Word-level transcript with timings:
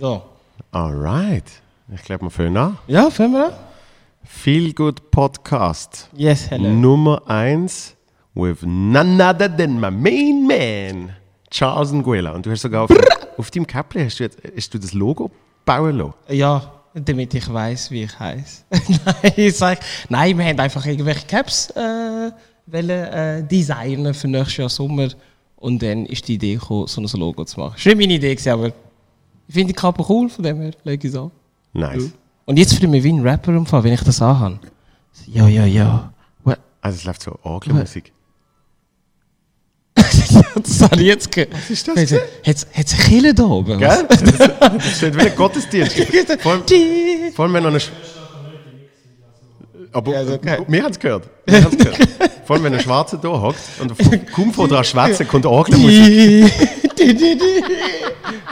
So. 0.00 0.22
Alright. 0.72 1.44
Ich 1.94 2.02
glaube, 2.02 2.24
wir 2.24 2.30
fangen 2.30 2.56
an. 2.56 2.78
Ja, 2.86 3.10
fangen 3.10 3.34
wir 3.34 3.46
an? 3.48 3.52
Feel 4.24 4.72
Good 4.72 5.10
Podcast. 5.10 6.08
Yes, 6.16 6.50
hello. 6.50 6.70
Nummer 6.70 7.20
1 7.26 7.94
with 8.34 8.62
none 8.62 9.20
other 9.20 9.54
than 9.54 9.78
my 9.78 9.90
main 9.90 10.46
man, 10.46 11.12
Charles 11.50 11.92
Nguela. 11.92 12.32
Und 12.32 12.46
du 12.46 12.50
hast 12.50 12.62
sogar 12.62 12.84
auf, 12.84 12.90
auf 13.36 13.50
deinem 13.50 13.66
Käppli 13.66 14.04
hast 14.04 14.18
du, 14.18 14.24
jetzt, 14.24 14.38
hast 14.56 14.72
du 14.72 14.78
das 14.78 14.94
Logo 14.94 15.30
bauen 15.66 15.98
lassen. 15.98 16.14
Ja, 16.30 16.72
damit 16.94 17.34
ich 17.34 17.52
weiß, 17.52 17.90
wie 17.90 18.04
ich 18.04 18.18
heiße. 18.18 18.64
nein, 18.70 19.32
ich 19.36 19.56
sag, 19.56 19.80
nein, 20.08 20.38
wir 20.38 20.46
haben 20.46 20.58
einfach 20.58 20.86
irgendwelche 20.86 21.26
Caps 21.26 21.68
äh, 21.70 22.30
wollen, 22.66 22.90
äh, 22.90 23.42
designen 23.42 24.14
für 24.14 24.28
nächstes 24.28 24.56
Jahr 24.56 24.68
Sommer. 24.70 25.08
Und 25.56 25.82
dann 25.82 26.06
ist 26.06 26.26
die 26.28 26.34
Idee 26.34 26.54
gekommen, 26.54 26.86
so 26.86 27.02
ein 27.02 27.20
Logo 27.20 27.44
zu 27.44 27.60
machen. 27.60 27.74
Nicht 27.84 27.96
meine 27.98 28.14
Idee, 28.14 28.50
aber 28.50 28.72
ich 29.48 29.54
finde 29.54 29.72
die 29.72 29.76
Kappe 29.78 30.04
cool, 30.08 30.28
von 30.28 30.42
dem 30.44 30.60
her 30.60 30.72
lege 30.84 31.06
ich 31.08 31.14
es 31.14 31.18
an. 31.20 31.30
Nice. 31.72 32.10
Und 32.44 32.58
jetzt 32.58 32.74
fühle 32.74 32.86
ich 32.86 32.90
mich 32.90 33.04
wie 33.04 33.12
ein 33.12 33.20
Rapper 33.26 33.52
umfallen, 33.56 33.84
wenn 33.84 33.92
ich 33.92 34.02
das 34.02 34.20
anhabe. 34.22 34.58
Ja, 35.26 35.46
ja, 35.48 35.64
ja. 35.66 36.12
Also 36.80 36.96
es 36.98 37.04
läuft 37.04 37.22
so 37.22 37.36
Orgelmusik. 37.42 38.12
das 39.96 40.82
habe 40.82 40.96
ich 41.00 41.06
jetzt 41.08 41.32
gehört. 41.32 41.52
Was 41.54 41.70
ist 41.70 41.88
das 41.88 41.96
Hat 41.96 42.30
es 42.44 42.66
eine 42.74 42.84
Kille 43.02 43.34
da 43.34 43.42
oben? 43.44 43.78
Gell? 43.78 44.06
Das, 44.08 44.22
das 44.22 44.96
steht 44.96 45.16
wie 45.16 45.20
ein 45.22 45.34
Gottesdienst. 45.34 45.96
Vor 46.40 46.52
allem, 46.52 46.66
Die- 46.66 47.32
vor 47.34 47.44
allem 47.46 47.54
wenn 47.54 47.62
noch 47.64 47.70
eine... 47.70 47.78
Sch- 47.78 47.88
Aber 49.92 50.12
Ja, 50.12 50.20
ist 50.20 50.30
okay. 50.30 50.58
wir 50.68 50.82
haben 50.84 50.90
es 50.92 50.98
gehört. 51.00 51.28
Gehört. 51.46 51.74
Vor 52.44 52.54
allem 52.56 52.64
wenn 52.64 52.74
ein 52.74 52.80
Schwarzer 52.80 53.16
da 53.16 53.28
hockt 53.40 53.58
und 53.80 53.92
kaum 54.32 54.52
vor 54.52 54.68
dran 54.68 54.84
schwätzen, 54.84 55.26
kommt 55.26 55.44
Orgelmusik. 55.46 56.52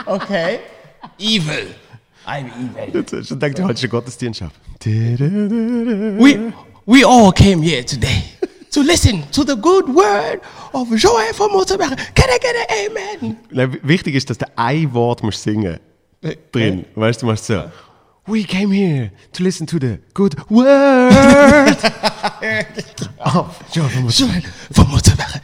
Okay. 0.05 0.59
Evil. 1.17 1.67
I'm 2.27 2.47
evil. 2.47 2.93
Jetzt 2.93 3.13
hast 3.13 3.31
du 3.31 3.35
gedacht, 3.35 3.57
du 3.57 3.67
hältst 3.67 3.83
den 3.83 3.89
Gottesdienst 3.89 4.41
ab. 4.41 4.51
We 4.83 6.53
We, 6.87 7.03
all 7.03 7.31
came 7.31 7.63
here 7.63 7.83
today 7.83 8.25
to 8.69 8.83
listen 8.83 9.23
to 9.31 9.43
the 9.43 9.55
good 9.55 9.87
word 9.87 10.39
of 10.71 10.87
Joel 10.95 11.33
von 11.33 11.51
Mozart. 11.51 11.79
Can 12.13 12.29
I 12.29 12.37
get 12.39 12.55
an 12.55 12.67
amen? 12.69 13.79
Wichtig 13.81 14.13
ist, 14.13 14.29
dass 14.29 14.37
du 14.37 14.45
ein 14.55 14.93
Wort 14.93 15.23
musst 15.23 15.41
singen 15.41 15.79
drin. 16.51 16.85
Weißt 16.93 17.23
du, 17.23 17.25
du 17.25 17.31
machst 17.31 17.45
so. 17.45 17.71
We 18.27 18.43
came 18.43 18.71
here 18.71 19.11
to 19.33 19.43
listen 19.43 19.65
to 19.65 19.79
the 19.79 19.97
good 20.13 20.35
word 20.49 21.75
of 23.19 23.59
Joel 23.73 23.89
von 23.89 24.03
Mozart. 24.03 24.29
Joel 24.29 24.43
von 24.71 24.87
Mozart. 24.91 25.41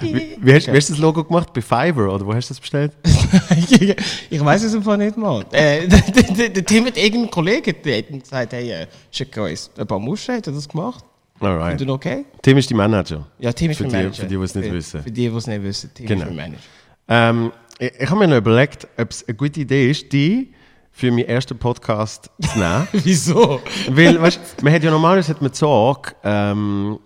Wie, 0.00 0.36
wie, 0.40 0.54
hast, 0.54 0.66
wie 0.66 0.76
hast 0.76 0.88
du 0.88 0.92
das 0.94 0.98
Logo 0.98 1.24
gemacht? 1.24 1.52
Bei 1.52 1.60
Fiverr 1.60 2.12
oder 2.12 2.26
wo 2.26 2.34
hast 2.34 2.48
du 2.50 2.54
das 2.54 2.60
bestellt? 2.60 2.92
ich 4.30 4.44
weiß 4.44 4.62
es 4.64 4.74
einfach 4.74 4.96
nicht 4.96 5.16
mal. 5.16 5.44
Äh, 5.52 5.86
der, 6.48 6.64
Tim 6.64 6.86
hat 6.86 6.96
irgendeinen 6.96 7.30
Kollegen 7.30 7.74
der 7.84 7.98
hat 7.98 8.10
ihm 8.10 8.20
gesagt, 8.20 8.52
hey, 8.52 8.70
äh, 8.70 8.86
schick 9.10 9.36
uns 9.36 9.70
ein 9.76 9.86
paar 9.86 9.98
Muscheln, 9.98 10.38
hat 10.38 10.46
er 10.46 10.52
das 10.52 10.68
gemacht? 10.68 11.04
Alright. 11.40 11.80
Ist 11.80 11.86
das 11.88 11.94
okay? 11.94 12.24
Tim 12.42 12.58
ist 12.58 12.68
die 12.68 12.74
Manager. 12.74 13.26
Ja, 13.38 13.52
Tim 13.52 13.70
ist 13.70 13.78
Für 13.78 13.84
mein 13.84 13.90
die- 13.90 13.96
Manager. 13.96 14.22
für 14.22 14.26
die, 14.28 14.36
die 14.36 14.42
es 14.42 14.54
nicht 14.54 14.68
für, 14.68 14.74
wissen. 14.74 15.02
Für 15.02 15.10
die, 15.10 15.28
die 15.28 15.36
es 15.36 15.46
nicht 15.46 15.62
wissen, 15.62 15.90
Tim 15.94 16.06
Genau. 16.06 16.22
ist 16.22 16.26
mein 16.28 16.36
Manager. 16.36 16.62
Ähm, 17.08 17.52
ich 17.78 17.92
ich 17.98 18.10
habe 18.10 18.18
mir 18.20 18.28
noch 18.28 18.36
überlegt, 18.36 18.86
ob 18.98 19.10
es 19.10 19.26
eine 19.26 19.36
gute 19.36 19.60
Idee 19.60 19.90
ist, 19.90 20.12
die 20.12 20.52
für 20.92 21.10
meinen 21.10 21.26
ersten 21.26 21.56
Podcast 21.56 22.30
zu 22.40 22.58
nehmen. 22.58 22.88
Wieso? 22.92 23.60
Weil, 23.88 24.20
weißt 24.20 24.38
du, 24.58 24.64
man 24.64 24.74
hat 24.74 24.82
ja 24.84 24.90
normalerweise 24.90 25.30
hat 25.32 25.40
man 25.40 25.50
die 25.50 25.56
Sorge, 25.56 26.12
ähm, 26.24 26.98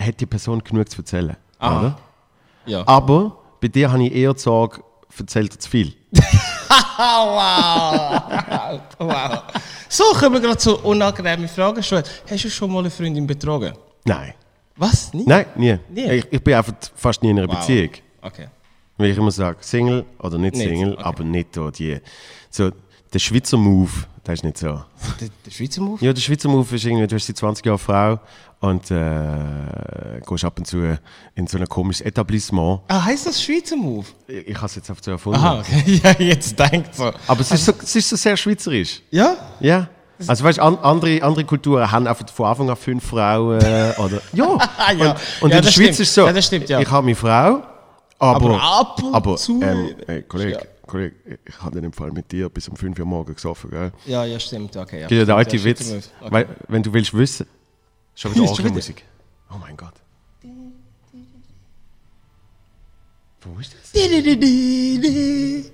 hat 0.00 0.20
die 0.20 0.26
Person 0.26 0.62
genug 0.62 0.88
zu 0.88 0.98
erzählen. 0.98 1.36
Aha. 1.58 1.80
Oder? 1.80 1.98
Ja. 2.66 2.86
Aber 2.86 3.36
bei 3.60 3.68
dir 3.68 3.90
habe 3.90 4.04
ich 4.04 4.14
eher 4.14 4.34
die 4.34 4.40
Sorge, 4.40 4.82
erzählt 5.18 5.52
er 5.54 5.58
zu 5.58 5.68
viel. 5.68 5.94
wow. 6.98 8.80
wow. 8.98 9.42
So, 9.88 10.04
kommen 10.18 10.34
wir 10.34 10.40
gerade 10.40 10.58
zu 10.58 10.78
unangenehmen 10.78 11.48
Fragen. 11.48 11.82
Hast 11.82 12.44
du 12.44 12.50
schon 12.50 12.72
mal 12.72 12.80
eine 12.80 12.90
Freundin 12.90 13.26
betrogen? 13.26 13.72
Nein. 14.04 14.34
Was? 14.76 15.12
Nie? 15.12 15.24
Nein, 15.26 15.46
nie. 15.56 15.78
Nie? 15.90 16.10
Ich, 16.12 16.26
ich 16.30 16.42
bin 16.42 16.54
einfach 16.54 16.72
fast 16.94 17.22
nie 17.22 17.30
in 17.30 17.38
einer 17.38 17.48
Wow. 17.48 17.58
Beziehung. 17.58 17.90
Okay. 18.22 18.48
Weil 18.96 19.10
ich 19.10 19.16
immer 19.18 19.30
sage, 19.30 19.58
Single 19.60 20.04
oder 20.18 20.38
nicht 20.38 20.54
Nicht, 20.56 20.68
Single, 20.68 20.94
okay. 20.94 21.02
aber 21.02 21.24
nicht 21.24 21.56
da 21.56 21.70
die. 21.70 21.98
So, 22.50 22.70
der 23.12 23.18
Schweizer 23.18 23.56
Move, 23.56 23.90
das 24.24 24.34
ist 24.34 24.44
nicht 24.44 24.58
so. 24.58 24.82
Der, 25.20 25.28
der 25.44 25.50
Schweizer 25.50 25.80
Move? 25.82 26.04
Ja, 26.04 26.12
der 26.12 26.20
Schweizer 26.20 26.48
Move 26.48 26.74
ist 26.74 26.84
irgendwie, 26.84 27.06
du 27.06 27.14
hast 27.14 27.26
seit 27.26 27.36
20 27.36 27.64
Jahren 27.66 27.78
Frau 27.78 28.20
und 28.60 28.90
äh, 28.90 30.20
gehst 30.26 30.44
ab 30.44 30.58
und 30.58 30.66
zu 30.66 30.98
in 31.34 31.46
so 31.46 31.58
ein 31.58 31.66
komisches 31.66 32.04
Etablissement. 32.06 32.80
Ah, 32.88 33.04
heißt 33.04 33.26
das 33.26 33.42
Schweizer 33.42 33.76
Move? 33.76 34.06
Ich, 34.28 34.48
ich 34.48 34.56
habe 34.56 34.66
es 34.66 34.74
jetzt 34.76 34.90
auf 34.90 34.98
so 35.00 35.10
erfunden. 35.12 35.38
Aha, 35.40 35.60
okay. 35.60 36.00
ja, 36.04 36.12
jetzt 36.18 36.58
denkt 36.58 36.94
so. 36.94 37.10
Aber 37.26 37.40
es 37.40 37.50
ist, 37.50 37.64
so, 37.64 37.72
es 37.82 37.96
ist 37.96 38.08
so 38.08 38.16
sehr 38.16 38.36
schweizerisch. 38.36 39.00
Ja? 39.10 39.36
Ja. 39.60 39.88
Also 40.26 40.44
weißt 40.44 40.58
du, 40.58 40.62
an, 40.62 40.76
andere, 40.82 41.22
andere 41.22 41.44
Kulturen 41.46 41.90
haben 41.90 42.06
einfach 42.06 42.28
von 42.28 42.46
Anfang 42.46 42.68
an 42.68 42.76
fünf 42.76 43.02
Frauen 43.04 43.58
äh, 43.62 43.94
oder 43.96 44.20
ja. 44.34 44.58
Ah, 44.76 44.92
ja. 44.98 45.10
Und, 45.12 45.16
und 45.42 45.50
Ja, 45.50 45.56
in 45.58 45.62
der 45.64 45.70
Schweiz 45.70 45.94
stimmt. 45.94 46.00
ist 46.00 46.14
so. 46.14 46.26
Ja, 46.26 46.32
das 46.34 46.46
stimmt, 46.46 46.68
ja. 46.68 46.80
Ich 46.80 46.90
habe 46.90 47.04
meine 47.06 47.16
Frau, 47.16 47.62
aber 48.18 48.36
Aber 48.50 48.62
ab 48.62 49.02
und 49.02 49.14
aber, 49.14 49.36
zu- 49.36 49.62
ähm, 49.62 49.94
ey, 50.06 50.22
Kollege, 50.24 50.50
Ja. 50.52 50.60
Kollege, 50.86 51.14
ich 51.46 51.58
habe 51.62 51.78
in 51.78 51.84
dem 51.84 51.92
Fall 51.94 52.10
mit 52.10 52.30
dir 52.30 52.50
bis 52.50 52.68
um 52.68 52.76
5 52.76 52.98
Uhr 52.98 53.06
morgens 53.06 53.36
gesoffen, 53.36 53.70
gell? 53.70 53.92
Ja, 54.04 54.24
ja, 54.26 54.38
stimmt. 54.38 54.76
Okay, 54.76 55.00
ja. 55.00 55.08
Ja 55.08 55.24
der 55.24 55.36
alte 55.36 55.58
Stimmt, 55.58 55.80
Witz. 55.80 56.10
Okay. 56.20 56.30
Weil, 56.30 56.48
wenn 56.68 56.82
du 56.82 56.92
willst 56.92 57.14
wissen, 57.16 57.46
schon 58.20 58.34
wieder? 58.34 58.50
Orgelmusik. 58.50 59.04
Oh 59.50 59.56
mein 59.58 59.76
Gott. 59.76 59.94
Wo 63.42 63.58
ist 63.58 63.74
das? 63.74 63.94
Ich 63.94 65.72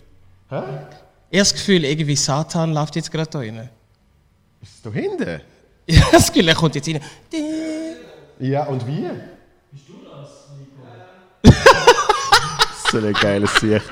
habe 0.50 0.88
das 1.32 1.52
Gefühl, 1.52 1.84
irgendwie 1.84 2.14
Satan 2.16 2.72
läuft 2.72 2.94
jetzt 2.96 3.10
gerade 3.10 3.28
da 3.28 3.38
rein. 3.40 3.68
Ist 4.62 4.74
es 4.76 4.82
da 4.82 4.90
hinten? 4.90 5.40
Habe 5.90 6.12
das 6.12 6.28
Gefühl, 6.28 6.48
er 6.48 6.54
kommt 6.54 6.74
jetzt 6.76 6.88
rein. 6.88 7.00
Ja, 8.38 8.64
und 8.66 8.86
wie? 8.86 9.08
Bist 9.72 9.88
du 9.88 9.94
das, 10.04 10.48
Nico? 10.56 10.82
so 12.90 12.98
ein 12.98 13.12
geiles 13.12 13.54
Sicht. 13.56 13.84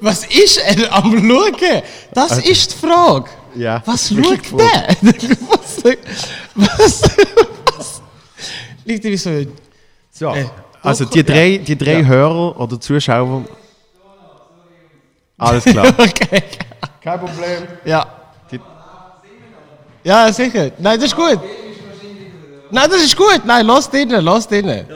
Was 0.00 0.26
ist 0.26 0.58
er 0.58 0.92
am 0.92 1.12
Schauen? 1.12 1.82
Das 2.12 2.38
ist 2.38 2.72
die 2.72 2.86
Frage. 2.86 3.30
Ja, 3.56 3.82
Was 3.86 4.08
schaut 4.08 4.50
der? 4.52 4.88
was, 5.48 5.84
was, 6.54 7.02
was? 7.76 8.02
Liegt 8.84 9.04
wie 9.04 9.16
so... 9.16 9.30
So, 10.10 10.34
Äh, 10.34 10.46
also 10.82 11.04
die 11.04 11.22
drei, 11.24 11.58
die 11.58 11.76
drei 11.76 12.04
Hörer 12.04 12.58
oder 12.60 12.80
Zuschauer. 12.80 13.44
Alles 15.38 15.64
klar. 15.64 15.86
Okay. 15.98 16.42
Kein 17.02 17.18
Problem. 17.20 17.62
Ja. 17.84 18.06
Die- 18.50 18.60
Ja, 20.04 20.32
sicher. 20.32 20.70
Nein, 20.78 20.96
das 20.98 21.06
ist 21.10 21.16
gut. 21.16 21.38
Nein, 22.70 22.88
das 22.90 23.02
ist 23.02 23.16
gut. 23.16 23.42
Nein, 23.44 23.66
lass 23.66 23.88
drinnen, 23.90 24.24
lass 24.24 24.48
drinnen. 24.48 24.86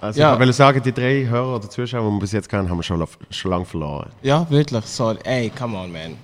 Also 0.00 0.20
Ja. 0.20 0.34
ich 0.34 0.40
will 0.40 0.52
sagen, 0.52 0.80
die 0.82 0.92
drei 0.92 1.26
Hörer 1.26 1.56
oder 1.56 1.68
Zuschauer, 1.68 2.08
die 2.08 2.14
wir 2.16 2.20
bis 2.20 2.32
jetzt 2.32 2.48
kennen, 2.48 2.68
haben 2.70 2.76
wir 2.78 2.82
schon, 2.84 3.04
schon 3.30 3.50
lange 3.50 3.64
verloren. 3.64 4.10
Ja, 4.22 4.46
wirklich. 4.50 4.84
Sorry. 4.84 5.18
Ey, 5.24 5.50
come 5.50 5.76
on, 5.76 5.90
man. 5.90 6.16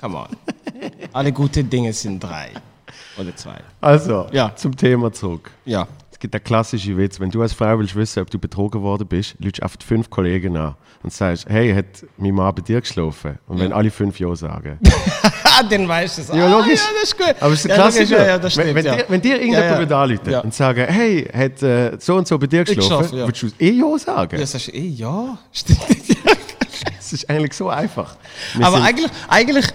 Come 0.00 0.16
on. 0.16 0.28
Alle 1.12 1.32
guten 1.32 1.68
Dinge 1.68 1.92
sind 1.92 2.22
drei. 2.22 2.50
Oder 3.18 3.34
zwei. 3.34 3.58
Also, 3.80 4.26
Ja. 4.32 4.54
zum 4.54 4.76
Thema 4.76 5.12
zurück. 5.12 5.50
Ja. 5.64 5.86
Es 6.12 6.18
gibt 6.18 6.34
einen 6.34 6.42
klassischen 6.44 6.96
Witz, 6.96 7.20
wenn 7.20 7.30
du 7.30 7.42
als 7.42 7.52
Frau 7.52 7.78
willst 7.78 7.94
wissen, 7.94 8.20
ob 8.22 8.30
du 8.30 8.38
betrogen 8.38 8.82
worden 8.82 9.06
bist, 9.06 9.36
lügst 9.38 9.62
einfach 9.62 9.78
fünf 9.84 10.10
Kollegen 10.10 10.56
an 10.56 10.74
und 11.02 11.12
sagst, 11.12 11.48
hey, 11.48 11.72
hat 11.72 11.84
mein 12.16 12.34
Mann 12.34 12.52
bei 12.54 12.62
dir 12.62 12.80
geschlafen? 12.80 13.38
Und 13.46 13.60
wenn 13.60 13.72
alle 13.72 13.90
fünf 13.90 14.18
Ja 14.18 14.34
sagen. 14.34 14.78
Ah, 15.50 15.62
dann 15.64 15.88
weißt 15.88 16.18
du 16.18 16.22
es. 16.22 16.28
Ja, 16.28 16.46
logisch. 16.48 16.80
Ah, 16.80 16.92
ja, 16.92 17.00
das 17.00 17.02
ist 17.04 17.18
gut. 17.18 17.34
Aber 17.40 17.52
es 17.52 17.58
ist 17.60 17.64
ein 17.64 17.70
ja, 17.70 17.74
Klassiker. 17.76 18.18
Ja, 18.18 18.26
ja, 18.26 18.38
das 18.38 18.56
wenn, 18.56 18.64
stimmt, 18.64 18.74
wenn, 18.76 18.84
ja. 18.84 18.96
dir, 18.96 19.04
wenn 19.08 19.20
dir 19.20 19.40
irgendjemand 19.40 19.90
Ja, 19.90 20.04
ja. 20.06 20.30
Ja. 20.30 20.40
und 20.40 20.54
sagen, 20.54 20.86
hey, 20.88 21.24
hat 21.32 21.62
äh, 21.62 21.96
so 21.98 22.14
und 22.14 22.28
so 22.28 22.38
bei 22.38 22.46
dir 22.46 22.62
geschlafen, 22.64 23.18
ja. 23.18 23.26
würdest 23.26 23.42
du 23.42 23.64
eh 23.64 23.70
Ja 23.72 23.98
sagen? 23.98 24.38
Ja, 24.38 24.46
sagst 24.46 24.68
du, 24.68 24.72
eh, 24.72 24.86
ja. 24.86 25.38
Stimmt. 25.52 25.80
Es 26.98 27.12
ist 27.12 27.28
eigentlich 27.28 27.54
so 27.54 27.68
einfach. 27.70 28.16
Wir 28.54 28.66
Aber 28.66 28.82
eigentlich, 28.82 29.10
eigentlich, 29.26 29.66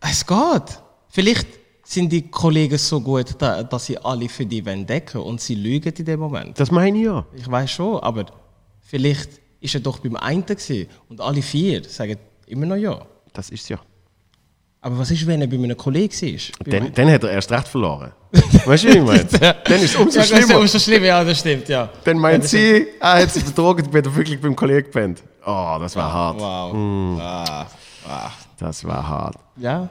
es 0.00 0.26
geht. 0.26 0.80
Vielleicht 1.08 1.46
sind 1.84 2.10
die 2.10 2.28
Kollegen 2.28 2.78
so 2.78 3.00
gut, 3.00 3.34
da, 3.38 3.62
dass 3.62 3.86
sie 3.86 3.98
alle 3.98 4.28
für 4.28 4.44
die 4.44 4.60
decken 4.60 5.20
und 5.20 5.40
sie 5.40 5.54
lügen 5.54 5.92
in 5.96 6.04
dem 6.04 6.20
Moment. 6.20 6.58
das 6.58 6.70
meine 6.70 6.98
ich 6.98 7.04
ja. 7.04 7.24
Ich 7.32 7.48
weiß 7.48 7.70
schon, 7.70 8.00
aber 8.00 8.26
vielleicht 8.80 9.30
ist 9.60 9.74
er 9.74 9.80
doch 9.80 10.00
beim 10.00 10.16
einen 10.16 10.44
gewesen 10.44 10.88
und 11.08 11.20
alle 11.20 11.42
vier 11.42 11.84
sagen 11.84 12.16
immer 12.46 12.66
noch 12.66 12.76
ja. 12.76 13.00
Das 13.32 13.50
ist 13.50 13.68
ja. 13.68 13.78
Aber 14.80 14.98
was 14.98 15.10
ist, 15.10 15.26
wenn 15.26 15.40
er 15.40 15.46
bei 15.46 15.56
einem 15.56 15.76
Kollegen 15.76 16.12
war? 16.12 16.66
Dann, 16.66 16.92
dann 16.92 17.10
hat 17.10 17.24
er 17.24 17.30
erst 17.30 17.50
recht 17.50 17.68
verloren. 17.68 18.12
weißt 18.64 18.84
du, 18.84 18.88
wie 18.88 18.98
ich 18.98 19.04
meine? 19.04 19.24
Dann 19.64 19.80
ist 19.80 19.94
es 19.94 19.96
umso 19.96 20.18
ja, 20.18 20.24
schlimmer. 20.24 20.60
umso 20.60 20.78
schlimmer, 20.78 21.06
ja, 21.06 21.24
das 21.24 21.40
stimmt, 21.40 21.68
ja. 21.68 21.88
Dann 22.04 22.18
meint 22.18 22.44
sie, 22.44 22.86
er 23.00 23.22
hat 23.22 23.30
sich 23.30 23.44
betrogen, 23.44 23.86
wenn 23.90 24.04
er 24.04 24.14
wirklich 24.14 24.40
beim 24.40 24.54
Kollegen 24.54 24.84
gepennt. 24.84 25.22
Oh, 25.44 25.76
das 25.80 25.96
war 25.96 26.12
hart. 26.12 26.40
Wow. 26.40 26.72
Hm. 26.72 27.18
Ah, 27.20 27.66
ah. 28.08 28.30
Das 28.58 28.84
war 28.84 29.06
hart. 29.08 29.36
Ja. 29.56 29.88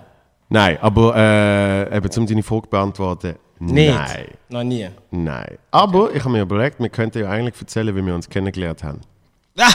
Nein, 0.50 0.78
aber 0.82 1.16
äh, 1.16 1.98
eben, 1.98 2.10
um 2.18 2.28
deine 2.28 2.44
Frage 2.44 2.64
zu 2.64 2.70
beantworten, 2.70 3.36
Nicht? 3.60 3.94
Nein. 3.94 4.28
Noch 4.50 4.64
nie. 4.64 4.90
Nein. 5.12 5.58
Aber 5.72 6.14
ich 6.14 6.20
habe 6.24 6.32
mir 6.32 6.42
überlegt, 6.42 6.80
wir 6.80 6.90
könnten 6.90 7.20
ja 7.20 7.30
eigentlich 7.30 7.60
erzählen, 7.60 7.96
wie 7.96 8.06
wir 8.06 8.14
uns 8.16 8.30
kennengelernt 8.30 8.84
haben. 8.84 9.02
Ah! 9.58 9.72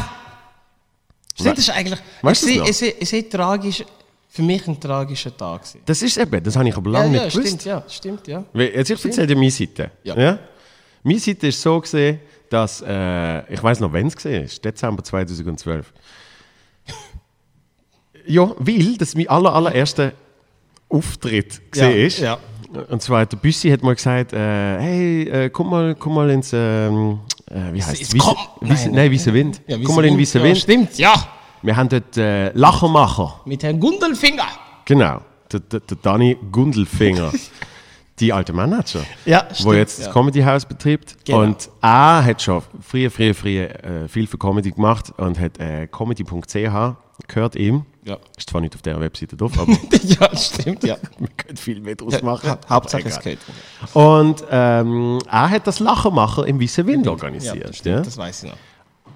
Stimmt, 1.34 1.58
das 1.58 1.68
ist 1.68 1.70
eigentlich... 1.70 2.00
Weißt 2.22 2.42
du 2.44 2.48
ich 2.48 3.08
sehe 3.08 3.28
tragisch... 3.28 3.84
Für 4.32 4.42
mich 4.42 4.64
ein 4.68 4.78
tragischer 4.78 5.36
Tag. 5.36 5.62
gewesen. 5.62 5.80
Das 5.84 6.00
ist 6.02 6.16
eben, 6.16 6.40
das 6.40 6.54
habe 6.54 6.68
ich 6.68 6.76
aber 6.76 6.88
Ja, 6.92 6.98
lange 7.00 7.16
ja, 7.16 7.24
nicht 7.24 7.34
gewusst. 7.34 7.48
stimmt, 7.48 7.64
ja, 7.64 7.82
stimmt, 7.88 8.28
ja. 8.28 8.44
Weil, 8.52 8.68
Jetzt 8.68 8.90
ich 8.90 9.04
erzähle 9.04 9.26
dir 9.26 9.34
meine 9.36 9.50
Seite. 9.50 9.90
Ja. 10.04 10.38
Meine 11.02 11.18
Seite 11.18 11.48
ist 11.48 11.60
so 11.60 11.80
gesehen, 11.80 12.20
dass 12.48 12.80
äh, 12.86 13.52
ich 13.52 13.60
weiß 13.60 13.80
noch, 13.80 13.92
wann 13.92 14.06
es 14.06 14.24
ist. 14.24 14.64
Dezember 14.64 15.02
2012. 15.02 15.92
ja, 18.30 18.50
weil 18.58 18.96
das 18.96 19.14
mein 19.14 19.28
aller, 19.28 19.54
allererster 19.54 20.12
Auftritt 20.88 21.70
gesehen 21.70 21.90
Ja, 21.90 22.06
ist. 22.06 22.18
ja. 22.20 22.38
Und 22.88 23.02
zwar 23.02 23.26
der 23.26 23.36
Büssi 23.36 23.68
hat 23.70 23.82
mal 23.82 23.94
gesagt, 23.94 24.32
äh, 24.32 24.78
hey, 24.78 25.22
äh, 25.28 25.50
komm 25.50 25.70
mal, 25.70 25.94
komm 25.96 26.14
mal 26.14 26.30
ins, 26.30 26.52
ähm, 26.52 27.18
äh, 27.50 27.72
wie 27.72 27.82
heißt 27.82 28.00
es 28.00 28.08
es? 28.08 28.14
Wiese, 28.14 28.36
Wiese, 28.60 28.90
nein. 28.90 29.10
Wiese 29.10 29.34
Wind. 29.34 29.60
Ja, 29.66 29.76
komm 29.84 29.96
mal 29.96 30.04
in 30.04 30.16
Wiese 30.16 30.38
ja, 30.38 30.44
Wind. 30.44 30.58
Stimmt, 30.58 30.96
ja. 30.98 31.12
Wir 31.62 31.76
haben 31.76 31.88
dort 31.88 32.16
äh, 32.16 32.50
Lachermacher. 32.52 33.40
Mit 33.44 33.62
Herrn 33.64 33.80
Gundelfinger. 33.80 34.46
Genau, 34.84 35.20
der, 35.52 35.60
der, 35.60 35.80
der 35.80 35.96
Danny 36.00 36.36
Gundelfinger. 36.52 37.32
die 38.20 38.32
alte 38.32 38.52
Manager. 38.52 39.00
Ja, 39.24 39.46
Wo 39.60 39.72
jetzt 39.72 39.98
das 39.98 40.06
ja. 40.06 40.12
Comedy 40.12 40.42
House 40.42 40.64
betreibt. 40.66 41.16
Genau. 41.24 41.40
Und 41.42 41.68
er 41.80 42.24
hat 42.24 42.42
schon 42.42 42.62
früher, 42.80 43.10
früher, 43.10 43.34
früher 43.34 43.84
äh, 43.84 44.08
viel 44.08 44.26
für 44.26 44.38
Comedy 44.38 44.70
gemacht 44.72 45.12
und 45.16 45.38
hat 45.38 45.58
äh, 45.58 45.86
comedy.ch 45.86 46.96
gehört 47.28 47.56
ihm. 47.56 47.84
Ja. 48.04 48.16
Ist 48.36 48.48
zwar 48.48 48.60
nicht 48.62 48.74
auf 48.74 48.82
der 48.82 48.98
Webseite 48.98 49.36
drauf, 49.36 49.52
aber 49.58 49.72
ja, 50.02 50.34
stimmt, 50.36 50.84
ja. 50.84 50.96
man 51.18 51.28
könnte 51.36 51.60
viel 51.60 51.80
mehr 51.80 51.94
draus 51.94 52.22
machen. 52.22 52.56
Hauptsache 52.68 53.02
Egal. 53.02 53.12
es 53.18 53.20
geht. 53.20 53.38
Und 53.92 54.42
ähm, 54.50 55.18
er 55.30 55.50
hat 55.50 55.66
das 55.66 55.80
Lachermacher 55.80 56.46
im 56.46 56.60
Weißen 56.60 56.86
Wind 56.86 57.04
Ja, 57.06 57.12
organisiert. 57.12 57.56
das, 57.68 57.70
Ja, 57.70 57.74
stimmt, 57.74 58.06
das 58.06 58.16
weiß 58.16 58.44
ich 58.44 58.50
noch. 58.50 58.58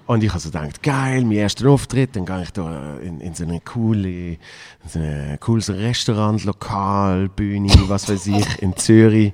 Und 0.07 0.23
ich 0.23 0.29
habe 0.31 0.39
so 0.41 0.51
gedacht, 0.51 0.83
geil, 0.83 1.23
mein 1.23 1.33
erster 1.39 1.69
Auftritt, 1.71 2.15
dann 2.15 2.27
gehe 2.27 2.43
ich 2.43 2.51
da 2.51 2.97
in, 2.99 3.21
in 3.21 3.35
so 3.35 3.45
eine 3.45 3.61
coole, 3.61 4.09
in 4.33 4.39
so 4.87 4.99
ein 4.99 5.39
cooles 5.41 5.71
Restaurant, 5.71 6.45
Lokal, 6.45 7.29
Bühne, 7.31 7.73
was 7.89 8.09
weiß 8.09 8.27
ich, 8.27 8.63
in 8.63 8.77
Zürich. 8.77 9.33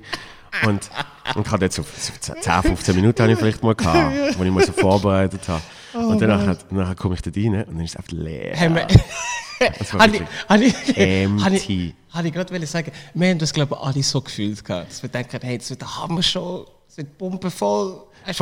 Und, 0.65 0.89
und 1.35 1.45
ich 1.45 1.51
hatte 1.51 1.65
jetzt 1.65 1.75
so, 1.75 1.83
so 1.83 2.33
10, 2.39 2.61
15 2.63 2.95
Minuten 2.95 3.21
habe 3.21 3.33
ich 3.33 3.37
vielleicht 3.39 3.61
mal 3.63 3.75
gehabt, 3.75 4.37
wo 4.37 4.43
ich 4.43 4.51
mal 4.51 4.65
so 4.65 4.71
vorbereitet 4.71 5.41
habe. 5.47 5.61
und 5.93 6.21
danach, 6.21 6.55
danach 6.69 6.95
komme 6.95 7.15
ich 7.15 7.21
da 7.21 7.31
rein 7.35 7.65
und 7.65 7.75
dann 7.75 7.79
ist 7.85 7.91
es 7.91 7.95
einfach 7.97 8.11
leer. 8.13 8.55
Hey, 8.55 8.69
wir- 8.73 8.87
Habe 9.93 10.15
ich, 10.15 10.21
habe 10.49 10.63
ich, 10.65 10.73
habe 11.43 11.55
ich, 11.55 11.93
habe 12.11 12.31
gerade 12.31 12.65
sagen, 12.65 12.91
wir 13.13 13.29
haben 13.29 13.37
das, 13.39 13.53
glaube 13.53 13.75
ich, 13.75 13.81
alle 13.87 14.01
so 14.03 14.19
gefühlt 14.21 14.63
gehabt. 14.65 14.89
Dass 14.89 15.03
wir 15.03 15.09
denken, 15.09 15.37
hey, 15.41 15.57
das 15.57 15.69
wird 15.69 15.81
der 15.81 15.97
Hammer 16.01 16.23
schon, 16.23 16.65
es 16.89 16.97
wird 16.97 17.17
pumpenvoll. 17.17 18.01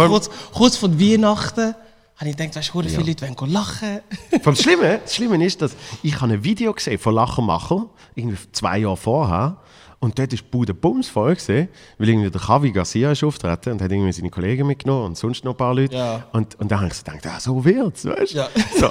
Kurz, 0.09 0.29
kurz 0.53 0.77
vor 0.77 0.97
Weihnachten 0.99 1.73
habe 2.19 2.30
ich 2.30 2.36
gedacht, 2.36 2.56
weißt 2.56 2.69
du, 2.69 2.74
hure 2.74 2.89
viele 2.89 3.04
Leute 3.04 3.30
wollen 3.39 3.51
lachen. 3.51 4.01
Vom 4.42 4.56
Schlimme, 4.56 5.00
das 5.04 5.16
Schlimme 5.16 5.44
ist, 5.44 5.62
dass 5.62 5.75
ich 6.04 6.21
ein 6.21 6.44
Video 6.44 6.74
gesehen 6.74 7.00
von 7.00 7.16
Lachermacher, 7.16 7.86
irgendwie 8.16 8.38
zwei 8.51 8.80
Jahre 8.80 8.98
vorher. 8.98 9.57
Und 10.01 10.18
dort 10.18 10.31
die 10.31 10.38
Bude 10.38 10.74
Bums 10.74 11.10
voll 11.10 11.36
gesehen, 11.36 11.68
weil 11.98 12.10
irgendwie 12.10 12.30
der 12.30 12.42
Javi 12.42 12.71
Garcia 12.71 13.12
ist 13.12 13.24
auftreten 13.24 13.74
und 13.74 13.81
hat 13.81 13.92
irgendwie 13.92 14.13
seine 14.13 14.30
Kollegen 14.30 14.66
mitgenommen 14.66 15.07
und 15.07 15.18
sonst 15.18 15.44
noch 15.44 15.54
ein 15.54 15.57
paar 15.57 15.74
Leute. 15.74 15.94
Ja. 15.94 16.25
Und, 16.31 16.57
und 16.57 16.71
dann 16.71 16.80
habe 16.80 16.88
ich 16.88 16.94
so 16.94 17.04
gedacht, 17.04 17.27
ah, 17.27 17.39
so 17.39 17.66
wird's, 17.66 18.06
weißt 18.06 18.33
du? 18.33 18.38
Ja. 18.38 18.48
So. 18.77 18.88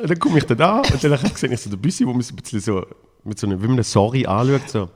Und 0.00 0.08
dann 0.08 0.18
komme 0.20 0.38
ich 0.38 0.44
da 0.44 0.54
da 0.54 0.78
und 0.78 1.02
dann 1.02 1.18
sehe 1.34 1.52
ich 1.52 1.60
so 1.60 1.68
den 1.68 1.80
Büssi, 1.80 2.06
wo 2.06 2.12
mich 2.12 2.28
so 2.28 2.34
ein 2.34 2.36
bisschen 2.36 2.60
so 2.60 2.86
mit 3.24 3.40
so 3.40 3.46
einem, 3.48 3.60
wie 3.60 3.66
man 3.66 3.74
eine 3.74 3.82
Sorry 3.82 4.24
anschaut. 4.24 4.70
So. 4.70 4.88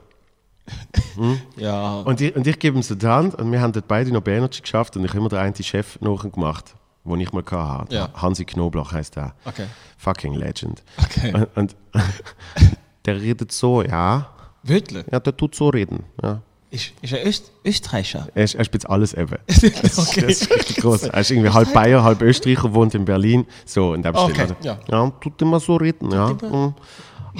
Ja. 1.57 1.99
Und, 1.99 2.21
ich, 2.21 2.35
und 2.35 2.47
ich 2.47 2.57
gebe 2.57 2.77
ihm 2.77 2.81
so 2.81 2.95
die 2.95 3.05
Hand 3.05 3.35
und 3.35 3.51
wir 3.51 3.61
haben 3.61 3.73
dort 3.73 3.87
beide 3.89 4.11
noch 4.11 4.21
bei 4.21 4.35
Energy 4.35 4.61
geschafft 4.61 4.95
und 4.95 5.03
ich 5.03 5.09
habe 5.09 5.19
immer 5.19 5.29
den 5.29 5.39
einen 5.39 5.55
Chef 5.55 5.99
nachgemacht, 5.99 6.75
den 7.05 7.21
ich 7.21 7.31
mal 7.33 7.43
hatte. 7.45 7.95
Ja. 7.95 8.09
Hansi 8.15 8.45
Knoblauch 8.45 8.91
heißt 8.91 9.15
der. 9.15 9.33
Okay. 9.45 9.65
Fucking 9.97 10.33
Legend. 10.33 10.83
Okay. 10.97 11.33
Und, 11.33 11.47
und 11.55 11.75
der 13.05 13.21
redet 13.21 13.51
so, 13.51 13.81
ja. 13.81 14.29
Wirklich? 14.63 15.05
Ja, 15.11 15.19
der 15.19 15.35
tut 15.37 15.55
so 15.55 15.69
reden. 15.69 16.03
Ja. 16.23 16.41
Ist, 16.71 16.91
ist 17.01 17.13
er 17.13 17.25
Öst, 17.25 17.51
Österreicher? 17.63 18.27
Er, 18.33 18.43
ist, 18.43 18.55
er 18.55 18.65
spielt 18.65 18.89
alles 18.89 19.13
eben. 19.13 19.35
Das, 19.47 19.63
Okay. 20.09 20.21
das 20.21 20.41
ist 20.41 20.51
richtig 20.51 20.77
groß. 20.77 21.03
Er 21.03 21.21
ist 21.21 21.31
irgendwie 21.31 21.51
halb 21.51 21.71
Bayer, 21.73 22.03
halb 22.03 22.21
Österreicher, 22.21 22.73
wohnt 22.73 22.95
in 22.95 23.05
Berlin. 23.05 23.45
So, 23.65 23.93
in 23.93 24.01
dem 24.01 24.15
Okay, 24.15 24.45
Stil. 24.45 24.55
ja. 24.63 24.79
ja, 24.89 25.09
tut 25.21 25.41
immer 25.41 25.59
so 25.59 25.75
reden. 25.75 26.11
Ja. 26.11 26.25
Und, 26.25 26.73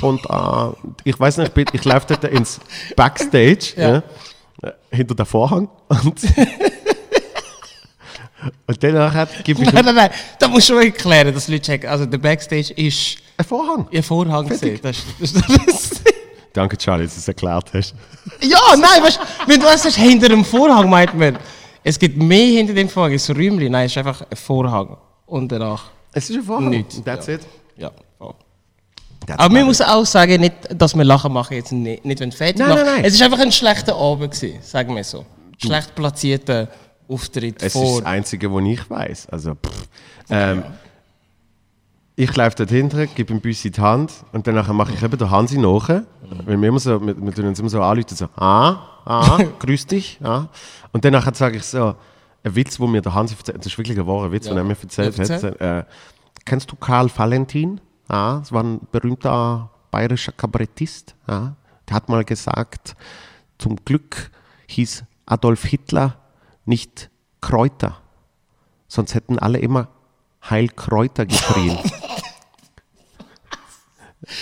und 0.02 0.26
äh, 0.30 0.94
ich 1.04 1.20
weiß 1.20 1.38
nicht, 1.38 1.48
ich, 1.50 1.54
bin- 1.54 1.66
ich 1.74 1.84
laufe 1.84 2.06
dort 2.08 2.24
ins 2.26 2.60
Backstage, 2.96 3.74
Ja. 3.76 4.04
ja. 4.64 4.74
hinter 4.92 5.16
der 5.16 5.26
Vorhang. 5.26 5.68
Und, 5.88 6.22
und 8.68 8.84
danach 8.84 9.28
gibt 9.44 9.62
es 9.62 9.66
Nein, 9.74 9.86
nein, 9.86 9.96
nein, 9.96 10.10
da 10.40 10.48
musst 10.48 10.70
du 10.70 10.74
schon 10.74 10.84
erklären, 10.84 11.34
dass 11.34 11.46
die 11.48 11.54
Leute 11.54 11.64
checken. 11.66 11.90
Also 11.90 12.06
der 12.06 12.18
Backstage 12.18 12.74
ist 12.74 13.18
einen 13.38 13.48
Vorhang. 13.48 13.88
ihr 13.92 14.04
Vorhang 14.04 14.48
gesehen. 14.48 14.80
Das, 14.82 14.98
ist- 15.20 15.36
das, 15.36 15.44
das, 15.66 15.92
Danke, 16.54 16.78
Charlie, 16.78 17.04
dass 17.06 17.16
du 17.16 17.20
es 17.20 17.28
erklärt 17.28 17.70
hast. 17.74 17.94
ja, 18.42 18.58
nein, 18.78 19.04
weißt 19.04 19.18
du, 19.20 19.22
wenn 19.52 19.60
du 19.60 19.66
sagst, 19.78 19.98
hinter 19.98 20.30
dem 20.30 20.46
Vorhang 20.46 20.90
meint 20.90 21.14
man, 21.14 21.38
es 21.84 22.00
gibt 22.00 22.18
mehr 22.18 22.46
hinter 22.58 22.74
dem 22.74 22.88
Vorhang, 22.90 23.14
es 23.14 23.24
ist 23.24 23.30
ein 23.30 23.36
Räumchen, 23.36 23.72
nein, 23.72 23.86
es 23.88 23.92
ist 23.92 23.98
einfach 23.98 24.22
ein 24.22 24.36
Vorhang. 24.38 24.98
Und 25.26 25.52
danach, 25.52 25.86
Es 26.14 26.30
ist 26.30 26.38
ein 26.38 26.44
Vorhang. 26.44 26.70
Nichts, 26.70 27.02
That's 27.04 27.28
ja. 27.28 27.34
it. 27.36 27.42
ja. 27.78 27.92
That's 29.28 29.40
Aber 29.40 29.50
man 29.50 29.58
about 29.64 29.68
muss 29.68 29.82
auch 29.82 30.06
sagen, 30.06 30.40
nicht, 30.40 30.54
dass 30.70 30.96
wir 30.96 31.04
Lachen 31.04 31.34
machen 31.34 31.56
jetzt 31.58 31.72
nicht, 31.72 32.06
nicht 32.06 32.20
wenn 32.20 32.32
fertig 32.32 32.58
Nein, 32.60 32.70
nein, 32.76 32.86
nein. 32.86 33.06
Es 33.06 33.16
ist 33.16 33.22
einfach 33.24 33.40
ein 33.40 33.52
schlechter 33.52 33.96
Abend 33.96 34.32
gewesen, 34.34 34.60
sagen 34.62 34.96
wir 34.96 35.04
so. 35.04 35.26
Schlecht 35.58 35.96
platzierter 35.96 36.68
Auftritt 37.08 37.58
Es 37.62 37.68
ist 37.76 37.82
vor. 37.82 38.02
das 38.02 38.06
Einzige, 38.10 38.52
was 38.54 38.64
ich 38.64 38.90
weiß. 38.90 39.30
Also, 39.30 39.56
pff. 39.56 39.88
ähm, 40.30 40.64
ich 42.18 42.34
laufe 42.36 42.56
dort 42.56 42.70
hinten, 42.70 43.10
gebe 43.14 43.34
ihm 43.34 43.42
Büssi 43.42 43.72
die 43.72 43.82
Hand 43.82 44.12
und 44.32 44.48
dann 44.48 44.56
mache 44.76 44.94
ich 44.94 45.04
eben 45.04 45.18
den 45.18 45.30
Hansi 45.30 45.58
nach. 45.58 45.90
Weil 45.90 46.62
wir 46.62 46.70
immer 46.70 46.80
so, 46.80 47.06
wir, 47.06 47.16
wir 47.22 47.34
tun 47.34 47.46
uns 47.46 47.60
immer 47.60 47.70
so 47.70 47.82
anrufen, 47.82 48.16
so, 48.16 48.26
ah, 48.38 48.78
ah, 49.06 49.38
grüß 49.60 49.86
dich, 49.88 50.20
ah. 50.24 50.48
Und 50.94 51.04
danach 51.04 51.34
sage 51.36 51.58
ich 51.58 51.64
so, 51.64 51.96
ein 52.44 52.56
Witz, 52.56 52.80
wo 52.80 52.88
mir 52.88 53.02
der 53.02 53.14
Hansi 53.14 53.36
erzählt, 53.38 53.58
das 53.58 53.66
ist 53.68 53.78
wirklich 53.78 54.00
ein 54.00 54.08
wahrer 54.08 54.32
Witz, 54.32 54.46
Ja. 54.46 54.52
den 54.54 54.60
er 54.60 54.64
mir 54.64 54.78
erzählt 54.82 55.20
hat. 55.20 55.62
Äh, 55.62 55.84
kennst 56.46 56.72
du 56.72 56.76
Karl 56.78 57.10
Valentin? 57.16 57.82
Ja, 58.10 58.38
das 58.40 58.52
war 58.52 58.64
ein 58.64 58.80
berühmter 58.92 59.70
bayerischer 59.92 60.32
Kabarettist. 60.32 61.16
Ja. 61.28 61.56
Der 61.90 61.96
hat 61.96 62.08
mal 62.08 62.24
gesagt, 62.24 62.96
zum 63.58 63.78
Glück 63.84 64.32
hieß 64.68 65.04
Adolf 65.26 65.64
Hitler 65.66 66.16
nicht 66.66 67.10
Kräuter, 67.42 67.98
sonst 68.88 69.14
hätten 69.16 69.40
alle 69.40 69.60
immer 69.60 69.88
Heil 70.50 70.70
Kräuter 70.70 71.26
geschrien. 71.26 71.78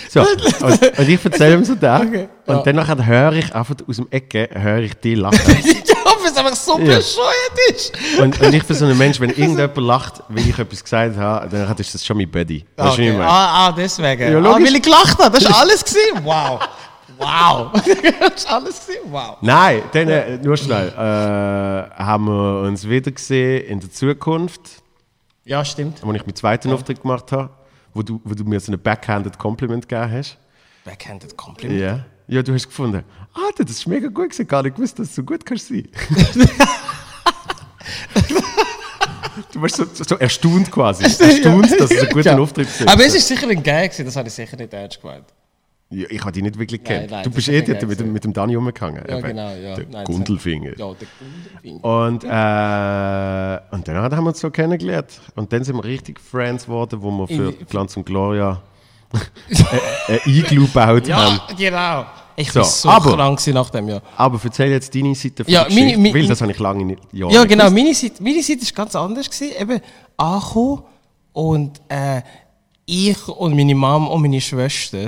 so, 0.09 0.21
und, 0.21 0.99
und 0.99 1.09
ich 1.09 1.23
erzähle 1.25 1.55
ihm 1.55 1.65
so 1.65 1.75
da. 1.75 1.99
Okay, 2.01 2.29
und 2.45 2.55
ja. 2.57 2.63
danach 2.63 3.05
höre 3.05 3.33
ich 3.33 3.53
einfach 3.53 3.75
aus 3.87 3.95
dem 3.97 4.07
Ecke, 4.09 4.49
höre 4.53 4.79
ich 4.79 4.93
die 4.95 5.15
lachen. 5.15 5.39
ich 5.47 5.95
hoffe, 6.05 6.27
es 6.27 6.37
einfach 6.37 6.55
so 6.55 6.79
Ja. 6.79 6.95
bescheuert 6.97 7.59
ist. 7.69 7.93
und, 8.19 8.41
und 8.41 8.53
ich 8.53 8.63
bin 8.63 8.75
so 8.75 8.85
ein 8.85 8.97
Mensch, 8.97 9.19
wenn 9.19 9.29
irgendjemand 9.29 9.77
lacht, 9.77 10.23
wenn 10.29 10.49
ich 10.49 10.57
etwas 10.57 10.83
gesagt 10.83 11.17
habe, 11.17 11.49
dann 11.49 11.77
ist 11.77 11.93
das 11.93 12.05
schon 12.05 12.17
mein 12.17 12.29
Buddy. 12.29 12.65
Weißt 12.77 12.97
du, 12.97 13.01
Okay. 13.01 13.21
Ah, 13.21 13.67
ah, 13.67 13.71
deswegen. 13.71 14.31
Ja, 14.31 14.39
ah, 14.39 14.55
weil 14.55 14.75
ich 14.75 14.81
gelacht 14.81 15.17
habe. 15.19 15.37
Das 15.39 15.49
ist 15.49 15.55
alles 15.55 15.83
gewesen? 15.83 16.23
Wow. 16.23 16.59
Wow. 17.17 17.71
ist 18.35 18.47
alles 18.51 18.85
gewesen? 18.85 19.11
Wow. 19.11 19.37
Nein, 19.41 19.81
dann 19.91 20.07
äh, 20.09 20.37
nur 20.37 20.57
schnell. 20.57 20.89
Äh, 20.89 22.03
haben 22.03 22.25
wir 22.25 22.61
uns 22.67 22.87
wieder 22.87 23.11
gesehen 23.11 23.65
in 23.65 23.79
der 23.79 23.91
Zukunft, 23.91 24.61
Ja, 25.45 25.63
stimmt. 25.65 25.99
wo 26.03 26.11
ich 26.13 26.25
meinen 26.25 26.35
zweiten 26.35 26.71
Auftritt 26.71 27.01
gemacht 27.01 27.31
habe, 27.31 27.49
wo 27.93 28.01
du, 28.01 28.19
wo 28.23 28.33
du 28.33 28.43
mir 28.43 28.59
so 28.59 28.71
ein 28.71 28.79
backhanded 28.81 29.37
Compliment 29.37 29.87
gegeben 29.87 30.11
hast. 30.11 30.37
Backhanded 30.85 31.35
Compliment. 31.37 31.79
Ja. 31.79 31.99
Ja, 32.27 32.41
du 32.41 32.53
hast 32.53 32.67
gefunden, 32.67 33.03
ah, 33.33 33.49
das 33.57 33.69
ist 33.71 33.85
mega 33.85 34.07
gut 34.07 34.29
gewesen, 34.29 34.47
gar 34.47 34.63
nicht 34.63 34.75
gewusst, 34.77 34.97
dass 34.97 35.09
du 35.09 35.13
so 35.15 35.23
gut 35.23 35.45
kannst 35.45 35.67
sein. 35.67 35.87
du 39.51 39.61
warst 39.61 39.75
so, 39.75 39.85
so 39.91 40.15
erstaunt 40.17 40.71
quasi. 40.71 41.03
Erstaunt, 41.23 41.71
dass 41.79 41.91
es 41.91 42.01
ein 42.03 42.09
guter 42.09 42.31
Ja. 42.31 42.37
Auftritt 42.39 42.67
war. 42.85 42.93
Aber 42.93 43.05
es 43.05 43.15
ist 43.15 43.27
sicher 43.27 43.47
ein 43.49 43.61
Gag 43.61 43.91
gewesen, 43.91 44.05
das 44.05 44.15
habe 44.15 44.27
ich 44.27 44.33
sicher 44.33 44.55
nicht 44.57 44.73
ernst 44.73 45.01
gemeint. 45.01 45.25
Ja, 45.93 46.07
ich 46.09 46.21
habe 46.21 46.31
dich 46.31 46.41
nicht 46.43 46.57
wirklich 46.57 46.83
kennt. 46.83 47.11
du 47.11 47.29
bist 47.29 47.47
ist 47.47 47.53
eh 47.53 47.61
dort 47.61 47.87
mit, 47.87 48.05
mit 48.05 48.23
dem 48.23 48.33
Dani 48.33 48.55
rumgegangen. 48.55 49.03
Ja, 49.07 49.17
Eben. 49.19 49.27
genau, 49.27 49.49
ja. 49.53 49.75
Der 49.75 49.85
Nein, 49.91 50.05
Gundelfinger. 50.05 50.71
Ja, 50.77 50.91
der 50.93 51.07
Gundelfinger. 51.61 51.83
Und, 51.85 52.23
äh, 52.23 53.75
und 53.75 53.87
dann 53.87 53.97
haben 53.97 54.23
wir 54.23 54.29
uns 54.29 54.39
so 54.39 54.49
kennengelernt. 54.49 55.21
Und 55.35 55.53
dann 55.53 55.63
sind 55.63 55.75
wir 55.75 55.83
richtig 55.83 56.19
Friends 56.19 56.65
geworden, 56.65 57.01
wo 57.01 57.11
wir 57.11 57.27
für 57.27 57.49
In- 57.49 57.65
Glanz 57.67 57.95
und 57.97 58.05
Gloria 58.05 58.61
ein 60.07 60.19
Iglu 60.25 60.65
gebaut 60.65 61.09
haben. 61.11 61.39
Ja, 61.47 61.47
genau. 61.57 62.05
Ich 62.35 62.51
So, 62.51 62.61
war 62.61 62.65
so 62.65 62.89
aber- 62.89 63.15
krank 63.15 63.39
nach 63.47 63.69
dem 63.69 63.87
Jahr. 63.89 64.01
Aber 64.17 64.39
erzähl 64.43 64.71
jetzt 64.71 64.95
deine 64.95 65.13
Seite 65.13 65.43
von 65.43 65.53
Ja, 65.53 65.65
der 65.65 65.73
meine- 65.75 65.97
meine- 65.97 66.13
weil 66.15 66.27
das 66.27 66.41
habe 66.41 66.51
ich 66.51 66.57
lange 66.59 66.83
nicht 66.85 67.01
Ja, 67.11 67.27
nicht 67.27 67.47
genau. 67.47 67.65
gewusst. 67.69 67.75
Meine 67.75 67.93
Seite, 67.93 68.23
meine 68.23 68.41
Seite 68.41 68.61
ist 68.61 68.75
ganz 68.75 68.95
anders. 68.95 69.29
Gewesen. 69.29 69.53
Eben 69.61 69.79
angekommen 70.17 70.81
und 71.33 71.81
äh, 71.89 72.21
ich 72.87 73.27
und 73.27 73.55
meine 73.55 73.75
Mom 73.75 74.07
und 74.07 74.21
meine 74.23 74.41
Schwester, 74.41 75.07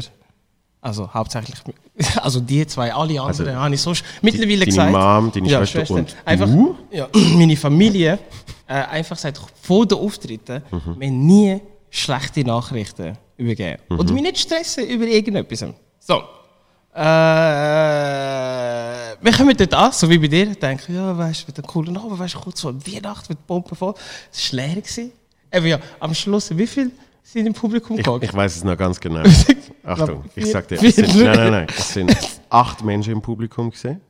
also 0.86 1.12
hauptsächlich 1.12 1.56
Also 2.22 2.40
die 2.40 2.66
zwei, 2.68 2.94
alle 2.94 3.20
anderen 3.20 3.56
habe 3.56 3.74
ich 3.74 3.82
sonst 3.82 4.04
mittlerweile 4.22 4.60
deine 4.60 4.66
gesagt. 4.66 4.92
Mom, 4.92 5.32
deine 5.32 5.50
ja, 5.50 5.66
Schwester 5.66 5.96
und 5.96 6.16
einfach, 6.24 6.48
du? 6.48 6.76
Ja, 6.92 7.08
meine 7.14 7.58
Familie 7.58 8.20
äh, 8.68 8.74
einfach 8.74 9.16
gesagt, 9.16 9.42
vor 9.62 9.86
den 9.88 9.98
Auftritten, 9.98 10.62
Mhm. 10.72 10.86
haben 10.86 11.26
nie 11.26 11.62
schlechte 11.90 12.44
Nachrichten 12.44 13.18
übergeben. 13.38 13.82
Mhm. 13.90 14.00
Oder 14.00 14.14
mich 14.14 14.24
nicht 14.24 14.38
stressen 14.40 14.86
über 14.88 15.06
irgendetwas. 15.06 15.66
So. 16.00 16.22
Äh, 16.94 17.02
wir 19.22 19.32
kommen 19.36 19.58
dort 19.58 19.74
an, 19.74 19.92
so 19.92 20.10
wie 20.10 20.18
bei 20.20 20.28
dir, 20.28 20.54
denken, 20.56 20.96
ja, 20.96 21.18
weißt 21.18 21.44
du, 21.44 21.48
wird 21.48 21.60
ein 21.60 21.66
cooler 21.66 22.00
Abend, 22.00 22.20
weißt 22.20 22.36
du, 22.36 22.40
kurz 22.40 22.62
vor 22.62 22.74
Weihnachten 22.76 23.30
wird 23.30 23.40
die 23.40 23.48
Bombe 23.48 23.76
voll. 23.76 23.96
Es 24.32 24.54
war 24.54 24.60
leer. 24.66 24.76
Gewesen. 24.76 25.12
Eben 25.52 25.66
ja, 25.68 25.80
am 26.00 26.14
Schluss, 26.14 26.56
wie 26.56 26.68
viele 26.68 26.92
sind 27.32 27.48
im 27.48 27.54
Publikum 27.54 27.98
Ich, 27.98 28.04
gegangen? 28.06 28.24
ich 28.24 28.34
weiß 28.34 28.56
es 28.56 28.64
noch 28.64 28.78
ganz 28.78 29.00
genau. 29.00 29.24
Achtung, 29.84 30.26
ich 30.36 30.50
sag 30.52 30.68
dir, 30.68 30.82
es 30.82 30.96
sind, 30.96 31.16
nein, 31.16 31.36
nein, 31.36 31.52
nein, 31.52 31.68
es 31.76 31.94
sind 31.94 32.16
acht 32.50 32.84
Menschen 32.84 33.14
im 33.14 33.22
Publikum 33.22 33.70
gesehen. 33.72 34.02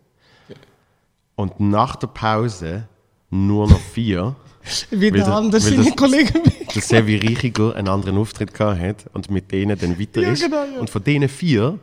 Und 1.36 1.60
nach 1.60 1.96
der 1.98 2.08
Pause 2.08 2.88
nur 3.30 3.68
noch 3.68 3.80
vier. 3.80 4.36
Wie 4.92 5.12
der 5.12 5.28
andere 5.28 5.60
seine 5.62 5.84
das- 5.84 5.96
Kollegen. 5.96 6.42
Der 6.74 6.82
Sevi 6.82 7.16
Richiger 7.18 7.76
einen 7.76 7.88
anderen 7.88 8.18
Auftritt 8.18 8.54
gehabt 8.54 8.80
hat 8.82 9.06
und 9.14 9.30
mit 9.30 9.52
denen 9.52 9.78
dann 9.78 10.00
weiter 10.00 10.22
Ja, 10.22 10.32
ist. 10.32 10.42
genau, 10.44 10.64
ja. 10.64 10.80
Und 10.80 10.90
von 10.90 11.04
denen 11.04 11.30
vier 11.30 11.78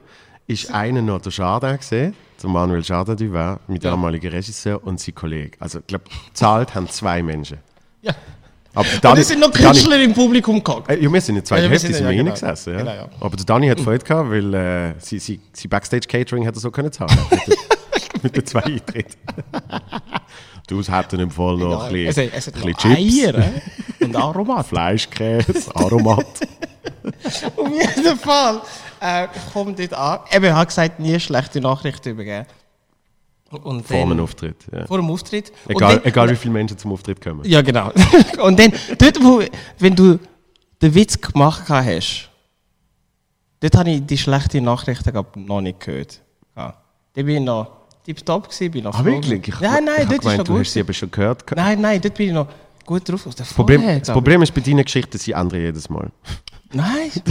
ist 0.47 0.73
einer 0.73 1.01
noch 1.03 1.21
der 1.21 1.33
Jardin 1.33 1.77
gesehen, 1.77 2.15
der 2.43 2.51
Manuel 2.51 2.83
Jardin 2.83 3.17
du 3.17 3.33
war, 3.33 3.61
mit 3.69 3.85
Ja. 3.85 3.91
damaligen 3.91 4.29
Regisseur 4.31 4.85
und 4.85 5.01
sein 5.01 5.15
Kollege. 5.15 5.57
Also 5.61 5.79
ich 5.81 5.87
glaube, 5.87 6.05
zahlt 6.35 6.75
haben 6.75 6.89
zwei 6.89 7.23
Menschen. 7.23 7.59
Ja. 8.03 8.12
Aber 8.75 8.85
der 8.85 8.95
Und 8.95 9.05
Dani- 9.05 9.21
es 9.21 9.29
sind 9.29 9.41
noch 9.41 9.50
der 9.50 9.61
Dani- 9.62 9.73
Künstler 9.79 10.02
im 10.02 10.14
Publikum 10.14 10.57
gegangen. 10.64 10.85
Äh, 10.88 11.02
Ja, 11.02 11.12
wir 11.12 11.21
sind 11.21 11.37
in 11.37 11.45
zwei 11.45 11.57
Ja, 11.57 11.62
wir 11.64 11.71
Hälfte 11.71 11.87
sind- 11.88 11.95
sind 11.97 12.05
ja, 12.05 12.11
wir 12.11 12.17
genau. 12.17 12.31
reingesessen. 12.33 12.73
Ja. 12.73 12.79
Genau, 12.81 12.93
ja. 12.95 13.09
Aber 13.21 13.37
der 13.37 13.45
Dani 13.47 13.69
hat 13.69 13.81
Freude 13.81 14.05
gehabt, 14.05 14.31
weil 14.31 14.55
äh, 14.55 14.95
sie, 14.99 15.19
sie, 15.19 15.41
sie 15.52 15.69
Backstage-Catering 15.69 16.45
hätte 16.45 16.59
so 16.61 16.71
können 16.71 16.91
zahlen 16.93 17.17
mit, 17.31 17.47
den- 17.47 17.55
mit 18.23 18.37
den 18.37 18.47
zwei 18.47 18.62
Eintritten. 18.62 19.17
du, 20.69 20.81
es 20.81 20.91
hätten 20.91 21.21
im 21.21 21.31
Fall 21.31 21.57
noch 21.59 21.85
ein 21.85 21.95
es, 21.97 22.14
bisschen, 22.14 22.33
es 22.35 22.47
hat 22.47 22.55
ein 22.57 22.62
bisschen 22.62 22.76
Chips, 22.97 23.25
Eier 23.26 23.35
äh? 24.00 24.05
und 24.05 24.17
Aromat. 24.17 24.67
Fleischkäse, 24.69 25.75
Aromat. 25.76 26.26
Auf 27.57 27.69
jeden 27.71 28.19
Fall. 28.19 28.61
Äh, 29.00 29.25
ich 29.35 29.52
komme 29.52 29.75
dort 29.75 29.93
an. 29.95 30.19
Eben, 30.33 30.45
ich 30.47 30.50
habe 30.52 30.67
gesagt, 30.67 31.00
nie 31.00 31.19
schlechte 31.21 31.61
Nachrichten 31.61 32.11
übergeben. 32.11 32.47
Und 33.59 33.87
Vor 33.87 33.97
einem 33.97 34.09
dann- 34.11 34.21
Auftritt. 34.21 34.56
Ja. 34.73 34.87
Vor 34.87 34.99
dem 34.99 35.11
Auftritt. 35.11 35.52
Egal, 35.68 35.97
dann- 35.97 36.04
egal 36.04 36.30
wie 36.30 36.37
viele 36.37 36.52
Menschen 36.54 36.78
zum 36.78 36.92
Auftritt 36.92 37.21
kommen. 37.21 37.42
Ja, 37.44 37.61
genau. 37.62 37.90
Und 38.42 38.59
dann, 38.59 38.73
dort, 38.99 39.23
wo, 39.23 39.42
wenn 39.78 39.94
du 39.94 40.18
den 40.80 40.94
Witz 40.94 41.21
gemacht 41.21 41.64
hast, 41.68 42.28
dort 43.61 43.76
habe 43.76 43.90
ich 43.90 44.06
die 44.06 44.18
schlechten 44.18 44.64
Nachrichten 44.64 45.12
noch 45.47 45.61
nicht 45.61 45.80
gehört. 45.80 46.21
Ja. 46.56 46.75
Dann 47.14 47.26
bin 47.26 47.37
ich 47.37 47.42
noch 47.42 47.71
tipptopp 48.04 48.49
gewesen, 48.50 48.71
bin 48.73 48.85
noch 48.85 48.99
Ah, 48.99 49.04
wirklich? 49.04 49.47
Ich, 49.49 49.61
nein, 49.61 49.85
nein, 49.85 49.94
ich 49.99 50.02
dort 50.04 50.12
ist 50.12 50.21
gemeint, 50.21 50.38
noch 50.38 50.44
du 50.47 50.52
gut. 50.54 50.61
hast 50.62 50.73
sie 50.73 50.80
aber 50.80 50.92
schon 50.92 51.11
gehört. 51.11 51.44
Nein, 51.54 51.80
nein, 51.80 52.00
dort 52.00 52.14
bin 52.14 52.28
ich 52.28 52.32
noch 52.35 52.49
gut 52.85 53.09
drauf. 53.09 53.26
Aus 53.26 53.35
der 53.37 53.47
Das 53.47 53.54
Problem, 53.54 53.82
das. 54.00 54.11
Problem 54.11 54.42
ist 54.42 54.52
bei 54.54 54.61
deinen 54.61 54.85
Geschichten, 54.85 55.18
sie 55.18 55.32
ändern 55.32 55.61
jedes 55.61 55.88
Mal. 55.88 56.11
Nein, 56.73 57.11
ich 57.14 57.23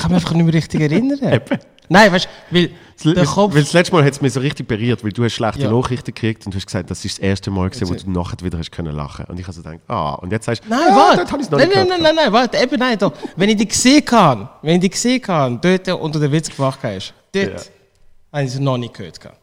kann 0.00 0.10
mich 0.12 0.20
einfach 0.22 0.32
nicht 0.34 0.44
mehr 0.44 0.54
richtig 0.54 0.80
erinnern. 0.80 1.18
Nein, 1.90 2.12
weißt 2.12 2.28
du, 2.50 2.54
weil 2.56 2.70
der 3.04 3.24
Kopf. 3.24 3.54
Weil 3.54 3.62
das 3.62 3.72
letzte 3.72 3.92
Mal 3.94 4.04
hat 4.04 4.12
es 4.12 4.20
mich 4.20 4.32
so 4.32 4.40
richtig 4.40 4.66
berührt, 4.68 5.02
weil 5.04 5.12
du 5.12 5.24
hast 5.24 5.32
schlechte 5.34 5.62
Ja. 5.62 5.70
Nachrichten 5.70 6.06
gekriegt 6.14 6.44
und 6.46 6.52
du 6.54 6.56
hast 6.58 6.66
gesagt, 6.66 6.90
das 6.90 7.04
ist 7.04 7.18
das 7.18 7.24
erste 7.24 7.50
Mal, 7.50 7.70
gewesen, 7.70 7.88
wo 7.88 7.94
du 7.94 8.10
nachher 8.10 8.36
wieder 8.42 8.58
hast 8.58 8.70
können 8.72 8.94
lachen 8.94 9.24
Und 9.26 9.38
ich 9.38 9.46
habe 9.46 9.52
so 9.54 9.62
gedacht, 9.62 9.80
ah, 9.88 10.14
und 10.14 10.30
jetzt 10.32 10.46
sagst 10.46 10.64
du, 10.64 10.68
Nein, 10.68 10.80
ah, 10.90 10.96
warte. 10.96 11.16
Nein, 11.32 11.46
nein, 11.50 11.68
gehört. 11.70 11.88
nein, 11.88 12.02
nein, 12.02 12.14
nein, 12.14 12.32
warte. 12.32 12.58
Eben 12.58 12.78
nein, 12.78 12.98
doch. 12.98 13.12
Wenn 13.36 13.48
ich 13.50 13.56
die 13.56 13.68
gesehen 13.68 14.04
kann, 14.04 14.48
wenn 14.62 14.74
ich 14.76 14.80
die 14.80 14.90
gesehen 14.90 15.22
kann, 15.22 15.60
dort 15.60 15.88
unter 15.88 16.18
den 16.20 16.32
Witz 16.32 16.54
gemacht 16.54 16.78
hast, 16.82 17.14
dort 17.32 17.46
Ja. 17.46 17.56
habe 18.32 18.44
ich 18.44 18.54
es 18.54 18.58
noch 18.58 18.76
nicht 18.78 18.94
gehört. 18.94 19.20
gehabt. 19.20 19.38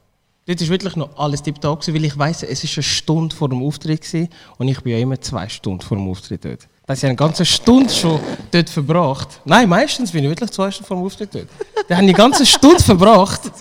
Dort 0.47 0.61
ist 0.61 0.69
wirklich 0.69 0.95
noch 0.95 1.17
alles 1.17 1.41
tiptop 1.41 1.87
weil 1.87 2.05
ich 2.05 2.17
weiss, 2.19 2.43
es 2.43 2.63
war 2.63 2.69
eine 2.75 2.83
Stunde 2.83 3.35
vor 3.35 3.49
dem 3.49 3.63
Auftritt 3.63 4.01
gewesen, 4.01 4.29
und 4.57 4.67
ich 4.67 4.79
bin 4.81 4.93
ja 4.93 4.99
immer 4.99 5.19
zwei 5.19 5.49
Stunden 5.49 5.81
vor 5.81 5.97
dem 5.97 6.07
Auftritt 6.07 6.45
dort. 6.45 6.67
Das 6.87 6.99
habe 6.99 7.07
ich 7.07 7.09
eine 7.09 7.15
ganze 7.15 7.45
Stunde 7.45 7.91
schon 7.91 8.19
dort 8.51 8.69
verbracht. 8.69 9.41
Nein, 9.43 9.67
meistens 9.67 10.11
bin 10.11 10.23
ich 10.23 10.29
wirklich 10.29 10.51
zwei 10.51 10.69
Stunden 10.69 10.87
vor 10.87 10.97
dem 10.97 11.05
Auftritt 11.05 11.33
dort. 11.33 11.47
Da 11.87 11.95
habe 11.95 12.05
ich 12.05 12.09
eine 12.09 12.13
ganze 12.13 12.45
Stunde 12.45 12.81
verbracht. 12.81 13.41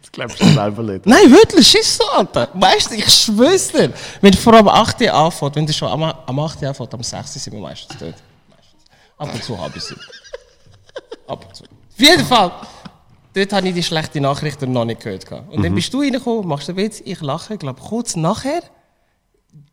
Das 0.00 0.10
glaubst 0.12 0.40
du 0.40 0.46
selber 0.46 0.82
nicht. 0.82 1.06
Nein, 1.06 1.30
wirklich, 1.30 1.74
ist 1.74 1.96
so, 1.96 2.04
Alter. 2.04 2.48
Meistens, 2.54 2.98
ich 2.98 3.12
schwör's 3.12 3.68
dir. 3.68 3.92
Wenn 4.20 4.30
du 4.30 4.38
vor 4.38 4.54
allem 4.54 4.68
8 4.68 5.00
Uhr 5.00 5.12
anfängst, 5.12 5.56
wenn 5.56 5.66
du 5.66 5.72
schon 5.72 5.88
am, 5.88 6.02
am 6.04 6.38
8 6.38 6.62
Uhr 6.62 6.68
anfängst, 6.68 6.94
am 6.94 7.02
6 7.02 7.36
Uhr 7.36 7.40
sind 7.40 7.52
wir 7.52 7.60
meistens 7.60 7.98
dort. 7.98 8.14
Meistens. 8.48 8.84
Ab 9.18 9.34
und 9.34 9.42
zu 9.42 9.58
habe 9.58 9.76
ich 9.76 9.82
sie. 9.82 9.94
Ab 11.26 11.44
und 11.46 11.56
zu. 11.56 11.64
Auf 11.64 11.98
jeden 11.98 12.24
Fall, 12.24 12.52
dort 13.34 13.52
habe 13.52 13.68
ich 13.68 13.74
die 13.74 13.82
schlechten 13.82 14.22
Nachrichten 14.22 14.72
noch 14.72 14.84
nicht 14.84 15.00
gehört. 15.00 15.26
gehabt. 15.26 15.52
Und 15.52 15.62
dann 15.64 15.74
bist 15.74 15.92
du 15.92 16.00
reingekommen, 16.00 16.46
machst 16.46 16.68
den 16.68 16.76
Witz, 16.76 17.02
ich 17.04 17.20
lache, 17.20 17.58
glaube 17.58 17.80
kurz 17.80 18.14
nachher, 18.14 18.62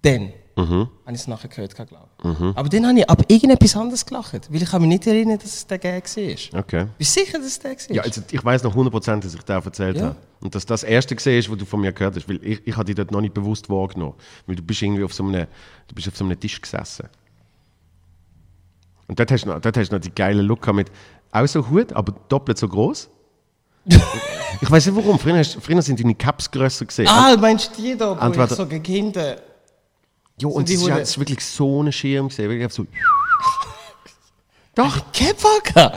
dann 0.01 0.33
habe 0.57 0.89
ich 1.07 1.13
es 1.15 1.27
nachher 1.27 1.47
gehört, 1.47 1.75
glaube 1.75 1.89
ich. 2.23 2.25
Aber 2.55 2.69
dann 2.69 2.87
habe 2.87 2.99
ich 2.99 3.09
ab 3.09 3.23
irgendetwas 3.27 3.75
anderes 3.75 4.05
gelacht, 4.05 4.51
weil 4.51 4.61
ich 4.61 4.69
kann 4.69 4.81
mich 4.81 4.89
nicht 4.89 5.07
erinnern, 5.07 5.37
dass 5.39 5.53
es 5.53 5.67
der 5.67 5.79
Gag 5.79 6.03
war. 6.05 6.59
Okay. 6.59 6.87
Bist 6.97 7.15
du 7.15 7.19
sicher, 7.21 7.37
dass 7.37 7.47
es 7.47 7.59
der 7.59 7.71
war? 7.71 7.95
Ja, 7.95 8.01
also 8.03 8.21
ich 8.29 8.43
weiß 8.43 8.63
noch 8.63 8.75
100%, 8.75 9.21
dass 9.21 9.33
ich 9.33 9.41
dir 9.41 9.53
erzählt 9.53 9.97
Ja. 9.97 10.03
habe. 10.07 10.15
Und 10.41 10.55
dass 10.55 10.65
das 10.65 10.83
erste 10.83 11.15
gesehen 11.15 11.39
ist, 11.39 11.49
was 11.51 11.57
du 11.57 11.65
von 11.65 11.81
mir 11.81 11.91
gehört 11.93 12.15
hast. 12.15 12.27
Weil 12.27 12.43
ich, 12.43 12.65
ich 12.65 12.75
habe 12.75 12.85
dich 12.85 12.95
dort 12.95 13.11
noch 13.11 13.21
nicht 13.21 13.33
bewusst 13.33 13.69
wahrgenommen. 13.69 14.15
Weil 14.47 14.55
du 14.55 14.63
bist 14.63 14.81
irgendwie 14.81 15.03
auf 15.03 15.13
so 15.13 15.23
einem, 15.23 15.47
du 15.87 15.95
bist 15.95 16.07
auf 16.07 16.17
so 16.17 16.25
einem 16.25 16.39
Tisch 16.39 16.59
gesessen. 16.59 17.07
Und 19.07 19.19
dort 19.19 19.31
hast 19.31 19.43
du 19.45 19.49
noch, 19.49 19.59
dort 19.59 19.77
hast 19.77 19.89
du 19.89 19.95
noch 19.95 20.01
die 20.01 20.13
geile 20.13 20.41
Look 20.41 20.71
mit 20.73 20.91
auch 21.31 21.47
so 21.47 21.69
Hut, 21.69 21.93
aber 21.93 22.13
doppelt 22.27 22.57
so 22.57 22.67
groß. 22.67 23.09
ich 23.85 24.69
weiß 24.71 24.85
nicht 24.87 24.95
warum. 24.95 25.17
Früher, 25.17 25.37
hast, 25.37 25.57
früher 25.61 25.81
sind 25.81 25.99
deine 25.99 26.15
Caps 26.15 26.49
grösser 26.51 26.85
gesehen. 26.85 27.07
Ah, 27.07 27.35
meinst 27.39 27.77
du 27.77 27.81
die 27.81 27.97
da, 27.97 28.17
wo 28.19 28.43
ich 28.43 28.49
so 28.51 28.65
gegen 28.65 28.83
hinten... 28.83 29.35
jo, 30.41 30.49
und 30.49 30.67
die 30.69 30.73
es 30.73 30.85
ja- 30.85 30.97
ist 30.97 31.19
wirklich 31.19 31.43
so 31.45 31.83
ein 31.83 31.91
Schirm 31.91 32.27
gesehen. 32.29 32.49
Wirklich 32.49 32.71
so. 32.73 32.85
Doch. 34.75 35.11
Kepaka! 35.11 35.93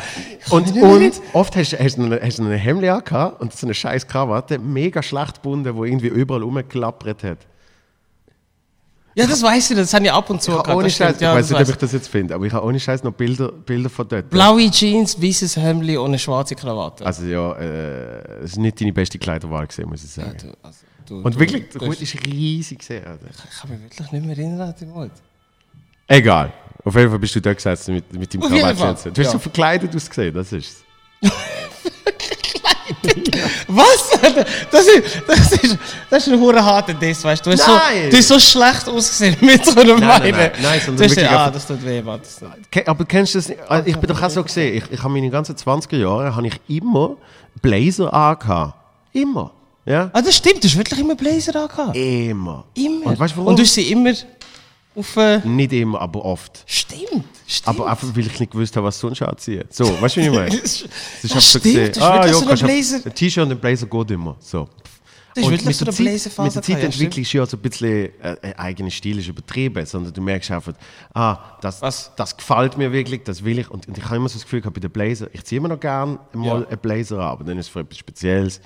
Und, 0.51 0.77
und 0.77 1.23
oft 1.33 1.55
hast, 1.57 1.79
hast, 1.79 1.97
du 1.97 2.21
hast 2.21 2.39
du 2.39 2.45
eine 2.45 2.57
Hemd 2.57 2.85
angehabt 2.85 3.41
und 3.41 3.53
so 3.53 3.67
eine 3.67 3.75
scheiß 3.75 4.07
Krawatte, 4.07 4.59
mega 4.59 5.03
schlecht 5.03 5.37
gebunden, 5.37 5.75
wo 5.75 5.85
irgendwie 5.85 6.09
überall 6.09 6.43
rumgeklappert 6.43 7.23
hat. 7.23 7.39
Ja, 9.17 9.29
das 9.29 9.43
weiß 9.43 9.71
ich, 9.71 9.77
das 9.77 9.95
habe 9.95 10.05
ich 10.05 10.13
ab 10.13 10.29
und 10.29 10.43
zu 10.43 10.51
Ich 10.51 10.57
gehabt, 10.57 10.77
ohne 10.77 10.91
Scheiß, 10.91 10.95
stimmt, 10.95 11.15
ich 11.17 11.21
ja, 11.23 11.35
weiß 11.35 11.51
nicht, 11.51 11.61
ob 11.61 11.69
ich 11.69 11.77
das 11.77 11.93
jetzt 11.93 12.09
finde, 12.09 12.35
aber 12.35 12.47
ich 12.47 12.53
habe 12.53 12.67
ohne 12.67 12.81
Scheiß 12.81 13.05
noch 13.05 13.13
Bilder, 13.13 13.53
Bilder 13.53 13.89
von 13.89 14.09
dort. 14.09 14.29
Blaue 14.29 14.69
Jeans, 14.69 15.23
weißes 15.23 15.57
Hemd 15.57 15.89
und 15.97 16.07
eine 16.07 16.19
schwarze 16.19 16.57
Krawatte. 16.57 17.07
Also 17.07 17.25
ja, 17.25 17.53
äh, 17.53 18.43
es 18.43 18.53
ist 18.53 18.59
nicht 18.59 18.81
deine 18.81 18.93
beste 18.93 19.19
Kleiderwahl 19.21 19.69
gesehen, 19.69 19.89
muss 19.89 20.03
ich 20.03 20.11
sagen. 20.11 20.37
Du, 20.37 20.49
also, 20.63 20.79
du, 21.09 21.21
Und 21.23 21.35
du- 21.35 21.39
wirklich, 21.41 21.69
du 21.71 21.79
der 21.79 21.89
Hut 21.89 22.01
ist 22.01 22.27
riesig 22.27 22.79
gesehen. 22.79 23.05
Alter. 23.07 23.27
Ich 23.31 23.61
kann 23.61 23.71
mich 23.71 23.81
wirklich 23.83 24.13
nicht 24.13 24.25
mehr 24.27 24.37
erinnern 24.39 24.69
an 24.69 24.75
den 24.79 24.91
Mut. 24.91 25.11
Egal. 26.07 26.53
Auf 26.85 26.95
jeden 26.97 27.09
Fall 27.11 27.19
bist 27.19 27.35
du 27.35 27.41
da 27.41 27.55
gesessen 27.55 27.95
mit, 27.95 28.13
mit 28.13 28.35
deinem. 28.35 28.43
Fall, 28.77 28.95
Du 28.95 29.11
hast 29.11 29.17
ja. 29.17 29.25
so 29.31 29.39
verkleidet 29.39 29.95
ausgesehen, 29.95 30.35
das 30.35 30.53
ist 30.53 30.85
es. 31.23 31.31
Was? 33.69 34.11
Das 34.71 34.87
ist, 34.87 35.23
das 35.27 35.53
ist, 35.53 35.79
das 36.11 36.27
ist 36.27 36.33
ein 36.33 36.39
hure 36.41 36.63
harter 36.63 36.95
Diss, 36.95 37.25
weißt 37.25 37.45
du? 37.45 37.51
Du 37.51 37.57
hast, 37.57 37.67
Nein! 37.67 38.05
so, 38.05 38.11
du 38.11 38.17
hast 38.17 38.29
so 38.29 38.39
schlecht 38.39 38.89
ausgesehen 38.89 39.37
mit 39.41 39.65
so 39.65 39.81
einem 39.81 40.01
Nein, 40.01 40.21
nein, 40.23 40.31
nein, 40.33 40.53
nein, 40.63 40.81
sondern 40.85 41.09
Du 41.09 41.15
hast 41.17 41.33
ah, 41.33 41.51
das 41.51 41.67
tut 41.67 41.85
weh, 41.85 42.03
Mann. 42.03 42.21
Aber 42.87 43.05
kennst 43.05 43.35
du 43.35 43.39
das 43.39 43.49
nicht? 43.49 43.61
Also 43.69 43.89
Ich 43.89 43.97
bin 43.97 44.09
doch 44.09 44.23
auch 44.23 44.31
so 44.31 44.43
gesehen. 44.43 44.77
Ich, 44.77 44.91
ich 44.91 45.03
habe 45.03 45.13
meine 45.13 45.31
ganzen 45.31 45.57
20er 45.57 45.97
Jahre 45.97 46.37
habe 46.37 46.47
ich 46.47 46.61
immer 46.69 47.17
Blazer 47.63 48.13
angehabt. 48.13 48.75
Immer. 49.13 49.53
Ja? 49.87 50.11
Ah, 50.13 50.23
das 50.23 50.37
stimmt, 50.37 50.63
du 50.65 50.69
hast 50.69 50.77
wirklich 50.77 51.01
immer 51.01 51.15
Blazer 51.15 51.55
angehabt. 51.63 51.97
Immer. 51.97 52.65
Immer. 52.75 53.07
Und 53.07 53.19
weißt 53.19 53.35
du 53.35 53.39
warum? 53.39 53.49
Und 53.51 53.59
du 53.59 53.63
hast 53.63 53.75
sie 53.75 53.91
immer 53.93 54.13
auf... 54.97 55.17
Äh, 55.17 55.41
Nicht 55.47 55.73
immer, 55.73 56.01
aber 56.01 56.25
oft. 56.25 56.63
stimmt, 56.67 57.25
stimmt. 57.47 57.67
Aber 57.69 57.91
einfach, 57.91 58.09
weil 58.15 58.27
ich 58.27 58.41
nicht 58.41 58.53
gewusst 58.53 58.75
habe, 58.77 58.87
was 58.87 58.99
sonst 58.99 59.21
anziehen. 59.23 59.65
So, 59.71 59.85
weißt 60.01 60.17
du, 60.17 60.21
wie 60.21 60.27
ich 60.27 60.33
meine? 60.33 60.51
das, 60.61 60.83
Es 60.83 60.89
das 61.23 61.31
einfach 61.33 61.41
so 61.43 61.59
stimmt, 61.59 61.75
gesehen, 61.75 61.93
das 61.95 61.97
ist 61.97 62.47
wirklich 62.47 62.49
so 62.49 62.57
du- 62.57 62.65
Blazer. 62.67 62.97
Ein 63.07 63.15
T-Shirt 63.15 63.45
und 63.45 63.51
ein 63.53 63.59
Blazer 63.61 63.87
geht 63.87 64.11
immer. 64.13 64.37
So. 64.41 64.69
Das 65.37 65.43
ist 65.43 65.47
Und 65.47 65.51
wirklich 65.53 65.67
mit 65.67 65.77
so 65.77 65.85
der 65.85 65.95
eine 65.95 66.05
Blazer-Phase. 66.11 66.43
mit 66.47 66.55
der 66.55 66.63
Zeit 66.63 66.79
ja, 66.79 66.85
entwickelst 66.85 67.33
du 67.35 67.39
ja 67.39 67.47
so 67.47 67.57
ein 67.57 67.61
bisschen 67.61 67.89
äh, 68.23 68.37
ein 68.41 68.53
eigener 68.57 68.91
Stil 68.91 69.19
ist 69.19 69.27
übertrieben, 69.27 69.85
sondern 69.85 70.13
du 70.15 70.23
merkst 70.23 70.49
einfach, 70.53 70.75
ah, 71.13 71.59
das, 71.61 71.83
Was? 71.83 72.13
das 72.15 72.37
gefällt 72.37 72.79
mir 72.79 72.93
wirklich, 72.93 73.25
das 73.25 73.43
will 73.45 73.59
ich. 73.59 73.69
Und, 73.69 73.89
und 73.89 73.99
ich 73.99 74.05
habe 74.05 74.15
immer 74.17 74.29
so 74.29 74.35
das 74.35 74.45
Gefühl 74.45 74.61
gehabt, 74.61 74.75
bei 74.75 74.81
den 74.81 74.93
Blazer, 74.93 75.27
ich 75.33 75.43
ziehe 75.45 75.59
immer 75.59 75.67
noch 75.69 75.81
gerne 75.81 76.21
mal 76.35 76.61
Ja. 76.63 76.69
einen 76.69 76.79
Blazer 76.79 77.17
an, 77.19 77.27
aber 77.27 77.43
dann 77.43 77.59
ist 77.59 77.67
es 77.67 77.73
für 77.73 77.81
etwas 77.81 77.99
Spezielles, 77.99 78.61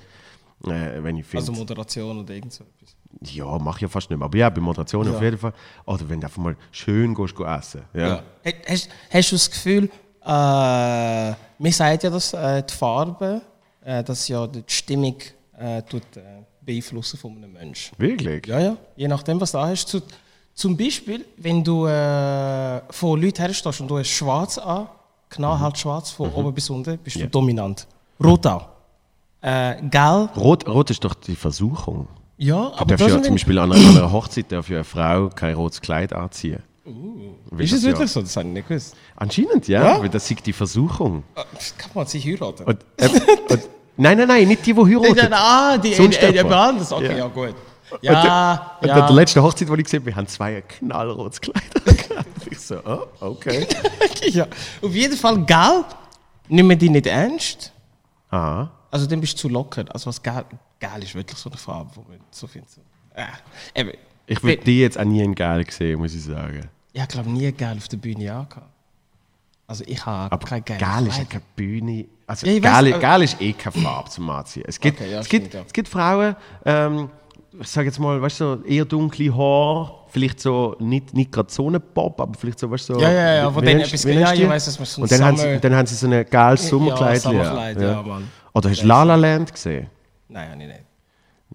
äh, 0.65 1.03
wenn 1.03 1.17
ich 1.17 1.25
finde. 1.25 1.41
Also 1.41 1.51
Moderation 1.53 2.19
oder 2.19 2.33
irgend 2.33 2.53
so 2.53 2.63
etwas. 2.63 2.95
ja, 3.33 3.57
mache 3.59 3.77
ich 3.77 3.81
ja 3.83 3.87
fast 3.87 4.09
nicht 4.09 4.19
mehr. 4.19 4.25
Aber 4.25 4.37
ja, 4.37 4.49
bei 4.49 4.61
Moderation 4.61 5.05
Ja. 5.07 5.13
auf 5.15 5.21
jeden 5.21 5.37
Fall. 5.37 5.53
Oder 5.85 6.09
wenn 6.09 6.19
du 6.19 6.27
einfach 6.27 6.41
mal 6.41 6.55
schön 6.71 7.13
gehst, 7.15 7.35
go 7.35 7.43
essen. 7.45 7.81
Ja. 7.93 8.07
Ja. 8.07 8.23
Hast, 8.67 8.89
hast 9.11 9.31
du 9.31 9.35
das 9.35 9.49
Gefühl, 9.49 9.89
äh, 10.25 11.29
mir 11.61 11.71
sagt 11.71 12.03
ja, 12.03 12.09
dass 12.09 12.33
äh, 12.33 12.63
die 12.63 12.73
Farbe, 12.73 13.41
äh, 13.83 14.03
dass 14.03 14.27
ja 14.27 14.45
die 14.47 14.63
Stimmung 14.67 15.15
äh, 15.57 15.81
tut, 15.83 16.03
äh, 16.17 16.21
beeinflussen 16.61 17.17
von 17.17 17.35
einem 17.37 17.53
Menschen. 17.53 17.95
Wirklich? 17.97 18.45
Ja, 18.47 18.59
ja. 18.59 18.77
Je 18.95 19.07
nachdem, 19.07 19.39
was 19.41 19.51
du 19.51 19.59
hast. 19.59 19.87
Zu, 19.87 20.01
zum 20.53 20.75
Beispiel, 20.75 21.25
wenn 21.37 21.63
du 21.63 21.85
äh, 21.87 22.81
vor 22.91 23.17
Leuten 23.17 23.41
herstehst 23.41 23.79
und 23.81 23.87
du 23.87 23.97
hast 23.97 24.09
schwarz 24.09 24.57
an, 24.57 24.87
knallhart 25.29 25.77
schwarz, 25.77 26.11
von 26.11 26.29
oben 26.33 26.53
bis 26.53 26.69
unten, 26.69 26.97
bist 26.97 27.15
Ja. 27.15 27.23
du 27.25 27.29
dominant. 27.31 27.87
Rot 28.23 28.45
auch. 28.47 28.67
Äh, 29.41 29.75
gell? 29.89 30.29
Rot, 30.35 30.67
Rot 30.67 30.89
ist 30.89 31.03
doch 31.03 31.13
die 31.13 31.35
Versuchung. 31.35 32.07
Ja, 32.37 32.71
aber 32.75 32.85
darf 32.85 32.99
das 32.99 33.11
ja 33.11 33.21
zum 33.21 33.35
Beispiel 33.35 33.57
an 33.59 33.71
einer, 33.71 33.89
an 33.89 33.97
einer 33.97 34.11
Hochzeit 34.11 34.51
darf 34.51 34.69
ja 34.69 34.77
eine 34.77 34.83
Frau 34.85 35.29
kein 35.29 35.55
rotes 35.55 35.81
Kleid 35.81 36.13
anziehen. 36.13 36.63
Weil 36.85 37.65
Ist 37.65 37.71
es 37.73 37.79
das 37.79 37.83
ja- 37.83 37.89
wirklich 37.89 38.11
so? 38.11 38.21
Das 38.21 38.35
habe 38.37 38.47
ich 38.47 38.53
nicht 38.53 38.67
gewusst. 38.67 38.95
Anscheinend, 39.15 39.67
ja, 39.67 39.83
Ja? 39.95 39.99
weil 40.01 40.09
das 40.09 40.29
ist 40.29 40.45
die 40.45 40.53
Versuchung. 40.53 41.23
Ah, 41.35 41.43
Kann 41.77 41.91
man 41.93 42.07
sich 42.07 42.25
heiraten? 42.25 42.63
Und, 42.63 42.79
äh, 42.97 43.07
und, 43.49 43.59
nein, 43.97 44.17
nein, 44.17 44.27
nein, 44.27 44.47
nicht 44.47 44.65
die, 44.65 44.73
die 44.73 44.79
heiraten. 44.85 45.33
Ah, 45.33 45.77
die 45.77 45.93
Sonst 45.93 46.17
äh, 46.21 46.31
äh, 46.31 46.39
anders. 46.39 46.91
Okay, 46.91 47.11
Ja. 47.11 47.17
ja, 47.17 47.27
gut. 47.27 47.49
Und 47.91 48.03
Ja, 48.03 48.77
und 48.81 48.87
ja. 48.87 49.01
der 49.01 49.11
letzten 49.15 49.41
Hochzeit, 49.43 49.67
die 49.67 49.73
ich 49.73 49.83
gesehen 49.83 49.99
habe, 50.01 50.05
wir 50.07 50.15
haben 50.15 50.27
zwei 50.27 50.57
ein 50.57 50.67
knallrotes 50.67 51.41
Kleid. 51.41 51.63
Ich 52.51 52.59
so, 52.61 52.77
oh, 52.83 53.01
okay. 53.19 53.67
ja. 54.31 54.47
Auf 54.81 54.91
jeden 54.93 55.15
Fall, 55.15 55.43
gell? 55.45 55.83
Nimm 56.47 56.77
die 56.79 56.89
nicht 56.89 57.05
ernst. 57.05 57.71
Aha. 58.31 58.71
Also 58.91 59.05
dann 59.05 59.21
bist 59.21 59.33
du 59.33 59.37
zu 59.37 59.49
locker. 59.49 59.85
Also 59.89 60.07
was 60.07 60.21
gel, 60.21 60.43
gel 60.79 61.03
ist 61.03 61.15
wirklich 61.15 61.37
so 61.37 61.49
eine 61.49 61.57
Farbe, 61.57 61.91
wo 61.95 62.01
man 62.09 62.19
so 62.31 62.47
findet. 62.47 62.69
So. 62.71 62.81
Äh, 63.15 63.79
eben. 63.79 63.91
Ich 64.27 64.43
würde 64.43 64.63
die 64.63 64.79
jetzt 64.81 64.99
auch 64.99 65.03
nie 65.05 65.21
in 65.23 65.33
Geil 65.35 65.63
gesehen, 65.63 65.99
muss 65.99 66.13
ich 66.13 66.23
sagen. 66.23 66.69
Ich 66.93 67.01
habe 67.01 67.11
glaube 67.11 67.29
nie 67.29 67.51
gel 67.51 67.77
auf 67.77 67.87
der 67.87 67.97
Bühne 67.97 68.31
angehabt. 68.33 68.67
Also 69.67 69.83
ich 69.85 70.03
habe 70.03 70.31
Aber 70.31 70.47
kein 70.47 70.63
Geil 70.65 71.07
ist 71.07 71.17
ja 71.19 71.25
keine 71.25 71.43
Bühne. 71.55 72.05
Also 72.25 72.47
Ja, 72.47 72.59
Geil, 72.59 72.93
aber- 72.93 72.99
Geil 73.01 73.23
ist 73.23 73.39
eh 73.41 73.53
keine 73.53 73.83
Farbe 73.83 74.09
zum 74.09 74.29
Anziehen. 74.29 74.63
Es 74.67 74.79
gibt, 74.79 74.99
Okay, 74.99 75.11
ja, 75.11 75.19
es 75.19 75.29
gibt, 75.29 75.53
ja. 75.53 75.61
es 75.65 75.73
gibt 75.73 75.87
Frauen, 75.87 76.35
ähm, 76.65 77.09
ich 77.59 77.67
sage 77.67 77.87
jetzt 77.87 77.99
mal, 77.99 78.19
weißt 78.21 78.39
du, 78.41 78.55
so 78.57 78.63
eher 78.63 78.85
dunkle 78.85 79.35
Haare, 79.35 79.91
vielleicht 80.07 80.39
so, 80.39 80.75
nicht, 80.79 81.13
nicht 81.13 81.31
gerade 81.31 81.51
so 81.51 81.67
einen 81.67 81.81
Pop, 81.81 82.19
aber 82.21 82.33
vielleicht 82.37 82.59
so, 82.59 82.69
weißt 82.69 82.89
du, 82.89 82.93
so. 82.95 82.99
Ja, 82.99 83.11
ja, 83.11 83.33
ja, 83.35 83.51
von 83.51 83.63
denen 83.63 83.81
etwas- 83.81 84.05
wie 84.05 84.11
ja, 84.13 84.33
ich 84.33 84.47
weiss, 84.49 84.65
dass 84.65 84.79
man 84.79 84.85
so 84.87 85.01
Und 85.03 85.11
dann 85.11 85.23
haben, 85.23 85.37
sie, 85.37 85.59
dann 85.59 85.75
haben 85.75 85.85
sie 85.87 85.95
so 85.95 86.07
ein 86.07 86.25
geiles 86.29 86.67
Sommerkleid. 86.67 87.21
Sommerkleid, 87.21 87.81
ja, 87.81 88.01
Mann. 88.01 88.27
Oder 88.53 88.69
hast 88.69 88.81
du 88.81 88.87
La 88.87 89.03
La 89.03 89.15
Land 89.15 89.53
gesehen? 89.53 89.87
Nein, 90.27 90.49
habe 90.51 90.61
ich 90.61 90.67
nicht. 90.67 90.79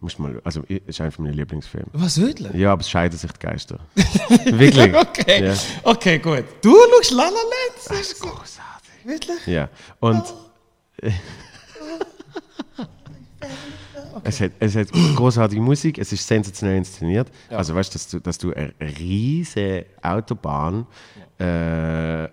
Musst 0.01 0.19
mal, 0.19 0.41
also 0.45 0.63
ist 0.63 1.01
einer 1.01 1.13
meiner 1.19 1.33
Lieblingsfilme. 1.35 1.87
Was 1.93 2.21
wirklich? 2.21 2.53
Ja, 2.55 2.73
aber 2.73 2.81
es 2.81 2.91
scheiden 2.91 3.17
sich 3.17 3.31
die 3.33 3.39
Geister. 3.39 3.79
Wirklich. 4.45 4.93
Okay, 4.97 5.47
Ja. 5.47 5.55
okay, 5.85 6.19
gut. 6.19 6.45
Du 6.63 6.75
schaust 6.97 7.13
La 7.13 7.25
La 7.25 7.31
Land? 7.31 7.89
Das 7.89 8.01
ist 8.01 8.21
Großartig. 8.21 8.91
Wirklich? 9.05 9.47
Ja, 9.47 9.69
und 10.01 10.23
es, 14.25 14.41
hat, 14.41 14.53
es 14.59 14.75
hat 14.77 14.89
großartige 15.17 15.61
Musik, 15.61 15.99
es 15.99 16.13
ist 16.13 16.27
sensationell 16.27 16.79
inszeniert. 16.79 17.31
Also 17.51 17.75
weißt 17.75 17.93
du, 17.95 17.99
dass 17.99 18.09
du, 18.09 18.21
dass 18.21 18.39
du 18.39 18.53
eine 18.53 18.73
riesige 18.81 19.87
Autobahn 20.03 20.87
äh, 21.39 22.29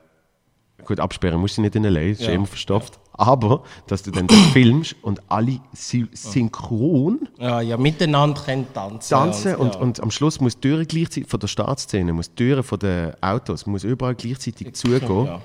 gut 0.86 1.00
absperren 1.00 1.40
musst 1.40 1.58
du 1.58 1.62
nicht 1.62 1.76
in 1.76 1.84
LA, 1.84 2.02
ist 2.02 2.22
Ja. 2.22 2.32
immer 2.32 2.48
verstopft. 2.48 3.00
Aber 3.14 3.64
dass 3.88 4.04
du 4.04 4.12
dann 4.12 4.28
das 4.28 4.38
filmst 4.54 4.96
und 5.02 5.22
alle 5.30 5.60
sy 5.74 6.08
synchron 6.14 7.28
Ja, 7.40 7.62
ja, 7.62 7.78
miteinander 7.78 8.42
können 8.42 8.68
tanzen. 8.74 9.10
tanzen 9.10 9.56
und, 9.56 9.76
ja. 9.76 9.82
und 9.82 10.02
am 10.02 10.12
Schluss 10.12 10.40
muss 10.40 10.56
die 10.56 10.62
Türe 10.70 10.86
gleichzeitig 10.86 11.30
von 11.30 11.40
der 11.40 11.48
Startszene, 11.48 12.14
muss 12.14 12.30
die 12.30 12.36
Türe 12.36 12.64
von 12.64 12.80
den 12.80 13.12
Autos, 13.22 13.66
muss 13.66 13.84
überall 13.84 14.16
gleichzeitig 14.16 14.74
zugehen. 14.74 15.26
ja. 15.26 15.42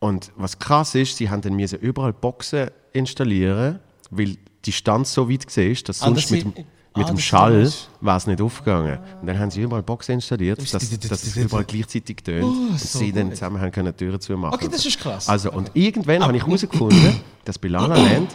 Und 0.00 0.32
was 0.36 0.58
krass 0.58 0.94
ist, 0.96 1.16
sie 1.16 1.30
haben 1.30 1.42
dann 1.42 1.54
müssen 1.54 1.78
überall 1.78 2.12
Boxen 2.12 2.70
installieren, 2.92 3.78
weil 4.10 4.26
die 4.26 4.38
Distanz 4.66 5.12
so 5.12 5.30
weit 5.30 5.46
war, 5.56 5.64
dass 5.84 6.02
Ah, 6.02 6.06
sonst 6.06 6.24
das 6.24 6.30
mit, 6.30 6.40
sind- 6.42 6.66
dem, 6.96 7.02
ah, 7.02 7.06
mit 7.06 7.08
dem 7.08 7.18
Schall 7.18 7.72
war 8.00 8.16
es 8.16 8.26
nicht 8.26 8.40
aufgegangen. 8.40 8.98
Und 9.20 9.26
dann 9.26 9.38
haben 9.38 9.50
sie 9.50 9.62
überall 9.62 9.82
Boxen 9.82 10.12
installiert, 10.12 10.60
dass, 10.60 10.70
dass 10.70 11.22
es 11.22 11.36
überall 11.36 11.64
gleichzeitig 11.64 12.16
tönt 12.18 12.44
und 12.44 12.78
so 12.78 12.98
sie 12.98 13.12
dann 13.12 13.30
zusammen 13.30 13.60
haben 13.60 13.70
können 13.70 13.96
Türen 13.96 14.20
zumachen. 14.20 14.54
Okay, 14.54 14.68
das 14.70 14.84
ist 14.84 14.98
krass. 14.98 15.28
Also, 15.28 15.50
und 15.52 15.70
irgendwann 15.74 16.22
habe 16.22 16.36
ich 16.36 16.44
herausgefunden, 16.44 17.20
dass 17.44 17.58
bei 17.58 17.68
La 17.68 17.86
La 17.86 17.96
Land, 18.02 18.34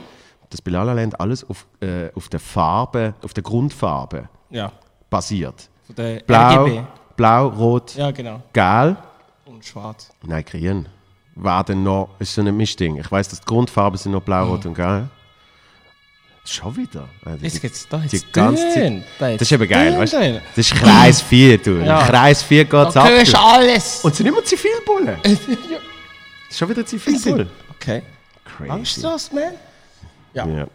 dass 0.50 0.62
bei 0.62 0.72
La 0.72 0.84
La 0.84 0.94
Land 0.94 1.20
alles 1.20 1.48
auf, 1.48 1.68
äh, 1.82 2.10
auf 2.16 2.30
der 2.30 2.40
Farbe, 2.40 3.14
auf 3.24 3.34
der 3.34 3.44
Grundfarbe 3.44 4.30
ja, 4.50 4.72
basiert. 5.10 5.70
Blau, 6.26 6.66
RGB. 6.66 6.84
Blau, 7.16 7.48
Rot, 7.48 7.96
Ja, 7.96 8.12
genau. 8.12 8.42
Gel. 8.54 8.98
Und 9.46 9.66
schwarz. 9.66 10.12
Nein, 10.24 10.44
Grün. 10.46 10.86
War 11.36 11.64
denn 11.64 11.84
noch, 11.84 12.10
ist 12.20 12.34
so 12.34 12.42
ein 12.42 12.56
Mischding. 12.56 12.98
Ich 12.98 13.12
weiß, 13.12 13.30
dass 13.30 13.40
die 13.40 13.46
Grundfarben 13.46 13.98
sind 13.98 14.12
noch 14.12 14.22
Blau, 14.22 14.48
Rot 14.48 14.66
und 14.66 14.74
Gel. 14.74 15.10
Schon 16.50 16.78
wieder. 16.78 17.10
Also 17.26 17.38
die- 17.56 17.60
geht's 17.60 17.88
da 17.90 18.02
jetzt 18.02 18.32
ganze 18.34 19.04
Das 19.20 19.42
ist 19.42 19.52
eben 19.52 19.68
geil, 19.68 19.98
weißt 20.00 20.14
du? 20.14 20.42
Das 20.56 20.72
ist 20.72 20.76
Kreis 20.76 21.22
4, 21.22 21.58
du. 21.58 21.72
Ja. 21.84 22.08
Kreis 22.08 22.42
4 22.44 22.64
geht's 22.66 22.94
Da 22.94 23.04
ab. 23.04 23.10
hörst 23.10 23.34
du. 23.34 23.38
du 23.38 23.44
alles. 23.44 24.00
Und 24.04 24.12
es 24.12 24.18
sind 24.18 24.28
immer 24.28 24.44
Zivilbullen. 24.44 25.18
Das 25.24 25.32
ist 26.50 26.58
schon 26.58 26.70
wieder 26.70 26.86
Zivilbullen. 26.86 27.50
Okay. 27.72 28.02
Crazy. 28.46 28.70
Angst 28.72 28.98
du 28.98 29.02
das, 29.02 29.32
man? 29.34 29.44
Ja. 30.34 30.48
Ja. 30.48 30.68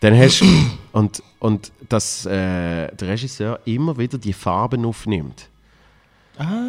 Dann 0.00 0.18
hast 0.18 0.40
du, 0.40 0.46
und, 0.92 1.22
und 1.38 1.70
dass 1.88 2.24
äh, 2.26 2.30
der 2.30 3.08
Regisseur 3.08 3.60
immer 3.66 3.96
wieder 3.98 4.18
die 4.18 4.32
Farben 4.32 4.84
aufnimmt. 4.86 5.48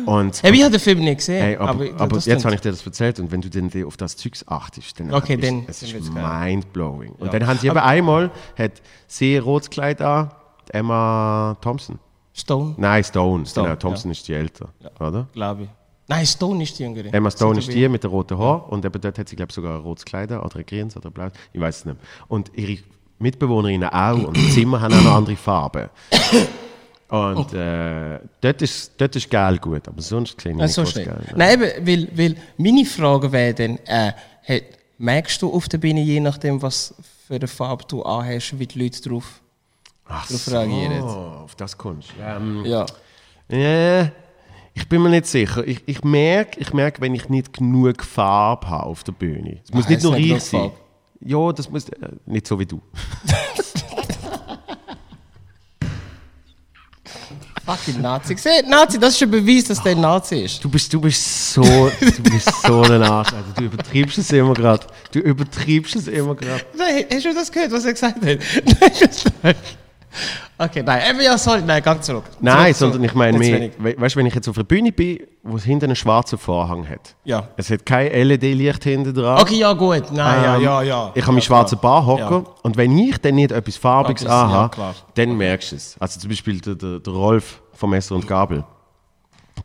Und, 0.05 0.43
Hey, 0.43 0.53
ich 0.53 0.62
habe 0.63 0.71
den 0.71 0.79
Film 0.79 0.99
nicht 0.99 1.17
gesehen. 1.17 1.41
Hey, 1.41 1.55
aber, 1.57 1.86
aber, 1.97 2.15
das 2.15 2.25
jetzt 2.25 2.43
habe 2.43 2.55
ich 2.55 2.62
dir 2.62 2.71
das 2.71 2.86
erzählt 2.86 3.19
und 3.19 3.31
wenn 3.31 3.41
du 3.41 3.49
dann 3.49 3.71
auf 3.86 3.95
das 3.95 4.17
Zeugs 4.17 4.45
achtest, 4.47 4.99
dann 4.99 5.13
Okay, 5.13 5.36
ist, 5.36 5.43
dann- 5.43 5.63
es 5.67 5.81
ist 5.84 6.13
mindblowing. 6.13 7.12
Und 7.13 7.27
Ja. 7.27 7.31
dann 7.39 7.47
haben 7.47 7.57
sie 7.60 7.67
eben 7.67 7.77
einmal, 7.77 8.31
hat 8.57 8.81
sie 9.07 9.38
rotes 9.38 9.69
Kleid 9.69 10.01
an, 10.01 10.31
Emma 10.69 11.57
Thompson. 11.62 11.99
Stone, 12.34 12.75
Nein, 12.77 13.03
Stone. 13.03 13.45
Stone, 13.45 13.67
genau, 13.69 13.79
Thompson 13.79 14.12
ist 14.12 14.27
die 14.27 14.34
älter, 14.34 14.69
oder? 14.99 15.27
glaube 15.34 15.63
ich. 15.63 15.69
Nein, 16.07 16.25
Stone 16.25 16.63
ist 16.63 16.77
die 16.79 16.84
Jüngere. 16.84 17.13
Emma 17.13 17.29
Stone 17.31 17.60
ist 17.60 17.71
die 17.71 17.88
mit 17.88 18.03
den 18.03 18.10
roten 18.12 18.38
Haaren 18.38 18.63
und 18.69 18.84
eben 18.84 18.99
dort 19.01 19.17
hat 19.19 19.29
sie, 19.29 19.36
glaube 19.36 19.49
ich, 19.51 19.55
sogar 19.55 19.75
ein 19.75 19.81
rotes 19.81 20.03
Kleid 20.05 20.31
oder 20.31 20.55
ein 20.57 20.65
grünes 20.65 20.95
oder 20.97 21.10
blaues, 21.12 21.31
ich 21.53 21.62
weiß 21.62 21.77
es 21.79 21.86
nicht. 21.86 21.97
Und 22.27 22.51
ihre 22.55 22.81
Mitbewohnerinnen 23.19 23.88
auch 23.89 24.23
und 24.27 24.36
die 24.36 24.49
Zimmer 24.49 24.81
haben 24.81 24.93
auch 24.93 25.03
noch 25.03 25.15
andere 25.15 25.36
Farben. 25.38 25.89
Und 27.12 27.54
äh, 27.54 28.19
dort, 28.39 28.62
ist, 28.62 28.93
dort 28.97 29.15
ist 29.17 29.30
geil 29.30 29.58
gut, 29.58 29.86
aber 29.88 30.02
sonst 30.02 30.39
sehe 30.39 30.54
ich 30.54 30.58
Nein, 30.58 30.67
nicht 30.67 30.74
so 30.76 30.84
geil. 30.84 31.21
Nein, 31.36 31.62
eben, 31.62 31.86
weil, 31.88 32.08
weil 32.17 32.36
meine 32.58 32.86
Frage 32.86 33.32
wäre 33.32 33.54
dann, 33.54 33.78
äh, 33.86 34.13
hey, 34.43 34.63
merkst 34.97 35.41
du 35.41 35.52
auf 35.54 35.67
der 35.67 35.78
Bühne, 35.78 36.02
je 36.02 36.21
nachdem, 36.21 36.62
was 36.62 36.95
für 37.28 37.36
eine 37.36 37.47
Farbe 37.47 37.84
du 37.88 38.02
anhast, 38.04 38.58
wie 38.58 38.65
die 38.65 38.80
Leute 38.82 38.97
Ach 40.06 40.26
drauf 40.28 40.39
so, 40.39 40.52
reagieren? 40.52 41.04
auf 41.04 41.54
das 41.56 41.78
kommst. 41.78 42.10
Ähm, 42.21 42.63
Ja. 42.65 42.86
äh, 43.50 44.04
ich 44.74 44.88
bin 44.88 45.02
mir 45.02 45.10
nicht 45.10 45.26
sicher. 45.26 45.67
Ich, 45.67 45.82
ich 45.86 46.02
merke, 46.06 46.62
ich 46.62 46.71
merk, 46.74 47.02
wenn 47.02 47.13
ich 47.13 47.28
nicht 47.28 47.52
genug 47.52 48.06
Farbe 48.06 48.69
habe 48.69 48.86
auf 48.86 49.04
der 49.04 49.12
Bühne. 49.12 49.60
Es 49.65 49.74
muss 49.74 49.86
Ah, 49.86 49.89
nicht 49.89 50.04
nur 50.04 50.15
genug 50.15 50.39
sein. 50.39 50.71
Ja, 51.19 51.52
das 51.52 51.69
muss 51.69 51.89
äh, 51.89 51.95
nicht 52.26 52.47
so 52.47 52.58
wie 52.58 52.65
du. 52.65 52.82
Fucking 57.71 58.01
Nazi. 58.01 58.36
Seht, 58.36 58.67
Nazi, 58.67 58.99
das 58.99 59.15
ist 59.15 59.23
ein 59.23 59.31
Beweis, 59.31 59.63
dass 59.65 59.81
der 59.81 59.93
ein 59.93 60.01
Nazi 60.01 60.39
ist. 60.39 60.63
Du 60.63 60.69
bist, 60.69 60.91
du 60.93 60.99
bist 60.99 61.53
so, 61.53 61.62
du 61.62 62.23
bist 62.23 62.49
so 62.65 62.81
ein 62.81 63.01
Arsch. 63.01 63.31
Alter. 63.34 63.43
Du 63.55 63.63
übertreibst 63.63 64.17
es 64.17 64.31
immer 64.31 64.53
gerade. 64.53 64.86
Du 65.12 65.19
übertreibst 65.19 65.95
es 65.95 66.07
immer 66.07 66.36
gerade. 66.36 66.63
Nein, 66.77 67.05
hast 67.12 67.25
du 67.25 67.34
das 67.34 67.51
gehört, 67.51 67.71
was 67.71 67.86
er 67.86 67.93
gesagt 67.93 68.17
hat? 68.25 69.55
Okay, 70.57 70.84
nein, 70.84 71.01
eben, 71.10 71.21
ja, 71.21 71.38
sorry, 71.39 71.63
nein, 71.65 71.81
ganz 71.81 72.05
zurück. 72.05 72.25
Nein, 72.39 72.75
Zurück, 72.75 72.93
sondern 72.93 73.03
ich 73.03 73.15
meine 73.15 73.39
we 73.39 73.99
weißt 73.99 74.13
du, 74.13 74.19
wenn 74.19 74.27
ich 74.27 74.36
jetzt 74.36 74.47
auf 74.47 74.55
einer 74.55 74.63
Bühne 74.63 74.91
bin, 74.91 75.19
wo 75.41 75.57
es 75.57 75.63
hinten 75.63 75.86
einen 75.86 75.95
schwarzen 75.95 76.38
Vorhang 76.38 76.88
hat. 76.88 77.15
Ja. 77.23 77.47
Es 77.57 77.71
hat 77.71 77.84
kein 77.84 78.12
LED-Licht 78.12 78.84
hinten 78.84 79.13
dran. 79.13 79.41
Okay, 79.41 79.55
ja, 79.55 79.73
gut. 79.73 80.12
Nein, 80.12 80.43
ja, 80.43 80.55
Ähm, 80.57 80.62
ja, 80.62 80.81
ja. 80.84 81.12
Ich 81.15 81.23
habe 81.23 81.31
meinen 81.31 81.39
ja, 81.39 81.45
schwarzen 81.45 81.79
klar. 81.79 82.03
Barhocker 82.03 82.43
und 82.62 82.77
wenn 82.77 82.95
ich 82.95 83.17
dann 83.17 83.36
nicht 83.36 83.51
etwas 83.51 83.77
Farbiges 83.77 84.23
ja, 84.23 84.43
anhabe, 84.43 84.75
klar. 84.75 84.95
dann 85.15 85.36
merkst 85.36 85.71
du 85.71 85.75
es. 85.77 85.95
Also 85.99 86.19
zum 86.19 86.29
Beispiel 86.29 86.60
der, 86.60 86.75
der, 86.75 86.99
der 86.99 87.13
Rolf 87.13 87.61
vom 87.81 87.89
Messer 87.89 88.13
und 88.15 88.27
Gabel, 88.27 88.63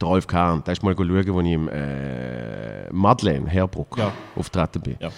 der 0.01 0.09
Rolf 0.09 0.27
Kahn, 0.27 0.65
der 0.65 0.73
ist 0.73 0.83
mal 0.83 0.95
schauen, 0.97 1.11
als 1.17 1.47
ich 1.47 1.53
im 1.53 1.69
äh, 1.69 2.91
Madeleine, 2.93 3.47
Herbruck, 3.49 3.97
Ja. 3.99 4.11
auftreten 4.35 4.81
bin. 4.83 4.97
Ja. 5.01 5.11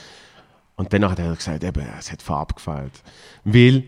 Und 0.77 0.93
danach 0.93 1.13
hat 1.13 1.19
er 1.21 1.35
gesagt, 1.35 1.63
eben, 1.65 1.87
es 1.99 2.11
hat 2.13 2.21
Farbe 2.23 2.55
gefällt. 2.55 2.93
Weil 3.45 3.85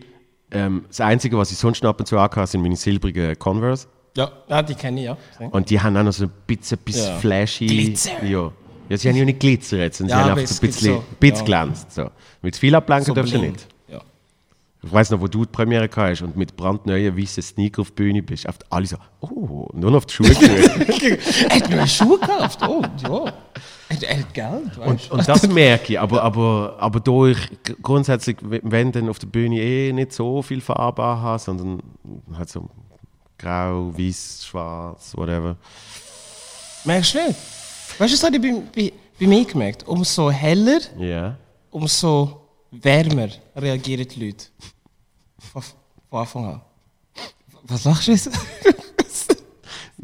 ähm, 0.51 0.85
das 0.87 0.99
Einzige, 1.01 1.37
was 1.37 1.51
ich 1.51 1.57
sonst 1.57 1.83
noch 1.83 1.89
ab 1.91 1.99
und 1.99 2.05
zu 2.05 2.17
anhabe, 2.17 2.47
sind 2.47 2.61
meine 2.61 2.75
silbrigen 2.75 3.37
Converse. 3.37 3.87
Ja, 4.17 4.29
ja, 4.49 4.61
die 4.63 4.75
kenne 4.75 4.99
ich, 4.99 5.05
ja. 5.05 5.17
Und 5.51 5.69
die 5.69 5.79
haben 5.79 5.95
auch 5.97 6.03
noch 6.03 6.11
so 6.13 6.25
ein 6.25 6.31
bisschen, 6.47 6.77
bisschen 6.79 7.07
Ja. 7.13 7.17
flashy. 7.19 7.65
Glitzer. 7.67 8.23
Ja. 8.25 8.51
ja, 8.89 8.97
sie 8.97 9.07
haben 9.09 9.15
ja 9.17 9.25
nicht 9.25 9.39
Glitzer 9.39 9.77
jetzt, 9.77 9.97
sondern 9.99 10.17
Ja, 10.17 10.23
sie 10.25 10.31
haben 10.31 10.39
einfach 10.39 10.53
so 10.53 10.61
ein 10.63 10.67
bisschen, 10.67 10.93
so- 10.95 11.03
bisschen 11.19 11.37
ja. 11.39 11.43
glänzt. 11.63 11.91
So. 11.93 12.09
Mit 12.41 12.55
viel 12.57 12.75
ablenken 12.75 13.05
So 13.07 13.13
darfst 13.13 13.31
bling. 13.33 13.51
nicht. 13.51 13.67
Ich 14.83 14.91
weiß 14.91 15.11
noch, 15.11 15.21
wo 15.21 15.27
du 15.27 15.45
die 15.45 15.51
Premiere 15.51 15.87
hast 15.95 16.23
und 16.23 16.35
mit 16.35 16.55
brandneuen 16.57 17.15
weißen 17.15 17.43
Sneaker 17.43 17.81
auf 17.81 17.89
die 17.91 17.95
Bühne 17.95 18.23
bist. 18.23 18.49
Auf 18.49 18.55
alle 18.71 18.87
so, 18.87 18.97
oh, 19.19 19.67
nur 19.73 19.91
noch 19.91 19.97
auf 19.97 20.05
die 20.07 20.13
Schuhe 20.15 20.29
geschaut. 20.33 21.19
er 21.49 21.55
hat 21.55 21.69
neue 21.69 21.87
Schuhe 21.87 22.19
gekauft. 22.19 22.59
Oh, 22.67 22.81
ja. 23.03 23.33
Er, 24.01 24.19
hat 24.19 24.33
Geld, 24.33 24.77
weißt 24.79 25.11
und, 25.11 25.19
und 25.19 25.27
das 25.27 25.47
merke 25.47 25.93
ich. 25.93 25.99
Aber, 25.99 26.23
aber, 26.23 26.77
aber 26.79 26.99
da 26.99 27.25
ich 27.27 27.37
grundsätzlich, 27.83 28.37
wenn 28.41 28.91
dann 28.91 29.07
auf 29.09 29.19
der 29.19 29.27
Bühne 29.27 29.59
eh 29.61 29.93
nicht 29.93 30.13
so 30.13 30.41
viel 30.41 30.61
Farbe 30.61 31.03
habe, 31.03 31.37
sondern 31.37 31.83
halt 32.35 32.49
so 32.49 32.67
grau, 33.37 33.93
weiß, 33.95 34.45
schwarz, 34.47 35.15
whatever. 35.15 35.57
Merkst 36.85 37.13
du 37.13 37.17
nicht? 37.19 37.39
Weißt 37.99 38.13
du, 38.13 38.17
das 38.17 38.23
habe 38.23 38.35
ich 38.37 38.41
bei, 38.41 38.61
bei, 38.75 38.93
bei 39.19 39.27
mir 39.27 39.45
gemerkt. 39.45 39.87
Umso 39.87 40.31
heller, 40.31 40.79
Ja. 40.97 41.35
umso 41.69 42.37
wärmer 42.71 43.27
reagieren 43.55 44.07
die 44.07 44.25
Leute. 44.27 44.45
Von, 46.11 46.19
Anfang 46.19 46.45
an. 46.45 46.61
Was 47.63 47.85
lachst 47.85 48.07
du 48.07 48.11
jetzt? 48.11 48.29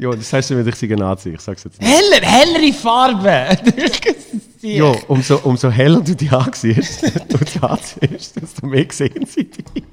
Ja, 0.00 0.12
das 0.12 0.32
heißt 0.32 0.52
nicht, 0.52 0.64
ich 0.68 0.74
sei 0.76 0.86
ein 0.86 1.00
Nazi, 1.00 1.30
ich 1.30 1.40
sag's 1.40 1.64
jetzt 1.64 1.80
nicht. 1.80 1.90
Heller, 1.90 2.24
hellere 2.24 2.72
Farben! 2.72 3.58
Ja, 4.60 4.92
umso, 5.06 5.38
umso 5.38 5.70
heller 5.70 6.00
du 6.00 6.16
die 6.16 6.28
ansiehst, 6.30 7.02
du 7.02 7.38
die 7.38 7.60
ansiehst, 7.60 8.40
desto 8.40 8.66
mehr 8.66 8.86
sehen 8.90 9.24
sie 9.26 9.44
dich. 9.44 9.84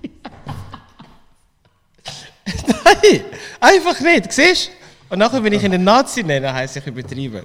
Nein, 2.84 3.22
einfach 3.60 4.00
nicht, 4.00 4.32
siehst 4.32 4.68
du? 4.68 5.14
Und 5.14 5.20
nachher, 5.20 5.44
wenn 5.44 5.54
ich 5.54 5.64
einen 5.64 5.84
Nazi 5.84 6.24
nenne, 6.24 6.52
heisst 6.52 6.78
ich 6.78 6.88
übertrieben. 6.88 7.44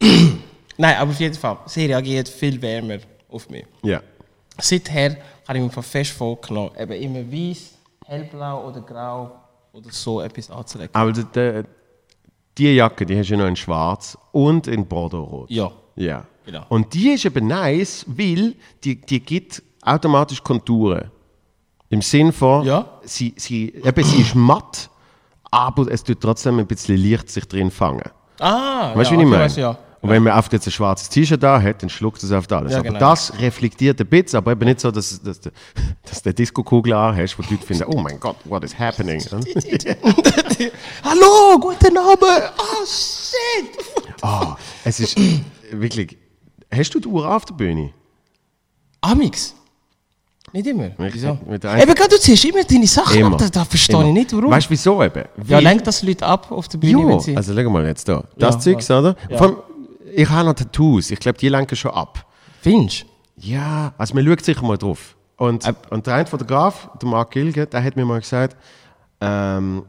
Nein, 0.76 0.96
aber 0.96 1.10
auf 1.10 1.20
jeden 1.20 1.36
Fall, 1.36 1.58
sie 1.66 1.86
reagiert 1.86 2.28
viel 2.28 2.60
wärmer 2.60 2.98
auf 3.30 3.48
mich. 3.48 3.64
Ja. 3.82 4.02
Seither 4.58 5.16
habe 5.50 5.58
ich 5.58 5.64
mir 5.64 5.70
von 5.70 5.82
fest 5.82 6.12
vorgenommen, 6.12 6.70
eben 6.78 6.92
immer 6.92 7.32
weiß, 7.32 7.74
hellblau 8.06 8.68
oder 8.68 8.80
grau 8.82 9.32
oder 9.72 9.90
so 9.90 10.20
etwas 10.20 10.48
anzulegen. 10.48 10.94
Aber 10.94 11.10
die, 11.10 11.24
die, 11.24 11.62
die 12.56 12.74
Jacke, 12.76 13.04
die 13.04 13.18
hast 13.18 13.28
du 13.30 13.34
ja 13.34 13.40
noch 13.40 13.48
in 13.48 13.56
schwarz 13.56 14.16
und 14.30 14.68
in 14.68 14.86
Bordeaux-rot. 14.86 15.50
Ja. 15.50 15.72
Ja. 15.96 16.24
Genau. 16.46 16.64
Und 16.68 16.94
die 16.94 17.10
ist 17.10 17.24
eben 17.24 17.48
nice, 17.48 18.04
weil 18.06 18.54
die, 18.84 19.00
die 19.00 19.18
gibt 19.18 19.60
automatisch 19.82 20.40
Konturen. 20.42 21.10
Im 21.88 22.00
Sinn 22.00 22.32
von, 22.32 22.64
Ja. 22.64 22.86
sie, 23.02 23.34
sie, 23.36 23.74
eben, 23.74 24.04
sie 24.04 24.20
ist 24.22 24.36
matt, 24.36 24.88
aber 25.50 25.90
es 25.90 26.04
tut 26.04 26.20
trotzdem 26.20 26.60
ein 26.60 26.66
bisschen 26.68 26.96
Licht 26.96 27.28
sich 27.28 27.46
drin 27.48 27.72
fangen. 27.72 28.08
Ah, 28.38 28.92
Weißt 28.94 29.10
du, 29.10 29.14
ja, 29.16 29.20
wie 29.20 29.24
ich 29.24 29.28
okay, 29.28 29.30
meine? 29.30 29.44
weiss, 29.44 29.56
ja. 29.56 29.76
Und 30.02 30.08
wenn 30.08 30.22
man 30.22 30.38
oft 30.38 30.50
jetzt 30.52 30.66
ein 30.66 30.70
schwarzes 30.70 31.10
T-Shirt 31.10 31.42
da 31.42 31.60
hat, 31.60 31.82
dann 31.82 31.90
schluckt 31.90 32.22
es 32.22 32.32
auf 32.32 32.50
alles. 32.50 32.72
Ja, 32.72 32.78
aber 32.78 32.88
genau. 32.88 33.00
das 33.00 33.38
reflektiert 33.38 34.00
ein 34.00 34.06
bisschen, 34.06 34.38
aber 34.38 34.52
eben 34.52 34.64
nicht 34.64 34.80
so, 34.80 34.90
dass, 34.90 35.20
dass, 35.22 35.40
dass, 35.40 35.52
eine 36.24 36.32
Disco-Kugel 36.32 36.94
hast, 36.96 37.38
wo 37.38 37.42
die 37.42 37.54
Leute 37.54 37.66
finden, 37.66 37.84
oh 37.84 38.00
mein 38.00 38.18
Gott, 38.18 38.36
what 38.44 38.64
is 38.64 38.78
happening? 38.78 39.20
Hallo, 41.04 41.58
guten 41.60 41.98
Abend! 41.98 42.52
Oh, 42.58 42.86
shit! 42.86 43.68
Ah, 44.22 44.56
es 44.84 45.00
ist 45.00 45.18
wirklich. 45.70 46.16
Hast 46.72 46.94
du 46.94 47.00
die 47.00 47.08
Uhr 47.08 47.28
auf 47.30 47.44
der 47.44 47.54
Bühne? 47.54 47.92
Amix. 49.02 49.54
Nicht 50.52 50.66
immer. 50.66 50.90
Wieso? 50.98 51.38
der 51.46 51.82
Eben, 51.82 51.94
du 51.94 52.18
ziehst 52.18 52.44
immer 52.44 52.64
deine 52.64 52.86
Sachen 52.86 53.18
Immer. 53.18 53.32
ab. 53.34 53.38
Da, 53.38 53.48
da 53.48 53.64
verstehe 53.64 54.04
ich 54.08 54.12
nicht, 54.12 54.32
warum. 54.32 54.50
Weißt 54.50 54.66
du 54.66 54.70
wieso 54.70 55.02
eben? 55.02 55.20
ja, 55.20 55.56
Weil- 55.56 55.62
lenkt 55.62 55.86
das 55.86 56.02
Leute 56.02 56.26
ab 56.26 56.50
auf 56.50 56.66
der 56.68 56.78
Bühne, 56.78 57.12
Ja, 57.12 57.20
sie... 57.20 57.36
also 57.36 57.54
schau 57.54 57.70
mal 57.70 57.86
jetzt 57.86 58.08
da. 58.08 58.24
Das 58.36 58.56
Ja, 58.56 58.60
Zeugs, 58.60 58.90
oder? 58.90 59.14
Vor 59.30 59.42
allem, 59.42 59.56
ich 60.14 60.28
habe 60.28 60.48
noch 60.48 60.54
Tattoos. 60.54 61.10
Ich 61.10 61.20
glaube, 61.20 61.38
die 61.38 61.48
lenken 61.48 61.76
schon 61.76 61.92
ab. 61.92 62.26
Findest 62.60 63.06
Ja, 63.36 63.94
also 63.96 64.14
man 64.14 64.26
schaut 64.26 64.44
sicher 64.44 64.62
mal 64.62 64.76
drauf. 64.76 65.16
Und, 65.36 65.66
Äh. 65.66 65.74
und 65.90 66.06
der 66.06 66.14
eine 66.14 66.26
Fotograf, 66.26 66.90
der 67.00 67.08
Marc 67.08 67.30
Gilge, 67.30 67.66
der 67.66 67.82
hat 67.82 67.96
mir 67.96 68.04
mal 68.04 68.20
gesagt, 68.20 68.56
ähm, 69.20 69.84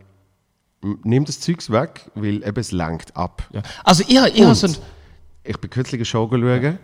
nimm 1.03 1.25
das 1.25 1.39
Zeugs 1.39 1.69
weg, 1.69 2.09
weil 2.15 2.43
eben 2.47 2.59
es 2.59 2.71
lenkt 2.71 3.15
ab. 3.15 3.43
ja. 3.51 3.61
Also, 3.83 4.03
ich, 4.03 4.09
ich 4.11 4.43
habe 4.43 4.55
so 4.55 4.67
ein... 4.67 4.75
Ich 5.43 5.57
bin 5.57 5.69
kürzlich 5.69 5.99
eine 5.99 6.05
Show 6.05 6.29
schauen 6.31 6.79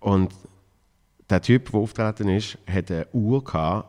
und 0.00 0.32
der 1.28 1.42
Typ, 1.42 1.70
der 1.70 1.80
auftreten 1.80 2.28
ist, 2.28 2.58
hat 2.66 2.90
eine 2.90 3.06
Uhr 3.12 3.44
gehabt, 3.44 3.88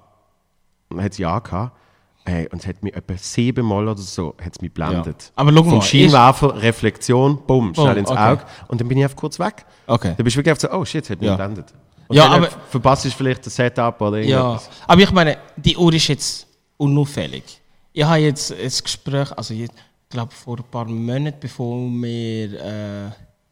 hat 0.97 1.13
sie 1.13 1.25
angehabt, 1.25 1.77
hey, 2.25 2.47
und 2.51 2.61
es 2.61 2.67
hat 2.67 2.81
mich 2.83 2.95
etwa 2.95 3.15
siebenmal 3.17 3.87
oder 3.87 4.01
so 4.01 4.35
hat's 4.43 4.61
mich 4.61 4.73
blendet. 4.73 5.23
Ja. 5.23 5.29
Aber 5.35 5.51
schau 5.53 5.63
Vom 5.63 5.73
mal, 5.73 5.81
Scheinwerfer, 5.81 6.61
Reflexion, 6.61 7.39
bumm, 7.45 7.73
schnell 7.75 7.97
ins 7.97 8.09
okay. 8.09 8.19
Auge 8.19 8.43
und 8.67 8.79
dann 8.81 8.87
bin 8.87 8.97
ich 8.97 9.03
einfach 9.03 9.17
kurz 9.17 9.39
weg. 9.39 9.65
Okay. 9.87 10.13
Dann 10.15 10.23
bist 10.23 10.35
du 10.35 10.39
wirklich 10.39 10.59
so, 10.59 10.71
oh 10.71 10.85
shit, 10.85 11.03
es 11.03 11.09
hat 11.09 11.19
mich 11.19 11.27
Ja. 11.27 11.35
geblendet. 11.35 11.73
Und 12.07 12.15
Ja, 12.15 12.27
aber- 12.29 12.49
verpasst 12.69 13.05
du 13.05 13.09
vielleicht 13.09 13.45
das 13.45 13.55
Setup 13.55 13.99
oder 14.01 14.19
Ja, 14.19 14.39
irgendwas. 14.39 14.69
aber 14.87 15.01
ich 15.01 15.11
meine, 15.11 15.37
die 15.57 15.75
Uhr 15.77 15.93
ist 15.93 16.07
jetzt 16.07 16.47
unauffällig. 16.77 17.43
Ich 17.91 18.03
habe 18.03 18.17
jetzt 18.19 18.51
ein 18.51 18.57
Gespräch, 18.83 19.31
also 19.37 19.53
ich 19.53 19.69
glaube 20.09 20.31
vor 20.33 20.57
ein 20.57 20.63
paar 20.69 20.85
Monaten, 20.85 21.37
bevor 21.39 21.77
wir 21.77 22.53
äh, 22.61 23.05
in 23.05 23.11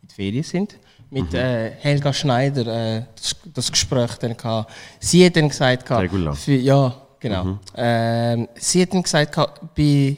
die 0.10 0.16
Ferien 0.16 0.44
sind, 0.44 0.78
mit 1.10 1.34
äh, 1.34 1.72
Helga 1.80 2.14
Schneider 2.14 2.98
äh, 2.98 3.04
das, 3.16 3.36
das 3.54 3.72
Gespräch 3.72 4.16
dann 4.20 4.36
gehabt. 4.38 4.72
Sie 5.00 5.26
hat 5.26 5.36
dann 5.36 5.50
gesagt, 5.50 5.86
gehabt, 5.86 6.04
Regular. 6.04 6.34
für, 6.36 6.54
ja, 6.54 6.94
genau. 7.22 7.58
Ähm, 7.78 8.50
sie 8.56 8.82
hat 8.82 8.94
dann 8.94 9.04
gesagt, 9.04 9.36
bei, 9.76 10.18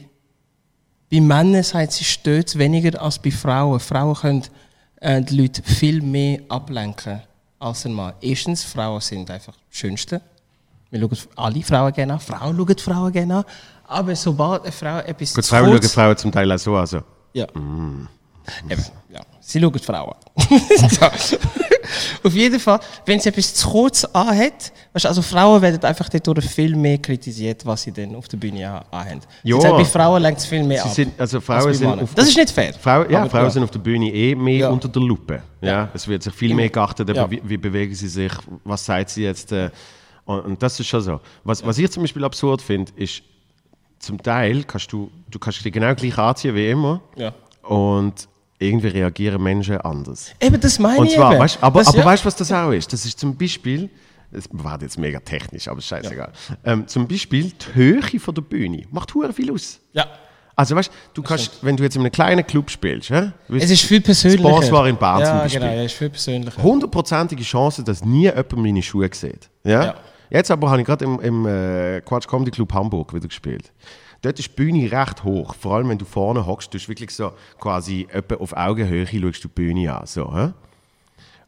bei 1.12 1.22
Männern 1.22 1.62
sagt 1.62 1.92
sie 1.92 2.04
stets 2.04 2.58
weniger 2.58 3.00
als 3.00 3.20
bei 3.20 3.30
Frauen. 3.30 3.80
Frauen 3.80 4.16
können 4.16 4.44
äh, 5.02 5.22
die 5.22 5.38
Leute 5.38 5.62
viel 5.62 6.02
mehr 6.02 6.40
ablenken 6.50 7.22
als 7.60 7.86
ein 7.86 7.94
Mann. 7.94 8.14
Erstens, 8.22 8.64
Frauen 8.64 9.00
sind 9.02 9.30
einfach 9.30 9.54
die 9.72 9.78
Schönsten. 9.78 10.20
Wir 10.90 11.00
schauen 11.00 11.18
alle 11.36 11.62
Frauen 11.62 11.94
gerne 11.94 12.14
an. 12.14 12.20
Frauen 12.20 12.56
schauen 12.58 12.78
Frauen 12.78 13.12
gerne 13.12 13.36
an. 13.38 13.44
Aber 13.86 14.16
sobald 14.16 14.64
eine 14.64 14.72
Frau 14.72 14.98
etwas 15.00 15.34
Gut, 15.34 15.44
zu 15.44 15.50
Frauen 15.50 15.66
schauen 15.66 15.80
kurz- 15.80 15.92
Frauen 15.94 16.18
zum 16.18 16.32
Teil 16.32 16.52
auch 16.52 16.58
so 16.58 16.76
also. 16.76 17.02
ja. 17.34 17.46
Eben, 17.46 18.10
ja. 19.10 19.22
Sie 19.40 19.60
schauen 19.60 19.80
Frauen. 19.80 20.16
so. 20.38 21.38
Auf 22.24 22.34
jeden 22.34 22.60
Fall, 22.60 22.80
wenn 23.06 23.20
sie 23.20 23.30
etwas 23.30 23.54
zu 23.54 23.70
kurz 23.70 24.04
anhat, 24.06 24.72
weißt, 24.94 25.06
du, 25.06 25.10
also 25.10 25.22
Frauen 25.22 25.62
werden 25.62 25.84
einfach 25.84 26.10
dadurch 26.10 26.46
viel 26.46 26.76
mehr 26.76 26.98
kritisiert, 26.98 27.66
was 27.66 27.84
sie 27.84 27.92
dann 27.92 28.16
auf 28.16 28.28
der 28.28 28.38
Bühne 28.38 28.70
an- 28.70 28.84
anhaben. 28.92 29.22
Ja. 29.44 29.58
Bei 29.58 29.86
Frauen 29.86 30.22
lenkt 30.22 30.40
es 30.42 30.46
viel 30.46 30.64
mehr 30.64 30.82
Sie 30.84 30.90
ab. 30.90 30.96
sind, 30.96 31.20
also 31.20 31.38
als 31.38 31.46
Frauen 31.46 31.64
bei 31.66 31.74
sind 31.74 32.02
auf, 32.02 32.14
das 32.16 32.28
ist 32.30 32.38
nicht 32.38 32.50
fair. 32.52 32.74
Frauen, 32.74 33.10
ja, 33.10 33.28
Frauen 33.30 33.44
ja. 33.44 33.50
sind 33.50 33.64
auf 33.64 33.72
der 33.72 33.80
Bühne 33.80 34.12
eh 34.14 34.36
mehr 34.36 34.58
Ja. 34.58 34.70
unter 34.70 34.88
der 34.88 35.02
Lupe. 35.02 35.42
Ja. 35.62 35.90
Es 35.94 36.08
wird 36.08 36.24
sich 36.24 36.34
viel 36.34 36.54
mehr 36.54 36.70
geachtet, 36.70 37.08
wie, 37.30 37.42
wie 37.44 37.58
bewegen 37.58 37.94
sie 37.96 38.08
sich, 38.08 38.32
was 38.64 38.86
sagt 38.86 39.10
sie 39.10 39.24
jetzt. 39.24 39.52
Äh, 39.52 39.70
und, 40.26 40.40
und 40.42 40.64
das 40.64 40.80
ist 40.80 40.88
schon 40.88 41.02
so. 41.02 41.20
Was, 41.44 41.66
was 41.66 41.78
ich 41.78 41.90
zum 41.92 42.04
Beispiel 42.04 42.24
absurd 42.24 42.62
finde, 42.62 42.92
ist, 42.96 43.22
zum 44.00 44.22
Teil 44.22 44.64
kannst 44.66 44.92
du, 44.92 45.10
du 45.30 45.40
kannst 45.40 45.64
dich 45.64 45.72
genau 45.72 45.94
gleich 45.96 46.18
anziehen 46.18 46.54
wie 46.56 46.70
immer 46.70 47.02
Ja. 47.16 47.34
und 47.64 48.28
irgendwie 48.60 48.88
reagieren 48.88 49.42
Menschen 49.42 49.78
anders. 49.78 50.32
Eben, 50.40 50.60
das 50.60 50.80
meine 50.80 51.00
Und 51.00 51.08
ich 51.08 51.16
zwar, 51.16 51.32
eben. 51.34 51.42
weißt, 51.42 51.62
aber, 51.62 51.80
das, 51.80 51.88
aber 51.90 51.98
ja. 52.00 52.06
weißt 52.06 52.24
du, 52.24 52.28
was 52.28 52.36
das 52.36 52.52
auch 52.52 52.72
ist? 52.72 52.92
Das 52.94 53.06
ist 53.06 53.20
zum 53.20 53.36
Beispiel, 53.36 53.90
es 54.32 54.48
war 54.52 54.82
jetzt 54.82 54.98
mega 54.98 55.20
technisch, 55.20 55.68
aber 55.68 55.82
scheißegal. 55.82 56.32
Ähm, 56.64 56.88
zum 56.88 57.08
Beispiel 57.08 57.52
die 57.52 57.76
Höhe 57.76 58.20
von 58.20 58.34
der 58.36 58.42
Bühne 58.42 58.84
macht 58.92 59.14
hure 59.14 59.34
viel 59.34 59.52
aus. 59.52 59.80
Ja. 59.94 60.08
Also 60.56 60.76
weißt 60.76 60.92
du, 61.16 61.24
kannst, 61.24 61.64
wenn 61.64 61.76
du 61.76 61.84
jetzt 61.84 61.96
in 61.96 62.02
einem 62.02 62.12
kleinen 62.12 62.46
Club 62.46 62.70
spielst, 62.70 63.10
ja, 63.10 63.34
Es 63.50 63.72
ist 63.72 63.82
viel 63.82 64.02
persönlicher. 64.02 64.60
Das 64.62 64.72
war 64.72 64.88
in 64.88 64.98
Bern 64.98 65.20
ja, 65.20 65.26
zum 65.26 65.38
Beispiel. 65.40 65.62
genau, 65.62 65.74
ja, 65.74 65.84
ist 65.84 65.96
viel 65.96 66.10
persönlicher. 66.10 66.62
hundertprozentige 66.62 67.44
Chance, 67.44 67.84
dass 67.84 68.06
nie 68.06 68.26
jemand 68.26 68.58
meine 68.58 68.84
Schuhe 68.84 69.10
sieht. 69.12 69.50
Ja? 69.64 69.86
Ja. 69.86 69.96
Jetzt 70.30 70.52
aber 70.52 70.70
habe 70.70 70.82
ich 70.82 70.86
gerade 70.88 71.06
im, 71.06 71.20
im 71.20 71.46
äh, 71.46 72.02
Quatsch 72.02 72.28
Comedy 72.28 72.52
Club 72.52 72.72
Hamburg 72.74 73.14
wieder 73.14 73.28
gespielt. 73.28 73.72
Dort 74.24 74.40
ist 74.40 74.50
die 74.50 74.56
Bühne 74.56 74.90
recht 74.90 75.26
hoch. 75.26 75.54
Vor 75.54 75.76
allem, 75.76 75.90
wenn 75.90 75.98
du 75.98 76.06
vorne 76.06 76.46
hockst, 76.46 76.74
du 76.74 76.80
wirklich 76.88 77.12
so 77.12 77.34
quasi 77.60 78.08
etwa 78.10 78.36
auf 78.36 78.54
Augenhöhe 78.54 79.06
schaust 79.06 79.44
du 79.44 79.50
die 79.50 79.54
Bühne 79.54 79.94
an. 79.94 80.08
So, 80.08 80.34
hä? 80.34 80.54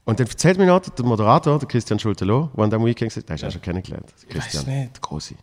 Und 0.04 0.20
dann 0.20 0.28
erzählt 0.28 0.58
mir 0.58 0.66
noch 0.66 0.82
der 0.82 1.06
Moderator, 1.06 1.58
der 1.58 1.68
Christian 1.70 1.98
Schulterloh, 1.98 2.50
der 2.54 2.64
an 2.66 2.70
dem 2.70 2.86
Weekend 2.86 3.14
gesagt 3.14 3.30
hat, 3.30 3.30
den 3.30 3.34
hast 3.34 3.42
du 3.42 3.48
auch 3.48 3.52
schon 3.54 3.62
kennengelernt. 3.62 4.14
Christian, 4.30 4.66
nicht. 4.66 4.94
der 4.94 5.02
Große. 5.02 5.36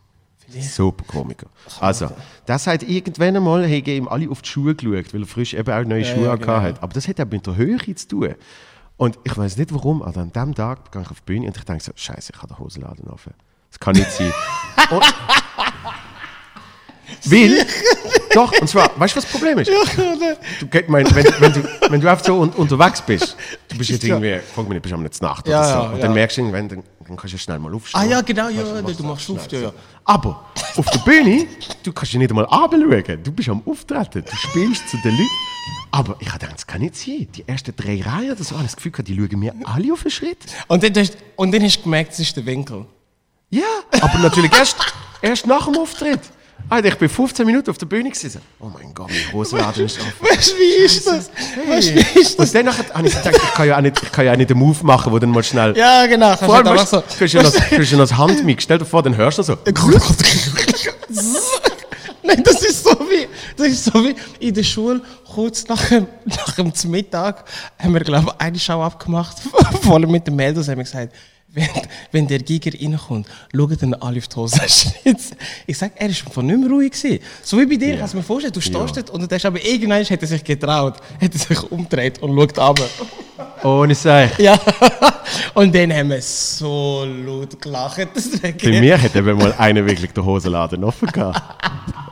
Super 0.61 1.05
Komiker. 1.05 1.47
Also, 1.81 2.11
das 2.45 2.67
hat 2.67 2.83
irgendwann 2.83 3.37
einmal, 3.37 3.65
haben 3.65 3.87
ihm 3.87 4.09
alle 4.09 4.29
auf 4.29 4.43
die 4.43 4.49
Schuhe 4.51 4.75
geschaut, 4.75 5.15
weil 5.15 5.23
er 5.23 5.27
frisch 5.27 5.55
eben 5.55 5.73
auch 5.73 5.85
neue 5.85 6.05
Schuhe 6.05 6.27
ja, 6.27 6.37
genau. 6.37 6.61
hat. 6.61 6.83
Aber 6.83 6.93
das 6.93 7.09
hat 7.09 7.19
auch 7.19 7.31
mit 7.31 7.47
der 7.47 7.57
Höhe 7.57 7.79
zu 7.95 8.09
tun. 8.09 8.35
Und 8.99 9.19
ich 9.25 9.35
weiß 9.35 9.57
nicht 9.57 9.73
warum, 9.73 10.03
aber 10.03 10.21
an 10.21 10.33
dem 10.33 10.55
Tag 10.55 10.93
gehe 10.93 11.01
ich 11.01 11.11
auf 11.11 11.23
die 11.23 11.33
Bühne 11.33 11.47
und 11.47 11.57
ich 11.57 11.65
denke 11.65 11.83
so, 11.83 11.93
Scheiße, 11.95 12.33
ich 12.35 12.43
habe 12.43 12.53
den 12.53 12.59
Hosenladen 12.59 13.09
offen. 13.09 13.33
Das 13.71 13.81
kann 13.81 13.97
nicht 13.97 14.11
sein. 14.13 14.31
und, 14.91 15.03
weil, 17.25 17.67
doch, 18.35 18.53
und 18.61 18.69
zwar, 18.69 18.91
weißt 18.99 19.15
du, 19.15 19.19
was 19.19 19.25
das 19.25 19.33
Problem 19.33 19.59
ist? 19.59 19.69
Du, 19.69 20.67
mein, 20.89 21.07
wenn, 21.15 21.27
wenn, 21.39 21.53
du, 21.53 21.69
wenn 21.91 22.01
du 22.01 22.11
einfach 22.11 22.25
so 22.25 22.41
un, 22.41 22.51
unterwegs 22.51 23.03
bist, 23.03 23.37
du 23.69 23.79
bist 23.79 23.91
jetzt 23.91 24.05
irgendwie, 24.05 24.41
frag 24.55 24.65
mich 24.65 24.75
nicht, 24.75 24.83
bist 24.83 24.93
du 24.93 24.97
am 24.97 25.03
Nacht 25.03 25.47
oder 25.47 25.57
Ja, 25.57 25.65
so, 25.65 25.71
ja, 25.71 25.81
und 25.91 25.97
ja. 25.97 26.03
dann 26.03 26.15
merkst 26.15 26.37
du 26.37 26.41
irgendwann, 26.41 26.69
dann, 26.69 26.83
dann 27.07 27.17
kannst 27.17 27.33
du 27.33 27.37
ja 27.37 27.39
schnell 27.39 27.59
mal 27.59 27.75
aufstehen. 27.75 28.01
Ah 28.01 28.05
ja, 28.05 28.21
genau, 28.21 28.49
ja, 28.49 28.63
du, 28.63 28.95
du 28.95 29.03
machst 29.05 29.31
auf, 29.31 29.51
ja, 29.51 29.61
ja. 29.61 29.73
aber 30.05 30.45
auf 30.77 30.87
der 30.87 30.99
Bühne, 31.01 31.47
du 31.83 31.93
kannst 31.93 32.13
ja 32.13 32.19
nicht 32.19 32.31
einmal 32.31 32.45
runterschauen. 32.45 33.23
Du 33.23 33.33
bist 33.33 33.49
am 33.49 33.63
Auftreten, 33.67 34.25
du 34.25 34.37
spielst 34.37 34.89
zu 34.89 34.97
den 34.99 35.13
Leuten. 35.13 35.31
Aber 35.95 36.17
ich 36.21 36.33
gedacht, 36.33 36.55
das 36.55 36.67
kann 36.67 36.81
nicht 36.81 36.97
sein. 36.97 37.29
Die 37.37 37.47
ersten 37.47 37.77
drei 37.77 38.01
Reihen 38.01 38.33
oder 38.33 38.43
so, 38.43 38.55
habe 38.55 38.65
ich 38.65 38.71
das 38.71 38.77
Gefühl, 38.77 38.93
gehabt, 38.93 39.09
die 39.09 39.17
schauen 39.17 39.39
mir 39.39 39.55
alle 39.65 39.93
auf 39.93 40.03
den 40.03 40.11
Schritt. 40.11 40.39
Und 40.67 40.83
dann, 40.83 40.95
hast, 40.95 41.19
und 41.37 41.53
dann 41.53 41.63
hast 41.63 41.77
du 41.79 41.83
gemerkt, 41.83 42.13
es 42.13 42.21
ist 42.21 42.37
der 42.37 42.47
Winkel. 42.47 42.87
Ja, 43.51 43.63
aber 44.01 44.19
natürlich 44.19 44.51
erst, 44.53 44.77
erst 45.21 45.47
nach 45.47 45.67
dem 45.67 45.77
Auftritt. 45.77 46.21
Alter, 46.69 46.89
ich 46.89 46.97
bin 46.97 47.09
15 47.09 47.47
Minuten 47.47 47.71
auf 47.71 47.79
der 47.79 47.87
Bühne 47.87 48.11
gesessen. 48.11 48.41
Oh 48.59 48.71
mein 48.73 48.95
Gott, 48.95 49.11
mein 49.11 49.33
Hosenladen 49.33 49.85
ist 49.85 49.99
offen. 50.01 50.13
Weißt 50.21 50.53
du, 50.53 50.57
wie 50.57 50.85
ist 50.85 51.07
das? 51.07 51.31
Weißt 51.69 51.91
du, 51.91 51.95
wie 51.95 52.21
ist 52.21 52.39
das? 52.39 52.49
Und 52.49 52.55
dann 52.55 52.77
habe 52.77 53.07
ich 53.07 53.15
gedacht, 53.15 53.37
ich 53.37 53.55
kann 53.55 53.69
ja 53.69 53.77
auch 53.77 53.81
nicht, 53.83 54.03
ich 54.03 54.13
kann 54.13 54.25
ja 54.25 54.33
auch 54.33 54.37
nicht 54.37 54.51
den 54.51 54.59
Move 54.59 54.85
machen, 54.85 55.13
wo 55.13 55.19
dann 55.19 55.31
mal 55.31 55.43
schnell... 55.43 55.77
Ja, 55.77 56.07
genau. 56.07 56.37
Vor 56.37 56.55
allem, 56.55 56.65
du 56.65 56.71
einfach 56.71 56.93
weißt, 56.93 57.21
du, 57.21 57.25
ja 57.27 57.43
noch, 57.43 57.53
hast 57.53 57.91
ja 57.91 57.99
noch 57.99 58.09
das 58.09 58.17
Handmix. 58.17 58.65
Stell 58.65 58.79
dir 58.79 58.85
vor, 58.85 59.03
dann 59.03 59.17
hörst 59.17 59.39
du 59.39 59.43
so. 59.43 59.57
Nein, 62.25 62.43
das 62.45 62.63
ist 62.63 62.85
so 62.85 62.91
wie, 62.91 63.27
das 63.57 63.67
ist 63.67 63.85
so 63.85 63.93
wie 64.05 64.15
in 64.39 64.55
der 64.55 64.63
Schule, 64.63 65.01
kurz 65.35 65.67
nach 65.67 65.89
dem, 65.89 66.07
nach 66.25 66.55
dem 66.55 66.73
Mittag, 66.87 67.45
haben 67.79 67.95
wir, 67.95 68.01
glaube 68.01 68.29
ich, 68.29 68.41
eine 68.41 68.59
Show 68.59 68.81
abgemacht, 68.81 69.37
vor 69.83 69.97
allem 69.97 70.11
mit 70.11 70.27
den 70.27 70.37
Mädels, 70.37 70.69
haben 70.69 70.79
wir 70.79 70.85
gesagt, 70.85 71.13
wenn, 71.55 71.69
wenn 72.13 72.27
der 72.29 72.39
Giger 72.39 72.73
reinkommt, 72.73 73.27
schauen 73.55 73.77
dann 73.81 73.95
alle 73.95 74.19
auf 74.19 74.29
die 74.29 74.37
Hose 74.37 74.61
schnitzen. 74.69 75.37
Ich 75.67 75.77
sag, 75.79 75.93
er 75.97 76.09
ist 76.09 76.21
von 76.21 76.47
nicht 76.47 76.59
mehr 76.59 76.71
ruhig 76.71 76.93
gewesen. 76.93 77.19
So 77.43 77.59
wie 77.59 77.67
bei 77.67 77.77
dir, 77.77 77.95
Ja. 77.95 77.97
kannst 77.99 78.15
du 78.15 78.19
mir 78.19 78.23
vorstellen, 78.23 78.53
du 78.55 78.61
stehst 78.61 78.77
Ja. 78.97 79.03
dort 79.03 79.11
und 79.11 79.21
du 79.21 79.27
denkst, 79.29 79.45
aber 79.45 79.63
irgendwann 79.65 80.03
hat 80.05 80.23
er 80.23 80.27
sich 80.29 80.43
getraut, 80.45 80.95
hat 81.21 81.33
er 81.35 81.39
sich 81.39 81.63
umgedreht 81.71 82.23
und 82.23 82.35
schaut 82.37 82.59
runter. 82.59 82.85
Ohne 83.65 83.95
Seich. 83.95 84.31
Ja. 84.39 84.59
Und 85.55 85.75
dann 85.75 85.93
haben 85.93 86.11
wir 86.11 86.21
so 86.23 87.05
laut 87.05 87.61
gelacht. 87.61 88.09
Bei 88.43 88.81
mir 88.81 89.01
hat 89.01 89.15
eben 89.15 89.37
mal 89.39 89.53
einer 89.59 89.87
wirklich 89.87 90.11
den 90.13 90.25
Hosenladen 90.25 90.83
offen 90.85 91.09
gehabt. 91.09 91.41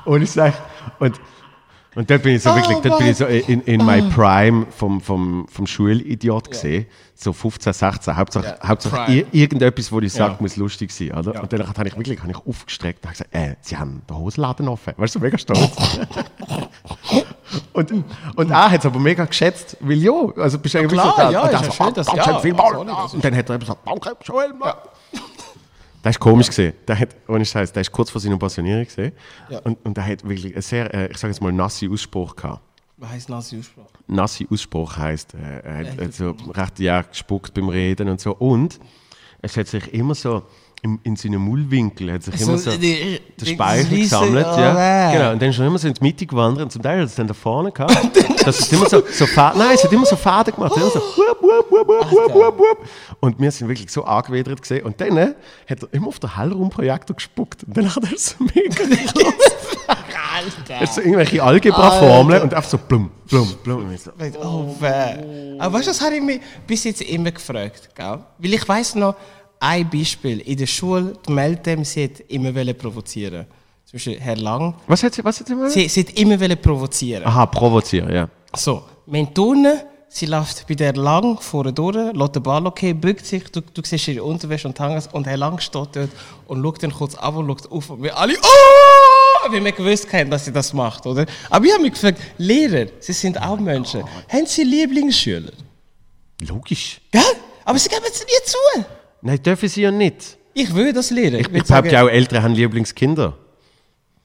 Ohne 0.07 0.27
Seich. 0.27 0.55
Und, 0.99 1.17
und 1.97 2.09
dort 2.11 2.23
bin 2.23 2.37
ich 2.37 2.43
so 2.43 2.51
Oh 2.51 2.57
wirklich, 2.57 2.79
dort 2.79 2.99
bin 2.99 3.09
ich 3.09 3.17
so 3.17 3.27
in, 3.27 3.63
in 3.63 3.85
my 3.85 4.01
Ah. 4.01 4.11
prime 4.15 4.67
vom, 4.71 5.01
vom, 5.01 5.47
vom 5.49 5.67
Schulidiot 5.67 6.51
gesehen. 6.51 6.87
So 7.15 7.33
15, 7.35 7.73
16. 7.75 8.17
Hauptsache, 8.17 8.47
Ja, 8.63 8.69
Hauptsache 8.69 9.13
ir 9.13 9.27
irgendetwas, 9.33 9.93
wo 9.93 10.01
ich 10.01 10.13
sage, 10.13 10.33
Ja. 10.33 10.37
muss 10.41 10.57
lustig 10.57 10.91
sein. 10.91 11.13
Oder? 11.13 11.35
Ja. 11.35 11.41
Und 11.41 11.53
dann 11.53 11.67
habe 11.67 11.89
ich 11.89 11.97
wirklich 11.97 12.19
habe 12.23 12.31
ich 12.31 12.39
aufgestreckt 12.47 13.05
und 13.05 13.11
habe 13.11 13.19
gesagt, 13.19 13.35
äh, 13.35 13.57
sie 13.61 13.77
haben 13.77 14.03
den 14.09 14.17
Hosenladen 14.17 14.69
offen. 14.69 14.95
Weißt 14.97 15.15
du, 15.15 15.19
so 15.19 15.25
mega 15.25 15.37
stolz. 15.37 15.71
und, 17.73 18.05
und 18.37 18.51
er 18.51 18.71
hat 18.71 18.81
es 18.81 18.87
aber 18.87 18.99
mega 19.01 19.25
geschätzt, 19.25 19.77
weil 19.81 19.99
ja, 19.99 20.13
also 20.37 20.59
bist 20.59 20.75
du 20.75 20.79
eigentlich 20.79 20.93
klar, 21.01 21.15
so 21.17 21.23
da, 21.23 21.31
ja, 21.31 21.43
und 21.43 21.53
ja 21.53 21.63
so, 21.65 21.73
schön, 21.73 21.95
dass- 21.95 22.07
ja, 22.07 22.39
ist- 22.39 23.15
Und 23.15 23.25
dann 23.25 23.37
hat 23.37 23.49
er 23.49 23.55
eben 23.55 23.61
gesagt, 23.61 23.81
danke, 23.87 24.17
Joel, 24.25 24.53
Mann. 24.55 24.73
Das 26.03 26.17
ist 26.17 26.21
komisch 26.21 26.49
gesehen. 26.49 26.73
Der 26.89 26.99
hat, 26.99 27.15
ohne 27.29 27.45
Scheiß, 27.45 27.73
der 27.73 27.83
ist 27.83 27.93
kurz 27.93 28.11
vor 28.11 28.21
seiner 28.21 28.39
Pensionierung. 28.39 28.87
Ja. 29.49 29.59
Und, 29.61 29.79
und 29.85 29.97
der 29.97 30.07
hat 30.07 30.27
wirklich 30.27 30.53
einen 30.55 30.63
sehr, 30.63 30.93
äh, 30.95 31.11
ich 31.11 31.19
sage 31.19 31.33
jetzt 31.33 31.43
mal, 31.43 31.53
nasse 31.53 31.89
Ausspruch 31.91 32.35
gehabt. 32.37 32.63
Was 32.97 33.11
heisst 33.11 33.29
nasse 33.29 33.59
Aussprache? 33.59 33.89
Nasse 34.07 34.47
Ausspruch 34.51 34.97
heisst, 34.97 35.35
äh, 35.35 35.61
er 35.61 35.79
hat, 35.79 36.01
hat 36.01 36.15
so 36.15 36.37
recht 36.51 36.79
ja 36.81 37.03
gespuckt 37.03 37.55
beim 37.55 37.69
Reden 37.69 38.09
und 38.09 38.21
so. 38.21 38.35
Und 38.35 38.79
es 39.43 39.57
hat 39.57 39.69
sich 39.69 39.93
immer 39.95 40.15
so 40.15 40.43
im, 40.83 40.99
in 41.03 41.17
seinen 41.17 41.41
Mullwinkel 41.41 42.13
hat 42.13 42.23
sich 42.23 42.41
immer 42.41 42.57
so 42.57 42.71
die- 42.77 43.21
der 43.39 43.47
Speichel 43.47 43.99
gesammelt. 43.99 44.47
oh, 44.47 44.59
ja. 44.61 44.73
nein. 44.75 45.13
Genau. 45.13 45.33
Und 45.33 45.43
dann 45.43 45.51
ist 45.51 45.59
er 45.59 45.67
immer 45.67 45.79
so 45.79 45.89
in 45.89 45.95
die 45.95 46.03
Mitte 46.03 46.25
gewandert 46.27 46.65
und 46.65 46.71
zum 46.71 46.83
Teil 46.83 47.01
hat 47.01 47.07
es 47.09 47.15
dann 47.15 47.27
da 47.27 47.35
vorne 47.35 47.71
gehabt. 47.71 47.97
das 48.45 48.61
ist 48.61 48.73
immer 48.73 48.89
so, 48.89 49.03
so 49.11 49.27
Nein, 49.37 49.69
es 49.75 49.85
hat 49.85 49.93
immer 49.93 50.07
so 50.07 50.17
Faden 50.17 50.55
gemacht. 50.55 50.75
Immer 50.77 50.91
so, 50.91 51.01
wup, 51.01 51.43
wup, 51.43 51.71
wup, 51.71 51.89
wup, 51.89 52.11
wup, 52.11 52.35
wup, 52.35 52.59
wup. 52.59 52.79
Und 53.21 53.39
wir 53.39 53.51
sind 53.51 53.69
wirklich 53.69 53.91
so 53.91 54.05
angewidert 54.05 54.63
gesehen. 54.63 54.85
Und 54.87 55.01
dann 55.01 55.17
äh, 55.17 55.35
hat 55.69 55.83
er 55.83 55.89
immer 55.93 56.09
auf 56.09 56.19
den 56.19 56.35
Hellraumprojektor 56.37 57.15
gespuckt. 57.15 57.65
Und 57.65 57.77
dann 57.77 57.95
hat 57.95 58.03
er 58.11 58.17
so 58.19 58.37
mega 58.55 58.85
Er 60.69 60.81
hat 60.81 60.95
so 60.95 61.01
irgendwelche 61.01 61.43
Algebra-Formeln 61.43 62.43
und 62.43 62.55
einfach 62.55 62.71
so 62.71 62.79
blum, 62.79 63.11
blum, 63.29 63.53
blum. 63.63 63.97
So, 63.99 64.11
Oh, 64.43 64.75
weh. 64.81 65.59
Aber 65.59 65.75
weißt 65.75 65.89
du, 65.89 65.91
das 65.91 66.01
habe 66.01 66.15
ich 66.17 66.23
mich 66.23 66.41
bis 66.67 66.85
jetzt 66.85 67.03
immer 67.03 67.31
gefragt. 67.31 67.91
Gell? 67.95 68.19
Weil 68.39 68.55
ich 68.55 68.67
weiß 68.67 68.95
noch, 68.95 69.17
ein 69.61 69.89
Beispiel. 69.89 70.41
In 70.41 70.57
der 70.57 70.67
Schule, 70.67 71.13
die 71.27 71.33
Meldem, 71.33 71.85
sie 71.85 72.05
hat 72.05 72.21
immer 72.29 72.53
provozieren. 72.75 73.47
Zum 73.85 73.93
Beispiel 73.93 74.21
Herr 74.21 74.37
Lang. 74.37 74.75
Was 74.87 75.03
hat 75.03 75.15
sie, 75.15 75.25
was 75.25 75.41
hat 75.41 75.49
sie 75.49 75.55
mal? 75.55 75.71
Sie, 75.71 75.89
sie 75.89 76.01
hat 76.01 76.11
immer 76.19 76.57
provozieren. 76.57 77.25
Aha, 77.25 77.47
provozieren, 77.47 78.13
ja. 78.13 78.29
So, 78.55 78.83
haben 79.07 79.35
Turnen, 79.35 79.81
sie 80.09 80.27
läuft 80.27 80.67
bei 80.67 80.75
der 80.75 80.95
Lang 80.95 81.39
vorne 81.41 81.73
durch, 81.73 81.97
lässt 82.15 82.35
den 82.35 82.43
Ball 82.43 82.67
okay, 82.67 82.93
bückt 82.93 83.27
sich, 83.27 83.45
du, 83.51 83.61
du 83.61 83.83
siehst 83.85 84.09
ihre 84.09 84.25
Unterwäsche 84.25 84.67
und 84.67 84.77
Tangas 84.77 85.07
und 85.09 85.27
Herr 85.27 85.37
Lang 85.37 85.61
steht 85.61 85.89
dort 85.95 86.11
und 86.47 86.63
schaut 86.63 86.83
dann 86.83 86.93
kurz 86.93 87.15
ab 87.15 87.37
und 87.37 87.47
schaut 87.47 87.71
auf 87.71 87.91
und 87.91 88.03
wir 88.03 88.17
alle 88.17 88.35
«Oh!» 88.35 89.51
Weil 89.51 89.65
wir 89.65 89.73
gewusst 89.73 90.13
haben, 90.13 90.31
dass 90.31 90.45
sie 90.45 90.53
das 90.53 90.73
macht, 90.73 91.07
oder? 91.07 91.25
Aber 91.49 91.65
ich 91.65 91.73
habe 91.73 91.83
mich 91.83 91.93
gefragt, 91.93 92.21
Lehrer, 92.39 92.87
sie 93.01 93.13
sind 93.13 93.41
auch 93.41 93.59
Menschen, 93.59 94.05
haben 94.29 94.47
sie 94.47 94.65
Lieblingsschüler? 94.65 95.53
Logisch. 96.47 97.01
Gell? 97.11 97.23
Aber 97.65 97.79
sie 97.79 97.89
geben 97.89 98.05
es 98.05 98.21
nie 98.21 98.45
zu. 98.45 98.85
Nein, 99.23 99.43
dürfen 99.43 99.69
sie 99.69 99.83
ja 99.83 99.91
nicht. 99.91 100.39
Ich 100.55 100.75
will 100.75 100.93
das 100.93 101.11
lernen. 101.11 101.41
Ich, 101.41 101.49
ich 101.53 101.65
behaupte 101.65 101.93
ja 101.93 102.05
auch, 102.05 102.09
Eltern 102.09 102.43
haben 102.43 102.55
Lieblingskinder. 102.55 103.37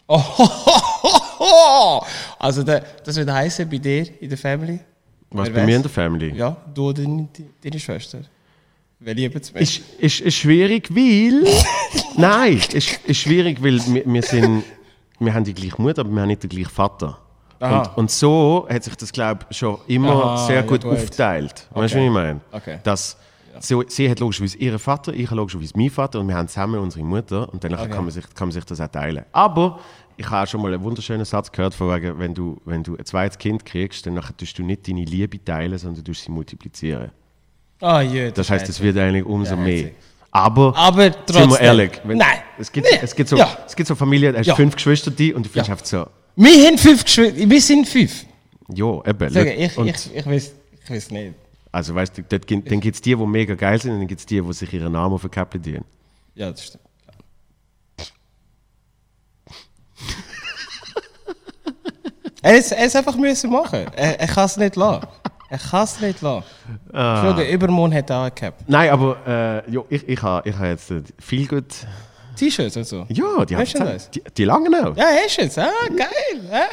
Oh, 0.07 0.21
also 2.39 2.63
der, 2.63 2.83
das 3.03 3.15
würde 3.15 3.33
heißen 3.33 3.69
bei 3.69 3.77
dir 3.77 4.07
in 4.21 4.29
der 4.29 4.37
Family? 4.37 4.79
Was 5.31 5.47
Wer 5.47 5.53
bei 5.53 5.59
weiß? 5.61 5.65
mir 5.67 5.75
in 5.77 5.81
der 5.81 5.91
Family? 5.91 6.33
Ja, 6.35 6.55
du 6.73 6.89
oder 6.89 7.03
deine, 7.03 7.27
deine 7.63 7.79
Schwester. 7.79 8.19
Wer 8.99 9.13
liebt 9.13 9.35
es? 9.35 9.49
Ist, 9.51 9.81
ist, 9.99 10.21
ist 10.21 10.35
schwierig, 10.35 10.89
weil. 10.95 11.43
Nein, 12.17 12.61
ist, 12.73 12.99
ist 13.05 13.17
schwierig, 13.17 13.61
weil 13.61 13.79
wir, 13.87 14.03
wir 14.05 14.21
sind. 14.23 14.63
Wir 15.19 15.33
haben 15.33 15.43
die 15.43 15.53
gleiche 15.53 15.81
Mutter, 15.81 16.01
aber 16.01 16.11
wir 16.11 16.21
haben 16.21 16.27
nicht 16.27 16.43
den 16.43 16.49
gleichen 16.49 16.69
Vater. 16.69 17.17
Und, 17.59 17.97
und 17.97 18.11
so 18.11 18.67
hat 18.69 18.83
sich 18.83 18.95
das, 18.95 19.11
glaube 19.11 19.45
ich, 19.49 19.57
schon 19.57 19.77
immer 19.87 20.11
Aha, 20.25 20.45
sehr 20.45 20.55
ja, 20.57 20.61
gut, 20.61 20.83
gut. 20.83 20.91
aufgeteilt. 20.93 21.67
Weißt 21.71 21.95
du, 21.95 21.99
Okay. 21.99 22.05
was 22.05 22.07
ich 22.07 22.11
meine? 22.11 22.41
Okay. 22.51 22.79
Dass 22.83 23.17
so, 23.59 23.83
sie 23.87 24.09
hat 24.09 24.19
logischerweise 24.19 24.57
ihren 24.57 24.79
Vater, 24.79 25.13
ich 25.13 25.25
habe 25.27 25.37
logischerweise 25.37 25.73
meinen 25.77 25.89
Vater 25.89 26.19
und 26.19 26.27
wir 26.27 26.35
haben 26.35 26.47
zusammen 26.47 26.79
unsere 26.79 27.03
Mutter 27.05 27.51
und 27.51 27.63
dann 27.63 27.75
kann, 27.75 27.89
man 28.03 28.11
sich, 28.11 28.23
kann 28.33 28.47
man 28.47 28.51
sich 28.51 28.63
das 28.65 28.79
auch 28.81 28.87
teilen. 28.87 29.25
Aber 29.31 29.79
ich 30.17 30.29
habe 30.29 30.43
auch 30.43 30.47
schon 30.47 30.61
mal 30.61 30.73
einen 30.73 30.83
wunderschönen 30.83 31.25
Satz 31.25 31.51
gehört, 31.51 31.73
von 31.73 31.89
wegen, 31.93 32.17
wenn 32.19 32.33
du, 32.33 32.59
wenn 32.65 32.83
du 32.83 32.95
ein 32.95 33.05
zweites 33.05 33.37
Kind 33.37 33.65
kriegst, 33.65 34.05
dann 34.05 34.19
tust 34.37 34.57
du 34.57 34.63
nicht 34.63 34.87
deine 34.87 35.03
Liebe 35.05 35.43
teilen, 35.43 35.77
sondern 35.77 36.03
du 36.03 36.13
sie 36.13 36.31
multiplizieren. 36.31 37.11
Ah, 37.81 38.01
ja, 38.01 38.31
Das 38.31 38.49
heißt, 38.49 38.67
es 38.69 38.79
wird 38.81 38.97
eigentlich 38.97 39.25
umso 39.25 39.55
Ja, 39.55 39.61
mehr. 39.61 39.89
Aber, 40.31 40.73
Aber 40.75 41.03
sind 41.03 41.15
trotzdem. 41.27 41.49
wir 41.51 41.59
ehrlich, 41.61 41.91
wenn, 42.03 42.17
Nein. 42.17 42.39
Es 42.57 42.71
gibt, 42.71 42.87
Nee. 42.91 42.99
es, 43.01 43.15
gibt 43.15 43.29
so, 43.29 43.37
Ja. 43.37 43.57
es 43.65 43.75
gibt 43.75 43.87
so 43.87 43.95
Familien, 43.95 44.33
da 44.33 44.39
hast 44.39 44.45
du 44.47 44.51
Ja. 44.51 44.55
fünf 44.55 44.75
Geschwister 44.75 45.11
die 45.11 45.33
und 45.33 45.45
du 45.45 45.49
findest 45.49 45.67
Ja. 45.69 45.73
einfach 45.73 45.85
so, 45.85 46.07
Wir 46.35 46.67
haben 46.67 46.77
fünf 46.77 47.03
Geschwister. 47.05 47.49
Wir 47.49 47.61
sind 47.61 47.87
fünf. 47.87 48.25
ja, 48.73 49.05
eben. 49.05 49.29
Sag, 49.29 49.47
ich, 49.47 49.77
ich, 49.77 50.15
ich, 50.15 50.25
weiß, 50.25 50.53
ich 50.83 50.89
weiß 50.89 51.11
nicht. 51.11 51.33
Also 51.75 51.93
weißt 51.93 52.17
du, 52.17 52.23
dort, 52.23 52.49
dann 52.49 52.79
gibt 52.79 52.95
es 52.95 53.01
die, 53.01 53.13
die 53.15 53.25
mega 53.25 53.53
geil 53.53 53.79
sind 53.81 53.91
und 53.91 53.99
dann 53.99 54.07
gibt 54.07 54.21
es 54.21 54.25
die, 54.25 54.39
die 54.41 54.53
sich 54.53 54.71
ihren 54.73 54.93
Namen 54.93 55.13
auf 55.15 55.25
ein 55.25 55.29
Käppchen 55.31 55.61
dienen. 55.61 55.83
Ja, 56.33 56.49
das 56.49 56.63
stimmt. 56.63 56.85
er 62.41 62.57
ist, 62.57 62.71
ist 62.71 62.95
einfach 62.95 63.17
müssen 63.17 63.51
machen. 63.51 63.87
Er, 63.93 64.21
er 64.21 64.27
kann 64.27 64.45
es 64.45 64.55
nicht 64.55 64.77
lassen. 64.77 65.05
Er 65.49 65.57
kann 65.59 65.83
es 65.83 65.99
nicht 65.99 66.21
lassen. 66.21 66.45
Ah. 66.93 67.21
Schau, 67.21 67.33
der 67.33 67.51
Übermond 67.51 67.93
hat 67.93 68.09
auch 68.09 68.33
gehabt. 68.33 68.63
Nein, 68.69 68.89
aber 68.89 69.17
äh, 69.27 69.69
ja, 69.69 69.81
ich, 69.89 70.07
ich 70.07 70.21
habe 70.21 70.49
ich 70.49 70.57
ha 70.57 70.67
jetzt 70.67 70.91
äh, 70.91 71.03
viel 71.19 71.45
gut. 71.45 71.65
T-Shirts 72.37 72.77
und 72.77 72.87
so. 72.87 73.05
Ja, 73.09 73.43
die, 73.43 73.57
Hast 73.57 73.73
du 73.75 73.79
haben- 73.79 73.87
das? 73.89 74.09
die, 74.11 74.23
die 74.37 74.45
langen 74.45 74.73
auch. 74.75 74.95
Ja, 74.95 75.07
hast 75.25 75.37
du 75.37 75.41
jetzt. 75.41 75.59
Ah, 75.59 75.69
geil. 75.89 76.49
Ah. 76.51 76.69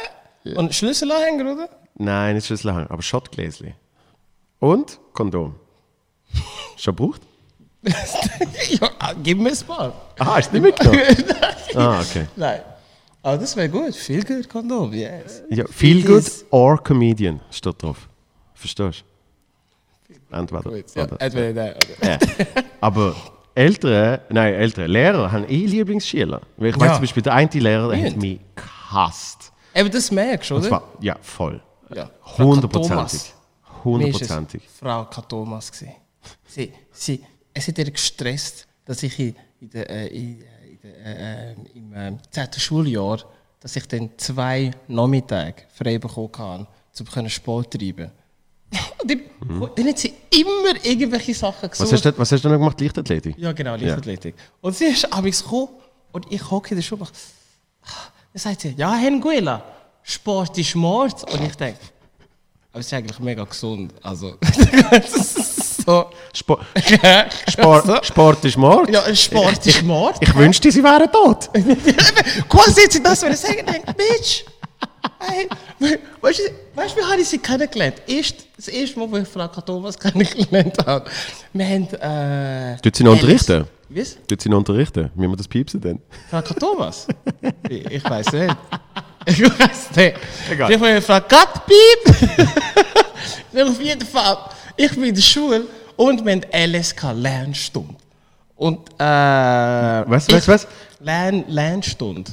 Und 0.59 0.73
Schlüsselanhänger, 0.73 1.51
oder? 1.53 1.67
Nein, 1.95 2.35
nicht 2.35 2.47
Schlüsselhang, 2.47 2.87
aber 2.87 3.01
Schottgläschen. 3.01 3.73
Und 4.63 4.97
Kondom. 5.11 5.55
Schon 6.77 6.95
gebraucht? 6.95 7.21
ja, 7.83 8.89
ah, 8.97 9.13
gib 9.21 9.37
mir 9.37 9.51
ein 9.51 9.57
paar. 9.67 9.91
Aha, 10.17 10.35
hast 10.37 10.53
du 10.53 10.59
nicht 10.61 10.63
mitgenommen? 10.63 11.01
ah, 11.75 11.99
okay. 11.99 12.27
Nein. 12.37 12.61
Aber 13.21 13.37
das 13.39 13.57
wäre 13.57 13.67
gut. 13.67 13.93
Viel 13.93 14.23
gut 14.23 14.47
Kondom, 14.47 14.93
yes. 14.93 15.43
Ja, 15.49 15.65
feel 15.67 16.01
good 16.01 16.19
Is- 16.19 16.45
or 16.49 16.81
comedian 16.81 17.41
steht 17.51 17.83
drauf. 17.83 18.07
Verstehst 18.53 19.03
du? 20.09 20.13
Entweder. 20.33 20.71
Ja. 20.95 21.07
Entweder 21.19 21.53
der 21.53 21.75
oder. 21.75 22.11
Ja. 22.11 22.17
Aber 22.79 23.15
ältere, 23.55 24.21
nein, 24.29 24.53
ältere 24.53 24.87
Lehrer 24.87 25.29
haben 25.29 25.43
eh 25.49 25.65
Lieblingsschüler. 25.65 26.39
Weil 26.55 26.69
ich 26.69 26.79
weiß 26.79 26.87
Ja. 26.87 26.93
zum 26.93 27.01
Beispiel, 27.01 27.23
der 27.23 27.33
eine 27.33 27.49
Lehrer, 27.51 27.89
der 27.89 28.05
hat 28.05 28.15
mich 28.15 28.39
gehasst. 28.55 29.51
Eben, 29.75 29.91
das 29.91 30.09
merkst 30.09 30.51
du, 30.51 30.55
oder? 30.55 30.67
zwar, 30.69 30.83
ja, 31.01 31.17
voll. 31.21 31.61
Ja. 31.93 32.09
Hundertprozentig. 32.37 33.32
Hundertprozentig. 33.83 34.63
Frau 34.79 35.05
K. 35.05 35.21
Thomas. 35.21 35.71
gewesen. 35.71 35.93
Sie, 36.47 36.71
sie, 36.91 37.23
es 37.53 37.67
hat 37.67 37.77
ihr 37.77 37.91
gestresst, 37.91 38.67
dass 38.85 39.03
ich 39.03 39.19
in, 39.19 39.35
der, 39.61 39.89
äh, 39.89 40.07
in, 40.07 40.41
äh, 40.83 41.51
äh, 41.51 41.55
im 41.75 41.93
äh, 41.93 42.17
10. 42.31 42.47
Schuljahr, 42.57 43.19
dass 43.59 43.75
ich 43.75 43.87
dann 43.87 44.09
zwei 44.17 44.71
Nachmittage 44.87 45.63
frei 45.73 45.97
bekommen 45.97 46.31
kann, 46.31 46.67
um 46.99 47.29
Sport 47.29 47.71
zu 47.71 47.77
treiben. 47.77 48.11
Dann, 49.05 49.21
dann 49.75 49.87
hat 49.87 49.99
sie 49.99 50.13
immer 50.31 50.83
irgendwelche 50.83 51.35
Sachen 51.35 51.69
gesucht. 51.69 51.91
Was 51.91 51.93
hast, 51.93 52.05
du, 52.05 52.17
was 52.17 52.31
hast 52.31 52.43
du 52.43 52.49
noch 52.49 52.57
gemacht? 52.57 52.79
Leichtathletik? 52.79 53.37
Ja, 53.37 53.51
genau, 53.51 53.75
Leichtathletik. 53.75 54.33
Und 54.61 54.75
sie 54.75 54.85
ist 54.85 55.13
abends 55.13 55.43
gekommen 55.43 55.67
und 56.11 56.31
ich 56.31 56.49
hocke 56.49 56.69
in 56.71 56.77
der 56.77 56.81
Schule 56.81 57.05
dann 58.33 58.39
sagt 58.39 58.61
sie, 58.61 58.73
ja, 58.75 58.95
Herr 58.95 59.11
Nguela, 59.11 59.63
Sport 60.01 60.57
ist 60.57 60.75
Mord. 60.75 61.31
Und 61.31 61.43
ich 61.43 61.55
denke, 61.55 61.79
aber 62.73 62.79
es 62.79 62.87
ist 62.87 62.93
eigentlich 62.93 63.19
mega 63.19 63.43
gesund. 63.43 63.93
Also, 64.01 64.33
so. 65.85 66.09
Sport, 66.33 66.65
Sport, 67.47 68.05
Sport 68.05 68.45
ist 68.45 68.57
Mord. 68.57 68.89
Ja, 68.89 69.15
Sport 69.15 69.67
ist 69.67 69.83
Mord. 69.83 70.15
Ich 70.19 70.33
wünschte, 70.33 70.71
sie 70.71 70.83
wären 70.83 71.11
tot. 71.11 71.51
Quasi 72.49 72.87
sie 72.89 73.03
das 73.03 73.21
wollen 73.21 73.35
sagen 73.35 73.59
und 73.59 73.69
denkt, 73.69 73.95
Bitch, 73.95 74.43
hey, 75.19 75.47
weißt 76.19 76.39
du, 76.39 76.43
weißt 76.73 76.97
wie 76.97 77.01
habe 77.03 77.21
ich 77.21 77.27
sie 77.27 77.37
kennengelernt? 77.37 78.01
Erst, 78.07 78.37
das 78.57 78.69
erste 78.69 78.97
Mal, 78.97 79.11
wo 79.11 79.17
ich 79.17 79.27
Frau. 79.27 79.47
Thomas 79.47 79.99
kennengelernt 79.99 80.77
habe. 80.83 81.11
Wir 81.53 81.65
haben. 81.67 81.87
Äh, 81.93 82.81
Tut 82.81 82.95
sie 82.95 83.03
noch 83.03 83.11
unterrichten? 83.11 83.67
Was? 83.89 84.17
Tut 84.27 84.41
sie 84.41 84.49
noch 84.49 84.57
unterrichten? 84.57 85.11
Wie 85.13 85.27
wir 85.27 85.35
das 85.35 85.47
piepsen 85.47 85.79
denn? 85.79 85.99
Frau. 86.31 86.41
Thomas? 86.41 87.05
ich, 87.69 87.85
ich 87.85 88.03
weiß 88.03 88.31
nicht. 88.33 88.55
Ich 89.25 89.41
weiß 89.41 89.95
nicht. 89.95 90.15
Egal. 90.49 90.71
Ich 90.71 90.79
habe 90.79 91.01
Frau 91.01 91.19
Kat 91.21 91.65
Piep. 91.65 92.47
Auf 93.67 93.81
jeden 93.81 94.05
Fall. 94.05 94.37
Ich 94.75 94.91
bin 94.91 95.03
in 95.05 95.15
der 95.15 95.21
Schule 95.21 95.65
und 95.95 96.25
wir 96.25 96.31
haben 96.33 96.71
LSK 96.71 97.11
Lernstunde. 97.13 97.95
Und 98.55 98.89
äh, 98.99 99.03
Was, 99.03 100.29
was, 100.29 100.47
was? 100.47 100.67
Lern, 100.99 101.43
Lernstunde. 101.47 102.31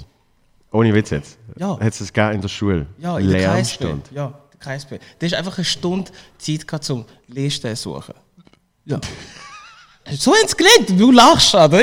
Ohne 0.72 0.94
Witz 0.94 1.11
jetzt. 1.11 1.38
Ja. 1.57 1.79
Hat 1.79 1.92
es 1.92 1.98
das 1.98 2.12
gegeben 2.12 2.37
in 2.37 2.40
der 2.40 2.48
Schule? 2.48 2.87
Ja, 2.98 3.18
in 3.18 3.29
der. 3.31 3.40
Lernstunde. 3.53 4.03
Ja, 4.12 4.33
der 4.53 4.59
KSP. 4.76 5.00
Da 5.18 5.26
ist 5.26 5.35
einfach 5.35 5.59
eine 5.59 5.64
Stunde 5.64 6.11
Zeit 6.38 6.66
gehabt, 6.66 6.85
zum 6.85 7.05
zu 7.33 7.76
suchen. 7.76 8.14
Ja. 8.85 9.00
So 10.12 10.33
haben 10.33 10.48
sie 10.48 10.57
gelernt. 10.57 10.98
Du 10.98 11.12
lachst, 11.12 11.55
oder? 11.55 11.83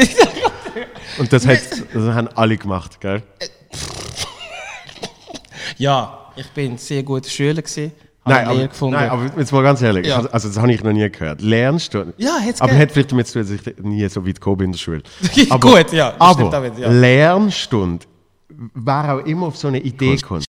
Und 1.18 1.32
das, 1.32 1.46
hat, 1.48 1.60
das 1.94 2.14
haben 2.14 2.28
alle 2.30 2.58
gemacht, 2.58 3.00
gell? 3.00 3.24
Ja, 5.78 6.20
ich 6.36 6.48
bin 6.52 6.78
sehr 6.78 7.04
guter 7.04 7.30
Schüler 7.30 7.62
gewesen. 7.62 7.92
Habe 8.26 8.36
Nein, 8.36 8.48
aber, 8.48 8.68
gefunden. 8.68 8.96
nein, 8.96 9.10
aber 9.10 9.32
jetzt 9.40 9.52
mal 9.54 9.64
ganz 9.64 9.82
ehrlich, 9.82 10.06
Ja. 10.06 10.18
also, 10.26 10.50
das 10.50 10.58
habe 10.58 10.72
ich 10.74 10.84
noch 10.84 10.92
nie 10.92 11.10
gehört. 11.10 11.42
Lernst 11.42 11.94
du? 11.94 12.14
Ja, 12.18 12.38
hat's 12.46 12.60
Aber 12.60 12.78
hat 12.78 12.92
vielleicht 12.92 13.12
damit 13.14 13.26
zu 13.28 13.42
tun, 13.42 13.42
dass 13.44 13.52
ich 13.68 13.78
nie 13.84 14.06
so 14.10 14.26
weit 14.28 14.36
gekommen 14.36 14.58
bin 14.58 14.66
in 14.66 14.72
der 14.74 14.80
Schule. 14.80 15.02
Gut, 15.62 15.94
ja, 15.94 16.14
Aber 16.20 16.50
damit, 16.50 16.78
ja. 16.78 16.90
Lernstunde 16.92 18.06
war 18.74 19.16
auch 19.16 19.26
immer 19.26 19.48
auf 19.48 19.56
so 19.58 19.70
eine 19.70 19.80
Idee 19.80 20.16
gekommen. 20.18 20.42
Bei 20.42 20.57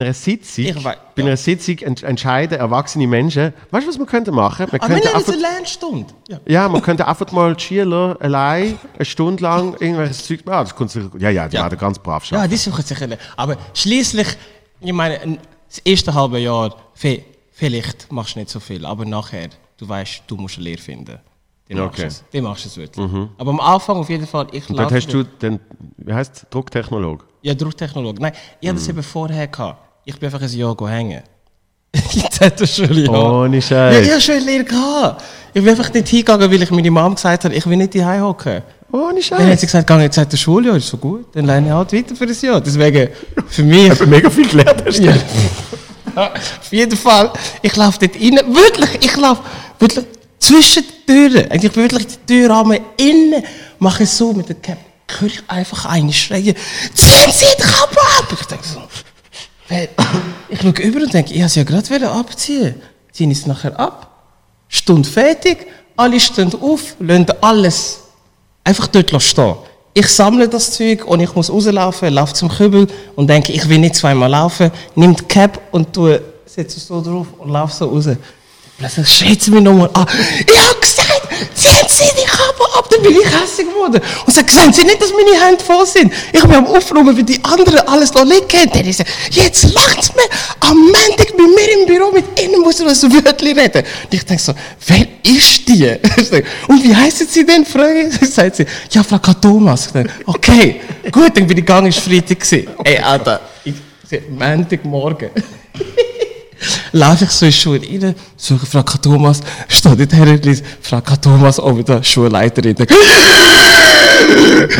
einer 0.00 0.14
Sitzung, 0.14 0.64
Ich 0.64 0.84
wei- 0.84 0.96
bei 1.16 1.22
einer 1.24 1.36
Sitzung 1.36 1.78
ent 1.78 2.04
entscheiden 2.04 2.56
erwachsene 2.56 3.08
Menschen, 3.08 3.52
weißt 3.72 3.84
du, 3.84 3.90
was 3.90 3.98
man 3.98 4.06
könnte 4.06 4.30
machen? 4.30 4.70
Wir 4.70 4.78
könnte 4.78 4.94
lernen 5.02 5.16
einfach, 5.16 5.32
eine 5.32 5.42
Lernstunde. 5.42 6.14
Ja. 6.28 6.40
ja, 6.46 6.68
man 6.68 6.80
könnte 6.82 7.06
einfach 7.08 7.32
mal 7.32 7.58
Schüler 7.58 8.16
allein 8.20 8.78
eine 8.94 9.04
Stunde 9.04 9.42
lang 9.42 9.72
irgendwelches 9.80 10.24
Zeug 10.24 10.46
machen. 10.46 10.54
Ah, 10.54 10.62
das 10.62 10.74
kommt 10.76 10.92
sicher, 10.92 11.10
ja, 11.18 11.30
ja, 11.30 11.48
die 11.48 11.56
Ja. 11.56 11.64
werden 11.64 11.78
ganz 11.80 11.98
brav 11.98 12.22
Ja, 12.30 12.38
schaffen. 12.38 12.50
die 12.50 12.56
suchen 12.56 12.84
sich 12.84 13.02
eine. 13.02 13.18
Aber 13.36 13.56
schließlich, 13.74 14.28
ich 14.80 14.92
meine, 14.92 15.20
ein- 15.20 15.38
das 15.68 15.78
erste 15.80 16.14
halbe 16.14 16.38
Jahr, 16.38 16.76
vi- 16.96 17.24
vielleicht 17.50 18.12
machst 18.12 18.36
du 18.36 18.38
nicht 18.38 18.50
so 18.50 18.60
viel, 18.60 18.86
aber 18.86 19.04
nachher, 19.04 19.48
du 19.78 19.88
weißt, 19.88 20.22
du 20.28 20.36
musst 20.36 20.58
eine 20.58 20.64
Lehre 20.66 20.80
finden. 20.80 21.18
Dann 21.68 21.78
machst 21.78 22.22
Okay. 22.32 22.40
machst 22.40 22.64
du 22.64 22.68
es 22.68 22.76
wirklich. 22.76 23.04
Aber 23.36 23.50
am 23.50 23.58
Anfang 23.60 23.96
auf 23.96 24.08
jeden 24.08 24.28
Fall, 24.28 24.46
ich 24.52 24.70
Und 24.70 24.78
dort 24.78 24.92
hast 24.92 25.12
du 25.12 25.24
den, 25.24 25.58
wie 25.96 26.12
heißt 26.14 26.46
Drucktechnolog? 26.50 27.26
Ja, 27.42 27.52
Drucktechnologe. 27.54 28.22
Nein, 28.22 28.32
ich 28.60 28.68
hatte 28.68 28.78
das 28.78 28.86
Mhm. 28.86 28.94
eben 28.94 29.02
vorher 29.02 29.48
gehabt. 29.48 29.87
Ich 30.08 30.18
bin 30.18 30.26
einfach 30.32 30.40
ein 30.40 30.56
Jahr 30.56 30.74
go 30.74 30.88
hängen. 30.88 31.22
Jetzt 32.12 32.40
hat 32.40 32.58
er 32.62 32.66
schon 32.66 32.94
ja. 32.96 33.10
Ohne 33.10 33.56
Ja, 33.56 33.62
Scheiß. 33.62 34.06
ich 34.06 34.10
habe 34.10 34.20
schon 34.22 34.34
eine 34.36 34.44
Lehre 34.46 34.64
gehabt. 34.64 35.22
Ich 35.52 35.62
bin 35.62 35.68
einfach 35.68 35.92
nicht 35.92 36.08
hingegangen, 36.08 36.50
weil 36.50 36.62
ich 36.62 36.70
meine 36.70 36.90
Mom 36.90 37.14
gesagt 37.14 37.44
habe, 37.44 37.54
ich 37.54 37.66
will 37.66 37.76
nicht 37.76 37.92
hier 37.92 38.18
hocken. 38.22 38.62
Ohne 38.90 39.20
Dann 39.20 39.38
hat 39.40 39.48
Scheiß. 39.48 39.60
sie 39.60 39.66
gesagt, 39.66 39.86
geh 39.86 39.98
jetzt 40.00 40.14
seit 40.14 40.32
der 40.32 40.38
Schule, 40.38 40.68
ja, 40.70 40.76
ist 40.76 40.88
so 40.88 40.96
gut. 40.96 41.26
Dann 41.34 41.44
lerne 41.44 41.66
ich 41.66 41.72
halt 41.74 41.92
weiter 41.92 42.16
für 42.16 42.24
das 42.26 42.40
Jahr. 42.40 42.58
Deswegen, 42.58 43.08
für 43.48 43.62
mich... 43.62 43.84
Ich 43.84 43.90
habe 43.90 44.06
mega 44.06 44.30
viel 44.30 44.48
gelernt. 44.48 44.82
hast 44.86 44.98
du. 44.98 45.02
Ja. 45.04 45.12
Auf 46.32 46.72
jeden 46.72 46.96
Fall, 46.96 47.30
ich 47.60 47.76
laufe 47.76 47.98
dort 47.98 48.14
rein. 48.14 48.40
Wirklich, 48.54 49.04
ich 49.04 49.14
laufe 49.18 49.42
wirklich 49.78 50.06
zwischen 50.38 50.84
die 50.84 51.06
Türen. 51.12 51.48
Und 51.50 51.62
ich 51.64 51.70
bin 51.70 51.82
wirklich 51.82 52.06
die 52.06 52.32
Tür 52.34 52.50
am 52.56 52.72
innen. 52.96 53.44
Mache 53.78 54.04
ich 54.04 54.08
so 54.10 54.32
mit 54.32 54.48
der 54.48 54.56
Cap. 54.56 54.78
Höre 55.18 55.28
ich 55.28 55.42
einfach 55.48 55.84
einen 55.84 56.14
schreien. 56.14 56.54
Ziehen 56.94 57.30
Sie 57.32 57.44
die 57.58 57.62
Kappe 57.62 58.00
ab! 58.18 58.26
Ich 58.40 58.46
denke 58.46 58.64
so. 58.66 58.80
Ich 60.48 60.60
schaue 60.60 60.70
über 60.70 61.00
und 61.00 61.12
denke, 61.12 61.34
ich 61.34 61.40
wollte 61.40 61.52
sie 61.54 61.60
ja 61.60 61.64
gerade 61.64 62.10
abziehen. 62.10 62.74
Ziehen 63.12 63.30
es 63.30 63.46
nachher 63.46 63.78
ab. 63.78 64.10
Stunde 64.68 65.08
fertig. 65.08 65.66
Alle 65.96 66.18
stehen 66.20 66.52
auf, 66.60 66.94
lassen 67.00 67.26
alles 67.40 68.00
einfach 68.64 68.86
dort 68.86 69.22
stehen. 69.22 69.56
Ich 69.94 70.06
sammle 70.06 70.48
das 70.48 70.72
Zeug 70.72 71.04
und 71.06 71.20
ich 71.20 71.34
muss 71.34 71.50
rauslaufen, 71.50 72.12
laufe 72.14 72.32
zum 72.34 72.48
Kübel 72.48 72.86
und 73.16 73.28
denke, 73.28 73.52
ich 73.52 73.68
will 73.68 73.78
nicht 73.78 73.96
zweimal 73.96 74.30
laufen, 74.30 74.70
nimm 74.94 75.16
die 75.16 75.24
Cap 75.24 75.60
und 75.72 75.94
setze 76.46 76.76
es 76.76 76.86
so 76.86 77.02
drauf 77.02 77.26
und 77.38 77.50
laufe 77.50 77.74
so 77.74 77.86
raus. 77.86 78.08
Plötzlich 78.78 79.08
schreit 79.08 79.42
sie 79.42 79.50
mich 79.50 79.62
nochmal 79.62 79.90
an. 79.94 80.06
Ich 80.46 80.56
habe 80.56 80.78
gesagt, 80.80 81.28
ziehen 81.54 81.88
Sie 81.88 82.04
die 82.16 82.26
Kappe 82.26 82.47
ab. 82.78 82.88
Dann 82.90 83.02
bin 83.02 83.12
ich 83.12 83.26
hässlich 83.26 83.66
geworden. 83.66 84.00
Und 84.26 84.32
sagt, 84.32 84.50
sehen 84.50 84.72
Sie 84.72 84.84
nicht, 84.84 85.00
dass 85.02 85.10
meine 85.12 85.44
Hände 85.44 85.62
voll 85.64 85.86
sind? 85.86 86.12
Ich 86.32 86.40
bin 86.40 86.54
am 86.54 86.66
Aufräumen, 86.66 87.16
weil 87.16 87.24
die 87.24 87.42
anderen 87.44 87.78
alles 87.88 88.14
noch 88.14 88.24
liegen 88.24 88.46
haben. 88.54 88.70
Dann 88.72 88.84
ist 88.86 89.00
er, 89.00 89.06
jetzt 89.30 89.74
lacht 89.74 90.00
es 90.00 90.14
mir. 90.14 90.22
Am 90.60 90.76
Montag 90.76 91.36
bei 91.36 91.44
mir 91.44 91.80
im 91.80 91.86
Büro 91.86 92.10
mit 92.12 92.24
Ihnen 92.40 92.60
muss 92.62 92.80
er 92.80 92.88
ein 92.88 92.94
Wörtchen 92.94 93.58
reden. 93.58 93.84
Und 94.04 94.14
ich 94.14 94.24
denke 94.24 94.42
so, 94.42 94.54
wer 94.86 95.06
ist 95.22 95.68
die? 95.68 95.78
Ich 96.18 96.44
Und 96.68 96.82
wie 96.82 96.94
heißen 96.94 97.26
Sie 97.28 97.44
denn, 97.44 97.64
Frau? 97.64 97.82
Sagt 98.26 98.56
sie, 98.56 98.66
ja, 98.90 99.02
Frau. 99.02 99.18
Thomas. 99.40 99.86
Ich 99.86 99.92
denke, 99.92 100.12
okay, 100.26 100.80
gut, 101.10 101.36
dann 101.36 101.46
bin 101.46 101.58
ich 101.58 101.66
gegangen, 101.66 101.88
ist 101.88 102.00
Freitag 102.00 102.40
gewesen. 102.40 102.68
Ey, 102.84 102.98
Alter, 102.98 103.40
ich, 103.64 103.74
Montagmorgen. 104.30 105.30
Laufe 106.92 107.24
ich 107.24 107.30
so 107.30 107.46
in 107.46 107.52
die 107.52 107.58
Schule 107.58 107.80
rein, 107.80 108.14
suche 108.36 108.66
Frau. 108.66 108.82
Thomas, 108.82 109.40
stehe 109.68 109.96
dort 109.96 110.12
her 110.12 110.26
und 110.26 110.44
lese, 110.44 110.62
Frau. 110.80 111.00
Thomas, 111.00 111.60
oben 111.60 111.84
da, 111.84 112.02
Schulleiterin. 112.02 112.76
Nein. 112.78 112.88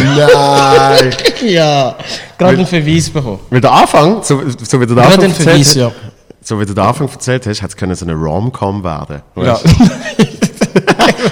ja, 1.47 1.97
gerade 2.37 2.57
einen 2.57 2.67
Verweis 2.67 3.11
bekommen. 3.11 3.41
Weil 3.51 3.61
der 3.61 3.73
Anfang, 3.73 4.23
so, 4.23 4.43
so 4.63 4.81
wie 4.81 4.87
du 4.87 4.95
den 4.95 5.05
Anfang 5.05 5.25
einen 5.25 5.35
Verweis, 5.35 5.69
erzählt 5.69 5.77
ja. 5.77 5.87
hast, 5.87 6.49
so 6.49 6.61
wie 6.61 6.67
du 6.67 6.75
den 6.75 6.85
Anfang 6.85 7.09
erzählt 7.09 7.47
hast, 7.47 7.63
hätte 7.63 7.71
es 7.73 7.77
können 7.77 7.95
so 7.95 8.05
eine 8.05 8.15
Rom-Com 8.15 8.83
werden. 8.83 9.23
Ja. 9.37 9.55
weißt 9.55 9.65
du? 9.65 10.39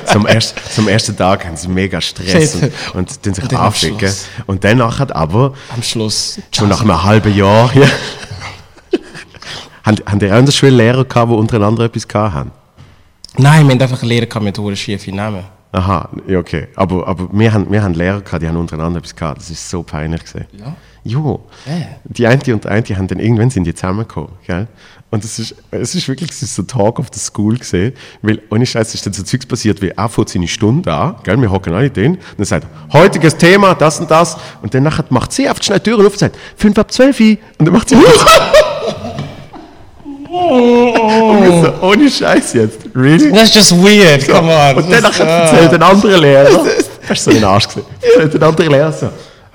zum, 0.13 0.27
ersten, 0.27 0.61
zum 0.75 0.89
ersten 0.89 1.17
Tag 1.17 1.45
haben 1.45 1.57
sie 1.57 1.69
mega 1.69 2.01
Stress 2.01 2.57
und, 2.57 2.73
und 2.95 3.27
dann 3.27 3.35
sich 3.35 3.45
Und 3.45 3.53
dann. 3.53 3.75
Schluss. 3.75 4.27
Und 4.47 4.65
dann 4.65 4.79
nachher 4.79 5.15
aber, 5.15 5.55
Am 5.75 5.83
Schluss. 5.83 6.39
schon 6.51 6.69
nach 6.69 6.81
einem 6.81 7.03
halben 7.03 7.35
Jahr, 7.35 7.71
ja, 7.75 7.87
haben, 9.87 9.97
haben 10.05 10.19
die 10.19 10.31
auch 10.31 10.39
in 10.39 10.45
der 10.45 10.53
Schule 10.53 10.73
Lehrer 10.73 11.05
gehabt, 11.05 11.31
die 11.31 11.35
untereinander 11.35 11.85
etwas 11.85 12.07
gehabt 12.07 12.35
haben? 12.35 12.51
Nein, 13.39 13.67
wir 13.67 13.75
haben 13.75 13.81
einfach 13.81 14.03
Lehrer 14.03 14.27
gehabt 14.27 14.45
mit 14.45 14.59
hohen 14.59 14.77
schiefen 14.77 15.15
Namen. 15.15 15.45
Aha, 15.73 16.09
ja, 16.27 16.39
okay. 16.39 16.69
Aber, 16.75 17.07
aber 17.07 17.29
wir, 17.33 17.53
haben, 17.53 17.71
wir 17.71 17.83
haben 17.83 17.95
Lehrer 17.95 18.21
gehabt, 18.21 18.43
die 18.43 18.49
haben 18.49 18.57
untereinander 18.57 18.99
etwas 18.99 19.15
gehabt. 19.15 19.39
Das 19.39 19.51
ist 19.51 19.69
so 19.69 19.83
peinlich 19.83 20.23
gesehen. 20.23 20.47
Ja. 20.59 20.75
Jo. 21.05 21.45
Ja. 21.67 21.73
Die 22.05 22.27
eine 22.27 22.37
und 22.53 22.65
die 22.65 22.69
eine 22.69 22.99
haben 22.99 23.07
dann 23.07 23.21
irgendwann 23.21 23.51
sind 23.51 23.65
die 23.65 23.75
zusammengekommen, 23.75 24.31
gell? 24.45 24.67
Und 25.11 25.25
es 25.25 25.39
ist, 25.39 25.55
es 25.71 25.95
ist 25.95 26.09
wirklich 26.09 26.31
es 26.31 26.43
ist 26.43 26.57
so 26.57 26.65
Talk 26.65 26.99
of 26.99 27.07
the 27.13 27.21
School 27.21 27.57
gesehen, 27.57 27.93
weil 28.23 28.43
ohne 28.51 28.67
Scheiß 28.67 28.93
ist 28.93 29.07
dann 29.07 29.13
so 29.13 29.23
Zeugs 29.23 29.47
passiert, 29.47 29.81
wie 29.81 29.91
er 29.91 30.09
fährt 30.09 30.31
seine 30.31 30.49
Stunde 30.49 30.93
an, 30.93 31.15
gell? 31.23 31.41
Wir 31.41 31.51
hocken 31.51 31.75
alle 31.75 31.91
drin 31.91 32.15
und 32.17 32.39
dann 32.39 32.45
sagt 32.45 32.67
heutiges 32.93 33.37
Thema, 33.37 33.75
das 33.75 34.01
und 34.01 34.11
das 34.11 34.37
und 34.63 34.75
dann 34.75 34.83
nachher 34.83 35.05
macht 35.11 35.31
sie 35.31 35.49
auf 35.49 35.63
schnell 35.63 35.79
die 35.79 35.91
Türen 35.91 36.07
auf 36.07 36.13
und 36.13 36.19
sagt, 36.19 36.37
5 36.57 36.77
ab 36.77 36.91
12 36.91 37.21
Uhr 37.21 37.37
und 37.59 37.67
dann 37.67 37.73
macht 37.73 37.89
sie 37.89 37.97
und 40.29 41.43
wir 41.43 41.63
so, 41.81 41.87
ohne 41.87 42.11
Scheiß 42.11 42.53
jetzt, 42.55 42.79
really? 42.95 43.31
Das 43.33 43.45
ist 43.45 43.55
just 43.55 43.73
weird, 43.83 44.27
come 44.29 44.53
on. 44.53 44.77
Und 44.77 44.91
nachher 45.03 45.27
erzählt 45.27 45.73
ein 45.75 45.83
anderer 45.83 46.19
Lehrer. 46.19 46.65
Hast 47.09 47.27
du 47.27 47.31
so 47.31 47.37
einen 47.37 47.45
Arsch 47.45 47.69
gesehen? 47.69 47.85
Erzählt 48.01 48.35
ein 48.35 48.43
anderer 48.43 48.69
Lehrer 48.71 48.93
so. 48.93 49.09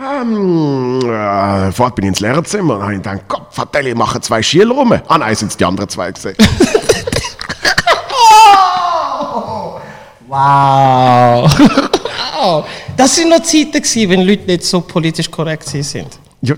Ähm, 0.03 0.99
äh, 1.03 1.71
vorher 1.71 1.93
bin 1.93 2.05
ich 2.05 2.10
ins 2.10 2.19
Lehrerzimmer 2.21 2.75
und 2.77 2.81
habe 2.81 2.93
ich 2.93 3.01
gedacht, 3.03 3.19
Gott, 3.27 3.47
Vertell, 3.51 3.88
ich 3.88 3.95
mache 3.95 4.19
zwei 4.21 4.41
Schüler 4.41 4.73
rum. 4.73 4.93
Ah 5.07 5.17
nein, 5.17 5.36
sind 5.36 5.49
es 5.51 5.57
die 5.57 5.65
anderen 5.65 5.89
zwei 5.89 6.12
gesehen. 6.12 6.36
Wow. 10.27 11.51
wow. 12.39 12.65
Das 12.97 13.15
sind 13.15 13.29
noch 13.29 13.41
Zeiten 13.43 13.71
gewesen, 13.73 14.10
wenn 14.10 14.21
Leute 14.21 14.45
nicht 14.47 14.63
so 14.63 14.81
politisch 14.81 15.29
korrekt 15.29 15.67
sind. 15.67 16.07
Ja, 16.41 16.55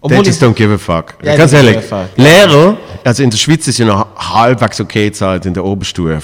Obwohl 0.00 0.18
they 0.22 0.26
just 0.30 0.40
ich- 0.42 0.48
don't 0.48 0.54
give 0.54 0.72
a 0.72 0.78
fuck. 0.78 1.14
Ja, 1.22 1.36
Ganz 1.36 1.52
ehrlich. 1.52 1.76
Lehrer, 2.16 2.76
also 3.06 3.22
in 3.22 3.30
der 3.30 3.38
Schweiz 3.38 3.68
ist 3.68 3.78
ja 3.78 3.86
noch 3.86 4.06
halbwegs 4.16 4.80
okay 4.80 5.12
zahlt 5.12 5.46
in 5.46 5.54
der 5.54 5.64
Oberstufe, 5.64 6.20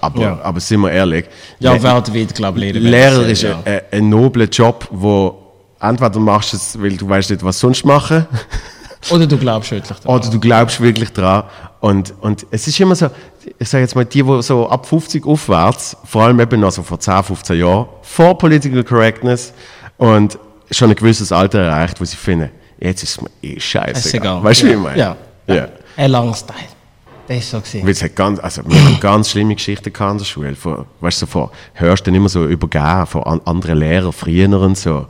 aber, 0.00 0.20
Ja. 0.20 0.38
aber 0.42 0.60
sind 0.60 0.80
wir 0.82 0.92
ehrlich, 0.92 1.24
Ja, 1.58 1.72
Le- 1.72 1.82
weltweit, 1.82 2.34
glaube 2.34 2.64
ich, 2.64 2.74
Lehrer. 2.74 3.26
Ist 3.26 3.40
sie, 3.40 3.48
ein, 3.48 3.80
ein, 3.90 4.08
nobler 4.08 4.44
Job, 4.44 4.86
wo 4.90 5.34
entweder 5.80 6.20
machst 6.20 6.52
du 6.52 6.56
es, 6.58 6.80
weil 6.80 6.96
du 6.96 7.08
weißt 7.08 7.30
nicht, 7.30 7.42
was 7.42 7.58
sonst 7.58 7.84
machen, 7.84 8.26
Oder 9.10 9.26
du 9.26 9.36
glaubst 9.38 9.70
wirklich 9.70 9.98
daran. 9.98 10.16
oder 10.18 10.30
du 10.30 10.40
glaubst 10.40 10.80
wirklich 10.80 11.12
dran. 11.12 11.44
Und, 11.80 12.12
und 12.20 12.44
es 12.50 12.66
ist 12.66 12.80
immer 12.80 12.96
so, 12.96 13.08
ich 13.58 13.68
sage 13.68 13.82
jetzt 13.82 13.94
mal, 13.94 14.04
die, 14.04 14.22
die 14.22 14.42
so 14.42 14.68
ab 14.68 14.84
50 14.86 15.24
aufwärts, 15.24 15.96
vor 16.04 16.24
allem 16.24 16.40
eben 16.40 16.58
noch 16.60 16.72
so 16.72 16.82
vor 16.82 16.98
10, 16.98 17.22
15 17.22 17.58
Jahren, 17.58 17.86
vor 18.02 18.36
Political 18.36 18.82
Correctness 18.82 19.52
und 19.96 20.38
schon 20.70 20.90
ein 20.90 20.96
gewisses 20.96 21.30
Alter 21.30 21.60
erreicht, 21.60 22.00
wo 22.00 22.04
sie 22.04 22.16
finden, 22.16 22.50
jetzt 22.80 23.02
ist 23.04 23.10
es 23.10 23.20
mir 23.20 23.30
eh 23.42 23.60
scheiße. 23.60 24.08
Ist 24.08 24.14
egal. 24.14 24.42
Weißt 24.42 24.62
du, 24.62 24.66
ja. 24.66 24.72
wie 24.72 24.76
ich 24.76 24.82
meine? 24.82 24.98
Ja. 24.98 25.16
ja. 25.46 25.68
Ein 25.96 26.10
langer 26.10 26.34
Style. 26.34 26.58
Das 27.28 27.38
ist 27.38 27.50
so. 27.50 27.60
Weil 27.82 27.88
es 27.90 28.02
hat 28.02 28.14
ganz, 28.14 28.38
also 28.38 28.62
wir 28.66 28.84
haben 28.84 29.00
ganz 29.00 29.30
schlimme 29.30 29.54
Geschichten 29.54 29.88
in 29.88 30.18
der 30.18 30.24
Schule. 30.24 30.54
Von, 30.54 30.84
weißt 31.00 31.22
du, 31.22 31.26
von, 31.26 31.50
hörst 31.74 32.02
du 32.06 32.10
dann 32.10 32.14
immer 32.14 32.28
so 32.28 32.46
übergeben 32.46 33.06
von 33.06 33.22
an, 33.24 33.40
anderen 33.44 33.78
Lehrern 33.78 34.12
früher 34.12 34.48
und 34.60 34.78
so. 34.78 35.06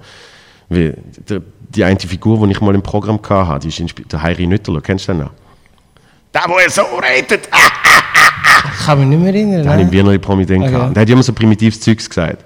Wie, 0.70 0.92
der, 1.28 1.42
die 1.68 1.84
eine 1.84 1.98
Figur, 2.00 2.46
die 2.46 2.52
ich 2.52 2.60
mal 2.60 2.74
im 2.74 2.82
Programm 2.82 3.20
hatte, 3.28 3.68
die 3.68 3.84
ist 3.84 3.94
der 4.12 4.22
Heiri 4.22 4.46
Nütterler, 4.46 4.80
kennst 4.80 5.08
du 5.08 5.12
den 5.12 5.22
noch? 5.24 5.30
Der, 6.32 6.42
wo 6.48 6.56
er 6.58 6.70
so 6.70 6.82
redet, 7.02 7.48
Ich 8.78 8.86
kann 8.86 8.98
mich 9.00 9.08
nicht 9.08 9.20
mehr 9.20 9.34
erinnern. 9.34 9.62
den 9.62 9.68
habe 9.70 9.82
ich 9.82 9.88
im 9.88 9.94
ne? 9.94 10.04
Wiener 10.04 10.18
Promi-Ding 10.18 10.62
Okay. 10.62 10.70
gehabt. 10.70 10.96
Der 10.96 11.02
hat 11.02 11.10
immer 11.10 11.22
so 11.22 11.32
primitives 11.32 11.80
Zeugs 11.80 12.08
gesagt. 12.08 12.44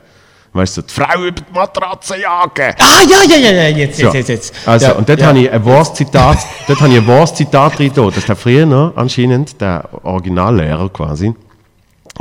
Weißt 0.53 0.76
du, 0.76 0.82
die 0.82 0.92
Frau 0.92 1.20
über 1.20 1.30
die 1.30 1.53
Matratze 1.53 2.20
jagen. 2.20 2.74
Ah, 2.78 3.03
ja, 3.09 3.22
ja, 3.22 3.36
ja, 3.36 3.53
ja, 3.53 3.68
jetzt, 3.68 4.01
jetzt, 4.01 4.11
So. 4.11 4.16
jetzt, 4.16 4.28
jetzt. 4.28 4.55
Also, 4.66 4.86
ja, 4.86 4.92
und 4.92 5.09
dort 5.09 5.20
ja. 5.20 5.26
habe 5.26 5.38
ich 5.38 5.51
ein 5.51 5.64
wahres 5.64 5.94
Zitat, 5.94 6.38
dort 6.66 6.80
habe 6.80 6.92
ich 6.92 6.98
ein 6.98 7.07
wahres 7.07 7.34
Zitat 7.34 7.78
drin, 7.78 7.92
da, 7.94 8.11
dass 8.11 8.26
der 8.26 8.34
früher 8.34 8.66
noch 8.66 8.96
anscheinend, 8.96 9.61
der 9.61 9.88
Originallehrer 10.03 10.88
quasi, 10.88 11.34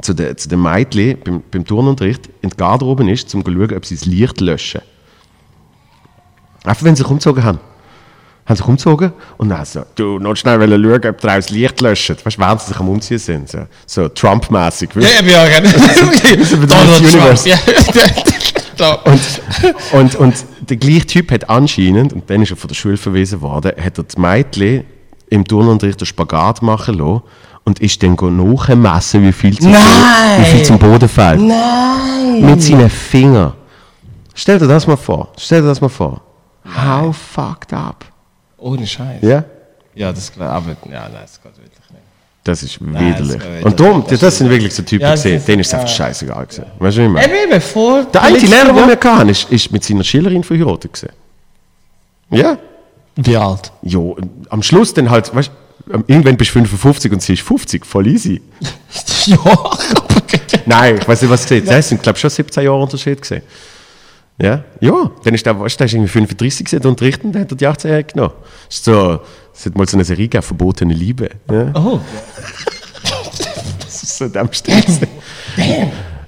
zu 0.04 0.14
den, 0.14 0.38
zu 0.38 0.48
den 0.48 0.62
Mädchen 0.62 1.20
beim, 1.24 1.42
beim 1.50 1.66
Turnunterricht 1.66 2.30
in 2.42 2.52
die 2.52 2.58
Garderobe 2.58 3.10
ist, 3.10 3.34
um 3.34 3.44
zu 3.44 3.52
schauen, 3.52 3.76
ob 3.76 3.86
sie 3.86 3.96
das 3.96 4.06
Licht 4.06 4.40
löschen. 4.42 4.82
Einfach, 6.64 6.84
wenn 6.84 6.96
sie 6.96 7.02
sich 7.02 7.10
umgezogen 7.10 7.44
haben. 7.44 7.60
Haben 8.50 8.56
sich 8.56 8.66
umgezogen 8.66 9.14
und 9.38 9.50
dann 9.50 9.64
so, 9.64 9.84
du, 9.96 10.18
noch 10.18 10.36
schnell 10.36 10.60
schauen, 10.60 11.06
ob 11.06 11.22
das 11.22 11.52
Licht 11.52 11.80
löscht. 11.82 12.10
Weißt 12.10 12.38
du, 12.38 12.42
während 12.42 12.62
sie 12.62 12.68
sich 12.70 12.80
am 12.80 12.90
Umziehen 12.90 13.20
sind. 13.20 13.50
So, 13.50 13.60
so 13.86 14.10
Trump-mäßig. 14.10 14.90
Ja, 14.96 15.02
ja, 15.02 15.48
ja. 15.48 15.60
Donald 15.62 17.12
Trump, 17.12 17.46
ja. 17.46 17.56
Und, 19.04 19.22
und, 19.92 20.16
und 20.16 20.46
der 20.70 20.78
gleiche 20.78 21.06
Typ 21.06 21.32
hat 21.32 21.50
anscheinend, 21.50 22.12
und 22.14 22.30
dann 22.30 22.42
ist 22.42 22.50
er 22.52 22.58
von 22.58 22.68
der 22.70 22.76
Schule 22.76 22.98
verwiesen 22.98 23.42
worden, 23.42 23.72
hat 23.80 23.98
er 23.98 24.04
die 24.04 24.20
Mädchen 24.20 24.84
im 25.30 25.46
Turnunterricht 25.46 26.02
den 26.02 26.06
Spagat 26.06 26.62
machen 26.62 26.98
lassen 26.98 27.22
und 27.66 27.80
ist 27.80 28.02
dann 28.02 28.16
nachmessen, 28.16 29.24
wie 29.24 29.32
viel 29.32 29.58
zum, 29.58 29.72
Nein! 29.72 29.82
wie 30.40 30.46
viel 30.46 30.64
zum 30.64 30.80
Boden 30.80 31.08
fällt. 31.08 31.40
Nein! 31.40 32.42
Mit 32.42 32.64
seinen 32.64 32.90
Fingern. 32.90 33.54
Stell 34.34 34.58
dir 34.58 34.68
das 34.68 34.88
mal 34.88 34.98
vor. 34.98 35.30
Stell 35.38 35.62
dir 35.62 35.68
das 35.68 35.82
mal 35.82 35.90
vor. 35.90 36.22
How 36.66 37.16
fucked 37.16 37.74
up. 37.74 38.06
Ohne 38.60 38.86
Scheiß. 38.86 39.22
Ja? 39.22 39.44
Ja, 39.96 40.12
das 40.12 40.32
klar, 40.32 40.52
aber 40.54 40.76
ja, 40.92 41.10
nein, 41.10 41.12
das 41.22 41.42
geht 41.42 41.58
wirklich 41.58 41.90
nicht. 41.92 42.04
Das 42.44 42.64
ist 42.64 42.80
das 42.80 42.88
widerlich. 42.88 43.66
Und 43.66 43.80
darum, 43.80 44.04
das 44.08 44.20
das, 44.20 44.38
sind 44.38 44.50
wirklich 44.50 44.74
so 44.74 44.84
Typen 44.84 45.04
Ja, 45.04 45.12
das 45.12 45.24
gesehen, 45.24 45.38
ist- 45.38 45.48
denen 45.48 45.60
ist 45.62 45.68
es 45.68 45.74
einfach 45.74 45.88
scheißegal 45.88 46.46
gewesen. 46.46 46.66
Weißt 46.80 46.98
du, 46.98 47.14
was 47.14 47.24
ich 47.26 47.28
meine? 47.28 47.44
Eben. 47.44 48.12
Der 48.14 48.22
eine 48.22 48.38
Lehrer, 48.38 48.66
den 48.74 48.76
wir 48.88 49.12
hatten, 49.12 49.30
ist, 49.30 49.52
ist 49.52 49.72
mit 49.72 49.84
seiner 49.84 50.04
Schülerin 50.04 50.44
verheiratet 50.44 50.94
gewesen. 50.94 51.14
Ja? 52.32 52.58
Wie 53.16 53.36
alt? 53.36 53.72
Jo, 53.82 54.18
am 54.50 54.64
Schluss 54.64 54.94
dann 54.94 55.10
halt, 55.10 55.36
weißt 55.36 55.52
du, 55.86 56.04
irgendwann 56.08 56.38
bist 56.38 56.52
du 56.52 56.54
55 56.54 57.12
und 57.12 57.22
sie 57.22 57.34
ist 57.34 57.42
50, 57.42 57.86
voll 57.86 58.08
easy. 58.08 58.42
ja, 59.26 59.38
aber... 59.40 59.78
Nein, 60.66 60.98
ich 61.02 61.08
weiß 61.08 61.22
nicht, 61.24 61.32
was 61.32 61.46
es 61.46 61.52
ist. 61.52 61.68
Das 61.68 61.90
sind, 61.90 62.02
glaube 62.02 62.16
ich, 62.18 62.22
schon 62.22 62.30
17 62.30 62.64
Jahre 62.64 62.80
Unterschied 62.82 63.22
gesehen. 63.22 63.42
Ja, 64.42 64.64
ja. 64.80 65.12
Dann 65.24 65.34
ist 65.34 65.46
der, 65.46 65.60
weißt 65.60 65.76
du, 65.76 65.78
der 65.80 65.86
ist 65.86 65.94
irgendwie 65.94 66.10
35 66.12 66.66
gewesen, 66.66 66.82
der 66.82 66.90
unterrichtet, 66.92 67.26
und 67.26 67.32
dann 67.34 67.42
hat 67.42 67.52
er 67.52 67.58
die 67.58 67.68
18-Jährige 67.68 68.14
genommen. 68.14 68.34
Das 68.68 68.76
ist 68.78 68.86
so, 68.86 69.20
es 69.54 69.66
hat 69.66 69.78
mal 69.78 69.88
so 69.88 69.98
eine 69.98 70.06
Serie 70.06 70.26
gegeben, 70.28 70.44
Verbotene 70.44 70.94
Liebe. 70.94 71.30
Ja, 71.52 71.72
Oh. 71.76 72.00
das 73.80 74.04
ist 74.04 74.18
so 74.18 74.28
dem 74.30 74.52
Stil. 74.54 74.80
gewesen. 74.82 75.08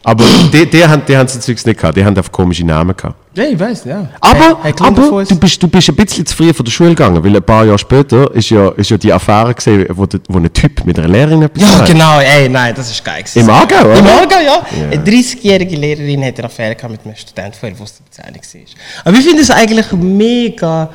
Aber 0.04 0.24
die, 0.52 0.66
die, 0.66 0.84
haben, 0.86 1.04
die 1.08 1.16
haben 1.16 1.28
so 1.28 1.40
Zeugs 1.40 1.64
nicht 1.66 1.80
gehabt, 1.80 1.96
die 1.96 2.04
haben 2.04 2.18
einfach 2.18 2.32
komische 2.32 2.66
Namen 2.66 2.96
gehabt. 2.98 3.16
Ja, 3.36 3.44
ich 3.44 3.60
weiß, 3.60 3.86
ja. 3.86 4.08
Aber, 4.20 4.40
Hey, 4.40 4.56
hey, 4.64 4.74
aber 4.80 5.02
du, 5.26 5.36
bist, 5.40 5.62
du 5.62 5.68
bist 5.68 5.90
ein 5.90 5.96
bisschen 5.96 6.26
zu 6.26 6.36
früh 6.36 6.52
von 6.54 6.66
der 6.66 6.72
Schule 6.72 6.90
gegangen, 6.90 7.24
weil 7.24 7.36
ein 7.36 7.44
paar 7.44 7.66
Jahre 7.66 7.78
später 7.78 8.34
ist 8.34 8.50
ja, 8.50 8.70
ist 8.70 8.90
ja 8.90 8.98
die 8.98 9.14
Affäre 9.14 9.54
gesehen, 9.54 9.86
wo, 9.92 10.06
der- 10.08 10.20
wo 10.28 10.40
ein 10.40 10.52
Typ 10.52 10.84
mit 10.86 10.98
einer 10.98 11.08
Lehrerin 11.08 11.44
etwas 11.44 11.62
Ja, 11.64 11.80
hat. 11.80 11.86
genau, 11.88 12.20
ey, 12.20 12.50
nein, 12.50 12.74
das 12.76 12.90
ist 12.90 13.06
geil. 13.06 13.24
Im 13.36 13.50
Aargau, 13.50 13.82
oder? 13.86 14.00
Im 14.00 14.08
Aargau, 14.08 14.40
ja. 14.44 14.66
Eine 14.92 15.04
30-jährige 15.04 15.76
Lehrerin 15.76 16.26
hat 16.26 16.38
eine 16.40 16.46
Affäre 16.48 16.76
gehabt 16.76 16.92
mit 16.92 17.06
einem 17.06 17.16
Studenten, 17.16 17.54
vorher 17.60 17.78
wusste, 17.80 18.02
dass 18.10 18.18
er 18.26 18.34
war. 18.34 18.62
Aber 19.06 19.18
ich 19.18 19.24
finde 19.24 19.42
es 19.44 19.52
eigentlich 19.52 19.92
mega 19.92 20.90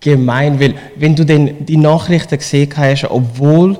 gemein, 0.00 0.58
weil 0.60 0.74
wenn 0.96 1.14
du 1.14 1.24
dann 1.24 1.64
die 1.64 1.76
Nachrichten 1.76 2.36
gesehen 2.36 2.70
hast, 2.76 3.04
obwohl 3.08 3.78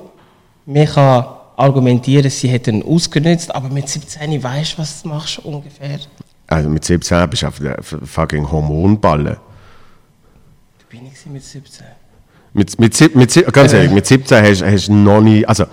kann 0.95 1.25
argumentieren, 1.59 2.31
sie 2.31 2.49
hätten 2.49 2.83
ausgenutzt, 2.83 3.55
aber 3.55 3.69
mit 3.69 3.89
17 3.89 4.43
weißt 4.43 4.75
du, 4.75 4.79
was 4.79 5.03
du 5.03 5.09
machst 5.09 5.39
ungefähr. 5.41 5.99
Also 6.47 6.69
mit 6.69 6.85
17 6.85 7.29
bist 7.29 7.43
du 7.43 7.49
auf 7.49 7.59
der 7.59 7.83
fucking 7.83 8.51
Hormonballe. 8.51 9.39
Du 10.79 10.87
bin 10.97 11.07
ich 11.07 11.27
mit 11.27 11.43
17. 11.43 11.85
Mit, 12.55 12.79
mit, 12.79 13.15
mit, 13.15 13.53
ganz 13.53 13.73
ehrlich, 13.73 13.91
mit 13.91 14.07
17 14.07 14.43
hast 14.43 14.63
hast 14.63 14.89
du 14.89 14.93
noch 14.95 15.21
nie, 15.21 15.45
also 15.45 15.67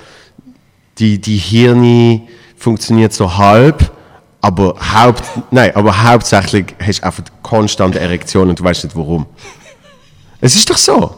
die, 0.98 1.20
die 1.20 1.38
Hirne 1.38 2.22
funktioniert 2.58 3.14
so 3.14 3.38
halb, 3.38 3.92
aber, 4.42 4.76
haupt, 4.94 5.24
nein, 5.52 5.76
aber 5.76 6.04
hauptsächlich 6.04 6.76
hast 6.80 7.00
du 7.00 7.06
einfach 7.06 7.24
konstante 7.42 8.00
Erektion 8.00 8.50
und 8.50 8.60
du 8.60 8.64
weißt 8.64 8.84
nicht 8.84 8.96
warum. 8.96 9.26
Es 10.42 10.56
ist 10.56 10.70
doch 10.70 10.78
so. 10.78 11.16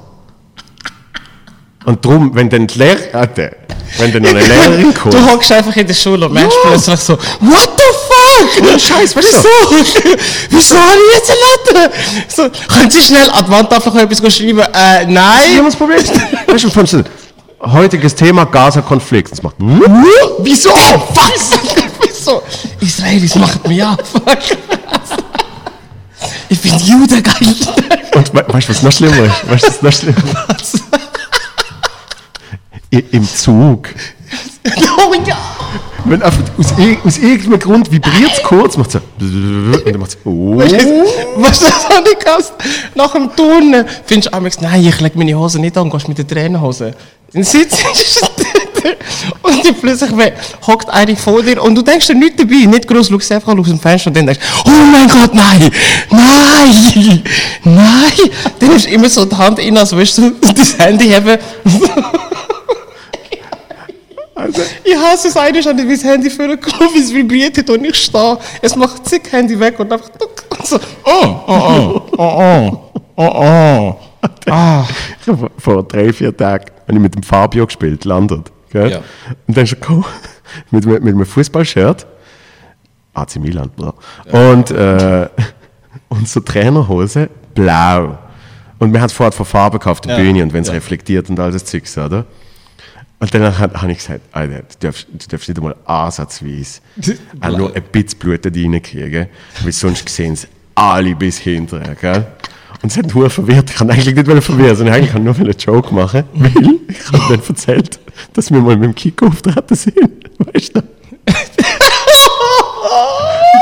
Und 1.88 2.04
darum, 2.04 2.36
wenn 2.36 2.50
dann 2.50 2.68
die 2.68 2.78
Lehr 2.80 3.16
äh, 3.16 3.28
der- 3.30 3.56
wenn 3.98 4.12
dann 4.12 4.22
noch 4.24 4.30
eine 4.32 4.42
Lehrerin 4.46 4.94
kommt, 5.02 5.14
Du 5.14 5.32
hockst 5.32 5.50
einfach 5.54 5.74
in 5.78 5.88
der 5.88 5.94
Schule 5.94 6.26
und 6.26 6.34
merkst 6.34 6.58
Ja. 6.66 6.70
plötzlich 6.72 7.00
so, 7.00 7.14
what 7.14 7.70
the 7.78 8.62
fuck? 8.62 8.80
Scheiß, 8.82 9.16
weißt 9.16 9.16
du 9.16 9.38
Wieso? 9.72 10.18
Wieso 10.50 10.76
habe 10.76 10.98
ich 10.98 11.16
jetzt 11.18 11.32
eine 11.32 11.80
Latte? 11.86 11.94
So, 12.28 12.50
können 12.76 12.92
Sie 12.92 13.02
schnell 13.02 13.30
an 13.30 13.46
die 13.46 13.52
Wand 13.52 13.72
einfach 13.74 13.96
etwas 13.96 14.36
schreiben? 14.36 14.60
Äh, 14.60 15.06
nein. 15.06 15.60
was 15.60 15.66
das 15.68 15.76
Problem 15.78 15.98
ist? 16.00 16.12
Weißt 16.48 16.64
du, 16.66 16.70
von 16.70 16.86
so, 16.86 17.02
heutiges 17.62 18.14
Thema 18.14 18.44
Gaza-Konflikt. 18.44 19.32
Das 19.32 19.42
macht? 19.42 19.56
Wieso? 20.40 20.70
Was? 20.72 21.52
Wieso? 22.06 22.44
Israelis 22.82 23.34
machen 23.36 23.62
mich 23.66 23.82
ab. 23.82 24.04
Ich 26.50 26.60
bin 26.62 26.78
Jude, 26.80 27.22
geil. 27.22 27.56
Und 28.14 28.34
we 28.34 28.44
weißt 28.46 28.68
du, 28.68 28.74
was 28.74 28.84
noch 28.84 28.92
schlimmer 28.92 29.24
ist? 29.26 29.50
Weißt 29.50 29.64
du, 29.64 29.68
was 29.70 29.82
noch 29.82 29.94
schlimmer 29.94 30.48
ist? 30.62 30.82
Im 32.90 33.28
Zug. 33.28 33.90
Oh 34.66 35.14
ja. 35.26 35.38
Wenn 36.06 36.22
einfach 36.22 36.44
aus, 36.58 36.68
aus 37.06 37.18
irgendeinem 37.18 37.60
Grund 37.60 37.92
vibriert 37.92 38.32
es 38.34 38.44
kurz, 38.44 38.78
macht 38.78 38.90
es 38.90 38.94
so. 38.94 39.00
Und 39.20 39.86
dann 39.86 40.00
macht 40.00 40.12
es. 40.12 40.18
Oh. 40.24 40.58
Was 40.58 41.60
du 41.60 41.66
das 41.66 41.86
auch 41.86 42.02
nicht 42.02 42.20
kannst? 42.24 42.54
Nach 42.96 43.12
dem 43.12 43.36
Turnen 43.36 43.86
findest 44.06 44.34
du 44.34 44.38
amigs, 44.38 44.62
nein, 44.62 44.86
ich 44.86 45.00
leg 45.02 45.16
meine 45.16 45.38
Hose 45.38 45.60
nicht 45.60 45.78
an, 45.78 45.90
gehst 45.90 46.08
mit 46.08 46.18
der 46.18 46.28
Trainerhose. 46.28 46.94
Dann 47.34 47.44
sitzt 47.44 47.78
du 47.84 48.88
und 49.42 49.66
dann 49.66 49.76
plötzlich 49.76 50.12
hockt 50.66 50.90
eine 50.90 51.16
vor 51.18 51.44
dir 51.44 51.62
und 51.62 51.76
du 51.76 51.82
denkst 51.82 52.08
dir 52.08 52.16
nichts 52.16 52.38
dabei, 52.38 52.66
nicht 52.66 52.88
groß, 52.88 53.10
schaust 53.10 53.32
einfach 53.34 53.58
aus 53.58 53.68
dem 53.68 53.80
Fenster 53.80 54.10
und 54.10 54.18
dann 54.18 54.28
denkst 54.28 54.42
oh 54.66 54.70
mein 54.70 55.10
Gott, 55.10 55.34
nein, 55.34 55.70
nein, 56.10 57.24
nein. 57.64 58.12
Dann 58.60 58.70
nimmst 58.70 58.86
du 58.86 58.92
immer 58.92 59.10
so 59.10 59.26
die 59.26 59.36
Hand 59.36 59.60
in, 59.60 59.78
als 59.78 59.92
würdest 59.92 60.18
du 60.20 60.32
das 60.56 60.78
Handy 60.78 61.10
haben. 61.10 61.38
Also, 64.38 64.62
Ich 64.84 64.96
hasse 64.96 65.28
es 65.30 65.38
eigentlich 65.38 65.64
schon, 65.66 65.78
wie 65.88 65.94
das 65.96 66.04
Handy 66.04 66.30
für 66.30 66.44
einen 66.44 66.60
Kopf 66.60 66.96
es 66.96 67.14
vibriert 67.14 67.58
hat 67.58 67.70
und 67.70 67.84
ich 67.86 67.96
stehe. 67.96 68.38
Es 68.62 68.76
macht 68.76 69.08
zig 69.08 69.24
Handy 69.32 69.60
weg 69.60 69.80
und 69.80 69.92
einfach 69.92 70.10
so. 70.64 70.80
Oh, 71.04 71.36
oh, 71.48 71.48
oh, 71.48 72.02
oh, 72.18 72.82
oh, 73.16 73.24
oh, 73.24 73.24
oh. 73.42 73.96
Ah. 74.50 74.86
ich 75.22 75.28
habe 75.28 75.38
vor- 75.38 75.52
vor 75.58 75.84
drei, 75.84 76.12
vier 76.14 76.36
Tagen 76.36 76.66
habe 76.88 76.94
ich 76.94 77.00
mit 77.00 77.16
dem 77.16 77.24
Fabio 77.24 77.66
gespielt, 77.66 78.06
landet. 78.06 78.52
Gell? 78.72 78.92
Ja. 78.92 78.98
Und 79.48 79.56
dann 79.58 79.64
ist 79.64 79.74
er 79.80 79.88
mit, 80.72 80.86
mit, 80.86 81.04
mit 81.04 81.14
einem 81.16 81.26
Fußballshirt. 81.26 82.06
AC 83.14 83.36
Milan, 83.38 83.70
bla. 83.76 83.94
Und, 84.32 84.70
äh, 84.72 85.28
und 86.10 86.28
so 86.28 86.40
Trainerhose, 86.42 87.30
blau. 87.56 88.18
Und 88.80 88.94
wir 88.94 89.00
haben 89.00 89.08
es 89.08 89.14
vorher 89.14 89.32
von 89.32 89.46
Farbe 89.46 89.80
gekauft, 89.80 90.06
die 90.06 90.10
Ja. 90.10 90.18
Bühne, 90.18 90.44
und 90.44 90.54
wenn 90.54 90.62
es 90.62 90.68
Ja. 90.68 90.74
reflektiert 90.76 91.30
und 91.30 91.40
all 91.40 91.52
das 91.52 91.66
Zeugs, 91.66 91.98
oder? 91.98 92.26
Und 93.20 93.34
dann 93.34 93.57
habe 93.57 93.82
hab 93.82 93.89
ich 93.89 93.97
gesagt, 93.97 94.22
Alter, 94.32 94.59
du 94.59 94.76
darfst, 94.80 95.07
du 95.11 95.28
darfst 95.28 95.49
nicht 95.49 95.57
einmal 95.57 95.76
ansatzweise 95.86 96.82
auch 97.41 97.57
nur 97.57 97.76
ein 97.76 97.84
bisschen 97.91 98.20
Blut 98.20 98.45
reinkriegen, 98.45 99.28
weil 99.63 99.72
sonst 99.72 100.07
sehen 100.09 100.36
sie 100.36 100.47
alle 100.76 101.15
bis 101.15 101.39
hinterher, 101.39 101.95
gell? 101.95 102.28
Und 102.84 102.91
es 102.91 102.97
hat 102.97 103.13
nur 103.13 103.28
verwirrt. 103.30 103.72
Ich 103.72 103.76
kann 103.76 103.89
eigentlich 103.89 104.13
nicht 104.13 104.43
verwirren, 104.43 104.76
sondern 104.76 104.95
eigentlich 104.95 105.11
kann 105.11 105.24
nur 105.24 105.36
einen 105.36 105.57
Joke 105.57 105.93
machen, 105.95 106.26
weil 106.34 106.51
ich 106.88 107.11
habe 107.11 107.38
dann 107.38 107.41
erzählt, 107.47 107.99
dass 108.34 108.51
wir 108.51 108.59
mal 108.59 108.76
mit 108.76 108.86
dem 108.86 108.95
Kiko 108.95 109.26
auftreten 109.28 109.76
sind. 109.76 109.97
Weißt 110.38 110.76
du? 110.76 110.82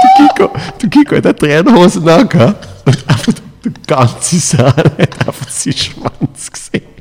der 0.04 0.28
Kiko, 0.28 0.52
der 0.82 0.90
Kiko 0.90 1.16
hat 1.16 1.26
eine 1.26 1.36
Trainerhose 1.36 2.14
angehabt 2.14 2.68
und 2.86 3.10
einfach 3.10 3.34
der 3.64 3.72
ganze 3.88 4.40
Saal 4.40 4.74
hat 4.76 5.28
einfach 5.28 5.50
seinen 5.50 5.78
Schwanz 5.78 6.52
gesehen. 6.52 6.95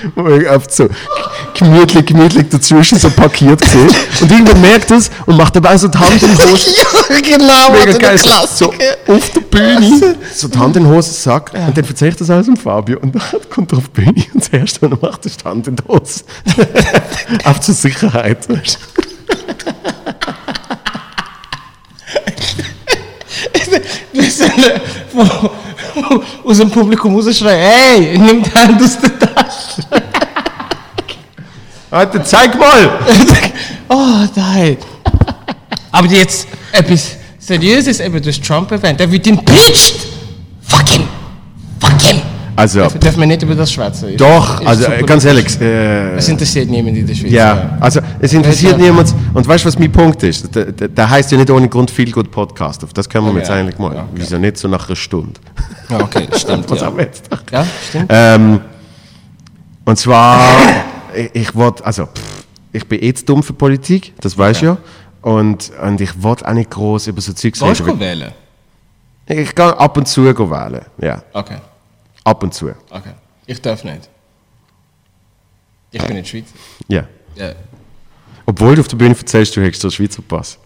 Einfach 0.16 0.70
so 0.70 0.88
gemütlich, 1.54 2.06
gemütlich 2.06 2.48
dazwischen 2.48 2.98
so 2.98 3.10
parkiert 3.10 3.60
gesehen. 3.60 3.88
Und 4.20 4.30
irgendwann 4.30 4.60
merkt 4.60 4.90
es 4.90 5.10
und 5.26 5.36
macht 5.36 5.54
dabei 5.56 5.76
so 5.78 5.88
die 5.88 5.98
Hand 5.98 6.22
in 6.22 6.36
die 6.36 6.42
Hose. 6.42 6.70
ja, 7.10 7.20
genau, 7.20 7.70
Mega 7.72 7.98
geil, 7.98 8.18
so, 8.18 8.72
auf 9.08 9.30
der 9.30 9.40
Bühne, 9.40 10.16
so 10.34 10.48
die 10.48 10.58
Hand 10.58 10.76
in 10.76 10.84
den 10.84 10.92
Hosensack 10.92 11.52
und 11.54 11.76
dann 11.76 11.84
erzählt 11.84 12.20
das 12.20 12.30
alles 12.30 12.46
dem 12.46 12.56
Fabio 12.56 12.98
und 13.00 13.14
dann 13.14 13.22
kommt 13.50 13.72
er 13.72 13.78
auf 13.78 13.88
die 13.88 14.00
Bühne 14.02 14.24
und 14.34 14.42
das 14.42 14.48
erste, 14.48 14.82
was 14.82 14.98
er 14.98 15.08
macht, 15.08 15.26
ist 15.26 15.40
die 15.42 15.48
Hand 15.48 15.68
in 15.68 15.76
die 15.76 15.84
Hose. 15.88 16.24
Auf 17.44 17.60
zur 17.60 17.74
Sicherheit. 17.74 18.48
weißt 18.48 18.78
Wir 24.12 24.30
sind 24.30 24.52
wo- 25.12 25.24
wo- 25.24 25.50
aus 26.44 26.58
dem 26.58 26.70
Publikum 26.70 27.14
rausschreien, 27.14 27.60
hey, 27.60 28.18
nimm 28.18 28.42
die 28.42 28.52
Hand 28.52 28.82
aus 28.82 28.98
der 28.98 29.18
Tasche. 29.18 29.82
Alter, 31.90 32.24
zeig 32.24 32.58
mal! 32.58 32.98
oh, 33.88 34.26
nein. 34.34 34.78
Aber 35.90 36.06
jetzt 36.08 36.48
etwas 36.72 37.16
Seriöses, 37.38 38.00
eben 38.00 38.22
durch 38.22 38.40
Trump 38.40 38.70
erwähnt, 38.70 39.00
der 39.00 39.10
wird 39.10 39.26
impeached. 39.26 39.96
Fuck 40.62 40.88
him. 40.88 41.08
Fuck 41.80 42.00
him. 42.00 42.22
Also, 42.54 42.80
Dürfen 42.80 43.00
dürfen 43.00 43.20
wir 43.20 43.26
nicht 43.26 43.42
über 43.42 43.54
das 43.54 43.72
schwätzen? 43.72 44.16
doch, 44.16 44.60
Ist 44.60 44.66
also 44.66 44.86
ganz 45.06 45.24
ehrlich, 45.24 45.58
äh, 45.60 46.16
Es 46.16 46.28
interessiert 46.28 46.68
niemand 46.68 46.96
in 46.98 47.06
der 47.06 47.14
Schweiz. 47.14 47.30
ja, 47.32 47.76
also 47.80 48.00
es 48.20 48.32
interessiert 48.32 48.72
Ja. 48.78 48.84
niemand. 48.86 49.14
Und 49.32 49.48
weißt 49.48 49.64
du, 49.64 49.68
was 49.68 49.78
mein 49.78 49.90
Punkt 49.90 50.22
ist? 50.22 50.54
Der, 50.54 50.66
der, 50.72 50.88
der 50.88 51.10
heißt 51.10 51.32
ja 51.32 51.38
nicht 51.38 51.50
ohne 51.50 51.68
Grund 51.68 51.90
viel 51.90 52.12
gut 52.12 52.30
Podcast. 52.30 52.84
Auf 52.84 52.92
das 52.92 53.08
können 53.08 53.24
wir 53.26 53.30
Okay. 53.30 53.38
jetzt 53.40 53.50
eigentlich 53.50 53.78
mal. 53.78 53.94
Ja, 53.94 54.00
okay. 54.02 54.08
Wieso 54.14 54.38
nicht 54.38 54.58
so 54.58 54.68
nach 54.68 54.86
einer 54.86 54.96
Stunde? 54.96 55.40
Ja, 55.88 56.00
okay, 56.00 56.26
stimmt. 56.36 56.70
Was 56.70 56.80
ja. 56.80 56.86
haben 56.86 56.96
wir 56.98 57.04
jetzt? 57.04 57.28
ja, 57.50 57.66
stimmt. 57.88 58.06
Ähm, 58.10 58.60
und 59.84 59.98
zwar, 59.98 60.40
ich, 61.14 61.30
ich 61.34 61.54
wollte, 61.54 61.84
also, 61.84 62.04
pff, 62.06 62.44
ich 62.72 62.86
bin 62.86 63.02
eh 63.02 63.12
zu 63.14 63.24
dumm 63.24 63.42
für 63.42 63.52
Politik, 63.54 64.12
das 64.20 64.36
weißt 64.36 64.62
du 64.62 64.66
ja. 64.66 64.76
Und, 65.22 65.70
und 65.82 66.00
ich 66.00 66.22
wollte 66.22 66.46
auch 66.48 66.52
nicht 66.52 66.70
groß 66.70 67.06
über 67.06 67.20
so 67.20 67.32
Zeugs 67.32 67.60
Willst 67.62 67.80
du 67.80 67.84
reden. 67.84 68.00
wählen? 68.00 68.32
Ich 69.26 69.54
kann 69.54 69.74
ab 69.74 69.96
und 69.96 70.06
zu 70.08 70.24
wählen. 70.24 70.80
Ja, 71.00 71.22
Okay, 71.32 71.56
ab 72.24 72.42
und 72.42 72.54
zu. 72.54 72.68
okay. 72.90 73.12
Ich 73.46 73.60
darf 73.60 73.82
nicht. 73.84 74.08
Ich 75.90 76.00
bin 76.00 76.10
in 76.16 76.16
der 76.22 76.24
Schweiz. 76.24 76.46
Ja. 76.88 77.04
Ja. 77.34 77.52
Obwohl 78.46 78.76
du 78.76 78.80
auf 78.82 78.88
der 78.88 78.96
Bühne 78.96 79.16
erzählst, 79.18 79.54
du 79.56 79.62
hättest 79.62 79.82
den 79.84 79.90
Schweizer 79.90 80.22
Pass. 80.22 80.58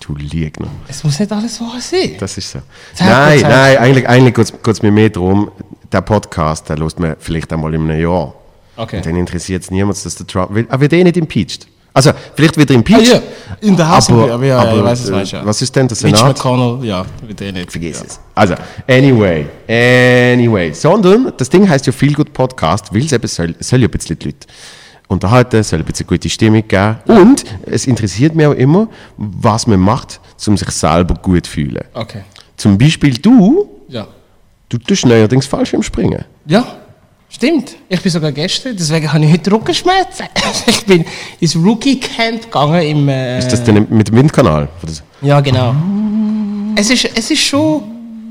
Du 0.00 0.14
Lügner. 0.14 0.68
Es 0.86 1.02
muss 1.02 1.18
nicht 1.18 1.32
alles 1.32 1.60
wahr 1.60 1.80
sein. 1.80 2.14
Das 2.18 2.38
ist 2.38 2.50
so. 2.50 2.58
10%. 2.58 2.62
Nein, 3.00 3.40
nein, 3.40 3.78
eigentlich, 3.78 4.08
eigentlich 4.08 4.34
geht 4.34 4.68
es 4.68 4.82
mir 4.82 4.92
mehr 4.92 5.10
darum, 5.10 5.50
der 5.90 6.00
Podcast, 6.02 6.68
der 6.68 6.78
lässt 6.78 6.98
man 7.00 7.16
vielleicht 7.18 7.52
einmal 7.52 7.74
in 7.74 7.90
einem 7.90 8.00
Jahr. 8.00 8.32
Okay. 8.76 8.98
Und 8.98 9.06
dann 9.06 9.16
interessiert 9.16 9.64
es 9.64 9.70
niemand, 9.70 10.02
dass 10.04 10.14
der 10.14 10.26
Trump. 10.26 10.54
will- 10.54 10.66
Er 10.70 10.80
wird 10.80 10.92
eh 10.92 11.02
nicht 11.02 11.16
impeached. 11.16 11.66
Also, 11.96 12.10
vielleicht 12.34 12.58
wird 12.58 12.70
er 12.70 12.76
Ah, 12.76 13.00
ja. 13.00 13.20
In 13.62 13.74
der 13.74 13.88
Haus, 13.88 14.10
aber, 14.10 14.30
aber 14.30 14.44
ja, 14.44 14.58
aber, 14.58 14.76
ich 14.76 14.84
weiß 14.84 15.00
es, 15.04 15.08
äh, 15.08 15.12
weißt 15.14 15.32
ja. 15.32 15.46
Was 15.46 15.62
ist 15.62 15.74
denn 15.74 15.88
der 15.88 15.96
Mitch 15.96 16.18
Senat? 16.18 16.36
McConnell, 16.36 16.86
ja, 16.86 17.06
wird 17.26 17.40
eh 17.40 17.52
nicht. 17.52 17.72
Vergiss 17.72 18.00
ja. 18.00 18.06
es. 18.06 18.20
Also, 18.34 18.54
anyway, 18.86 19.46
anyway. 19.66 20.74
Sondern, 20.74 21.32
das 21.38 21.48
Ding 21.48 21.66
heißt 21.66 21.86
ja 21.86 21.92
viel 21.92 22.12
gut 22.12 22.34
Podcast, 22.34 22.92
weil 22.92 23.02
es 23.02 23.12
eben 23.12 23.26
soll, 23.26 23.54
soll 23.60 23.80
ja 23.80 23.88
ein 23.88 23.90
bisschen 23.90 24.18
die 24.18 24.26
Leute 24.26 24.46
unterhalten, 25.08 25.62
soll 25.62 25.78
ein 25.78 25.86
bisschen 25.86 26.06
gute 26.06 26.28
Stimmung 26.28 26.68
geben. 26.68 26.96
Und 27.06 27.44
es 27.64 27.86
interessiert 27.86 28.34
mich 28.34 28.44
auch 28.44 28.52
immer, 28.52 28.88
was 29.16 29.66
man 29.66 29.80
macht, 29.80 30.20
um 30.46 30.54
sich 30.58 30.68
selber 30.72 31.14
gut 31.14 31.46
zu 31.46 31.52
fühlen. 31.52 31.82
Okay. 31.94 32.24
Zum 32.58 32.76
Beispiel 32.76 33.14
du, 33.16 33.70
Ja. 33.88 34.06
du 34.68 34.76
tust 34.76 35.06
neuerdings 35.06 35.46
falsch 35.46 35.72
im 35.72 35.82
Springen. 35.82 36.26
Ja, 36.44 36.66
stimmt. 37.28 37.76
Ich 37.88 38.00
bin 38.00 38.12
sogar 38.12 38.32
gestern, 38.32 38.76
deswegen 38.76 39.12
habe 39.12 39.24
ich 39.24 39.32
heute 39.32 39.52
Rückenschmerzen. 39.52 40.26
ich 40.66 40.84
bin 40.84 41.04
ins 41.40 41.56
Rookie-Camp 41.56 42.42
gegangen 42.42 42.82
im... 42.82 43.08
Äh, 43.08 43.38
Ist 43.38 43.48
das 43.48 43.64
denn 43.64 43.86
mit 43.90 44.08
dem 44.08 44.16
Windkanal? 44.16 44.68
Ja, 45.22 45.40
genau. 45.40 45.74
Es 46.76 46.90
ist, 46.90 47.08
es 47.14 47.30
ist 47.30 47.40
schon... 47.40 47.82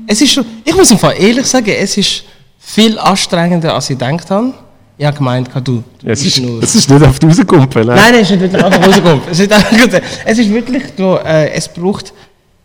Es 0.06 0.20
ist 0.20 0.32
schon... 0.32 0.44
Ich 0.64 0.74
muss 0.74 0.90
im 0.90 0.98
Fall 0.98 1.14
ehrlich 1.18 1.46
sagen, 1.46 1.72
es 1.76 1.96
ist 1.96 2.24
viel 2.58 2.98
anstrengender, 2.98 3.74
als 3.74 3.90
ich 3.90 3.98
gedacht 3.98 4.30
habe. 4.30 4.52
Ich 4.98 5.04
habe 5.04 5.16
gemeint, 5.16 5.50
du, 5.62 5.82
du 6.00 6.10
Es 6.10 6.24
ist, 6.24 6.40
nur... 6.40 6.62
es 6.62 6.74
ist 6.74 6.88
nicht 6.88 7.02
auf 7.02 7.18
die 7.18 7.26
rausgekommen. 7.26 7.68
Nein, 7.74 7.86
nein, 7.86 8.14
es 8.14 8.22
ist 8.22 8.30
nicht 8.30 8.40
wirklich 8.40 8.64
einfach 8.64 8.86
rausgekommen. 8.86 9.20
Es 9.30 9.40
ist, 9.40 9.52
einfach, 9.52 10.00
es 10.24 10.38
ist 10.38 10.50
wirklich 10.50 10.82
so, 10.96 11.18
äh, 11.18 11.50
es 11.50 11.68
braucht, 11.68 12.14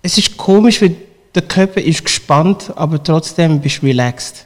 es 0.02 0.18
ist 0.18 0.38
komisch, 0.38 0.82
weil 0.82 0.96
der 1.36 1.42
Körper 1.42 1.82
ist 1.82 2.06
gespannt, 2.06 2.72
aber 2.76 3.04
trotzdem 3.04 3.60
bist 3.60 3.82
du 3.82 3.88
relaxed. 3.88 4.46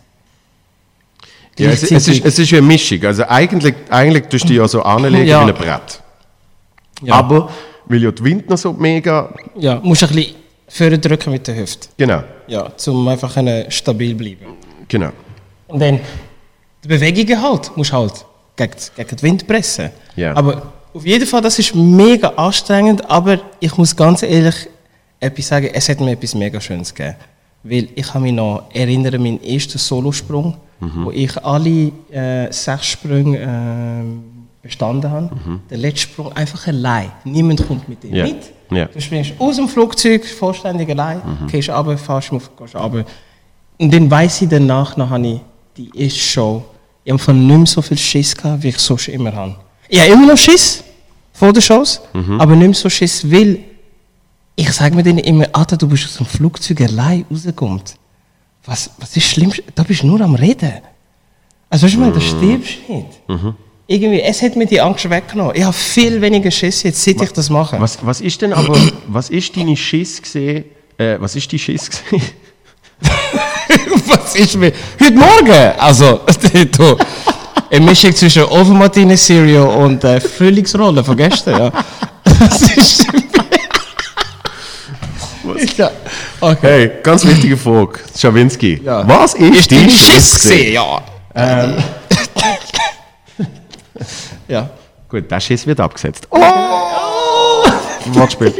Ja, 1.57 1.69
es, 1.71 1.83
es, 1.83 2.07
ist, 2.07 2.25
es 2.25 2.39
ist 2.39 2.51
ja 2.51 2.57
eine 2.57 2.67
Mischung. 2.67 3.03
Also 3.05 3.23
eigentlich, 3.27 3.73
eigentlich 3.89 4.25
tust 4.27 4.43
du 4.43 4.47
dich 4.49 4.57
ja 4.57 4.67
so 4.67 4.81
anlegen 4.83 5.25
Ja. 5.25 5.45
wie 5.45 5.51
ein 5.51 5.55
Brett. 5.55 6.01
ja, 7.01 7.13
Aber, 7.15 7.49
weil 7.85 8.03
ja 8.03 8.11
der 8.11 8.25
Wind 8.25 8.49
noch 8.49 8.57
so 8.57 8.73
mega... 8.73 9.33
ja, 9.57 9.79
musst 9.81 10.03
ein 10.03 10.09
bisschen 10.09 10.35
vorne 10.67 10.99
drücken 10.99 11.31
mit 11.31 11.47
der 11.47 11.55
Hüfte. 11.55 11.87
Genau, 11.97 12.23
Ja, 12.47 12.69
um 12.87 13.07
einfach 13.07 13.35
stabil 13.69 14.15
bleiben. 14.15 14.45
genau. 14.87 15.11
Und 15.67 15.79
dann 15.79 15.99
die 16.83 16.87
Bewegungen 16.87 17.41
halt, 17.41 17.75
musst 17.77 17.93
halt 17.93 18.25
gegen, 18.55 18.71
gegen 18.95 19.09
den 19.09 19.21
Wind 19.21 19.47
pressen. 19.47 19.89
Ja. 20.15 20.35
Aber 20.35 20.73
auf 20.93 21.05
jeden 21.05 21.25
Fall, 21.25 21.41
das 21.41 21.57
ist 21.59 21.73
mega 21.75 22.29
anstrengend, 22.35 23.09
aber 23.09 23.39
ich 23.59 23.75
muss 23.77 23.95
ganz 23.95 24.23
ehrlich 24.23 24.55
etwas 25.19 25.47
sagen, 25.47 25.69
es 25.73 25.89
hat 25.89 25.99
mir 25.99 26.11
etwas 26.11 26.35
mega 26.35 26.59
Schönes 26.61 26.93
gegeben. 26.93 27.15
Weil 27.63 27.87
ich 27.95 28.07
kann 28.07 28.21
mich 28.21 28.33
noch 28.33 28.63
erinnern, 28.73 29.21
meinen 29.23 29.43
ersten 29.43 29.77
Solosprung, 29.77 30.55
wo 30.79 31.11
ich 31.11 31.43
alle 31.43 31.91
äh, 32.11 32.51
sechs 32.51 32.85
Sprünge 32.87 33.39
ähm, 33.39 34.23
bestanden 34.61 35.09
habe. 35.09 35.29
Der 35.69 35.77
letzte 35.77 36.01
Sprung 36.01 36.31
einfach 36.33 36.67
allein. 36.67 37.11
Niemand 37.23 37.65
kommt 37.67 37.87
mit 37.87 38.03
dir 38.03 38.09
Ja. 38.15 38.23
mit. 38.25 38.37
Ja. 38.71 38.85
Du 38.85 38.99
springst 38.99 39.33
aus 39.37 39.57
dem 39.57 39.67
Flugzeug 39.69 40.25
vollständig 40.25 40.89
allein, 40.89 41.21
gehst 41.51 41.69
runter, 41.69 41.97
fährst 41.97 42.31
auf, 42.31 42.49
gehst 42.57 42.75
runter. 42.75 43.05
Und 43.77 43.93
dann 43.93 44.09
weiss 44.09 44.41
ich 44.41 44.49
danach, 44.49 44.97
noch 44.97 45.09
habe 45.09 45.27
ich 45.27 45.41
die 45.77 45.89
erste 45.95 46.19
Show, 46.19 46.63
ich 47.03 47.11
habe 47.11 47.19
von 47.21 47.45
nicht 47.45 47.57
mehr 47.57 47.65
so 47.67 47.81
viel 47.83 47.97
Schiss 47.97 48.35
gehabt, 48.35 48.63
wie 48.63 48.69
ich 48.69 48.79
sonst 48.79 49.07
immer 49.09 49.33
habe. 49.33 49.55
Ich 49.87 49.99
habe 49.99 50.11
immer 50.13 50.27
noch 50.27 50.37
Schiss 50.37 50.83
vor 51.33 51.53
den 51.53 51.61
Shows, 51.61 52.01
aber 52.39 52.55
nicht 52.55 52.65
mehr 52.67 52.73
so 52.73 52.89
Schiss, 52.89 53.29
weil 53.31 53.59
ich 54.55 54.71
sage 54.71 54.95
mir 54.95 55.03
denen 55.03 55.19
immer, 55.19 55.45
Alter, 55.53 55.77
du 55.77 55.87
bist 55.87 56.05
aus 56.05 56.17
dem 56.17 56.25
Flugzeug 56.25 56.81
allein 56.81 57.25
rausgekommen. 57.29 57.81
Was, 58.65 58.89
was 58.97 59.15
ist 59.15 59.27
schlimm? 59.27 59.53
Da 59.75 59.83
bist 59.83 60.03
du 60.03 60.07
nur 60.07 60.21
am 60.21 60.35
Reden. 60.35 60.73
Also, 61.69 61.85
weißt 61.85 61.95
du, 61.95 61.97
ich 61.97 61.97
meine, 61.97 62.13
da 62.13 62.21
stirbst 62.21 62.77
du 62.87 62.93
nicht. 62.93 63.55
Irgendwie, 63.87 64.21
es 64.21 64.41
hat 64.41 64.55
mir 64.55 64.65
die 64.65 64.81
Angst 64.81 65.07
weggenommen. 65.07 65.55
Ich 65.55 65.63
habe 65.63 65.73
viel 65.73 66.19
weniger 66.19 66.49
Schiss 66.49 66.81
jetzt, 66.83 67.03
seit 67.03 67.21
ich 67.21 67.31
das 67.31 67.51
mache. 67.51 67.79
Was, 67.79 67.99
was 68.01 68.21
ist 68.21 68.41
denn 68.41 68.53
aber, 68.53 68.75
was 69.07 69.29
ist 69.29 69.55
deine 69.55 69.77
Schiss 69.77 70.21
gesehen? 70.21 70.65
Äh, 70.97 71.17
was 71.19 71.35
ist 71.35 71.51
die 71.51 71.59
Schiss 71.59 71.89
gesehen? 71.89 72.21
Was 74.07 74.35
ist 74.35 74.55
mir? 74.55 74.71
Heute 74.99 75.13
Morgen! 75.15 75.71
Also, 75.77 76.21
du, 76.77 76.97
eine 77.71 77.85
Mischung 77.85 78.15
zwischen 78.15 78.43
Ovenmartine 78.43 79.17
Cereal 79.17 79.67
und 79.67 80.03
äh, 80.03 80.21
Frühlingsrolle 80.21 81.03
von 81.03 81.17
gestern, 81.17 81.59
ja. 81.59 81.71
Das 82.39 82.61
ist. 82.61 83.05
Ja. 85.77 85.91
Okay. 86.41 86.57
Hey, 86.61 86.91
ganz 87.03 87.25
wichtige 87.25 87.57
Frage, 87.57 87.99
Schawinski. 88.17 88.81
Ja. 88.83 89.07
Was 89.07 89.33
ist, 89.35 89.71
dein 89.71 89.85
Die 89.85 89.91
Schiss 89.91 90.33
gesehen? 90.35 90.73
ja. 90.73 91.01
Ähm. 91.35 91.75
ja. 94.47 94.69
Gut, 95.07 95.29
der 95.29 95.39
Schiss 95.39 95.65
wird 95.67 95.79
abgesetzt. 95.79 96.27
Oh! 96.29 96.39
Wortspiel. 98.13 98.53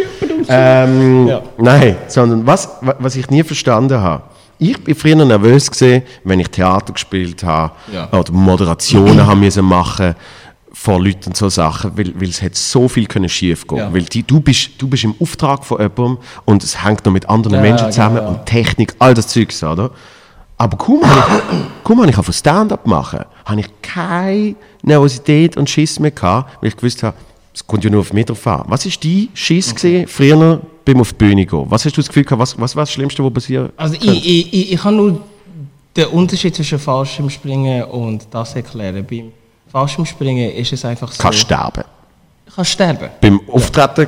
ähm, 0.48 1.28
Ja. 1.28 1.42
Nein, 1.58 1.98
sondern 2.08 2.46
was, 2.46 2.70
wa- 2.82 2.96
was 3.00 3.16
ich 3.16 3.30
nie 3.30 3.44
verstanden 3.44 4.00
habe. 4.00 4.24
Ich 4.58 4.82
bin 4.84 4.96
früher 4.96 5.16
nervös 5.16 5.70
gewesen, 5.70 6.04
wenn 6.24 6.40
ich 6.40 6.48
Theater 6.50 6.94
gespielt 6.94 7.44
habe 7.44 7.74
Ja. 7.92 8.08
oder 8.18 8.32
Moderationen 8.32 9.26
haben 9.26 9.42
müssen 9.42 9.66
machen 9.66 10.16
vor 10.76 11.02
Leuten 11.02 11.30
und 11.30 11.38
so 11.38 11.48
Sachen, 11.48 11.98
weil, 11.98 12.14
weil 12.20 12.28
es 12.28 12.42
hätte 12.42 12.58
so 12.60 12.90
viel 12.90 13.06
können 13.06 13.30
schief 13.30 13.66
gehen. 13.66 13.78
Ja. 13.78 13.94
Weil 13.94 14.04
die, 14.04 14.24
du, 14.24 14.42
bist, 14.42 14.72
du 14.78 14.90
bist 14.90 15.06
im 15.06 15.16
Auftrag 15.20 15.64
von 15.64 15.80
jemandem 15.80 16.18
und 16.44 16.64
es 16.64 16.84
hängt 16.84 17.06
noch 17.06 17.14
mit 17.14 17.30
anderen 17.30 17.56
Ja, 17.56 17.62
Menschen 17.62 17.92
zusammen 17.92 18.18
genau, 18.18 18.32
ja. 18.32 18.38
und 18.38 18.46
Technik, 18.46 18.94
all 19.00 19.14
das 19.14 19.30
Zeugs, 19.30 19.64
oder? 19.64 19.92
Aber 20.58 20.78
kaum 20.78 21.02
habe 21.04 21.42
ich, 21.50 21.84
kaum 21.84 22.02
habe 22.02 22.12
ich 22.12 22.18
auf 22.18 22.32
Stand-up 22.32 22.86
machen, 22.86 23.22
habe 23.46 23.62
ich 23.62 23.68
keine 23.82 24.56
Nervosität 24.84 25.56
und 25.56 25.70
Schiss 25.70 25.98
mehr 25.98 26.12
gehabt, 26.12 26.62
weil 26.62 26.70
ich 26.70 26.76
gewusst 26.76 27.04
habe, 27.04 27.16
es 27.54 27.66
kommt 27.66 27.86
ja 27.86 27.90
nur 27.90 28.02
auf 28.02 28.12
mich 28.12 28.26
drauf 28.26 28.46
an. 28.46 28.66
Was 28.68 28.86
ist 28.86 29.04
dein 29.04 29.30
Schiss 29.34 29.74
gesehen, 29.74 30.08
früher 30.08 30.62
beim 30.84 31.00
auf 31.00 31.14
die 31.14 31.16
Bühne 31.16 31.46
gehen? 31.46 31.66
Was 31.70 31.86
hast 31.86 31.96
du 31.96 32.02
das 32.02 32.10
Gefühl 32.10 32.26
gehabt, 32.26 32.42
was, 32.42 32.60
was 32.60 32.76
war 32.76 32.84
das 32.84 32.92
Schlimmste, 32.92 33.24
was 33.24 33.32
passiert? 33.32 33.72
Also, 33.78 33.96
ich, 33.96 34.04
ich, 34.04 34.54
ich, 34.54 34.72
ich 34.74 34.80
kann 34.80 34.98
nur 34.98 35.22
den 35.96 36.08
Unterschied 36.08 36.54
zwischen 36.54 36.80
Fallschirmspringen 36.80 37.86
und 37.86 38.28
das 38.30 38.56
erklären. 38.56 39.06
Beim 39.10 39.32
Fallschirmspringen 39.72 40.52
ist 40.52 40.74
es 40.74 40.86
einfach 40.86 41.12
so. 41.12 41.22
Kannst 41.22 41.40
sterben. 41.40 41.84
Kannst 42.54 42.72
sterben. 42.72 43.10
Beim 43.22 43.42
Auftreten, 43.50 44.08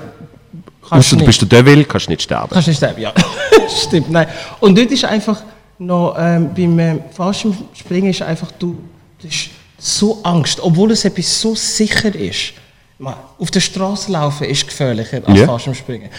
Kannst 0.89 1.11
du 1.11 1.17
bist 1.17 1.41
der 1.41 1.49
Devil, 1.49 1.83
kannst 1.83 2.07
du 2.07 2.11
nicht 2.11 2.21
sterben. 2.21 2.49
Kannst 2.49 2.67
nicht 2.69 2.77
sterben, 2.77 3.01
ja. 3.01 3.13
Stimmt, 3.67 4.09
nein. 4.09 4.27
Und 4.61 4.77
dort 4.77 4.89
ist 4.91 5.03
einfach 5.03 5.41
noch, 5.79 6.15
ähm, 6.17 6.53
beim 6.53 6.79
ähm, 6.79 7.01
Fallschirmspringen 7.11 8.11
ist 8.11 8.21
einfach, 8.21 8.51
du, 8.57 8.77
du 9.21 9.27
hast 9.27 9.49
so 9.77 10.19
Angst, 10.23 10.59
obwohl 10.61 10.91
es 10.91 11.03
etwas 11.03 11.41
so 11.41 11.55
sicher 11.55 12.13
ist. 12.15 12.53
Man, 12.99 13.15
auf 13.37 13.51
der 13.51 13.59
Straße 13.59 14.11
laufen 14.11 14.45
ist 14.45 14.65
gefährlicher 14.65 15.21
als 15.25 15.37
Ja. 15.37 15.45
Fallschirmspringen. 15.45 16.09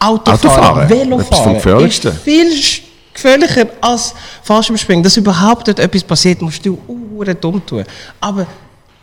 Autofahren, 0.00 0.88
Autofahren, 0.88 0.88
Velofahren 0.88 1.86
ist 1.86 2.08
viel 2.24 2.52
gefährlicher 3.16 3.66
als 3.80 4.14
Fallschirmspringen. 4.42 5.02
Dass 5.02 5.16
überhaupt 5.16 5.66
dort 5.66 5.80
etwas 5.80 6.04
passiert, 6.04 6.40
musst 6.40 6.64
du 6.64 6.78
uh, 6.88 7.24
dumm 7.40 7.64
tun. 7.66 7.84
Aber 8.20 8.46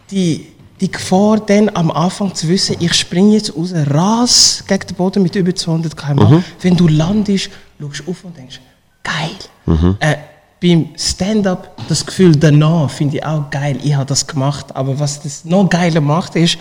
die, 0.09 0.47
die 0.79 0.91
Gefahr 0.91 1.39
dann 1.39 1.69
am 1.73 1.91
Anfang 1.91 2.33
zu 2.33 2.47
wissen, 2.47 2.77
ich 2.79 2.93
springe 2.93 3.33
jetzt 3.33 3.55
raus, 3.55 3.73
ras 3.73 4.63
gegen 4.67 4.87
den 4.87 4.95
Boden 4.95 5.23
mit 5.23 5.35
über 5.35 5.53
200 5.53 5.95
km/h. 5.97 6.43
Wenn 6.61 6.77
du 6.77 6.87
landest, 6.87 7.49
schaust 7.79 7.99
du 8.05 8.11
auf 8.11 8.23
und 8.23 8.37
denkst, 8.37 8.61
geil. 9.03 9.95
Äh, 9.99 10.15
beim 10.61 10.89
Stand-up, 10.97 11.75
das 11.89 12.05
Gefühl 12.05 12.35
danach 12.35 12.89
finde 12.89 13.17
ich 13.17 13.25
auch 13.25 13.49
geil, 13.49 13.77
ich 13.83 13.95
habe 13.95 14.05
das 14.05 14.25
gemacht. 14.25 14.73
Aber 14.75 14.97
was 14.97 15.21
das 15.21 15.43
noch 15.43 15.69
geiler 15.69 15.99
macht, 15.99 16.37
ist, 16.37 16.57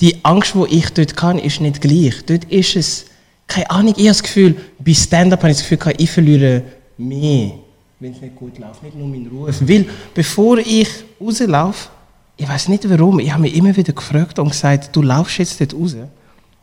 die 0.00 0.24
Angst, 0.24 0.54
die 0.54 0.76
ich 0.76 0.90
dort 0.90 1.16
kann, 1.16 1.38
ist 1.38 1.60
nicht 1.60 1.80
gleich. 1.80 2.24
Dort 2.26 2.44
ist 2.44 2.76
es, 2.76 3.06
keine 3.50 3.70
Ahnung, 3.70 3.94
ich 3.96 4.04
habe 4.04 4.08
das 4.08 4.22
Gefühl, 4.22 4.56
bei 4.78 4.94
Stand-up 4.94 5.40
habe 5.40 5.50
ich 5.50 5.58
das 5.58 5.68
Gefühl, 5.68 5.94
ich 5.98 6.10
verliere 6.10 6.62
mehr 6.96 7.52
wenn 8.00 8.12
es 8.12 8.20
nicht 8.20 8.34
gut 8.34 8.58
läuft, 8.58 8.82
nicht 8.82 8.96
nur 8.96 9.06
mein 9.06 9.26
Ruf. 9.26 9.60
Weil 9.60 9.86
bevor 10.14 10.58
ich 10.58 10.88
rauslaufe, 11.20 11.90
ich 12.36 12.48
weiß 12.48 12.68
nicht 12.68 12.88
warum, 12.88 13.20
ich 13.20 13.30
habe 13.30 13.42
mich 13.42 13.54
immer 13.54 13.76
wieder 13.76 13.92
gefragt 13.92 14.38
und 14.38 14.48
gesagt, 14.48 14.96
du 14.96 15.02
laufst 15.02 15.38
jetzt 15.38 15.60
dort 15.60 15.74
raus 15.74 15.96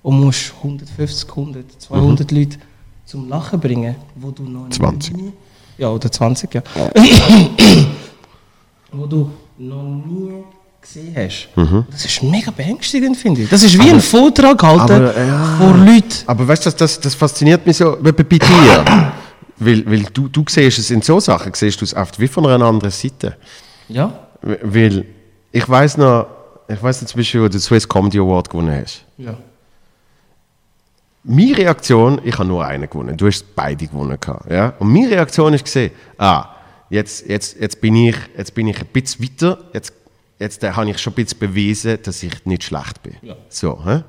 und 0.02 0.20
musst 0.20 0.54
150, 0.58 1.30
100, 1.30 1.82
200 1.82 2.32
Leute 2.32 2.58
zum 3.06 3.30
Lachen 3.30 3.60
bringen, 3.60 3.96
wo 4.16 4.32
du 4.32 4.44
noch 4.44 4.70
20. 4.70 5.16
nie... 5.16 5.32
Ja, 5.78 5.90
oder 5.90 6.12
20, 6.12 6.56
ja. 6.56 6.64
wo 8.92 9.06
du 9.06 9.30
noch 9.60 9.84
nie 9.84 10.44
gesehen 10.88 11.16
hast. 11.16 11.50
Das 11.92 12.06
ist 12.06 12.24
mega 12.24 12.52
beängstigend, 12.52 13.18
finde 13.18 13.44
ich. 13.44 13.50
Das 13.50 13.64
ist 13.64 13.78
wie 13.78 13.90
ein 13.90 14.02
Vortrag 14.02 14.62
halten 14.64 14.94
aber, 14.94 15.18
ja. 15.18 15.58
vor 15.58 15.78
Leuten. 15.78 16.24
Aber 16.26 16.48
weißt 16.48 16.66
du, 16.66 16.70
das, 16.70 16.76
das, 16.76 17.00
das 17.00 17.16
fasziniert 17.16 17.66
mich 17.66 17.78
so 17.78 17.98
bei, 18.02 18.12
dir. 18.12 18.34
weil 19.58 19.86
weil 19.86 20.04
du, 20.14 20.28
du 20.28 20.44
siehst 20.48 20.80
es 20.80 20.92
in 20.92 21.02
so 21.02 21.20
Sachen, 21.20 21.54
siehst 21.54 21.82
du 21.82 21.86
es 21.86 21.96
oft 21.96 22.20
wie 22.20 22.28
von 22.28 22.46
einer 22.46 22.66
anderen 22.66 22.92
Seite. 22.92 23.38
Ja? 23.90 24.28
Weil 24.42 25.06
ich 25.52 25.68
weiß 25.68 25.98
noch, 25.98 26.28
ich 26.68 26.82
weiß 26.82 27.02
noch 27.02 27.10
zum 27.10 27.20
Beispiel, 27.20 27.42
wo 27.42 27.46
du 27.46 27.52
den 27.52 27.62
Swiss 27.62 27.88
Comedy 27.88 28.20
Award 28.20 28.50
gewonnen 28.50 28.82
hast. 28.82 29.04
Ja. 29.18 29.38
Meine 31.24 31.58
Reaktion, 31.58 32.22
ich 32.24 32.38
habe 32.38 32.48
nur 32.48 32.66
einen 32.66 32.90
gewonnen, 32.90 33.18
du 33.18 33.28
hast 33.28 33.56
beide 33.56 33.88
gewonnen. 33.88 34.18
Ja? 34.50 34.74
Und 34.80 34.94
meine 34.94 35.10
Reaktion 35.10 35.54
ist 35.54 35.66
gesehen, 35.66 35.92
ah, 36.18 36.56
jetzt, 36.90 37.28
jetzt, 37.28 37.60
jetzt, 37.60 37.82
bin 37.82 37.96
ich, 37.96 38.16
jetzt 38.38 38.54
bin 38.54 38.68
ich 38.68 38.80
ein 38.80 38.88
bisschen 38.88 39.26
weiter, 39.26 39.58
jetzt, 39.74 39.92
jetzt 40.40 40.64
äh, 40.64 40.72
habe 40.72 40.90
ich 40.90 40.98
schon 41.00 41.14
ein 41.14 41.16
bisschen 41.16 41.40
bewiesen, 41.40 42.00
dass 42.04 42.22
ich 42.24 42.46
nicht 42.46 42.64
schlecht 42.64 43.02
bin. 43.04 43.16
Ja. 43.22 43.36
So, 43.50 43.84
hä? 43.86 44.04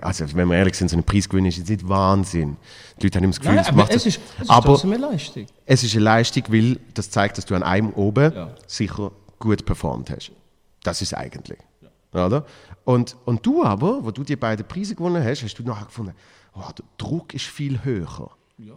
Also, 0.00 0.24
wenn 0.34 0.48
wir 0.48 0.56
ehrlich 0.56 0.74
sind, 0.76 0.88
so 0.88 0.96
einen 0.96 1.04
Preis 1.04 1.28
gewinnen 1.28 1.48
ist 1.48 1.58
jetzt 1.58 1.68
nicht 1.68 1.86
Wahnsinn. 1.86 2.56
Die 2.98 3.04
Leute 3.04 3.18
haben 3.18 3.24
immer 3.24 3.32
das 3.32 3.40
Gefühl, 3.40 3.56
Nein, 3.56 3.64
es 3.68 3.72
macht 3.74 3.90
es 3.90 4.04
das- 4.04 4.06
ist, 4.06 4.20
es 4.38 4.42
ist 4.44 4.50
aber 4.50 4.82
eine 4.82 4.96
Leistung. 4.96 5.46
es 5.66 5.84
ist 5.84 5.94
eine 5.94 6.04
Leistung, 6.04 6.42
weil 6.48 6.80
das 6.94 7.10
zeigt, 7.10 7.36
dass 7.36 7.44
du 7.44 7.54
an 7.54 7.62
einem 7.62 7.90
oben 7.90 8.32
Ja. 8.34 8.54
sicher 8.66 9.12
gut 9.38 9.66
performt 9.66 10.08
hast. 10.10 10.32
Das 10.84 11.02
ist 11.02 11.12
eigentlich. 11.14 11.58
Oder? 12.14 12.46
Und, 12.84 13.16
und 13.26 13.44
du 13.44 13.62
aber, 13.64 14.02
wo 14.04 14.10
du 14.10 14.22
die 14.24 14.36
beiden 14.36 14.66
Preise 14.66 14.94
gewonnen 14.94 15.22
hast, 15.22 15.42
hast 15.42 15.54
du 15.58 15.62
nachher 15.64 15.86
gefunden, 15.86 16.14
oh, 16.54 16.60
der 16.78 16.84
Druck 16.96 17.34
ist 17.34 17.44
viel 17.44 17.84
höher. 17.84 18.30
Ja. 18.58 18.72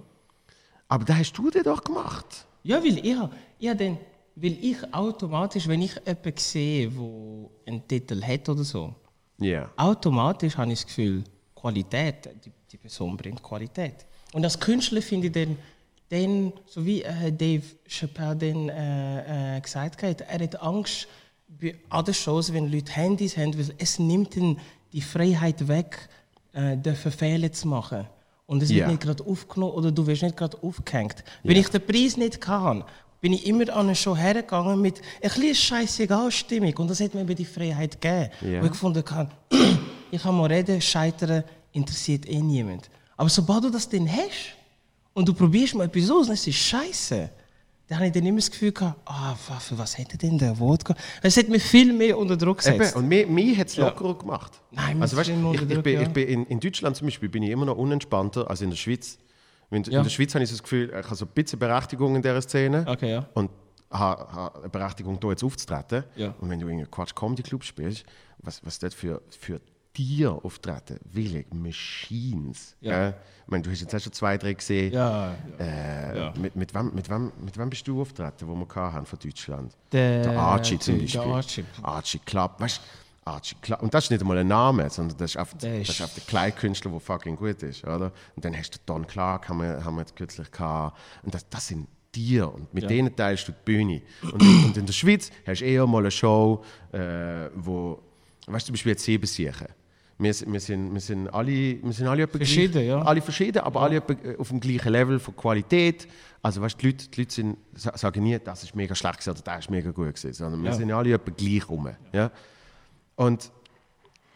Aber 0.90 1.06
da 1.06 1.16
hast 1.16 1.34
du 1.34 1.50
den 1.50 1.64
doch 1.64 1.84
gemacht. 1.84 2.46
Ja, 2.64 2.80
weil 2.84 2.98
ich, 2.98 3.16
ich 3.60 3.78
dann, 3.78 3.98
weil 4.40 4.58
ich 4.62 4.78
automatisch, 4.94 5.68
wenn 5.68 5.82
ich 5.82 5.96
jemanden 5.96 6.34
sehe, 6.38 6.90
der 6.90 7.50
einen 7.74 7.88
Titel 7.88 8.22
hat 8.22 8.48
oder 8.50 8.64
so, 8.64 8.94
Ja. 9.40 9.70
automatisch 9.78 10.58
habe 10.58 10.72
ich 10.72 10.80
das 10.80 10.88
Gefühl, 10.88 11.24
Qualität, 11.56 12.30
die, 12.46 12.52
die 12.72 12.78
Person 12.78 13.18
bringt 13.18 13.42
Qualität. 13.42 14.06
Und 14.34 14.44
als 14.44 14.60
Künstler 14.60 15.02
finde 15.02 15.28
ich 15.28 15.34
dann, 15.34 15.58
dann 16.10 16.54
so 16.68 16.86
wie 16.86 17.02
äh, 17.02 17.32
Dave 17.32 17.64
Chappelle 17.88 18.36
dann, 18.36 18.70
äh, 18.70 19.58
äh, 19.58 19.62
gesagt 19.62 20.04
hat, 20.04 20.22
er 20.22 20.40
hat 20.40 20.62
Angst 20.62 21.08
bei 21.48 21.76
anderen 21.90 22.14
Shows, 22.14 22.54
wenn 22.54 22.72
Leute 22.72 22.92
Handys 22.92 23.36
haben, 23.38 23.58
weil 23.58 23.74
es 23.78 23.98
nimmt 24.00 24.36
ihnen 24.36 24.60
die 24.94 25.02
Freiheit 25.02 25.68
weg, 25.68 26.10
äh, 26.54 26.78
dürfen 26.78 27.12
Fehler 27.12 27.52
zu 27.52 27.68
machen. 27.68 28.06
Und 28.46 28.62
es 28.64 28.70
Ja. 28.70 28.78
wird 28.78 28.88
nicht 28.90 29.02
gerade 29.02 29.26
aufgenommen 29.26 29.74
oder 29.74 29.92
du 29.92 30.06
wirst 30.08 30.22
nicht 30.24 30.38
gerade 30.38 30.58
aufgehängt. 30.62 31.24
Wenn 31.44 31.58
ich 31.58 31.68
den 31.70 31.86
Preis 31.86 32.16
nicht 32.18 32.40
kann, 32.40 32.84
bin 33.22 33.34
ich 33.34 33.46
immer 33.48 33.64
an 33.74 33.88
eine 33.88 33.96
Show 33.96 34.16
hergegangen 34.16 34.80
mit 34.82 35.02
ein 35.22 35.30
bisschen 35.30 35.56
scheißegal 35.56 36.32
Stimmung. 36.32 36.76
Und 36.78 36.90
das 36.90 37.00
hat 37.00 37.14
mir 37.14 37.22
eben 37.22 37.36
die 37.36 37.46
Freiheit 37.46 38.00
gegeben. 38.00 38.30
Ja. 38.42 38.62
Wo 38.62 38.66
ich 38.66 38.72
gefunden 38.72 39.04
habe, 39.10 39.30
ich 40.12 40.22
kann 40.22 40.36
mal 40.38 40.46
reden, 40.46 40.80
scheitern 40.82 41.44
interessiert 41.72 42.28
eh 42.30 42.40
niemand. 42.40 42.90
Aber 43.16 43.30
sobald 43.30 43.64
du 43.64 43.70
das 43.70 43.90
dann 43.90 44.08
hast 44.10 44.56
und 45.14 45.28
du 45.28 45.34
probierst 45.34 45.74
mal 45.76 45.86
etwas 45.86 46.10
aus 46.12 46.28
und 46.28 46.34
es 46.34 46.46
ist 46.48 46.58
scheiße, 46.58 47.30
dann 47.88 47.98
habe 48.00 48.08
ich 48.08 48.14
dann 48.14 48.26
immer 48.26 48.38
das 48.38 48.52
Gefühl 48.52 48.74
gehabt, 48.74 49.00
ah, 49.06 49.34
wa- 49.48 49.60
für 49.60 49.78
was 49.78 49.98
hätte 49.98 50.18
denn 50.18 50.38
der 50.38 50.60
Wort 50.60 50.84
gehabt? 50.84 51.02
Es 51.22 51.38
hat 51.38 51.48
mich 51.48 51.64
viel 51.64 51.94
mehr 51.94 52.18
unter 52.18 52.36
Druck 52.36 52.58
gesetzt. 52.58 52.92
Eben, 52.92 52.98
und 53.04 53.08
mir, 53.08 53.26
mir 53.26 53.58
hat 53.58 53.68
es 53.68 53.78
lockerer 53.78 54.18
gemacht. 54.18 54.52
Nein, 54.72 55.02
also, 55.02 55.16
weißt, 55.16 55.30
ich, 55.30 55.62
ich, 55.72 55.82
bin, 55.82 55.94
ja. 55.94 56.02
ich 56.02 56.10
bin 56.10 56.28
in, 56.28 56.46
in 56.48 56.60
Deutschland 56.60 56.98
zum 56.98 57.08
Beispiel 57.08 57.30
bin 57.30 57.44
ich 57.44 57.50
immer 57.50 57.66
noch 57.66 57.78
unentspannter 57.78 58.50
als 58.50 58.62
in 58.62 58.70
der 58.72 58.78
Schweiz. 58.78 59.18
In, 59.70 59.84
Ja. 59.84 59.98
in 60.00 60.04
der 60.04 60.10
Schweiz 60.10 60.34
habe 60.34 60.44
ich 60.44 60.50
so 60.50 60.56
das 60.56 60.64
Gefühl, 60.64 60.90
ich 60.90 61.06
habe 61.06 61.16
so 61.16 61.26
ein 61.26 61.32
bisschen 61.34 61.60
Berechtigung 61.60 62.16
in 62.16 62.22
dieser 62.22 62.42
Szene. 62.42 62.86
Okay, 62.88 63.12
ja. 63.12 63.26
Und 63.34 63.52
habe, 63.92 64.32
habe 64.32 64.60
eine 64.60 64.70
Berechtigung, 64.70 65.18
hier 65.22 65.30
jetzt 65.32 65.44
aufzutreten. 65.44 66.04
Ja. 66.16 66.34
Und 66.40 66.50
wenn 66.50 66.60
du 66.60 66.68
in 66.68 66.78
einem 66.80 66.92
Quatsch 66.92 67.14
Comedy 67.16 67.44
Club 67.44 67.64
spielst, 67.64 68.06
was, 68.40 68.66
was 68.66 68.80
dort 68.80 68.94
für, 68.94 69.22
für 69.30 69.60
Tiere 69.94 70.34
auftreten, 70.44 71.00
wirklich 71.12 71.46
Machines. 71.52 72.76
Ja. 72.82 73.10
Ich 73.10 73.16
meine, 73.48 73.64
du 73.64 73.72
hast 73.72 73.82
jetzt 73.82 73.96
auch 73.96 74.00
schon 74.00 74.14
zwei, 74.14 74.38
drei 74.38 74.54
gesehen. 74.54 74.94
Ja, 74.94 75.36
Äh, 75.60 76.18
Ja. 76.18 76.34
mit, 76.40 76.56
mit, 76.56 76.74
wem, 76.74 76.94
mit, 76.94 77.10
wem, 77.10 77.32
mit 77.44 77.58
wem 77.58 77.70
bist 77.70 77.88
du 77.88 78.02
auftreten, 78.02 78.48
wo 78.48 78.56
wir 78.56 78.68
hatten 78.76 79.06
von 79.06 79.20
Deutschland? 79.20 79.74
Der- 79.92 80.24
der 80.24 80.40
Archie 80.40 80.78
zum 80.80 81.00
Beispiel. 81.00 81.22
der 81.22 81.30
Archie. 81.32 81.66
Archie 81.82 82.20
Club. 82.20 82.56
Weißt 82.60 82.82
Archie 83.28 83.56
Club. 83.62 83.82
Und 83.82 83.94
das 83.94 84.06
ist 84.06 84.10
nicht 84.12 84.22
einmal 84.22 84.38
ein 84.40 84.48
Name, 84.48 84.90
sondern 84.90 85.18
das 85.18 85.32
ist 85.32 85.38
einfach, 85.38 85.58
Der 85.58 85.80
das 85.80 85.90
ist- 85.90 86.02
einfach 86.02 86.16
der 86.16 86.24
Kleinkünstler, 86.26 86.92
der 86.92 87.00
fucking 87.00 87.36
gut 87.36 87.62
ist. 87.64 87.84
Oder? 87.84 88.12
Und 88.36 88.46
dann 88.46 88.58
hast 88.58 88.72
du 88.76 88.80
Don 88.86 89.06
Clark, 89.06 89.50
haben 89.50 89.62
wir, 89.62 89.84
haben 89.84 89.96
wir 89.96 90.02
jetzt 90.02 90.16
kürzlich 90.16 90.50
gehabt. 90.52 90.98
Und 91.24 91.34
das, 91.34 91.48
das 91.50 91.68
sind 91.68 91.88
Tiere. 92.12 92.50
Und 92.50 92.74
mit 92.74 92.84
Ja. 92.84 92.90
denen 92.90 93.16
teilst 93.16 93.48
du 93.48 93.52
die 93.52 93.58
Bühne. 93.66 94.02
Und, 94.24 94.42
in- 94.42 94.66
und 94.66 94.78
in 94.78 94.86
der 94.86 94.94
Schweiz 94.94 95.30
hast 95.46 95.62
du 95.62 95.66
eher 95.66 95.86
mal 95.86 96.00
eine 96.00 96.12
Show, 96.12 96.64
äh, 96.92 97.50
wo, 97.56 98.02
weißt 98.48 98.66
du, 98.66 98.68
zum 98.68 98.74
Beispiel 98.74 98.92
jetzt 98.94 99.04
Siebensicher. 99.04 99.68
Wir, 100.20 100.34
sind- 100.34 100.52
wir, 100.52 100.60
sind, 100.60 100.92
wir, 100.94 101.00
sind 101.02 101.28
alle, 101.28 101.52
wir 101.84 101.94
sind 101.94 102.08
alle 102.08 102.28
Verschieden, 102.28 102.72
gleich, 102.72 102.88
ja. 102.88 103.02
alle 103.04 103.22
verschieden, 103.22 103.60
aber 103.60 103.82
alle 103.84 103.98
etwa 103.98 104.14
äh, 104.14 104.36
auf 104.38 104.48
dem 104.48 104.60
gleichen 104.60 104.92
Level 104.92 105.20
von 105.20 105.36
Qualität. 105.36 106.08
Also 106.42 106.60
weißt, 106.62 106.82
die, 106.82 106.88
Leute, 106.88 107.08
die 107.08 107.22
Leute 107.22 107.34
sind, 107.36 107.58
sa- 107.76 107.96
sagen 107.96 108.24
nie, 108.24 108.40
das 108.40 108.64
ist 108.64 108.74
mega 108.76 108.96
schlecht 108.96 109.20
gewesen 109.20 109.30
oder 109.32 109.42
das 109.44 109.60
ist 109.66 109.70
mega 109.70 109.92
gut 109.92 110.08
gewesen, 110.16 110.34
sondern 110.34 110.64
wir 110.64 110.72
Ja. 110.72 110.76
sind 110.76 110.92
alle 110.92 111.14
etwa 111.14 111.32
gleich 111.32 111.70
rum. 111.70 111.88
Ja? 112.14 112.32
Und, 113.18 113.52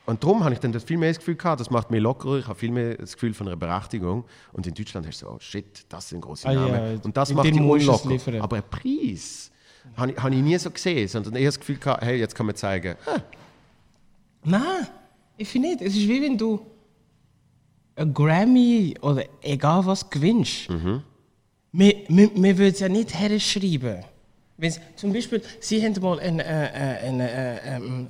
und 0.06 0.22
darum 0.24 0.44
habe 0.44 0.54
ich 0.54 0.60
dann 0.60 0.74
das 0.74 0.84
viel 0.84 0.98
mehr 0.98 1.10
das 1.10 1.20
Gefühl 1.20 1.36
gehabt, 1.36 1.62
das 1.62 1.70
macht 1.70 1.90
mich 1.92 2.02
lockerer, 2.02 2.40
ich 2.40 2.48
habe 2.48 2.60
viel 2.60 2.72
mehr 2.72 2.96
das 2.96 3.14
Gefühl 3.14 3.34
von 3.34 3.48
einer 3.48 3.56
Berechtigung. 3.56 4.26
Und 4.52 4.68
in 4.68 4.74
Deutschland 4.74 5.08
hast 5.08 5.22
du 5.22 5.28
so, 5.28 5.32
oh 5.34 5.40
shit, 5.40 5.86
das 5.88 6.10
sind 6.10 6.20
große 6.22 6.48
Ah, 6.50 6.52
ja, 6.52 6.68
Namen. 6.68 7.00
und 7.04 7.16
das 7.16 7.32
macht 7.34 7.48
es 7.48 7.58
unlocker. 7.58 8.10
liefern. 8.10 8.42
Aber 8.42 8.58
ein 8.58 8.64
Preis 8.70 9.50
habe 9.96 10.12
ich, 10.12 10.18
habe 10.22 10.36
ich 10.36 10.42
nie 10.42 10.58
so 10.58 10.70
gesehen, 10.70 11.08
sondern 11.08 11.36
eher 11.36 11.46
das 11.48 11.60
Gefühl 11.60 11.78
gehabt, 11.78 12.04
hey, 12.04 12.20
jetzt 12.20 12.36
kann 12.36 12.46
man 12.46 12.56
zeigen, 12.56 12.96
ah, 13.06 13.20
Nein, 14.44 14.88
ich 15.38 15.48
finde 15.48 15.70
nicht. 15.70 15.82
Es 15.82 15.96
ist 15.96 16.08
wie 16.08 16.22
wenn 16.22 16.38
du 16.38 16.60
ein 17.96 18.12
Grammy 18.14 18.96
oder 19.02 19.24
egal 19.42 19.86
was 19.86 20.10
gewinnst. 20.10 20.70
Mhm. 20.70 21.04
Wir, 21.74 21.96
wir, 22.10 22.32
wir 22.36 22.58
würden 22.58 22.74
es 22.74 22.80
ja 22.80 22.90
nicht 22.90 23.14
herschreiben. 23.14 24.04
Wenn's, 24.62 24.80
zum 24.95 25.12
Beispiel, 25.12 25.41
Sie 25.59 25.84
haben 25.84 25.99
mal 26.01 26.20
einen, 26.20 26.39
äh, 26.39 26.43
äh, 26.43 27.07
einen 27.07 27.20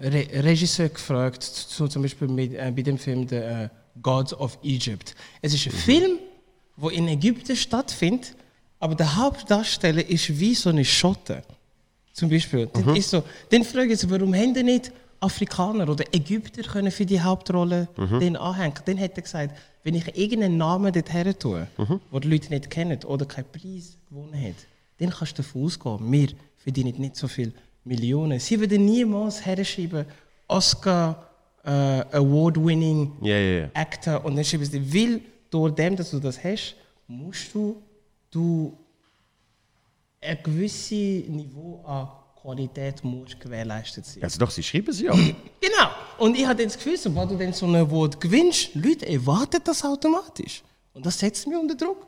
äh, 0.02 0.08
Re 0.10 0.44
Regisseur 0.44 0.90
gefragt, 0.90 1.44
zu, 1.44 1.88
zum 1.88 2.02
Beispiel 2.02 2.28
mit, 2.28 2.54
äh, 2.54 2.74
bei 2.76 2.82
dem 2.82 2.98
Film 2.98 3.26
The 3.26 3.36
äh, 3.36 3.70
Gods 4.02 4.34
of 4.34 4.60
Egypt. 4.62 5.16
Es 5.42 5.54
ist 5.54 5.66
ein 5.68 5.72
Film, 5.72 6.20
der 6.76 6.92
in 6.92 7.08
Ägypten 7.08 7.56
stattfindet, 7.56 8.36
aber 8.80 8.96
der 8.96 9.16
Hauptdarsteller 9.16 10.06
ist 10.10 10.38
wie 10.42 10.54
so 10.54 10.72
eine 10.72 10.84
Schotte. 10.84 11.42
Zum 12.12 12.30
Beispiel. 12.30 12.68
Das 12.74 12.98
ist 12.98 13.12
so. 13.12 13.24
Dann 13.50 13.64
frage 13.64 13.94
ich 13.94 14.00
sie, 14.00 14.10
warum 14.10 14.36
haben 14.36 14.54
die 14.54 14.64
nicht 14.64 14.92
Afrikaner 15.22 15.88
oder 15.88 16.04
Ägypter 16.14 16.64
können 16.64 16.92
für 16.92 17.06
die 17.06 17.22
Hauptrolle 17.22 17.88
den 18.20 18.36
anhängen? 18.36 18.74
Dann 18.84 19.00
hat 19.00 19.16
er 19.16 19.22
gesagt, 19.22 19.58
wenn 19.84 19.96
ich 19.96 20.18
irgendeinen 20.18 20.58
Namen 20.58 20.92
dort 20.92 21.14
her 21.14 21.40
tue, 21.40 21.66
den 21.78 22.22
die 22.22 22.28
Leute 22.28 22.50
nicht 22.50 22.70
kennen 22.70 23.02
oder 23.06 23.26
keinen 23.26 23.46
Preis 23.46 23.96
gewonnen 24.10 24.36
hat, 24.36 24.56
dann 25.02 25.12
kannst 25.12 25.38
du 25.38 25.42
davon 25.42 25.66
ausgehen, 25.66 26.12
wir 26.12 26.30
verdienen 26.58 26.96
nicht 26.98 27.16
so 27.16 27.28
viele 27.28 27.54
Millionen. 27.84 28.40
Sie 28.40 28.60
würden 28.60 28.86
niemals 28.86 29.46
herschreiben, 29.46 30.06
Oscar 30.48 31.28
äh, 31.64 31.70
Award-winning 31.70 33.14
ja, 33.22 33.38
ja, 33.38 33.60
ja. 33.62 33.70
Actor 33.74 34.24
und 34.26 34.36
dann 34.36 34.44
schreiben 34.44 34.66
sie, 34.66 34.94
weil 34.94 35.22
durch 35.50 35.74
dem, 35.76 35.96
dass 35.96 36.12
du 36.12 36.20
das 36.20 36.44
hast, 36.44 36.76
musst 37.08 37.54
du, 37.54 37.82
du 38.30 38.78
ein 40.22 40.38
gewisses 40.44 41.28
Niveau 41.28 41.84
an 41.86 42.08
Qualität 42.42 43.04
musst 43.04 43.40
gewährleistet 43.40 44.06
sein. 44.06 44.24
Also 44.24 44.40
doch, 44.40 44.50
sie 44.50 44.64
schreiben 44.64 44.92
sie 44.92 45.06
ja. 45.06 45.14
Genau. 45.62 45.90
Und 46.18 46.38
ich 46.38 46.46
habe 46.46 46.64
das 46.64 46.76
Gefühl, 46.76 46.98
sobald 46.98 47.32
du 47.32 47.38
dann 47.38 47.54
so 47.54 47.66
ein 47.68 47.76
Award 47.76 48.20
gewinnst, 48.20 48.74
Leute 48.76 49.08
erwarten 49.08 49.62
das 49.64 49.84
automatisch. 49.84 50.64
Und 50.94 51.06
das 51.06 51.20
setzt 51.20 51.48
mich 51.48 51.58
unter 51.58 51.76
Druck. 51.76 52.08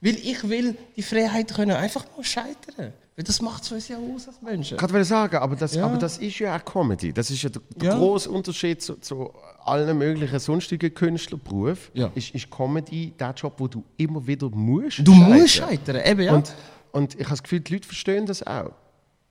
Weil 0.00 0.14
ich 0.16 0.48
will 0.48 0.76
die 0.96 1.02
Freiheit 1.02 1.52
können 1.54 1.76
einfach 1.76 2.04
mal 2.16 2.22
scheitern. 2.24 2.92
Weil 3.16 3.24
das 3.24 3.40
macht 3.40 3.62
es 3.62 3.72
uns 3.72 3.88
ja 3.88 3.96
aus 3.96 4.28
als 4.28 4.42
Menschen. 4.42 4.76
Ich 4.76 4.82
wollte 4.82 5.04
sagen, 5.04 5.36
aber 5.36 5.56
das, 5.56 5.74
Ja. 5.74 5.86
aber 5.86 5.96
das 5.96 6.18
ist 6.18 6.38
ja 6.38 6.54
auch 6.54 6.62
Comedy. 6.64 7.14
Das 7.14 7.30
ist 7.30 7.42
ja 7.42 7.48
der, 7.48 7.62
der 7.74 7.88
Ja. 7.92 7.96
große 7.98 8.30
Unterschied 8.30 8.82
zu, 8.82 8.96
zu 9.00 9.32
allen 9.64 9.96
möglichen 9.96 10.38
sonstigen 10.38 10.92
Künstlerberufen. 10.92 11.90
Ja. 11.94 12.10
Ist, 12.14 12.34
ist 12.34 12.50
Comedy 12.50 13.12
der 13.18 13.30
Job, 13.32 13.54
wo 13.56 13.68
du 13.68 13.82
immer 13.96 14.24
wieder 14.26 14.50
musst 14.50 14.98
Du 15.02 15.12
scheitern. 15.14 15.32
musst 15.32 15.54
scheitern, 15.54 15.96
eben 16.04 16.20
ja. 16.20 16.34
Und, 16.34 16.54
und 16.92 17.14
ich 17.14 17.20
habe 17.20 17.30
das 17.30 17.42
Gefühl, 17.42 17.60
die 17.60 17.72
Leute 17.72 17.86
verstehen 17.86 18.26
das 18.26 18.42
auch. 18.46 18.72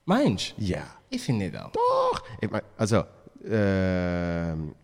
Meinst 0.04 0.54
du? 0.58 0.62
Ja. 0.64 0.82
Ich 1.08 1.22
finde 1.22 1.44
nicht 1.46 1.56
auch. 1.56 1.70
Doch. 1.70 2.22
Ich 2.40 2.50
mein, 2.50 2.62
also, 2.76 3.04
ähm, 3.48 4.74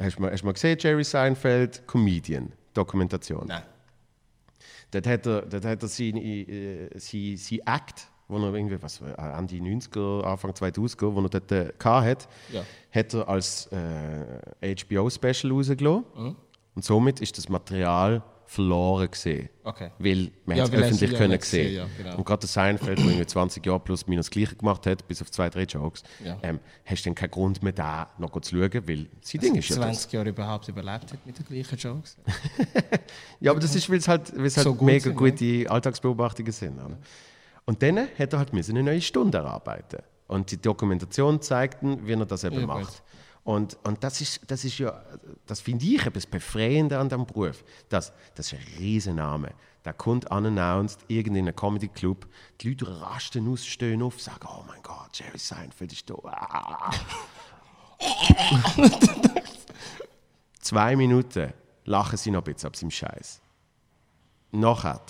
hast, 0.00 0.16
du 0.16 0.22
mal, 0.22 0.32
hast 0.32 0.40
du 0.40 0.46
mal 0.46 0.52
gesehen, 0.52 0.78
Jerry 0.80 1.04
Seinfeld, 1.04 1.86
Comedian, 1.86 2.50
Dokumentation? 2.72 3.44
Nein. 3.46 3.62
Dort 4.92 5.06
hat 5.06 5.26
er, 5.26 5.42
dort 5.42 5.64
hat 5.64 5.82
er 5.82 5.88
seine, 5.88 6.20
äh, 6.22 6.88
sein, 6.98 7.36
sein 7.36 7.58
Act, 7.66 8.08
wo 8.28 8.36
er 8.38 8.54
irgendwie, 8.54 8.80
was, 8.80 9.00
äh, 9.00 9.06
Ende 9.38 9.56
90er, 9.56 10.22
Anfang 10.22 10.52
2000er, 10.52 11.14
wo 11.14 11.20
er 11.20 11.28
dort 11.28 11.50
äh, 11.52 11.72
hat, 11.82 12.28
Ja. 12.52 12.62
hat 12.92 13.14
er 13.14 13.28
als 13.28 13.68
äh, 13.72 14.74
HBO-Special 14.76 15.52
rausgelassen. 15.52 16.04
Mhm. 16.16 16.36
Und 16.74 16.84
somit 16.84 17.20
ist 17.20 17.36
das 17.36 17.48
Material 17.48 18.22
verloren 18.52 19.10
gesehen. 19.10 19.48
Okay. 19.64 19.90
Weil 19.98 20.30
man 20.44 20.56
Ja, 20.58 20.64
es 20.64 20.72
öffentlich 20.72 21.10
ja 21.12 21.18
können 21.18 21.30
sehen. 21.40 21.40
gesehen, 21.40 21.74
ja, 21.74 21.86
genau. 21.96 22.16
Und 22.18 22.24
gerade 22.26 22.40
der 22.40 22.48
Seinfeld, 22.48 22.98
der 22.98 23.06
irgendwie 23.06 23.26
20 23.26 23.64
Jahre 23.64 23.80
plus 23.80 24.06
minus 24.06 24.26
das 24.26 24.30
Gleiche 24.30 24.56
gemacht 24.56 24.86
hat, 24.86 25.08
bis 25.08 25.22
auf 25.22 25.30
zwei, 25.30 25.48
drei 25.48 25.62
Jokes, 25.62 26.02
Ja. 26.24 26.36
ähm, 26.42 26.60
hast 26.84 27.04
du 27.04 27.08
dann 27.10 27.14
keinen 27.14 27.30
Grund 27.30 27.62
mehr, 27.62 27.72
da 27.72 28.10
noch 28.18 28.38
zu 28.40 28.56
schauen, 28.56 28.70
weil 28.88 29.06
sein 29.22 29.40
Ding 29.40 29.54
ist 29.56 29.68
ja 29.70 29.76
das. 29.76 29.84
20 29.86 30.12
Jahre 30.12 30.28
überhaupt 30.28 30.68
überlebt 30.68 31.12
hat 31.12 31.26
mit 31.26 31.38
den 31.38 31.46
gleichen 31.46 31.78
Jokes. 31.78 32.16
Ja, 33.40 33.50
aber 33.50 33.60
das 33.60 33.74
ist, 33.74 33.88
weil 33.90 33.98
es 33.98 34.08
halt, 34.08 34.36
weil 34.36 34.46
es 34.46 34.56
halt 34.56 34.64
So 34.64 34.74
gut 34.74 34.86
mega 34.86 35.04
sind, 35.04 35.16
gute 35.16 35.70
Alltagsbeobachtungen 35.70 36.52
sind. 36.52 36.78
Und 37.64 37.82
dann 37.82 37.98
hat 38.18 38.32
er 38.32 38.38
halt 38.38 38.52
eine 38.52 38.82
neue 38.82 39.00
Stunde 39.00 39.38
erarbeiten. 39.38 39.98
Und 40.28 40.50
die 40.50 40.60
Dokumentation 40.60 41.40
zeigt, 41.42 41.78
wie 41.82 42.12
er 42.12 42.24
das 42.26 42.44
eben 42.44 42.60
Ja, 42.60 42.66
macht. 42.66 42.80
gut. 42.86 43.02
Und, 43.44 43.76
und 43.82 44.04
das 44.04 44.20
ist, 44.20 44.40
das 44.46 44.64
ist 44.64 44.78
ja, 44.78 45.02
das 45.46 45.60
finde 45.60 45.84
ich 45.84 46.06
etwas 46.06 46.26
Befreiende 46.26 46.98
an 46.98 47.08
diesem 47.08 47.26
Beruf. 47.26 47.64
Das, 47.88 48.12
das 48.34 48.52
ist 48.52 48.58
ein 48.58 48.64
Riesenname. 48.78 49.52
Der 49.84 49.92
kommt 49.92 50.30
unannounced, 50.30 51.00
irgend 51.08 51.36
in 51.36 51.48
einem 51.48 51.56
Comedy 51.56 51.88
Club. 51.88 52.28
Die 52.60 52.68
Leute 52.68 53.00
rasten 53.00 53.50
aus, 53.52 53.66
stehen 53.66 54.00
auf, 54.02 54.20
sagen, 54.20 54.46
oh 54.48 54.62
mein 54.68 54.80
Gott, 54.82 55.10
Jerry 55.14 55.38
Seinfeld 55.38 55.92
ist 55.92 56.08
da. 56.08 56.14
Zwei 60.60 60.94
Minuten 60.94 61.52
lachen 61.84 62.16
sie 62.16 62.30
noch 62.30 62.42
ein 62.42 62.52
bisschen 62.52 62.68
ab 62.68 62.76
seinem 62.76 62.92
Scheiß. 62.92 63.40
Nachher 64.52 65.00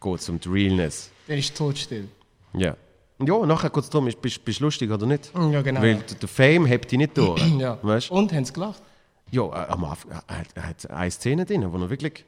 geht 0.00 0.20
es 0.20 0.28
um 0.30 0.40
die 0.40 0.48
Realness. 0.48 1.10
Der 1.28 1.36
ist 1.36 1.54
totstill. 1.54 2.08
Ja. 2.54 2.70
Und 2.70 2.78
ja, 3.26 3.46
nachher 3.46 3.70
geht 3.70 3.84
es 3.84 3.90
darum, 3.90 4.08
bist, 4.20 4.40
du 4.46 4.64
lustig 4.64 4.90
oder 4.90 5.06
nicht? 5.06 5.32
Ja, 5.34 5.62
genau, 5.62 5.82
Weil 5.82 5.96
der 5.96 6.28
Fame 6.28 6.66
hebt 6.66 6.90
dich 6.90 6.98
nicht 6.98 7.16
durch. 7.16 7.42
Ja. 7.58 7.78
Weißt? 7.82 8.10
Und 8.10 8.32
haben 8.32 8.44
sie 8.44 8.52
gelacht? 8.52 8.82
Ja, 9.30 9.44
äh, 9.44 9.68
am 9.68 9.84
Anfang, 9.84 10.10
er 10.26 10.38
hat, 10.38 10.46
er 10.54 10.68
hat 10.68 10.90
eine 10.90 11.10
Szene 11.10 11.44
drin, 11.44 11.70
wo 11.72 11.78
er 11.78 11.90
wirklich, 11.90 12.24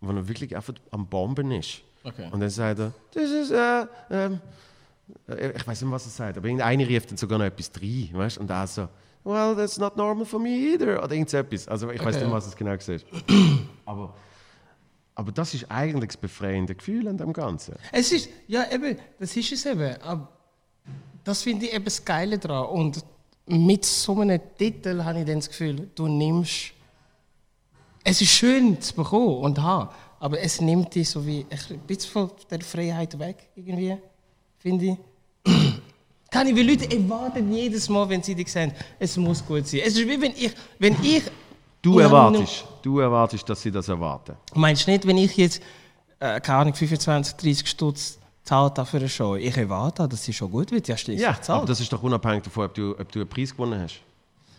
wo 0.00 0.12
er 0.12 0.28
wirklich 0.28 0.54
einfach 0.54 0.74
am 0.90 1.06
Bomben 1.06 1.50
ist. 1.52 1.82
Okay. 2.04 2.28
Und 2.30 2.40
dann 2.40 2.50
sagt 2.50 2.78
er, 2.78 2.92
das 3.14 3.30
ist, 3.30 3.50
äh, 3.50 3.86
ähm, 4.10 4.40
äh, 5.28 5.52
ich 5.56 5.66
weiß 5.66 5.82
nicht, 5.82 5.90
was 5.90 6.06
er 6.06 6.10
sagt, 6.10 6.38
aber 6.38 6.46
irgendeiner 6.46 6.86
rief 6.86 7.06
dann 7.06 7.16
sogar 7.16 7.38
noch 7.38 7.46
etwas 7.46 7.70
rein, 7.80 8.10
weißt? 8.12 8.38
Und 8.38 8.50
er 8.50 8.66
so, 8.66 8.88
well, 9.24 9.54
that's 9.56 9.78
not 9.78 9.96
normal 9.96 10.24
for 10.24 10.38
me 10.38 10.50
either, 10.50 11.02
oder 11.02 11.12
irgend 11.12 11.30
so 11.30 11.36
etwas. 11.38 11.66
Also 11.68 11.90
ich 11.90 12.00
weiß 12.00 12.16
Okay, 12.16 12.24
nicht, 12.24 12.32
ja. 12.32 12.36
was 12.36 12.46
es 12.46 12.56
genau 12.56 12.70
war. 12.70 12.98
aber, 13.86 14.14
aber 15.16 15.32
das 15.32 15.54
ist 15.54 15.70
eigentlich 15.70 16.08
das 16.08 16.18
befreiende 16.18 16.74
Gefühl 16.74 17.08
an 17.08 17.16
dem 17.16 17.32
Ganzen. 17.32 17.74
Es 17.90 18.12
ist, 18.12 18.28
ja 18.46 18.70
eben, 18.70 18.98
das 19.18 19.34
ist 19.34 19.50
es 19.50 19.64
eben. 19.64 19.96
Das 21.24 21.42
finde 21.42 21.66
ich 21.66 21.74
eben 21.74 21.86
das 21.86 22.04
Geile 22.04 22.38
daran. 22.38 22.66
Und 22.66 23.02
mit 23.46 23.84
so 23.86 24.20
einem 24.20 24.40
Titel 24.58 25.02
habe 25.02 25.20
ich 25.20 25.24
dann 25.24 25.36
das 25.36 25.48
Gefühl, 25.48 25.90
du 25.94 26.06
nimmst. 26.06 26.72
Es 28.04 28.20
ist 28.20 28.30
schön 28.30 28.80
zu 28.80 28.94
bekommen 28.94 29.38
und 29.38 29.60
haben, 29.60 29.88
aber 30.20 30.38
es 30.38 30.60
nimmt 30.60 30.94
dich 30.94 31.08
so 31.08 31.26
wie 31.26 31.46
ein 31.50 31.78
bisschen 31.86 32.10
von 32.12 32.30
der 32.50 32.60
Freiheit 32.60 33.18
weg, 33.18 33.48
irgendwie, 33.56 33.96
finde 34.58 34.84
ich. 34.84 35.52
Kann 36.30 36.46
ich, 36.46 36.54
weil 36.54 36.68
Leute 36.68 36.94
erwarten 36.94 37.52
jedes 37.52 37.88
Mal, 37.88 38.08
wenn 38.08 38.22
sie 38.22 38.34
dich 38.34 38.52
sehen, 38.52 38.70
es 38.98 39.16
muss 39.16 39.44
gut 39.44 39.66
sein. 39.66 39.80
Es 39.84 39.96
ist 39.96 40.06
wie 40.06 40.20
wenn 40.20 40.32
ich, 40.32 40.52
wenn 40.78 40.94
ich 41.02 41.22
Du 41.86 41.98
erwartest, 42.00 42.64
du 42.82 42.98
erwartest, 42.98 43.48
dass 43.48 43.62
sie 43.62 43.70
das 43.70 43.88
erwarten. 43.88 44.34
Meinst 44.54 44.86
du 44.86 44.90
nicht, 44.90 45.06
wenn 45.06 45.18
ich 45.18 45.36
jetzt, 45.36 45.62
äh, 46.18 46.40
keine 46.40 46.58
Ahnung, 46.58 46.74
25, 46.74 47.34
30 47.36 47.68
Stutz 47.68 48.18
zahlt 48.42 48.76
habe 48.78 48.88
für 48.88 48.96
eine 48.96 49.08
Show, 49.08 49.36
ich 49.36 49.56
erwarte, 49.56 50.08
dass 50.08 50.24
sie 50.24 50.32
schon 50.32 50.50
gut 50.50 50.72
wird, 50.72 50.88
ja, 50.88 50.96
schließlich 50.96 51.22
Ja, 51.22 51.40
zahlt. 51.40 51.58
aber 51.58 51.66
das 51.66 51.78
ist 51.80 51.92
doch 51.92 52.02
unabhängig 52.02 52.42
davon, 52.42 52.64
ob 52.66 52.74
du, 52.74 52.90
ob 52.98 53.10
du 53.12 53.20
einen 53.20 53.28
Preis 53.28 53.52
gewonnen 53.52 53.80
hast. 53.80 54.00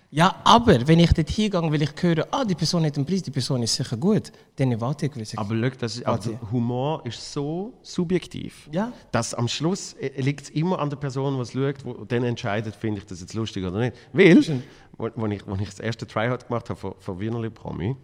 ja, 0.10 0.36
aber 0.46 0.88
wenn 0.88 1.00
ich 1.00 1.12
dort 1.14 1.30
hingehe, 1.30 1.62
weil 1.72 1.82
ich 1.82 1.92
höre, 2.00 2.26
ah, 2.32 2.46
die 2.46 2.56
Person 2.56 2.86
hat 2.86 2.96
einen 2.96 3.06
Preis, 3.06 3.24
die 3.24 3.32
Person 3.32 3.62
ist 3.62 3.76
sicher 3.76 3.98
gut, 3.98 4.32
dann 4.56 4.72
erwarte 4.72 5.06
ich 5.08 5.12
gewisse 5.12 5.38
Aber 5.38 5.54
schau, 5.54 5.70
das 5.80 5.96
ist, 5.98 6.06
also 6.08 6.40
Humor 6.52 7.06
ist 7.06 7.34
so 7.34 7.74
subjektiv, 7.82 8.70
Ja. 8.72 8.94
dass 9.12 9.34
am 9.34 9.50
Schluss 9.50 9.94
äh, 10.00 10.22
liegt 10.22 10.44
es 10.44 10.50
immer 10.52 10.80
an 10.80 10.90
der 10.90 10.96
Person, 10.98 11.36
die 11.36 11.42
es 11.42 11.52
schaut, 11.52 11.84
wo 11.84 12.06
dann 12.06 12.24
entscheidet, 12.24 12.74
finde 12.76 13.00
ich 13.02 13.06
das 13.06 13.20
jetzt 13.20 13.34
lustig 13.34 13.66
oder 13.66 13.80
nicht. 13.80 13.98
Weil, 14.14 14.64
wo, 14.98 15.08
ich, 15.28 15.48
wo 15.48 15.56
ich 15.56 15.70
das 15.70 15.80
erste 15.80 16.08
Tryout 16.08 16.48
gemacht 16.48 16.70
habe 16.70 16.80
von, 16.80 16.94
von 17.00 17.20
Wienerli 17.20 17.50
Promi, 17.50 17.96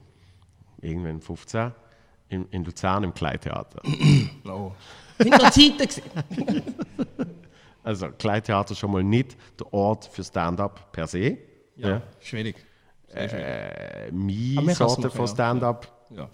irgendwann 0.82 1.22
15, 1.22 1.72
in, 2.30 2.48
in 2.50 2.64
Luzern 2.64 3.04
im 3.04 3.14
Kleintheater. 3.14 3.82
Oh. 4.46 4.72
Sind 5.18 5.32
noch 5.32 5.50
Zeiten. 5.52 5.88
Also 7.84 8.10
Kleintheater 8.12 8.76
schon 8.76 8.92
mal 8.92 9.04
nicht 9.04 9.36
der 9.60 9.74
Ort 9.74 10.06
für 10.06 10.24
Stand-up 10.24 10.94
per 10.94 11.06
se. 11.06 11.38
Ja, 11.76 12.02
schwierig. 12.22 12.56
Sehr 13.08 13.28
schwierig. 13.28 13.46
Äh, 13.46 14.12
meine 14.14 14.74
Sorte 14.74 15.02
machen, 15.02 15.12
von 15.12 15.26
ja. 15.26 15.34
Stand-up 15.34 16.08
Ja. 16.10 16.30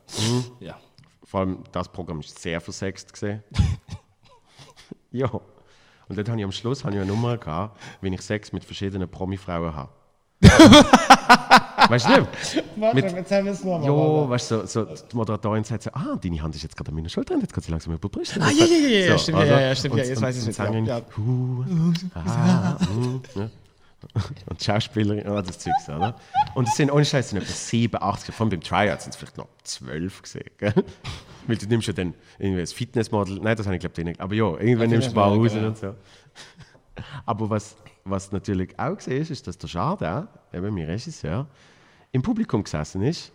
ja. 0.60 0.80
Vor 1.24 1.40
allem 1.40 1.64
das 1.72 1.90
Programm 1.90 2.20
ist 2.20 2.40
sehr 2.40 2.62
versext 2.62 3.12
gesehen. 3.12 3.44
ja. 5.12 5.28
Und 5.28 6.18
dann 6.18 6.28
habe 6.28 6.38
ich 6.40 6.44
am 6.44 6.52
Schluss 6.52 6.84
habe 6.84 6.96
ich 6.96 7.02
eine 7.02 7.10
Nummer 7.10 7.38
gehabt, 7.38 7.80
wenn 8.02 8.14
ich 8.14 8.22
Sex 8.22 8.52
mit 8.52 8.64
verschiedenen 8.64 9.10
Promi-Frauen 9.10 9.76
habe. 9.76 9.92
Weißt 10.42 12.06
du 12.08 12.10
nicht? 12.12 12.64
Warte, 12.78 13.00
jetzt 13.00 13.32
haben 13.32 13.46
wir 13.46 13.52
es 13.52 13.64
nochmal. 13.64 13.84
Ja, 13.90 14.30
weißt 14.30 14.52
du, 14.52 14.66
so, 14.68 14.86
so, 14.96 15.06
die 15.12 15.16
Moderatorin 15.16 15.64
sagt 15.64 15.84
so, 15.84 15.90
ah, 15.94 16.18
deine 16.22 16.42
Hand 16.42 16.56
ist 16.56 16.64
jetzt 16.64 16.76
gerade 16.78 16.90
an 16.90 16.96
meiner 16.96 17.10
Schulter 17.10 17.34
und 17.36 17.42
jetzt 17.42 17.54
geht 17.54 17.64
sie 17.64 17.72
langsam 17.72 17.94
über 17.94 18.08
die 18.08 18.18
Brüste. 18.18 18.40
Ah, 18.42 18.50
ja, 18.50 18.66
ja, 18.66 18.76
ja, 18.78 19.00
ja, 19.08 19.18
stimmt, 19.18 19.38
ja, 19.40 19.44
oder? 19.46 19.62
ja, 19.62 19.76
stimmt, 19.76 19.94
Und- 19.94 20.00
ja, 20.00 20.06
jetzt 20.06 20.18
und- 20.18 20.24
weiß 20.24 20.36
und 20.38 20.42
wieder, 20.44 20.54
Sängerin, 20.54 20.86
ja. 20.86 21.02
hu, 21.18 21.66
ah, 22.16 22.78
hu, 22.96 23.20
ja. 23.40 23.50
Und 24.50 24.64
Schauspielerin, 24.64 25.28
oh, 25.30 25.42
das 25.42 25.60
Zeug 25.60 25.74
so, 25.86 25.92
oder? 25.92 26.16
Und 26.56 26.70
es 26.70 26.76
sind 26.78 26.90
ohne 26.90 27.04
Scheiß 27.04 27.32
sind 27.32 27.40
etwa 27.40 27.52
sieben, 27.52 28.02
acht, 28.02 28.22
vor 28.24 28.46
allem 28.46 28.50
beim 28.52 28.62
Tryout 28.62 29.02
sind 29.02 29.10
es 29.12 29.18
vielleicht 29.18 29.38
noch 29.38 29.48
zwölf 29.64 30.22
gesehen, 30.22 30.50
gell? 30.58 30.74
Weil 31.48 31.58
du 31.58 31.66
nimmst 31.66 31.88
ja 31.88 31.94
dann 31.94 32.14
irgendwie 32.38 32.62
das 32.62 32.72
Fitnessmodel, 32.72 33.40
nein, 33.42 33.58
das 33.58 33.66
habe 33.66 33.76
ich 33.76 33.82
glaube 33.82 34.00
ich 34.00 34.06
nicht, 34.06 34.22
aber 34.22 34.34
ja, 34.36 34.46
irgendwann 34.52 34.90
Ja, 34.90 34.98
nimmst 35.00 35.08
du 35.08 35.12
ein 35.12 35.16
paar 35.16 35.32
raus 35.34 35.52
Fitnessmodel, 35.52 35.68
und 35.68 35.78
so. 35.78 35.96
Aber 37.26 37.50
was, 37.50 37.76
was 38.10 38.32
natürlich 38.32 38.78
auch 38.80 38.98
gesehen 38.98 39.22
ist, 39.22 39.32
ist, 39.32 39.48
dass 39.48 39.58
der 39.58 39.70
Jardin, 39.70 40.28
eben 40.54 40.74
mein 40.74 40.86
Regisseur, 40.86 41.48
im 42.12 42.22
Publikum 42.22 42.64
gesessen 42.64 43.02
ist. 43.04 43.32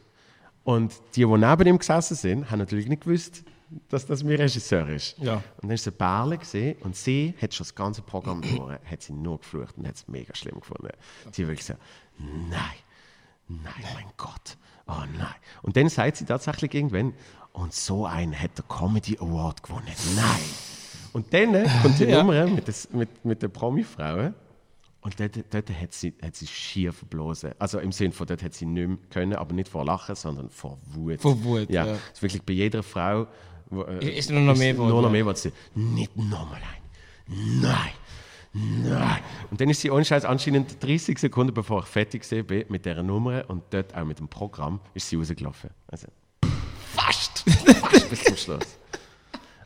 Und 0.65 0.95
die, 1.15 1.25
die 1.25 1.27
neben 1.27 1.67
ihm 1.67 1.79
gesessen 1.79 2.17
sind, 2.17 2.51
haben 2.51 2.59
natürlich 2.59 2.89
nicht 2.89 3.05
gewusst, 3.05 3.45
dass 3.89 4.07
das 4.07 4.23
mein 4.23 4.37
Regisseur 4.37 4.89
ist. 4.89 5.19
Ja. 5.19 5.35
Und 5.35 5.65
dann 5.65 5.71
ist 5.73 5.85
sie 5.85 5.91
Perle 5.91 6.39
gesehen 6.39 6.77
und 6.83 6.97
sie 6.97 7.35
hat 7.41 7.55
schon 7.55 7.65
das 7.65 7.75
ganze 7.75 8.03
Programm 8.03 8.41
durch, 8.41 8.79
hat 8.85 9.03
sie 9.03 9.13
nur 9.13 9.39
geflucht 9.39 9.77
und 9.77 9.87
hat 9.87 9.97
es 9.97 10.09
mega 10.09 10.35
schlimm 10.35 10.61
gefunden. 10.61 10.93
Sie 11.33 11.43
hat 11.43 11.49
wirklich 11.49 11.65
so, 11.65 11.75
nein, 12.19 12.61
nein, 13.49 13.85
mein 13.95 14.07
Gott, 14.17 14.57
oh 14.87 15.03
nein. 15.17 15.35
Und 15.63 15.77
dann 15.77 15.89
sagt 15.89 16.17
sie 16.19 16.25
tatsächlich 16.25 16.75
irgendwann, 16.75 17.15
und 17.53 17.73
so 17.73 18.05
einen 18.05 18.39
hat 18.39 18.59
der 18.59 18.65
Comedy 18.65 19.17
Award 19.19 19.63
gewonnen, 19.63 19.93
nein. 20.17 20.45
Und 21.13 21.33
dann 21.33 21.53
kommt 21.83 21.99
die 22.01 22.05
Ja. 22.09 22.23
Nummer 22.23 22.47
mit, 22.47 22.67
des, 22.67 22.91
mit, 22.91 23.25
mit 23.25 23.43
der 23.43 23.49
Promi-Frauen 23.49 24.35
und 25.05 25.21
dort, 25.21 25.37
dort 25.51 25.71
hat, 25.71 25.93
sie, 25.93 26.15
hat 26.23 26.35
sie 26.35 26.47
schier 26.47 26.93
verblasen. 26.93 27.53
Also 27.59 27.79
im 27.79 27.93
Sinne 27.93 28.13
von, 28.13 28.27
dort 28.27 28.43
hat 28.43 28.55
sie 28.55 28.65
nicht 28.65 28.89
mehr 28.89 28.97
können, 29.11 29.35
aber 29.35 29.55
nicht 29.55 29.69
vor 29.69 29.85
Lachen, 29.85 30.15
sondern 30.17 30.49
vor 30.49 30.79
Wut. 30.87 31.21
Vor 31.21 31.45
Wut, 31.45 31.69
ja. 31.71 31.85
Es 31.87 31.99
ist 32.15 32.23
wirklich 32.23 32.43
bei 32.43 32.55
jeder 32.55 32.83
Frau... 32.83 33.27
äh, 33.71 34.19
Ist 34.19 34.31
nur 34.31 34.41
noch 34.41 34.57
mehr 34.57 34.73
geworden, 34.73 34.89
Nur 34.89 35.03
noch 35.03 35.09
ja. 35.09 35.13
mehr 35.13 35.21
geworden. 35.21 35.37
Sie, 35.37 35.53
Nicht 35.75 36.17
nochmal 36.17 36.61
ein. 36.61 37.61
Nein. 37.61 37.91
Nein. 38.55 39.19
Und 39.51 39.61
dann 39.61 39.69
ist 39.69 39.81
sie 39.83 39.91
ohne 39.91 40.05
Scheiß 40.05 40.25
anscheinend 40.25 40.83
30 40.83 41.19
Sekunden, 41.19 41.53
bevor 41.53 41.81
ich 41.81 41.87
fertig 41.87 42.27
bin 42.47 42.65
mit 42.69 42.87
dieser 42.87 43.03
Nummer 43.03 43.45
und 43.49 43.63
dort 43.71 43.95
auch 43.95 44.05
mit 44.05 44.19
dem 44.21 44.29
Programm, 44.29 44.81
ist 44.95 45.09
sie 45.09 45.17
rausgelaufen. 45.17 45.71
Also 45.89 46.07
fast. 46.95 47.41
Fast 47.81 48.09
bis 48.09 48.25
zum 48.25 48.37
Schluss. 48.37 48.79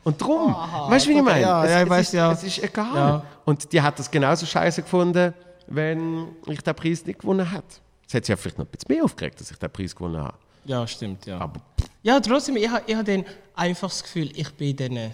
Und 0.03 0.21
drum, 0.21 0.53
weißt 0.53 1.05
du, 1.05 1.09
wie 1.09 1.17
ich 1.17 1.21
meine? 1.23 1.41
ja, 1.41 1.63
es, 1.65 1.71
ja, 1.71 1.77
ich 1.79 1.83
es 1.83 1.89
weiß, 1.89 2.07
ist, 2.07 2.13
ja. 2.13 2.31
Es 2.31 2.43
ist 2.43 2.63
egal. 2.63 2.95
Ja. 2.95 3.23
Und 3.45 3.71
die 3.71 3.81
hat 3.81 3.99
das 3.99 4.09
genauso 4.09 4.45
scheiße 4.45 4.81
gefunden, 4.83 5.33
wenn 5.67 6.27
ich 6.47 6.61
den 6.61 6.75
Preis 6.75 7.05
nicht 7.05 7.19
gewonnen 7.19 7.49
hätte. 7.49 7.65
Es 8.07 8.13
hat 8.13 8.25
sich 8.25 8.29
ja 8.29 8.37
vielleicht 8.37 8.57
noch 8.57 8.65
ein 8.65 8.71
bisschen 8.71 8.95
mehr 8.95 9.03
aufgeregt, 9.03 9.39
dass 9.39 9.51
ich 9.51 9.57
den 9.57 9.69
Preis 9.69 9.95
gewonnen 9.95 10.21
habe. 10.23 10.37
Ja, 10.65 10.85
stimmt, 10.87 11.25
ja. 11.25 11.37
Aber 11.39 11.59
Ja, 12.01 12.19
trotzdem, 12.19 12.55
ich, 12.57 12.63
ich 12.87 12.95
habe 12.95 13.03
dann 13.03 13.25
einfach 13.55 13.89
das 13.89 14.01
Gefühl, 14.03 14.29
ich 14.35 14.49
bin 14.55 14.75
denen, 14.75 15.11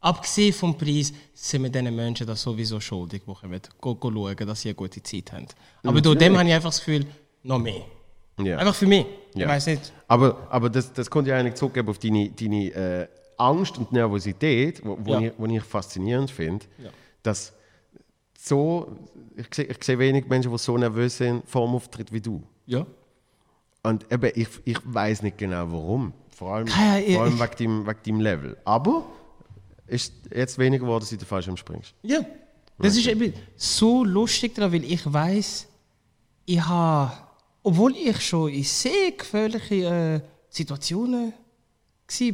abgesehen 0.00 0.52
vom 0.52 0.76
Preis, 0.78 1.12
sind 1.34 1.62
wir 1.64 1.70
diesen 1.70 1.94
Menschen 1.96 2.26
das 2.26 2.42
sowieso 2.42 2.78
schuldig, 2.80 3.22
die 3.26 3.34
kommen, 3.34 3.60
go, 3.80 3.94
go 3.94 4.10
schauen, 4.12 4.46
dass 4.46 4.60
sie 4.60 4.68
eine 4.68 4.74
gute 4.76 5.02
Zeit 5.02 5.32
haben. 5.32 5.46
Aber 5.82 6.00
durch 6.00 6.18
dem 6.18 6.36
habe 6.38 6.48
ich 6.48 6.54
einfach 6.54 6.70
das 6.70 6.78
Gefühl, 6.78 7.06
noch 7.42 7.58
mehr. 7.58 7.82
ja. 8.40 8.58
Einfach 8.58 8.74
für 8.74 8.86
mich. 8.86 9.04
Ich 9.34 9.40
Ja. 9.40 9.48
weiß 9.48 9.66
nicht. 9.66 9.92
Aber, 10.06 10.46
aber 10.50 10.70
das, 10.70 10.92
das 10.92 11.10
konnte 11.10 11.30
ich 11.30 11.36
eigentlich 11.36 11.54
zurückgeben 11.54 11.88
auf 11.88 11.98
deine, 11.98 12.30
deine 12.30 12.64
äh, 12.72 13.08
Angst 13.38 13.78
und 13.78 13.92
Nervosität, 13.92 14.84
wo, 14.84 14.98
wo, 15.00 15.12
Ja. 15.14 15.20
ich, 15.20 15.32
wo 15.38 15.46
ich 15.46 15.62
faszinierend 15.62 16.30
finde. 16.30 16.66
Ja. 16.82 16.90
Dass 17.22 17.52
so, 18.38 18.96
ich 19.36 19.46
sehe 19.54 19.64
ich 19.66 19.82
sehe 19.82 19.98
wenig 19.98 20.26
Menschen, 20.28 20.50
die 20.52 20.58
so 20.58 20.76
nervös 20.76 21.16
sind 21.18 21.48
vor 21.48 21.66
dem 21.66 21.74
Auftritt 21.74 22.12
wie 22.12 22.20
du. 22.20 22.42
Ja. 22.66 22.86
und 23.82 24.10
eben, 24.12 24.30
ich, 24.34 24.48
ich 24.64 24.78
weiß 24.84 25.22
nicht 25.22 25.38
genau 25.38 25.70
warum. 25.72 26.12
Vor 26.36 26.54
allem, 26.54 26.66
Ja, 26.68 26.98
ja, 26.98 27.14
vor 27.14 27.24
allem 27.24 27.38
wegen, 27.40 27.56
deinem, 27.58 27.86
wegen 27.86 27.98
deinem 28.04 28.20
Level. 28.20 28.56
Aber 28.64 29.06
ist 29.86 30.12
jetzt 30.34 30.58
weniger 30.58 30.84
geworden, 30.84 31.04
seit 31.04 31.20
du 31.22 31.24
falsch 31.24 31.48
springst. 31.56 31.94
Ja. 32.02 32.20
Das 32.78 32.96
ist 32.96 33.06
eben 33.08 33.32
so 33.56 34.04
lustig 34.04 34.54
daran, 34.54 34.72
weil 34.72 34.84
ich 34.84 35.10
weiß, 35.12 35.66
ich 36.44 36.60
habe, 36.60 37.12
obwohl 37.62 37.96
ich 37.96 38.20
schon 38.20 38.50
in 38.50 38.62
sehr 38.62 39.10
gefährlichen 39.12 39.82
äh, 39.82 40.20
Situationen 40.48 41.32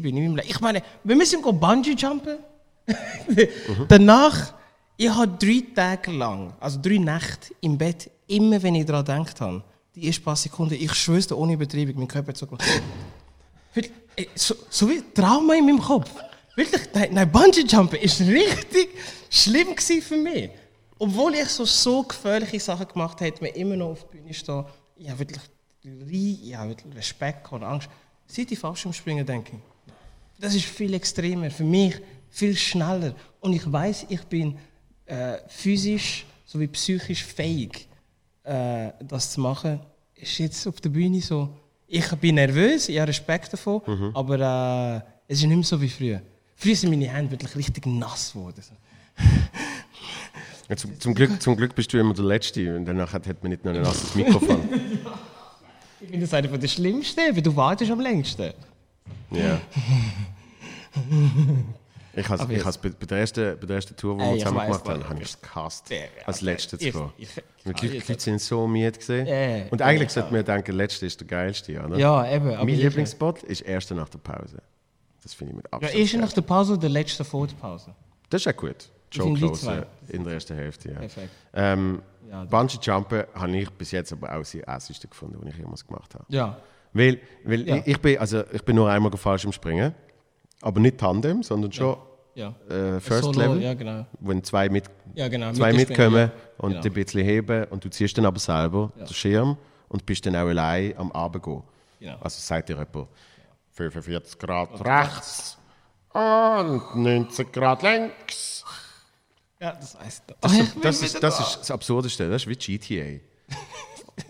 in 0.06 0.14
meinem 0.14 0.36
Leben. 0.36 0.48
Ich 0.48 0.60
meine, 0.60 0.82
wir 1.02 1.16
müssen 1.16 1.42
Bungee 1.42 1.94
jumpen. 1.96 2.38
Danach, 3.88 4.54
ich 4.96 5.08
habe 5.08 5.36
drei 5.38 5.62
Tage 5.74 6.12
lang, 6.12 6.52
also 6.60 6.78
drei 6.80 6.98
Nächte 6.98 7.54
im 7.60 7.76
Bett, 7.76 8.10
immer 8.26 8.62
wenn 8.62 8.74
ich 8.74 8.86
daran 8.86 9.04
gedacht 9.04 9.40
habe, 9.40 9.64
die 9.94 10.06
ersten 10.06 10.24
paar 10.24 10.36
Sekunden, 10.36 10.74
ich 10.74 10.92
schwöre 10.94 11.36
ohne 11.36 11.54
Übertreibung, 11.54 11.94
mein 11.96 12.08
Körper 12.08 12.28
hat 12.28 12.36
so 12.36 12.46
so, 14.34 14.54
so 14.70 14.88
wie 14.88 15.02
Trauma 15.12 15.54
in 15.54 15.66
meinem 15.66 15.80
Kopf. 15.80 16.10
Wirklich, 16.54 16.82
nein, 16.92 17.08
nein 17.12 17.32
Bungee 17.32 17.64
Jumpen 17.66 17.98
ist 17.98 18.20
richtig 18.20 18.90
schlimm 19.28 19.76
für 19.76 20.16
mich. 20.16 20.50
Obwohl 20.98 21.34
ich 21.34 21.48
so, 21.48 21.64
so 21.64 22.04
gefährliche 22.04 22.60
Sachen 22.60 22.86
gemacht 22.86 23.20
habe, 23.20 23.26
hat 23.26 23.42
mir 23.42 23.48
immer 23.48 23.76
noch 23.76 23.90
auf 23.90 24.04
der 24.08 24.18
Bühne 24.18 24.32
stehen. 24.32 24.64
Ich 24.96 25.10
habe 25.10 25.18
wirklich, 25.18 25.42
ich 25.82 26.54
habe 26.54 26.70
wirklich 26.70 26.94
Respekt 26.94 27.50
und 27.50 27.64
Angst. 27.64 27.88
Seit 28.26 28.50
ich 28.50 28.58
Fallschirmspringen 28.58 29.24
denke 29.24 29.52
ich, 29.56 29.92
das 30.40 30.54
ist 30.54 30.64
viel 30.64 30.92
extremer, 30.94 31.50
für 31.50 31.64
mich 31.64 32.00
viel 32.30 32.56
schneller. 32.56 33.14
Und 33.40 33.52
ich 33.52 33.70
weiß, 33.70 34.06
ich 34.08 34.22
bin 34.22 34.56
äh, 35.06 35.38
physisch 35.48 36.26
sowie 36.44 36.66
psychisch 36.68 37.24
fähig, 37.24 37.88
äh, 38.42 38.90
das 39.00 39.32
zu 39.32 39.40
machen. 39.40 39.80
Ist 40.14 40.38
jetzt 40.38 40.66
auf 40.66 40.80
der 40.80 40.90
Bühne 40.90 41.20
so. 41.20 41.48
Ich 41.86 42.08
bin 42.16 42.36
nervös, 42.36 42.88
ich 42.88 42.98
habe 42.98 43.08
Respekt 43.08 43.52
davon, 43.52 43.82
aber 44.14 45.04
äh, 45.06 45.32
es 45.32 45.38
ist 45.38 45.46
nicht 45.46 45.56
mehr 45.56 45.64
so 45.64 45.80
wie 45.80 45.88
früher. 45.88 46.22
Früher 46.56 46.74
sind 46.76 46.90
meine 46.90 47.08
Hände 47.08 47.30
wirklich 47.30 47.54
richtig 47.56 47.86
nass 47.86 48.32
geworden. 48.32 48.62
Ja, 50.68 50.76
zum, 50.76 50.98
zum, 50.98 51.14
Glück, 51.14 51.42
zum 51.42 51.56
Glück 51.56 51.74
bist 51.74 51.92
du 51.92 51.98
immer 51.98 52.14
der 52.14 52.24
Letzte 52.24 52.74
und 52.74 52.86
danach 52.86 53.12
hat, 53.12 53.26
hat 53.26 53.42
man 53.42 53.50
nicht 53.50 53.64
noch 53.64 53.74
ein 53.74 53.82
nasses 53.82 54.14
Mikrofon. 54.14 54.60
Ich 56.04 56.10
finde 56.10 56.26
das 56.26 56.34
einer 56.34 56.58
der 56.58 56.68
schlimmsten, 56.68 57.34
weil 57.34 57.42
du 57.42 57.56
wartest 57.56 57.90
am 57.90 58.00
längsten. 58.00 58.52
ja. 59.30 59.60
Ich 62.16 62.28
has, 62.28 62.38
Aber 62.40 62.52
ich 62.52 62.64
has 62.64 62.78
bei, 62.78 62.90
bei, 62.90 63.06
der 63.06 63.18
ersten, 63.18 63.58
bei 63.58 63.66
der 63.66 63.74
ersten 63.74 63.96
Tour, 63.96 64.16
die 64.16 64.20
wir 64.22 64.38
zusammen 64.38 64.56
weiss, 64.58 64.66
gemacht 64.66 64.88
haben, 64.88 65.08
habe 65.08 65.20
ich 65.20 65.28
es 65.30 65.40
gehasst. 65.40 65.90
Ja, 65.90 65.96
ja, 65.96 66.02
Als 66.26 66.36
okay. 66.36 66.44
Letzter 66.44 66.78
zu 66.78 66.84
gehen. 66.92 67.10
Die 67.80 67.88
Leute, 67.88 68.20
sind 68.20 68.40
so 68.40 68.68
müde 68.68 68.92
gesehen. 68.92 69.26
Ja, 69.26 69.66
Und 69.70 69.80
ja, 69.80 69.86
eigentlich 69.86 70.10
ja. 70.10 70.22
sollte 70.22 70.32
man 70.32 70.44
denken, 70.44 70.64
der 70.66 70.74
Letzte 70.74 71.06
ist 71.06 71.18
der 71.18 71.26
Geilste, 71.26 71.82
oder? 71.82 71.98
Ja, 71.98 72.32
eben. 72.32 72.50
aber 72.50 72.64
mein 72.64 72.76
Lieblingsspot 72.76 73.42
ist 73.42 73.62
erster 73.62 73.96
nach 73.96 74.08
der 74.08 74.18
Pause. 74.18 74.58
Das 75.24 75.34
finde 75.34 75.54
ich 75.54 75.56
mit 75.56 75.66
Ja, 75.66 75.72
Abstand. 75.72 75.98
erst 75.98 76.12
geil. 76.12 76.20
nach 76.20 76.32
der 76.32 76.42
Pause 76.42 76.72
oder 76.74 76.80
der 76.82 76.90
letzte 76.90 77.24
vor 77.24 77.48
der 77.48 77.56
Pause. 77.56 77.92
Das 78.30 78.42
ist 78.42 78.44
ja 78.44 78.52
gut. 78.52 78.90
Die 79.12 79.18
close 79.18 79.86
in 80.08 80.22
der 80.22 80.34
ersten 80.34 80.54
Hälfte. 80.56 80.90
Ja. 80.92 81.72
Ähm, 81.72 82.00
Ja, 82.34 82.44
Bungee 82.44 82.78
Jumpen 82.82 83.24
habe 83.34 83.56
ich 83.56 83.70
bis 83.70 83.90
jetzt 83.92 84.12
aber 84.12 84.34
auch 84.36 84.44
sehr 84.44 84.66
ässigste 84.68 85.06
gefunden, 85.08 85.38
was 85.40 85.50
ich 85.52 85.58
jemals 85.58 85.86
gemacht 85.86 86.14
habe. 86.14 86.24
Ja. 86.28 86.56
Weil, 86.92 87.20
weil 87.44 87.66
Ja. 87.68 87.76
ich, 87.76 87.86
ich, 87.86 88.00
bin, 88.00 88.18
also 88.18 88.42
ich 88.52 88.62
bin 88.64 88.76
nur 88.76 88.90
einmal 88.90 89.12
falsch 89.16 89.44
im 89.44 89.52
Springen, 89.52 89.94
aber 90.60 90.80
nicht 90.80 90.98
Tandem, 90.98 91.42
sondern 91.42 91.70
schon 91.72 91.96
Ja. 92.34 92.54
äh, 92.68 92.98
First 93.00 93.24
Solo, 93.24 93.38
Level, 93.40 93.62
Ja, 93.62 93.74
genau. 93.74 94.06
wenn 94.20 94.42
zwei, 94.42 94.68
mit, 94.68 94.84
genau. 95.14 95.52
zwei 95.52 95.72
mitkommen 95.72 96.30
und 96.58 96.70
Genau. 96.72 96.82
ein 96.84 96.92
bisschen 96.92 97.24
heben 97.24 97.64
und 97.66 97.84
du 97.84 97.88
ziehst 97.90 98.16
dann 98.18 98.26
aber 98.26 98.38
selber 98.40 98.90
den 98.98 99.06
Schirm 99.08 99.56
und 99.88 100.04
bist 100.06 100.26
dann 100.26 100.34
auch 100.34 100.48
allein 100.48 100.96
am 100.98 101.12
Abend 101.12 101.42
gehen. 101.44 101.62
Genau. 102.00 102.16
Also 102.20 102.40
sagt 102.40 102.68
dir 102.68 102.72
jemand 102.76 103.08
45 103.72 104.38
Grad 104.38 104.84
rechts 104.84 105.58
und 106.12 106.96
90 106.96 107.52
Grad 107.52 107.82
links. 107.82 108.64
Ja, 109.64 109.72
das 109.72 109.98
heißt. 109.98 110.22
Das, 110.42 110.52
ist, 110.52 110.76
das, 110.82 111.02
ist, 111.02 111.22
das 111.22 111.40
ist 111.40 111.56
das 111.60 111.70
Absurdeste, 111.70 112.28
das 112.28 112.42
ist 112.44 112.48
wie 112.48 112.54
GTA. 112.76 113.24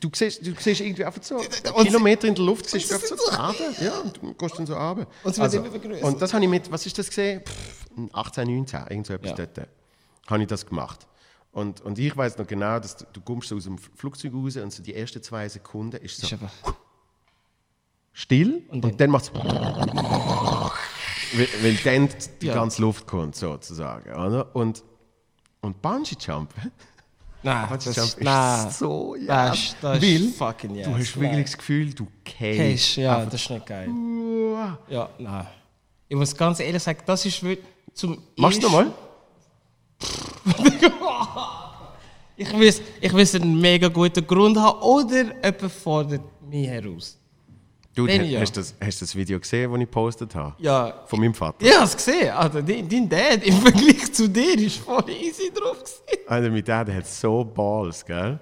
Du 0.01 0.09
siehst, 0.15 0.47
du 0.47 0.55
siehst 0.59 0.81
irgendwie 0.81 1.05
einfach 1.05 1.23
so 1.23 1.39
Kilometer 1.83 2.29
in 2.29 2.35
der 2.37 2.45
Luft, 2.45 2.71
siehst 2.71 2.89
du 2.91 2.95
einfach 2.95 3.09
so 3.09 3.17
Gerade, 3.17 3.75
ja, 3.81 3.99
und 3.99 4.17
du 4.17 4.33
gehst 4.33 4.59
dann 4.59 4.67
so 4.67 4.75
runter. 4.75 5.07
Und 5.25 5.37
immer 5.37 5.71
vergrößert. 5.71 6.05
und 6.05 6.23
das 6.23 6.33
habe 6.33 6.45
ich 6.45 6.51
mit, 6.51 6.71
was 6.71 6.87
ist 6.87 6.97
das 6.97 7.09
gesehen? 7.09 7.43
Pff, 7.45 7.87
18, 8.13 8.47
19, 8.57 8.81
irgend 8.91 9.07
so 9.09 9.13
etwas 9.15 9.31
Ja. 9.37 9.47
dort. 9.47 9.69
Habe 10.29 10.43
ich 10.43 10.49
das 10.49 10.65
gemacht. 10.65 11.07
Und, 11.53 11.81
und 11.83 11.99
ich 11.99 12.17
weiß 12.17 12.39
noch 12.39 12.47
genau, 12.47 12.79
dass 12.79 12.97
du, 12.97 13.05
du 13.13 13.21
kommst 13.21 13.49
so 13.49 13.57
aus 13.57 13.65
dem 13.65 13.77
Flugzeug 13.79 14.33
raus 14.35 14.57
und 14.57 14.73
so 14.73 14.83
die 14.83 14.95
ersten 14.95 15.23
zwei 15.23 15.49
Sekunden 15.49 15.97
ist 15.97 16.17
so 16.19 16.27
Ist 16.29 16.33
einfach. 16.35 16.53
still 18.13 18.63
und, 18.69 18.85
Und 18.85 19.01
dann, 19.01 19.11
macht 19.11 19.25
es 19.25 19.33
weil, 21.37 21.49
weil 21.63 21.75
dann 21.85 22.09
die 22.41 22.47
Ja. 22.47 22.55
ganze 22.55 22.81
Luft 22.81 23.07
kommt 23.07 23.35
sozusagen. 23.37 24.11
Oder? 24.15 24.55
Und, 24.55 24.83
und 25.65 25.81
Bungee 25.83 26.17
Jumpen 26.21 26.73
Nein, 27.43 27.69
Bungee 27.69 27.85
das 27.85 27.97
Jump 27.97 28.09
ist. 28.09 28.21
Nein. 28.23 28.71
so, 28.71 29.17
ja. 29.17 29.49
Das 29.49 29.59
ist, 29.59 29.77
das 29.81 30.03
Weil 30.03 30.29
fucking 30.29 30.75
yes. 30.77 30.87
du 30.87 30.95
hast 30.95 31.21
wirklich 31.21 31.45
das 31.45 31.59
Gefühl, 31.59 31.93
du 31.93 32.07
käst. 32.25 32.97
ja, 32.97 33.25
das 33.25 33.35
ist 33.35 33.51
nicht 33.51 33.67
geil. 33.67 33.89
Ja, 34.89 35.11
nein. 35.19 35.47
Ich 36.09 36.17
muss 36.17 36.35
ganz 36.35 36.61
ehrlich 36.61 36.83
sagen, 36.83 37.01
das 37.05 37.27
ist 37.27 37.43
wirklich 37.43 37.69
zum. 37.93 38.23
Machst 38.37 38.63
du 38.63 38.67
nochmal? 38.67 38.93
Ich 42.37 42.53
will, 42.53 42.75
ich 43.01 43.13
will 43.13 43.29
einen 43.41 43.61
mega 43.61 43.87
guten 43.87 44.27
Grund 44.27 44.59
haben 44.59 44.81
oder 44.81 45.23
jemand 45.23 45.71
fordert 45.71 46.23
mich 46.43 46.67
heraus. 46.67 47.17
Du, 47.95 48.09
hast, 48.09 48.27
ja. 48.27 48.41
das, 48.41 48.75
hast 48.85 49.03
das 49.03 49.15
Video 49.15 49.39
gesehen, 49.39 49.71
das 49.71 49.81
ich 49.81 49.87
gepostet 49.87 50.35
habe? 50.35 50.55
Ja. 50.59 51.05
Von 51.07 51.21
meinem 51.21 51.33
Vater. 51.35 51.65
Ich 51.65 51.73
habe 51.73 51.85
es 51.85 51.97
gesehen. 51.97 52.31
Alter, 52.31 52.61
dein, 52.61 52.89
dein 52.89 53.09
Dad 53.09 53.45
im 53.45 53.55
Vergleich 53.63 54.13
zu 54.13 54.29
dir 54.29 54.59
ist 54.59 54.79
voll 54.79 55.09
easy 55.09 55.53
drauf. 55.55 55.79
Gewesen. 55.79 56.27
Alter, 56.27 56.51
mein 56.51 56.65
Dad 56.65 56.89
hat 56.89 57.07
so 57.07 57.45
Balls, 57.45 58.05
gell? 58.05 58.39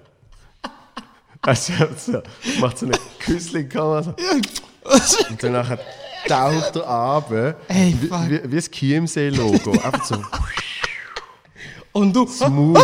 Also, 1.45 1.73
so, 1.97 2.21
macht 2.61 2.77
so 2.77 2.85
eine 2.85 2.97
Küssling-Kamera 3.19 4.01
so. 4.01 4.11
und 5.29 5.43
danach 5.43 5.77
taucht 6.25 6.77
er 6.77 6.87
ab. 6.87 7.31
Ey, 7.67 7.95
wie, 7.99 8.07
fuck. 8.07 8.29
wie, 8.29 8.51
wie 8.51 8.55
das 8.55 8.71
Chiemsee-Logo. 8.71 9.71
Einfach 9.71 10.05
so 10.05 10.15
Und 11.91 12.15
du. 12.15 12.25
smooth. 12.25 12.79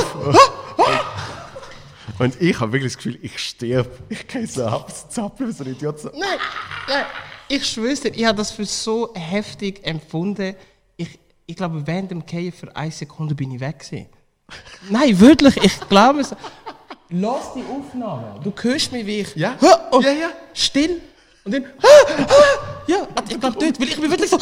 Und 2.18 2.42
ich 2.42 2.60
habe 2.60 2.72
wirklich 2.72 2.94
das 2.94 2.98
Gefühl, 2.98 3.20
ich 3.22 3.38
sterbe. 3.40 3.90
Ich 4.10 4.28
gehe 4.28 4.48
so 4.48 4.66
ab, 4.66 4.92
so 4.92 5.08
zappeln, 5.08 5.50
wie 5.50 5.54
so 5.54 5.64
ein 5.64 5.72
Idiot. 5.72 6.00
So. 6.00 6.10
Nein, 6.10 6.40
nein, 6.88 7.06
ich 7.48 7.66
schwöre 7.68 7.96
dir, 7.96 8.10
ich 8.16 8.26
habe 8.26 8.38
das 8.38 8.52
für 8.52 8.66
so 8.66 9.14
heftig 9.16 9.86
empfunden. 9.86 10.56
Ich, 10.98 11.20
ich 11.46 11.56
glaube, 11.56 11.86
während 11.86 12.12
dem 12.12 12.26
Kehren 12.26 12.52
für 12.52 12.76
eine 12.76 12.92
Sekunde 12.92 13.36
bin 13.36 13.52
ich 13.52 13.60
weg. 13.60 13.80
Gewesen. 13.80 14.08
Nein, 14.90 15.20
wirklich, 15.20 15.58
ich 15.58 15.80
glaube 15.90 16.22
es. 16.22 16.36
Lass 17.12 17.54
die 17.56 17.64
Aufnahme. 17.64 18.40
Du 18.44 18.54
hörst 18.62 18.92
mich, 18.92 19.06
wie 19.06 19.20
ich. 19.22 19.36
Ja? 19.36 19.58
Oh, 19.92 20.00
Ja, 20.02 20.12
ja. 20.12 20.30
Still. 20.54 21.02
Und 21.44 21.54
dann. 21.54 21.66
Ja, 22.88 23.08
ich 23.30 23.40
glaube 23.40 23.58
dort, 23.60 23.80
weil 23.80 23.88
ich 23.88 24.00
bin 24.00 24.10
wirklich 24.12 24.30
so. 24.30 24.38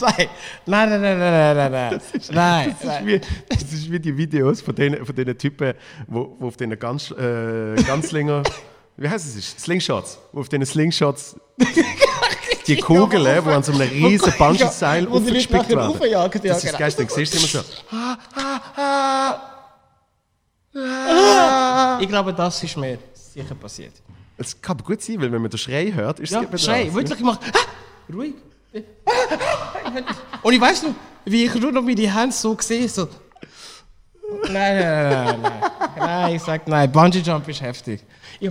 Nein, 0.00 0.28
nein, 0.66 1.00
nein, 1.00 1.00
nein, 1.00 1.18
nein, 1.18 1.56
nein, 1.56 1.72
nein. 1.72 2.00
Nein, 2.30 2.76
Das 2.82 2.98
ist, 3.00 3.06
wie, 3.06 3.20
das 3.48 3.62
ist 3.72 3.90
wie 3.90 4.00
die 4.00 4.16
Videos 4.16 4.60
von 4.60 4.74
den, 4.74 5.04
von 5.04 5.14
den 5.14 5.36
Typen, 5.38 5.74
wo, 6.06 6.36
wo 6.38 6.48
auf 6.48 6.56
den 6.56 6.78
ganz, 6.78 7.10
äh, 7.12 7.74
Ganzlinger, 7.86 8.42
wie 8.96 9.08
heißt 9.08 9.36
es? 9.36 9.56
Slingshots. 9.62 10.18
Wo 10.32 10.40
auf 10.40 10.48
den 10.48 10.64
Slingshots 10.64 11.36
die 12.66 12.76
Kugeln, 12.76 13.44
wo 13.44 13.50
an 13.50 13.62
so 13.62 13.72
einem 13.72 13.88
riesen 13.88 14.32
Bungee-Seil 14.36 15.06
die 15.06 15.08
aufgespickt 15.12 15.68
werden. 15.68 15.78
raufjagen, 15.80 16.42
ja, 16.42 16.48
Das 16.54 16.64
ist 16.64 16.70
genau. 16.70 16.78
geil, 16.78 16.94
dann 16.96 17.08
siehst 17.08 17.34
du 17.34 17.38
immer 17.38 17.46
so. 17.48 17.60
Ah, 17.90 18.16
ah, 18.36 19.40
ah. 20.76 21.98
Ich 22.00 22.08
glaube, 22.08 22.34
das 22.34 22.62
ist 22.62 22.76
mir 22.76 22.98
sicher 23.12 23.54
passiert. 23.54 23.92
Es 24.36 24.60
kann 24.60 24.76
gut 24.78 25.00
sein, 25.00 25.20
weil 25.20 25.30
wenn 25.30 25.40
man 25.42 25.50
den 25.50 25.58
Schrei 25.58 25.92
hört, 25.92 26.18
ist 26.18 26.30
es 26.30 26.34
Ja, 26.34 26.42
eben 26.42 26.58
schrei, 26.58 26.84
das. 26.86 26.94
wirklich, 26.94 27.18
ich 27.18 27.24
mach. 27.24 27.38
Ah, 27.38 28.12
ruhig. 28.12 28.34
Und 30.42 30.52
ich 30.52 30.60
weiß 30.60 30.82
noch, 30.84 30.94
wie 31.24 31.44
ich 31.44 31.54
nur 31.54 31.72
noch 31.72 31.82
meine 31.82 32.14
Hände 32.14 32.34
so 32.34 32.56
sehe, 32.60 32.88
so. 32.88 33.08
Nein, 34.44 34.52
nein, 34.52 35.10
nein, 35.10 35.40
nein, 35.42 35.62
nein. 35.96 36.34
Ich 36.34 36.42
sag 36.42 36.66
nein, 36.66 36.90
Bungee 36.90 37.20
Jump 37.20 37.48
ist 37.48 37.60
heftig. 37.60 38.04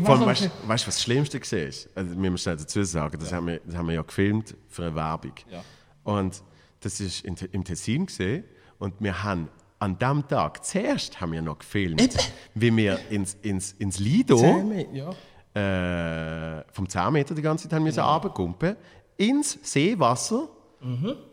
Vor 0.04 0.16
allem, 0.16 0.26
weißt 0.26 0.46
du, 0.46 0.50
was 0.68 0.86
das 0.86 1.02
Schlimmste 1.02 1.40
war? 1.40 1.60
Also, 1.96 2.22
wir 2.22 2.32
müssen 2.32 2.58
dazu 2.58 2.84
sagen, 2.84 3.18
das, 3.20 3.34
haben 3.34 3.48
wir, 3.48 3.60
das 3.66 3.76
haben 3.76 3.88
wir 3.88 3.96
ja 3.96 4.02
gefilmt 4.02 4.56
für 4.70 4.84
eine 4.84 4.96
Werbung. 4.96 5.34
Ja. 5.50 5.64
Und 6.04 6.42
das 6.80 7.00
war 7.02 7.30
in, 7.30 7.36
im 7.52 7.64
Tessin 7.64 8.06
gesehen 8.06 8.44
und 8.80 8.94
wir 9.00 9.24
haben 9.24 9.50
an 9.80 9.98
dem 9.98 10.28
Tag 10.28 10.64
zuerst 10.64 11.20
haben 11.20 11.34
wir 11.34 11.42
noch 11.42 11.60
gefilmt, 11.60 12.02
Eben. 12.02 12.18
wie 12.56 12.76
wir 12.78 13.00
ins, 13.10 13.38
ins, 13.42 13.74
ins 13.74 14.00
Lido 14.00 14.38
Zähme, 14.38 14.88
ja. 14.94 16.60
äh, 16.60 16.64
vom 16.72 16.88
10 16.88 17.12
Meter 17.12 17.36
die 17.36 17.42
ganze 17.42 17.68
Zeit 17.68 17.74
haben 17.78 17.86
wir 17.86 17.98
runtergumpen, 18.02 18.78
ins 19.18 19.58
Seewasser 19.64 20.50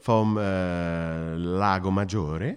vom 0.01 0.39
äh, 0.39 1.35
Lago 1.35 1.91
Maggiore, 1.91 2.57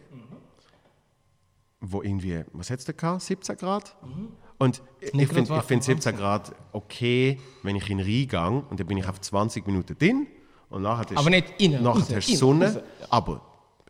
wo 1.82 2.02
irgendwie, 2.02 2.44
was 2.54 2.70
hat 2.70 2.80
es 2.80 2.86
da 2.86 2.94
gehabt, 2.94 3.22
17 3.24 3.58
Grad? 3.58 3.96
Und 4.60 4.82
Und 5.14 5.20
ich 5.22 5.28
finde 5.28 5.62
find 5.64 5.84
17 5.84 6.16
Grad 6.16 6.54
okay, 6.72 7.40
wenn 7.64 7.76
ich 7.76 7.90
in 7.90 7.98
den 7.98 8.06
Rhein 8.08 8.28
gehe 8.28 8.64
und 8.70 8.80
dann 8.80 8.88
bin 8.88 8.98
ich 8.98 9.08
auf 9.08 9.20
20 9.20 9.66
Minuten 9.68 9.98
drin 9.98 10.28
und 10.70 10.84
nachher 10.84 11.10
ist, 11.12 11.18
Aber 11.18 11.30
nicht 11.30 11.48
innen, 11.60 11.84
nachher 11.84 12.00
raus, 12.02 12.16
hast 12.16 12.30
du 12.30 12.36
Sonne, 12.36 12.66
raus. 12.76 12.84
aber 13.10 13.42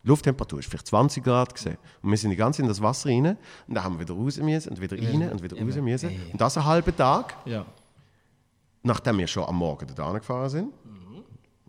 die 0.03 0.07
Lufttemperatur 0.07 0.59
ist 0.59 0.69
vielleicht 0.69 0.87
20 0.87 1.23
Grad 1.23 1.53
gesehen. 1.53 1.77
Und 2.01 2.09
wir 2.09 2.17
sind 2.17 2.31
die 2.31 2.35
ganze 2.35 2.57
Zeit 2.57 2.63
in 2.63 2.69
das 2.69 2.81
Wasser 2.81 3.09
rein 3.09 3.25
und 3.67 3.73
dann 3.75 3.83
haben 3.83 3.95
wir 3.95 4.01
wieder 4.07 4.13
raus 4.15 4.37
müssen 4.37 4.69
und 4.69 4.81
wieder 4.81 4.97
rein 4.97 5.29
und 5.31 5.43
wieder 5.43 5.57
raus 5.57 5.75
müssen. 5.75 6.09
Und 6.31 6.41
das 6.41 6.57
einen 6.57 6.65
halben 6.65 6.95
Tag, 6.95 7.35
nachdem 8.81 9.17
wir 9.19 9.27
schon 9.27 9.43
am 9.43 9.57
Morgen 9.57 9.87
da 9.95 10.11
gefahren 10.13 10.49
sind. 10.49 10.73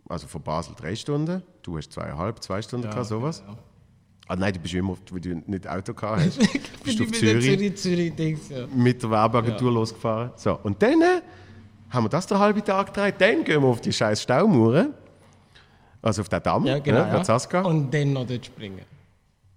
Also 0.07 0.27
von 0.27 0.41
Basel 0.41 0.75
drei 0.75 0.95
Stunden, 0.95 1.41
du 1.63 1.77
hast 1.77 1.91
zweieinhalb, 1.91 2.41
zwei 2.43 2.61
Stunden 2.61 2.89
gehabt, 2.89 3.07
sowas. 3.07 3.43
Ah 4.27 4.35
nein, 4.35 4.53
du 4.53 4.59
bist 4.59 4.73
immer, 4.73 4.97
weil 5.11 5.19
du 5.21 5.35
nicht 5.45 5.67
Auto 5.67 5.93
gehabt 5.93 6.21
hast. 6.21 6.39
bist 6.83 6.99
du 6.99 7.03
auf 7.03 7.11
Zürich 7.11 7.75
Zürich, 7.75 8.13
Zürich, 8.17 8.49
ja. 8.49 8.65
mit 8.67 9.01
der 9.01 9.09
Werbeagentur 9.11 9.71
losgefahren. 9.71 10.31
So, 10.35 10.59
und 10.63 10.81
dann 10.81 11.01
äh, 11.01 11.21
haben 11.89 12.05
wir 12.05 12.09
das 12.09 12.25
den 12.27 12.39
halben 12.39 12.63
Tag 12.63 12.87
gedreht. 12.93 13.15
Dann 13.19 13.43
gehen 13.43 13.61
wir 13.61 13.67
auf 13.67 13.81
die 13.81 13.93
scheiß 13.93 14.21
Staumauer. 14.23 14.87
Also 16.01 16.21
auf 16.21 16.29
den 16.29 16.41
Damm, 16.43 16.65
Ja, 16.65 16.79
genau. 16.79 16.99
ja, 16.99 17.23
Ja. 17.23 17.61
Und 17.61 17.91
dann 17.91 18.13
noch 18.13 18.27
dort 18.27 18.45
springen. 18.45 18.81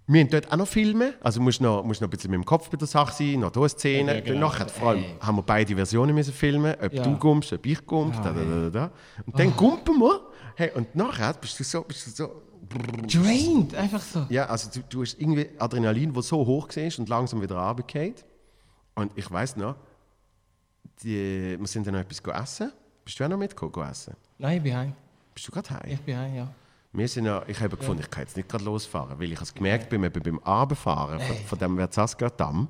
Wir 0.07 0.21
haben 0.21 0.29
dort 0.31 0.51
auch 0.51 0.57
noch 0.57 0.67
Filme. 0.67 1.13
Also 1.21 1.39
musst 1.39 1.61
noch, 1.61 1.83
musst 1.83 2.01
noch 2.01 2.07
ein 2.07 2.11
bisschen 2.11 2.31
mit 2.31 2.39
dem 2.39 2.45
Kopf 2.45 2.69
bei 2.71 2.77
der 2.77 2.87
Sache 2.87 3.13
sein, 3.13 3.39
noch 3.41 3.55
eine 3.55 3.69
Szene. 3.69 4.15
Ja, 4.15 4.21
genau. 4.21 4.47
Nachher 4.47 4.67
vor 4.67 4.89
allem 4.89 5.03
haben 5.19 5.35
wir 5.37 5.43
beide 5.43 5.75
Versionen 5.75 6.15
müssen 6.15 6.33
filmen, 6.33 6.75
ob 6.81 6.91
Ja. 6.91 7.03
du 7.03 7.15
kommst, 7.17 7.53
ob 7.53 7.63
ich 7.67 7.85
komme. 7.85 8.11
da, 8.13 8.31
da, 8.31 8.41
da, 8.43 8.69
da. 8.71 8.91
Und 9.27 9.37
dann 9.37 9.55
gumpen 9.55 9.99
wir. 9.99 10.21
Hey, 10.59 10.71
und 10.75 10.93
nachher 10.93 11.31
bist 11.35 11.57
du 11.57 11.63
so, 11.63 11.81
bist 11.83 12.05
du 12.05 12.11
so 12.11 12.41
Drained, 13.07 13.73
einfach 13.75 14.01
so. 14.01 14.25
Ja, 14.27 14.47
also 14.47 14.69
du, 14.69 14.81
du 14.89 15.03
hast 15.03 15.17
irgendwie 15.17 15.47
Adrenalin, 15.57 16.13
das 16.13 16.27
so 16.27 16.45
hoch 16.45 16.67
war 16.67 16.99
und 16.99 17.07
langsam 17.07 17.41
wieder 17.41 17.55
runtergeht. 17.55 18.25
Und 18.93 19.13
ich 19.15 19.31
weiß 19.31 19.55
noch, 19.55 19.77
die, 21.01 21.55
wir 21.57 21.65
sind 21.65 21.87
dann 21.87 21.93
noch 21.93 22.01
etwas 22.01 22.19
essen. 22.43 22.73
Bist 23.05 23.17
du 23.17 23.23
auch 23.23 23.29
noch 23.29 23.37
mitgekommen 23.37 23.89
essen? 23.89 24.17
Nein, 24.37 24.57
ich 24.57 24.63
bin 24.63 24.75
heim. 24.75 24.93
Bist 25.33 25.47
du 25.47 25.51
gerade 25.53 25.69
heim? 25.69 25.91
Ich 25.91 26.01
bin 26.01 26.17
heim, 26.17 26.35
ja. 26.35 26.53
Wir 26.91 27.07
sind 27.07 27.23
ja, 27.23 27.41
ich 27.47 27.57
habe 27.61 27.77
gefunden, 27.77 28.01
ich 28.01 28.09
kann 28.09 28.23
jetzt 28.23 28.35
nicht 28.35 28.49
gerade 28.49 28.65
losfahren, 28.65 29.17
weil 29.17 29.31
ich 29.31 29.39
es 29.39 29.53
gemerkt 29.53 29.89
beim, 29.89 30.03
eben 30.03 30.21
beim 30.21 30.39
Abfahren 30.39 31.21
von, 31.21 31.37
von 31.37 31.57
dem 31.57 31.77
Verzaska 31.77 32.29
Damm, 32.31 32.67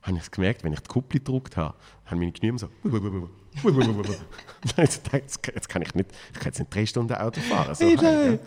habe 0.00 0.16
ich 0.16 0.22
es 0.22 0.30
gemerkt, 0.30 0.64
wenn 0.64 0.72
ich 0.72 0.80
die 0.80 0.88
Kuppel 0.88 1.20
gedrückt 1.20 1.58
habe, 1.58 1.74
haben 2.06 2.20
meine 2.20 2.32
Knie 2.32 2.56
so. 2.56 2.70
Jetzt, 4.76 5.02
jetzt 5.12 5.68
kann 5.68 5.82
ich 5.82 5.94
nicht, 5.94 6.10
ich 6.32 6.38
kann 6.38 6.46
jetzt 6.46 6.58
nicht 6.58 6.74
drei 6.74 6.84
Stunden 6.86 7.14
Auto 7.14 7.40
fahren. 7.40 7.74
So 7.74 7.84
ja. 7.86 8.38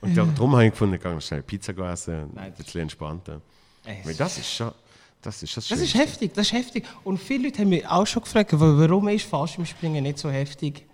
Und 0.00 0.16
da- 0.16 0.24
darum 0.24 0.52
habe 0.52 0.64
ich 0.66 0.72
gefunden, 0.72 0.94
ich 0.96 1.00
gehe 1.02 1.20
schnell 1.20 1.42
Pizza 1.42 1.72
essen 1.92 2.30
Nein, 2.34 2.46
ein 2.46 2.52
bisschen 2.52 2.80
entspannter. 2.82 3.40
Ey, 3.84 3.98
Weil 4.04 4.14
das 4.14 4.38
ist 4.38 4.52
schon, 4.52 4.72
das 5.20 5.40
ist 5.42 5.56
das 5.56 5.68
Das 5.68 5.80
ist 5.80 5.94
heftig, 5.94 6.34
das 6.34 6.46
ist 6.48 6.52
heftig. 6.52 6.84
Und 7.04 7.18
viele 7.18 7.44
Leute 7.44 7.60
haben 7.60 7.68
mich 7.68 7.86
auch 7.86 8.06
schon 8.06 8.22
gefragt, 8.22 8.52
wa- 8.52 8.74
warum 8.76 9.06
ist 9.08 9.24
Fallschirmspringen 9.26 10.02
nicht 10.02 10.18
so 10.18 10.28
heftig 10.30 10.84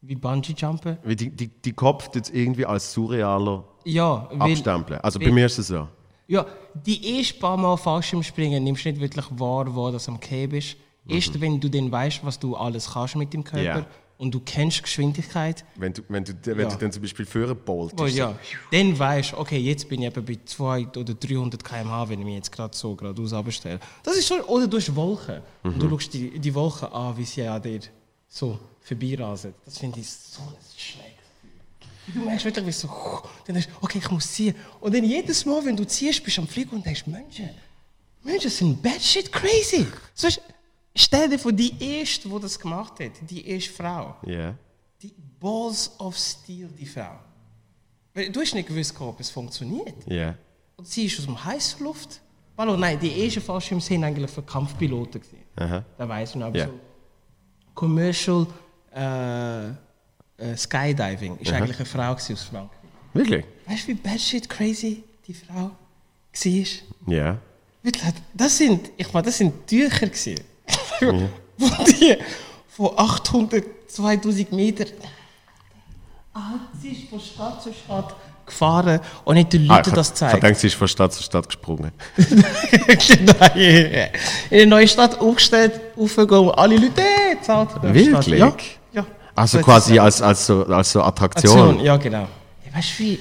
wie 0.00 0.16
Bungee-Jumpen? 0.16 0.98
Weil 1.04 1.14
die, 1.16 1.30
die, 1.30 1.46
die 1.48 1.72
Kopf 1.72 2.10
es 2.26 2.30
irgendwie 2.30 2.66
als 2.66 2.92
surrealer 2.92 3.64
Ja, 3.84 4.28
weil, 4.32 4.50
abstempeln. 4.52 5.00
Also 5.00 5.18
bei 5.20 5.26
weil- 5.26 5.32
mir 5.32 5.46
ist 5.46 5.58
es 5.58 5.68
so. 5.68 5.86
ja, 6.26 6.44
die 6.74 7.18
ersten 7.18 7.38
paar 7.38 7.56
Mal 7.56 7.76
Fallschirmspringen 7.76 8.62
nimmst 8.64 8.84
du 8.84 8.90
nicht 8.90 9.00
wirklich 9.00 9.26
wahr, 9.38 9.72
wo 9.72 9.90
das 9.92 10.08
am 10.08 10.18
Cave 10.18 10.60
ist. 11.06 11.14
Erst 11.28 11.40
wenn 11.40 11.60
du 11.60 11.68
dann 11.68 11.90
weißt, 11.90 12.20
was 12.24 12.38
du 12.38 12.56
alles 12.56 12.90
kannst 12.92 13.16
mit 13.16 13.32
dem 13.32 13.42
Körper 13.44 13.62
Ja. 13.80 13.86
und 14.18 14.32
du 14.34 14.40
kennst 14.40 14.82
Geschwindigkeit, 14.82 15.64
Wenn 15.76 15.92
du, 15.92 16.02
wenn 16.08 16.24
du, 16.24 16.32
wenn 16.44 16.58
Ja. 16.60 16.68
du 16.68 16.76
dann 16.76 16.92
zum 16.92 17.02
Beispiel 17.02 17.24
führen 17.26 17.56
boltest. 17.64 18.00
Oh, 18.00 18.06
ja. 18.06 18.38
Dann 18.70 18.98
weißt 18.98 19.32
du, 19.32 19.38
okay, 19.38 19.58
jetzt 19.58 19.88
bin 19.88 20.02
ich 20.02 20.06
eben 20.08 20.24
bei 20.24 20.38
200 20.44 20.96
oder 20.98 21.14
300 21.14 21.64
km/h, 21.64 22.08
wenn 22.08 22.18
ich 22.20 22.24
mich 22.24 22.34
jetzt 22.36 22.52
gerade 22.52 22.76
so 22.76 22.94
geradeaus 22.94 23.32
abstelle. 23.32 23.80
Das 24.02 24.16
ist 24.16 24.28
schon, 24.28 24.40
oder 24.42 24.66
du 24.66 24.76
hast 24.76 24.94
Wolken. 24.94 25.40
Und 25.62 25.80
du 25.82 25.88
schaust 25.88 26.12
die, 26.14 26.38
die 26.38 26.54
Wolken 26.54 26.88
an, 26.92 27.16
wie 27.16 27.24
sie 27.24 27.42
an 27.46 27.62
dir 27.62 27.80
so 28.28 28.58
vorbeirasen. 28.82 29.54
Das 29.64 29.78
finde 29.78 30.00
ich 30.00 30.08
so 30.10 30.42
ein 30.42 30.48
Gefühl. 30.76 31.04
Du 32.12 32.20
merkst 32.26 32.44
wirklich, 32.44 32.66
wie 32.66 32.72
so, 32.72 32.88
dann 33.46 33.54
denkst 33.54 33.68
du, 33.68 33.84
okay, 33.84 33.98
ich 33.98 34.10
muss 34.10 34.32
ziehen. 34.32 34.54
Und 34.80 34.94
dann 34.94 35.04
jedes 35.04 35.44
Mal, 35.46 35.64
wenn 35.64 35.76
du 35.76 35.86
ziehst, 35.86 36.24
bist 36.24 36.36
du 36.38 36.42
am 36.42 36.48
Fliegen 36.48 36.70
und 36.76 36.84
denkst, 36.84 37.06
Menschen, 37.06 37.50
Menschen 38.24 38.50
sind 38.50 38.82
bad 38.82 39.00
shit 39.00 39.30
crazy. 39.30 39.86
So 40.14 40.28
stell 41.00 41.28
dir 41.28 41.38
vor, 41.38 41.52
die 41.52 41.72
erste, 41.80 42.28
die 42.28 42.40
das 42.40 42.58
gemacht 42.58 43.00
hat, 43.00 43.12
die 43.28 43.46
erste 43.46 43.72
Frau. 43.72 44.16
Ja. 44.26 44.54
Die 45.02 45.12
Balls 45.38 45.92
of 45.98 46.16
Steel, 46.16 46.68
die 46.78 46.86
Frau. 46.86 47.18
Du 48.32 48.40
hast 48.40 48.54
nicht 48.54 48.68
gewusst, 48.68 48.94
ob 49.00 49.20
es 49.20 49.30
funktioniert. 49.30 49.94
Ja. 50.06 50.34
Und 50.76 50.86
sie 50.86 51.06
ist 51.06 51.18
aus 51.18 51.26
dem 51.26 51.42
heißen 51.42 51.84
Luft. 51.84 52.20
Hallo, 52.58 52.76
nein, 52.76 52.98
die 53.00 53.24
ersten 53.24 53.40
Fallschirme 53.40 53.80
sind 53.80 54.04
eigentlich 54.04 54.30
für 54.30 54.42
Kampfpiloten. 54.42 55.20
Gewesen. 55.20 55.38
Aha. 55.56 55.84
Da 55.96 56.08
weiß 56.08 56.34
man 56.34 56.44
aber 56.44 56.58
Ja. 56.58 56.66
so. 56.66 56.74
Commercial 57.74 58.46
äh, 58.94 59.68
äh, 59.68 60.56
Skydiving 60.56 61.36
ist 61.38 61.52
eigentlich 61.52 61.76
eine 61.76 61.86
Frau 61.86 62.12
aus 62.12 62.26
Frankreich. 62.26 62.78
Wirklich? 63.14 63.44
Weißt 63.66 63.84
du, 63.84 63.88
wie 63.88 63.94
bad 63.94 64.20
shit 64.20 64.48
crazy 64.48 65.04
die 65.26 65.34
Frau 65.34 65.70
war? 65.70 66.66
Ja. 67.06 67.38
Wirklich, 67.82 68.12
das 68.34 68.58
sind, 68.58 68.90
ich 68.96 69.12
meine, 69.12 69.24
das 69.26 69.38
sind 69.38 69.66
Tücher 69.66 70.06
gewesen. 70.06 70.40
Wo 71.58 71.68
die 71.84 72.16
von 72.68 72.90
800, 72.96 73.64
2000 73.88 74.52
Meter. 74.52 74.84
Ah, 76.32 76.52
sie 76.80 76.88
ist 76.90 77.10
von 77.10 77.20
Stadt 77.20 77.62
zu 77.62 77.72
Stadt 77.72 78.14
gefahren 78.46 79.00
und 79.24 79.34
nicht 79.34 79.52
den 79.52 79.70
Ah, 79.70 79.76
Leuten 79.76 79.90
ich 79.90 79.94
das 79.94 80.08
Ich 80.08 80.14
zeigt. 80.14 80.42
denke, 80.42 80.58
sie 80.58 80.66
ist 80.68 80.74
von 80.74 80.88
Stadt 80.88 81.12
zu 81.12 81.22
Stadt 81.22 81.46
gesprungen. 81.46 81.92
Nein, 83.40 84.10
in 84.50 84.56
eine 84.58 84.66
neue 84.66 84.88
Stadt 84.88 85.20
aufgestellt, 85.20 85.80
aufgegangen, 85.96 86.50
alle 86.50 86.76
Leute, 86.76 87.00
hey, 87.02 87.36
zahlt. 87.40 87.70
Wirklich? 87.82 88.38
Ja. 88.40 88.54
ja. 88.92 89.06
Also 89.34 89.58
So 89.58 89.64
quasi 89.64 89.98
als, 89.98 90.22
als, 90.22 90.46
so, 90.46 90.64
als 90.66 90.92
so 90.92 91.02
Attraktion. 91.02 91.58
Aktion, 91.58 91.84
ja 91.84 91.96
genau. 91.96 92.26
Ja, 92.66 92.76
weißt 92.76 92.98
du, 92.98 93.04
wie, 93.04 93.18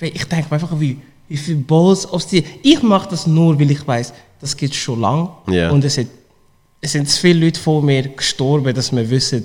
ich 0.00 0.24
denke 0.24 0.46
mir 0.48 0.52
einfach, 0.52 0.78
wie, 0.80 1.00
wie 1.28 1.36
viel 1.36 1.56
Balls 1.56 2.06
auf 2.06 2.26
die. 2.26 2.44
Ich 2.62 2.82
mache 2.82 3.08
das 3.10 3.26
nur, 3.26 3.58
weil 3.58 3.70
ich 3.70 3.86
weiß, 3.86 4.12
das 4.40 4.54
es 4.54 4.76
schon 4.76 5.00
lange. 5.00 5.30
Ja. 5.48 5.70
Und 5.70 5.84
es, 5.84 5.98
hat, 5.98 6.06
es 6.80 6.92
sind 6.92 7.08
zu 7.08 7.20
viele 7.20 7.44
Leute 7.46 7.60
vor 7.60 7.82
mir 7.82 8.08
gestorben, 8.08 8.74
dass 8.74 8.92
wir 8.92 9.08
wissen, 9.08 9.44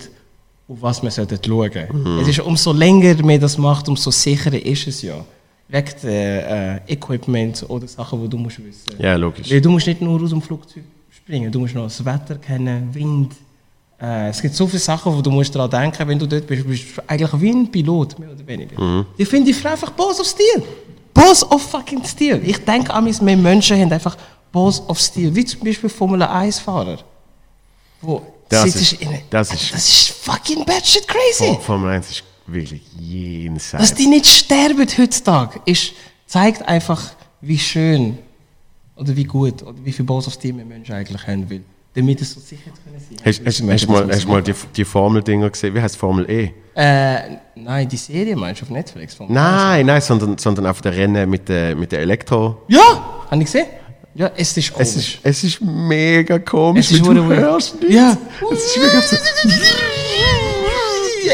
auf 0.68 0.78
was 0.82 1.02
wir 1.02 1.12
sollten 1.12 1.40
schauen 1.46 1.72
Mhm. 1.92 2.20
Es 2.20 2.28
ist, 2.28 2.40
umso 2.40 2.72
länger 2.72 3.16
man 3.24 3.40
das 3.40 3.58
macht, 3.58 3.88
umso 3.90 4.12
sicherer 4.12 4.64
ist 4.64 4.88
es 4.88 5.02
ja. 5.02 5.24
Wegen 5.68 5.92
äh, 6.04 6.76
äh, 6.76 6.80
Equipment 6.88 7.66
oder 7.68 7.88
Sachen, 7.88 8.22
die 8.22 8.30
du 8.30 8.38
musst 8.38 8.64
wissen 8.64 8.94
Ja, 9.00 9.16
logisch. 9.16 9.50
Weil 9.50 9.62
du 9.62 9.70
musst 9.72 9.88
nicht 9.88 10.02
nur 10.02 10.22
aus 10.22 10.30
dem 10.30 10.42
Flugzeug 10.42 10.84
springen, 11.10 11.52
du 11.52 11.60
musst 11.60 11.74
noch 11.74 11.84
das 11.84 12.04
Wetter 12.04 12.36
kennen, 12.36 12.94
Wind. 12.94 13.34
Äh, 14.00 14.30
es 14.30 14.42
gibt 14.42 14.54
so 14.54 14.68
viele 14.68 14.80
Sachen, 14.80 15.16
wo 15.16 15.22
du 15.22 15.32
musst 15.32 15.56
daran 15.56 15.72
denken, 15.72 16.08
wenn 16.08 16.20
du 16.20 16.28
dort 16.28 16.46
bist. 16.46 16.64
Du 16.64 16.68
bist 16.68 16.86
eigentlich 17.08 17.42
wie 17.42 17.50
ein 17.50 17.72
Pilot, 17.72 18.20
mehr 18.20 18.32
oder 18.32 18.46
weniger. 18.46 19.06
Ich 19.18 19.28
finde 19.28 19.48
die 19.48 19.54
Frau 19.54 19.70
einfach 19.70 19.92
Boss 19.92 20.20
of 20.20 20.28
Steel. 20.28 20.64
Boss 21.14 21.44
of 21.50 21.62
fucking 21.62 22.04
Steel. 22.04 22.42
Ich 22.44 22.58
denke 22.60 22.94
an 22.94 23.06
wir 23.06 23.38
Menschen 23.38 23.80
haben 23.80 23.92
einfach 23.92 24.18
Boss 24.52 24.84
of 24.88 25.00
Steel. 25.00 25.34
Wie 25.36 25.46
zum 25.46 25.62
Beispiel 25.62 25.90
Formel 25.90 26.22
1-Fahrer. 26.22 27.00
Wo 28.04 28.22
Das 28.50 28.64
sitzt 28.64 28.94
ist- 28.94 29.02
in 29.02 29.10
das 29.30 29.52
ist- 29.54 29.74
das 29.74 29.88
ist 29.90 30.10
fucking 30.10 30.64
bad 30.66 30.86
shit 30.86 31.08
crazy. 31.08 31.58
Formel 31.62 31.90
1 31.92 32.10
ist 32.12 32.24
wirklich 32.46 32.82
jenseits. 33.00 33.90
Dass 33.90 33.94
die 33.96 34.08
nicht 34.08 34.26
sterben 34.28 34.86
heutzutage, 34.98 35.60
ist, 35.66 35.94
zeigt 36.28 36.68
einfach, 36.68 37.02
wie 37.42 37.58
schön 37.58 38.18
oder 38.96 39.16
wie 39.16 39.24
gut 39.24 39.64
oder 39.64 39.78
wie 39.84 39.92
viel 39.92 40.06
Team 40.40 40.58
wir 40.58 40.66
Menschen 40.66 40.94
eigentlich 40.94 41.26
haben 41.26 41.50
will. 41.50 41.64
Damit 41.96 42.22
es 42.22 42.34
so 42.34 42.40
sicher 42.40 42.72
können 42.84 43.00
sein. 43.00 43.18
Hast, 43.24 43.40
hast, 43.46 43.62
hast, 43.62 43.84
du 43.86 43.92
mal, 43.92 44.08
hast 44.10 44.24
du 44.24 44.28
mal 44.28 44.42
die, 44.42 44.54
die 44.76 44.84
Formel-Dinger 44.84 45.50
gesehen? 45.50 45.76
Wie 45.76 45.82
heißt 45.82 45.96
Formel 45.96 46.28
E? 46.30 46.52
Äh, 46.76 47.38
nein, 47.56 47.88
die 47.88 47.98
Serie 47.98 48.36
meinst 48.36 48.62
du 48.62 48.66
auf 48.66 48.72
Netflix? 48.72 49.14
Von 49.14 49.32
Nein, 49.32 49.86
nein, 49.86 50.02
sondern, 50.02 50.38
sondern 50.40 50.66
auf 50.66 50.82
der 50.82 50.96
Rennen 50.96 51.30
mit 51.30 51.48
der, 51.48 51.76
mit 51.76 51.92
der 51.92 52.00
Elektro. 52.00 52.64
Ja! 52.68 53.26
Habe 53.30 53.42
ich 53.42 53.46
gesehen? 53.46 53.68
Ja, 54.16 54.32
es 54.36 54.56
ist 54.58 54.72
komisch. 54.74 54.88
Es 54.88 54.96
ist, 54.96 55.20
es 55.24 55.44
ist 55.44 55.62
mega 55.62 56.38
komisch, 56.40 56.86
Es 56.92 56.92
ist 56.92 57.06
du 57.06 57.26
hörst 57.26 57.80
nichts. 57.82 57.96
Ja. 57.96 58.18
Es 58.52 58.64
ist 58.66 58.78
wirklich 58.80 59.04
so. 59.06 59.16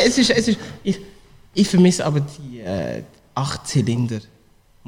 Es 0.05 0.17
ist, 0.17 0.29
es 0.29 0.47
ist, 0.47 0.59
ich, 0.83 0.99
ich 1.53 1.67
vermisse 1.67 2.05
aber 2.05 2.21
die 2.21 2.59
äh, 2.61 3.03
acht 3.35 3.67
Zylinder. 3.67 4.19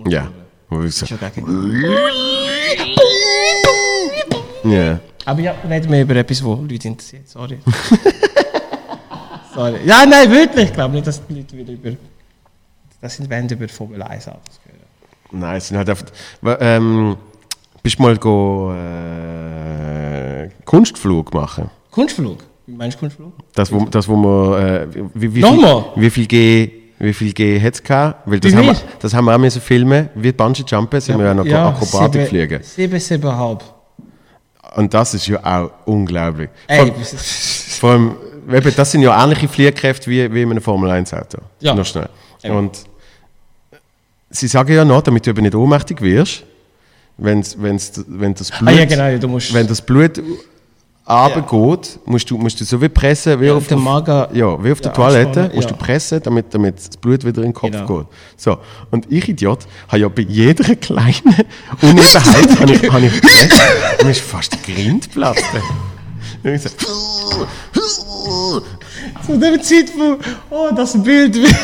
Ja. 0.07 0.31
So- 0.87 1.05
ja 1.05 1.17
gar 1.17 1.29
kein- 1.31 1.83
Ja. 4.63 4.99
Aber 5.25 5.41
ja, 5.41 5.53
reden 5.69 5.91
wir 5.91 6.01
über 6.01 6.15
etwas, 6.15 6.43
wo 6.43 6.55
Leute 6.55 6.87
interessiert. 6.87 7.27
Sorry. 7.27 7.59
Sorry. 9.53 9.79
Ja, 9.85 10.05
nein, 10.05 10.31
wirklich. 10.31 10.65
Ich 10.69 10.73
glaube 10.73 10.93
nicht, 10.95 11.05
dass 11.07 11.25
die 11.27 11.33
Leute 11.33 11.57
wieder 11.57 11.73
über. 11.73 11.91
Das 13.01 13.15
sind 13.15 13.29
wenn 13.29 13.49
über 13.49 13.67
Formel 13.67 14.01
1 14.01 14.27
Autos 14.29 14.59
hören. 14.65 14.77
Nein, 15.31 15.57
es 15.57 15.67
sind 15.67 15.77
halt 15.77 15.89
einfach. 15.89 16.05
Ähm, 16.59 17.17
bist 17.83 17.97
du 17.99 18.03
mal 18.03 18.17
go, 18.17 18.73
äh, 18.73 20.49
Kunstflug 20.65 21.33
machen? 21.33 21.69
Kunstflug. 21.91 22.43
Meinst 22.67 22.97
du 22.97 22.99
Kunstflug? 23.01 23.33
Das, 23.53 23.71
wo, 23.71 23.85
das, 23.85 24.07
wo 24.07 24.15
man. 24.15 24.53
Äh, 24.61 24.87
wie, 25.13 25.35
wie, 25.35 25.39
Nochmal? 25.41 25.85
Viel, 25.95 26.03
wie 26.03 26.09
viel 26.09 26.25
G. 26.27 26.71
Wie 26.99 27.13
viel 27.13 27.33
G 27.33 27.59
hat 27.59 27.73
es 27.73 27.81
gehabt? 27.83 28.21
Weil 28.29 28.39
das 28.39 28.53
haben, 28.53 28.67
wir, 28.67 28.75
das 28.99 29.13
haben 29.13 29.25
wir 29.25 29.33
auch 29.33 29.39
müssen 29.39 29.59
filmen. 29.59 30.09
Wie 30.13 30.31
Bungee 30.31 30.63
Jumpen 30.67 31.01
sind 31.01 31.17
wir 31.17 31.25
ja 31.25 31.33
noch 31.33 31.45
Akrobatik 31.47 32.13
sieben- 32.13 32.27
fliegen. 32.27 32.59
Sieben, 32.63 32.99
siebeneinhalb. 32.99 33.63
Und 34.75 34.93
das 34.93 35.15
ist 35.15 35.27
ja 35.27 35.39
auch 35.43 35.71
unglaublich. 35.85 36.49
Ey, 36.67 36.85
Vor, 36.85 36.95
vor 37.79 37.89
allem, 37.89 38.15
eben, 38.53 38.73
das 38.75 38.91
sind 38.91 39.01
ja 39.01 39.21
ähnliche 39.23 39.47
Fliehkräfte 39.47 40.09
wie, 40.11 40.31
wie 40.31 40.43
in 40.43 40.51
einem 40.51 40.61
Formel-1-Auto. 40.61 41.39
Ja. 41.59 41.73
Noch 41.73 41.85
schnell. 41.85 42.07
Eben. 42.43 42.55
Und 42.55 42.83
sie 44.29 44.47
sagen 44.47 44.71
ja 44.71 44.85
noch, 44.85 45.01
damit 45.01 45.25
du 45.25 45.31
eben 45.31 45.41
nicht 45.41 45.55
ohnmächtig 45.55 46.01
wirst, 46.01 46.43
wenn's, 47.21 47.55
wenn's, 47.59 47.91
wenn 48.07 48.33
das 48.33 48.51
Blut, 48.51 48.69
Ah 48.69 48.71
ja, 48.73 48.85
genau, 48.85 49.17
du 49.17 49.27
musst... 49.27 49.53
wenn 49.53 49.67
das 49.67 49.81
Blut 49.81 50.21
runtergeht, 51.07 51.99
musst, 52.05 52.29
du, 52.29 52.37
musst 52.37 52.59
du 52.61 52.63
so 52.65 52.81
wie 52.81 52.87
pressen, 52.89 53.39
wie 53.41 53.47
Ja, 53.47 53.55
auf, 53.55 53.67
den 53.67 53.79
Magen- 53.83 54.27
ja, 54.35 54.63
wie 54.63 54.71
auf 54.71 54.79
der 54.81 54.91
ja, 54.91 54.95
Toilette, 54.95 55.51
musst 55.53 55.69
ja. 55.69 55.75
du 55.75 55.83
pressen, 55.83 56.21
damit, 56.23 56.53
damit 56.53 56.77
das 56.77 56.95
Blut 56.97 57.25
wieder 57.25 57.41
in 57.41 57.49
den 57.49 57.53
Kopf 57.53 57.71
Genau. 57.71 57.85
geht. 57.99 58.07
So. 58.37 58.57
Und 58.91 59.11
ich, 59.11 59.27
Idiot, 59.27 59.59
habe 59.87 59.97
ja 59.99 60.07
bei 60.09 60.21
jeder 60.21 60.75
kleinen 60.87 61.35
Unebenheit 61.81 62.59
habe 62.59 62.73
ich, 62.73 62.91
habe 62.91 63.05
ich 63.07 63.13
gepresst 63.13 63.51
und 63.99 64.05
mir 64.05 64.11
ist 64.11 64.21
fast 64.21 64.53
der 64.53 64.73
Grind 64.75 65.03
geplatzt. 65.09 65.43
Und 66.43 66.49
ich 66.53 66.61
so, 66.61 66.69
Zu 69.25 69.37
dem 69.37 69.61
Zeitpunkt, 69.61 70.25
oh, 70.49 70.69
das 70.75 71.01
Bild 71.01 71.35
wird 71.35 71.55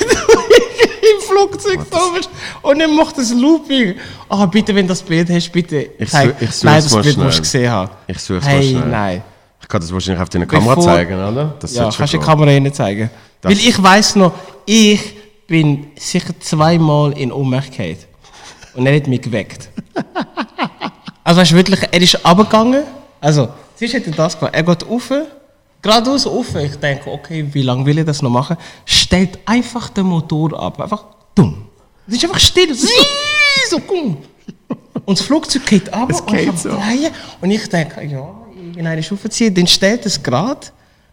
im 1.02 1.22
Flugzeug 1.22 1.80
da 1.90 2.00
bist 2.16 2.30
und 2.62 2.80
dann 2.80 2.96
macht 2.96 3.18
das 3.18 3.34
Looping. 3.34 3.96
Ah, 4.30 4.46
bitte, 4.46 4.74
wenn 4.76 4.86
du 4.86 4.90
das 4.90 5.02
Bild 5.02 5.30
hast, 5.30 5.52
bitte 5.52 5.90
Ich 5.98 6.10
su- 6.10 6.18
ich 6.40 6.48
such's 6.52 6.64
Nein, 6.64 6.84
das 6.84 6.94
Bild 6.94 7.14
schnell. 7.14 7.26
musst 7.26 7.38
du 7.38 7.42
gesehen 7.42 7.72
haben. 7.72 7.90
Ich 8.08 8.20
such's 8.20 8.46
mal 8.46 8.52
hey, 8.52 8.70
schnell. 8.72 8.86
nein. 8.88 9.24
Ich 9.62 9.68
kann 9.68 9.82
das 9.82 9.92
wahrscheinlich 9.92 10.22
auf 10.22 10.30
deiner 10.30 10.46
Kamera 10.46 10.76
Bevor- 10.76 10.84
zeigen, 10.84 11.14
oder? 11.16 11.56
Das 11.60 11.74
Ja, 11.76 11.90
kannst 11.96 12.14
du 12.14 12.18
die 12.18 12.24
Kamera 12.26 12.52
ihnen 12.52 12.74
zeigen? 12.74 13.10
Das- 13.42 13.52
Weil 13.52 13.58
ich 13.60 13.82
weiß 13.84 14.16
noch, 14.18 14.34
ich 14.66 15.02
bin 15.48 15.88
sicher 15.98 16.34
zweimal 16.40 17.14
in 17.18 17.32
Ohnmacht 17.32 17.72
gefallen. 17.72 17.98
Und 18.76 18.86
er 18.86 18.96
hat 18.96 19.08
mich 19.08 19.22
geweckt. 19.22 19.70
also 21.24 21.42
weißt 21.42 21.52
du 21.52 21.56
wirklich, 21.56 21.80
er 21.92 22.02
ist 22.02 22.16
runtergegangen. 22.26 22.84
Also, 23.20 23.50
zuerst 23.76 23.96
hat 23.96 24.06
er 24.06 24.12
das 24.14 24.38
gemacht. 24.40 24.54
Er 24.56 24.64
geht 24.64 24.88
rauf, 24.90 25.12
geradeaus 25.82 26.26
rauf. 26.26 26.56
Ich 26.56 26.76
denke, 26.76 27.10
okay, 27.12 27.46
wie 27.52 27.62
lange 27.62 27.86
will 27.86 27.98
er 28.00 28.06
das 28.06 28.22
noch 28.22 28.30
machen? 28.30 28.58
Stellt 28.86 29.40
einfach 29.46 29.90
den 29.90 30.06
Motor 30.06 30.60
ab. 30.60 30.80
Einfach 30.82 31.06
dumm. 31.36 31.66
Es 32.08 32.16
ist 32.16 32.24
einfach 32.24 32.40
still. 32.40 32.74
So, 32.74 32.88
so 33.70 33.80
komm. 33.80 34.18
Und 35.06 35.20
das 35.20 35.26
Flugzeug 35.26 35.66
geht 35.66 35.94
ab 35.94 36.10
Es 36.10 36.22
und 36.22 36.28
geht 36.28 36.46
fängt 36.46 36.60
so. 36.60 36.70
drehen. 36.70 37.12
Und 37.42 37.52
ich 37.52 37.68
denke, 37.70 38.04
ja, 38.06 38.28
irgendeine 38.56 39.04
Stufe 39.04 39.30
ziehen. 39.30 39.54
Dann 39.54 39.68
stellt 39.68 40.06
es 40.06 40.22
gerade, 40.22 40.68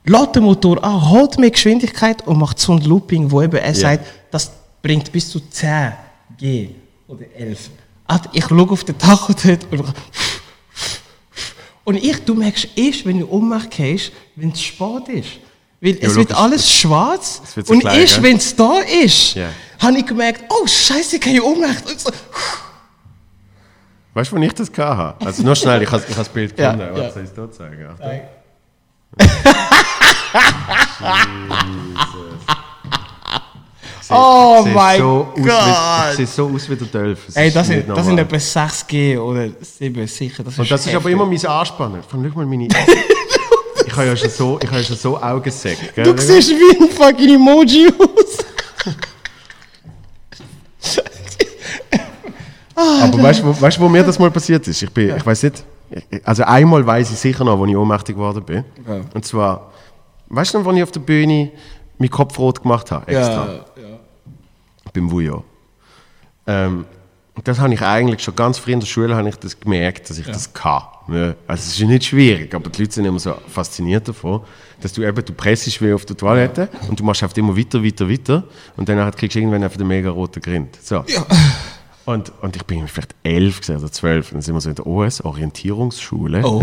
lädt 0.04 0.34
den 0.34 0.42
Motor 0.44 0.82
an, 0.82 1.10
holt 1.10 1.38
mehr 1.38 1.50
Geschwindigkeit 1.50 2.26
und 2.26 2.38
macht 2.38 2.58
so 2.58 2.72
ein 2.72 2.82
Looping, 2.82 3.30
wo 3.30 3.42
eben 3.42 3.56
er 3.56 3.74
sagt, 3.74 4.06
das 4.30 4.50
bringt 4.82 5.10
bis 5.12 5.30
zu 5.30 5.40
10 5.40 5.92
G 6.38 6.70
oder 7.06 7.24
11. 7.36 7.70
Also 8.06 8.24
ich 8.32 8.44
schaue 8.44 8.70
auf 8.70 8.84
den 8.84 8.98
Tacho 8.98 9.32
dort 9.32 9.66
und 9.72 9.84
und 11.85 11.97
ich, 11.97 12.24
du 12.24 12.35
merkst 12.35 12.68
erst, 12.76 13.05
wenn 13.07 13.20
du 13.20 13.28
Ohnmacht 13.28 13.70
gehst, 13.70 14.12
wenn 14.37 14.51
es 14.51 14.62
spät 14.62 15.09
ist. 15.09 15.28
Weil 15.80 15.99
es 16.01 16.14
wird 16.14 16.32
alles 16.35 16.70
schwarz 16.70 17.43
wird 17.55 17.66
so 17.66 17.74
und 17.74 17.80
klein, 17.80 18.01
erst, 18.01 18.22
wenn 18.22 18.37
es 18.37 18.57
da 18.57 18.78
ist, 18.80 19.35
Ja. 19.35 19.49
habe 19.80 19.99
ich 19.99 20.07
gemerkt, 20.07 20.45
oh 20.49 20.66
Scheiße, 20.66 21.16
ich 21.16 21.26
habe 21.26 21.45
Ohnmacht. 21.45 21.87
Und 21.87 22.01
so, 22.01 22.11
Weißt 24.14 24.30
du, 24.32 24.37
wo 24.37 24.41
ich 24.43 24.53
das 24.53 24.70
hatte? 24.78 25.26
Also 25.26 25.43
nur 25.43 25.57
schnell, 25.57 25.82
ich 25.82 25.91
habe 25.91 26.05
ich 26.09 26.14
das 26.14 26.28
Bild 26.28 26.55
Ja, 26.59 26.72
gefunden. 26.72 26.97
ja. 26.97 27.05
Was 27.07 27.14
soll 27.14 27.24
ich 27.24 27.30
da 27.30 27.51
zeigen? 27.51 27.89
Achtung. 34.11 34.61
Oh 34.61 34.62
Sieht 34.64 34.74
mein 34.74 34.98
so 34.98 35.28
wie- 35.36 35.42
Gott. 35.42 36.11
Ich 36.11 36.16
sehe 36.16 36.26
so 36.26 36.50
aus 36.55 36.68
wie 36.70 36.76
der. 36.76 37.02
Ey, 37.34 37.50
das 37.50 37.68
ist 37.68 37.68
nicht 37.74 37.86
sind, 37.86 37.96
das 37.96 38.07
sind 38.07 38.18
etwa 38.18 38.36
6G 38.36 39.18
oder 39.18 39.48
7 39.61 40.07
sicher. 40.07 40.42
Das 40.42 40.59
Und 40.59 40.70
das 40.70 40.86
ist 40.86 40.94
aber 40.94 41.11
immer 41.11 41.26
mein 41.26 41.44
Anspannen. 41.46 42.00
Schau 42.11 42.16
mal 42.18 42.46
meine... 42.46 42.68
ich 43.86 43.92
habe 43.96 44.07
ja 44.07 44.16
schon 44.16 44.30
so, 44.30 44.59
ich 44.62 44.66
habe 44.68 44.78
ja 44.78 44.84
schon 44.84 44.96
so 44.96 45.20
Augensäcke. 45.20 46.02
Du 46.02 46.16
siehst 46.20 46.50
wie 46.50 46.82
ein 46.82 46.90
fucking 46.90 47.34
Emoji 47.36 47.88
aus. 47.98 48.38
Aber 52.76 53.22
weißt 53.22 53.40
du, 53.40 53.46
wo, 53.46 53.61
weißt, 53.61 53.80
wo 53.80 53.88
mir 53.88 54.02
das 54.02 54.18
mal 54.18 54.30
passiert 54.30 54.66
ist? 54.66 54.82
Ich, 54.82 54.90
bin, 54.90 55.16
ich 55.16 55.24
weiß 55.24 55.44
nicht. 55.44 55.62
ich- 56.11 56.26
Also 56.26 56.42
einmal 56.44 56.84
weiß 56.84 57.11
ich 57.12 57.18
sicher 57.18 57.44
noch, 57.44 57.59
wo 57.59 57.66
ich 57.66 57.76
ohnmächtig 57.76 58.16
geworden 58.16 58.42
bin. 58.44 58.64
Ja. 58.86 59.00
Und 59.14 59.24
zwar, 59.24 59.70
weißt 60.28 60.55
du 60.55 60.59
noch, 60.59 60.64
wo 60.64 60.72
ich 60.72 60.82
auf 60.82 60.90
der 60.90 61.00
Bühne 61.00 61.52
meinen 61.98 62.11
Kopf 62.11 62.36
rot 62.38 62.61
gemacht 62.62 62.90
habe? 62.90 63.07
Extra. 63.07 63.46
ja. 63.76 63.84
Beim 64.95 65.11
Vujo. 65.11 65.45
Ähm, 66.47 66.86
und 67.34 67.49
das 67.49 67.59
habe 67.59 67.74
ich 67.74 67.82
eigentlich 67.82 68.22
schon 68.22 68.36
ganz 68.36 68.59
früh 68.59 68.72
in 68.72 68.80
der 68.80 68.86
Schule 68.86 69.14
habe 69.16 69.28
ich 69.28 69.36
das 69.36 69.59
gemerkt, 69.59 70.09
dass 70.09 70.18
ich 70.18 70.26
das 70.26 70.53
kann. 70.53 70.82
Ja. 71.09 71.34
Also 71.47 71.62
es 71.62 71.66
ist 71.66 71.78
ja 71.80 71.86
nicht 71.86 72.05
schwierig, 72.05 72.55
aber 72.55 72.70
die 72.70 72.82
Leute 72.82 72.95
sind 72.95 73.05
immer 73.05 73.18
so 73.18 73.34
fasziniert 73.49 74.07
davon, 74.07 74.42
dass 74.80 74.92
du 74.92 75.03
eben, 75.03 75.24
du 75.24 75.32
pressest 75.32 75.82
wie 75.82 75.92
auf 75.92 76.05
der 76.05 76.16
Toilette 76.16 76.68
und 76.88 76.99
du 76.99 77.05
machst 77.05 77.22
einfach 77.24 77.36
immer 77.36 77.57
weiter, 77.57 77.84
weiter, 77.84 78.09
weiter 78.09 78.45
und 78.76 78.88
dann 78.88 79.11
kriegst 79.11 79.34
du 79.34 79.40
irgendwann 79.40 79.64
einfach 79.64 79.76
den 79.76 79.88
mega 79.88 80.11
roten 80.11 80.40
Grind. 80.40 80.78
So. 80.80 81.05
Und, 82.07 82.32
und 82.42 82.55
ich 82.55 82.64
bin 82.64 82.86
vielleicht 82.86 83.14
elf 83.22 83.66
oder 83.68 83.90
zwölf, 83.90 84.30
dann 84.30 84.42
sind 84.42 84.55
wir 84.55 84.61
so 84.61 84.68
in 84.68 84.74
der 84.76 84.86
OS, 84.86 85.22
Orientierungsschule. 85.22 86.42
Oh. 86.45 86.62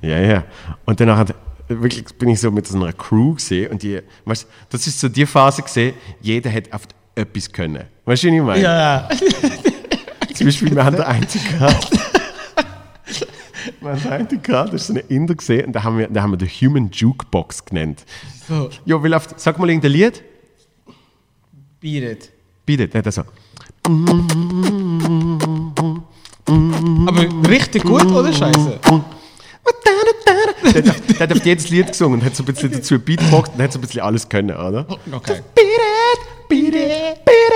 Ja, 0.00 0.08
ja. 0.08 0.20
ja. 0.20 0.44
Und 0.84 1.00
dann 1.00 1.16
hat 1.16 1.34
wirklich 1.68 2.04
bin 2.18 2.28
ich 2.28 2.40
so 2.40 2.50
mit 2.50 2.66
so 2.66 2.76
einer 2.76 2.92
Crew 2.92 3.34
gesehen 3.34 3.70
und 3.70 3.82
die, 3.82 4.00
weißt, 4.24 4.46
das 4.70 4.86
ist 4.86 5.00
so 5.00 5.08
die 5.08 5.24
Phase 5.24 5.62
gesehen, 5.62 5.94
jeder 6.20 6.52
hat 6.52 6.72
auf 6.72 6.82
etwas 7.14 7.50
können. 7.52 7.84
Weißt 8.04 8.22
du, 8.24 8.28
was 8.28 8.34
ich 8.34 8.42
meine? 8.42 8.62
Ja, 8.62 9.08
Zum 10.34 10.46
Beispiel, 10.46 10.74
wir 10.74 10.84
haben 10.84 10.96
den 10.96 11.04
einzigen 11.04 11.44
gehabt. 11.58 11.90
wir 13.80 13.90
haben 13.90 14.02
den 14.02 14.12
einzigen 14.12 14.42
gehabt, 14.42 14.72
das 14.72 14.80
ist 14.82 14.86
so 14.88 14.94
ein 14.94 15.02
Inder 15.08 15.34
gesehen 15.34 15.66
und 15.66 15.72
da 15.74 15.82
haben 15.84 15.98
wir, 15.98 16.08
da 16.08 16.22
haben 16.22 16.30
wir 16.32 16.38
den 16.38 16.48
Human 16.48 16.90
Jukebox 16.90 17.64
genannt. 17.64 18.04
so. 18.48 18.70
Ja, 18.86 19.02
will 19.02 19.12
auf, 19.14 19.28
sag 19.36 19.58
mal 19.58 19.68
irgendein 19.68 19.92
Lied. 19.92 20.22
Beat 21.80 22.02
it. 22.80 22.94
Der 22.94 23.02
hat 23.04 23.12
so. 23.12 23.22
Aber 27.06 27.48
richtig 27.48 27.82
gut 27.84 28.06
oder 28.06 28.32
scheiße? 28.32 28.78
Der, 30.74 30.84
hat- 30.84 31.10
der 31.10 31.18
hat 31.20 31.32
auf 31.32 31.44
jedes 31.44 31.68
Lied 31.70 31.88
gesungen 31.88 32.20
und 32.20 32.24
hat 32.24 32.34
so 32.36 32.42
ein 32.42 32.46
bisschen 32.46 32.70
dazu 32.72 32.98
Beatbox 32.98 33.50
und 33.50 33.60
hat 33.62 33.72
so 33.72 33.78
ein 33.78 33.82
bisschen 33.82 34.00
alles 34.00 34.28
können, 34.28 34.56
oder? 34.56 34.86
Okay. 35.12 35.40
Beat 35.54 35.64
it, 35.64 35.80
beat 36.52 36.74
it, 36.74 37.24
beat 37.24 37.52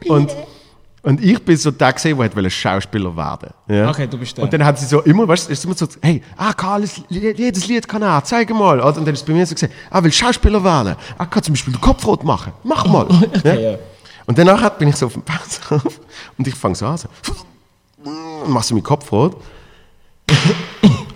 it. 0.00 0.10
Und, 0.10 0.34
und 1.02 1.22
ich 1.22 1.42
bin 1.44 1.56
so 1.56 1.70
der 1.70 1.92
gesehen, 1.92 2.18
der 2.18 2.34
wollte 2.36 2.50
Schauspieler 2.50 3.16
werden. 3.16 3.50
Ja? 3.68 3.90
Okay, 3.90 4.06
du 4.06 4.18
bist 4.18 4.36
der. 4.36 4.44
Und 4.44 4.52
dann 4.52 4.64
hat 4.64 4.78
sie 4.78 4.86
so 4.86 5.00
immer, 5.02 5.26
weißt 5.26 5.48
du, 5.48 5.52
ist 5.52 5.64
immer 5.64 5.74
so, 5.74 5.86
hey, 6.02 6.22
ah, 6.36 6.52
Karl, 6.52 6.84
jedes 7.08 7.66
Lied 7.66 7.88
kann 7.88 8.02
er, 8.02 8.22
zeig 8.24 8.50
mal. 8.50 8.80
Und 8.80 8.96
dann 8.96 9.14
ist 9.14 9.26
bei 9.26 9.32
mir 9.32 9.46
so 9.46 9.54
gesehen, 9.54 9.72
ah, 9.90 10.02
will 10.02 10.12
Schauspieler 10.12 10.62
werden. 10.62 10.96
Ah, 11.16 11.26
kann 11.26 11.42
zum 11.42 11.54
Beispiel 11.54 11.72
den 11.72 11.80
Kopf 11.80 12.06
rot 12.06 12.24
machen. 12.24 12.52
Mach 12.62 12.86
mal. 12.86 13.08
Okay, 13.38 13.72
ja. 13.72 13.78
Und 14.26 14.36
danach 14.36 14.68
bin 14.70 14.88
ich 14.88 14.96
so 14.96 15.06
auf 15.06 15.14
dem 15.14 15.22
Pausenhof 15.22 16.00
und 16.38 16.46
ich 16.46 16.54
fange 16.54 16.74
so 16.74 16.86
an, 16.86 16.98
so, 16.98 17.08
und 18.04 18.50
mach 18.50 18.62
so 18.62 18.74
meinen 18.74 18.84
Kopf 18.84 19.10
rot. 19.10 19.36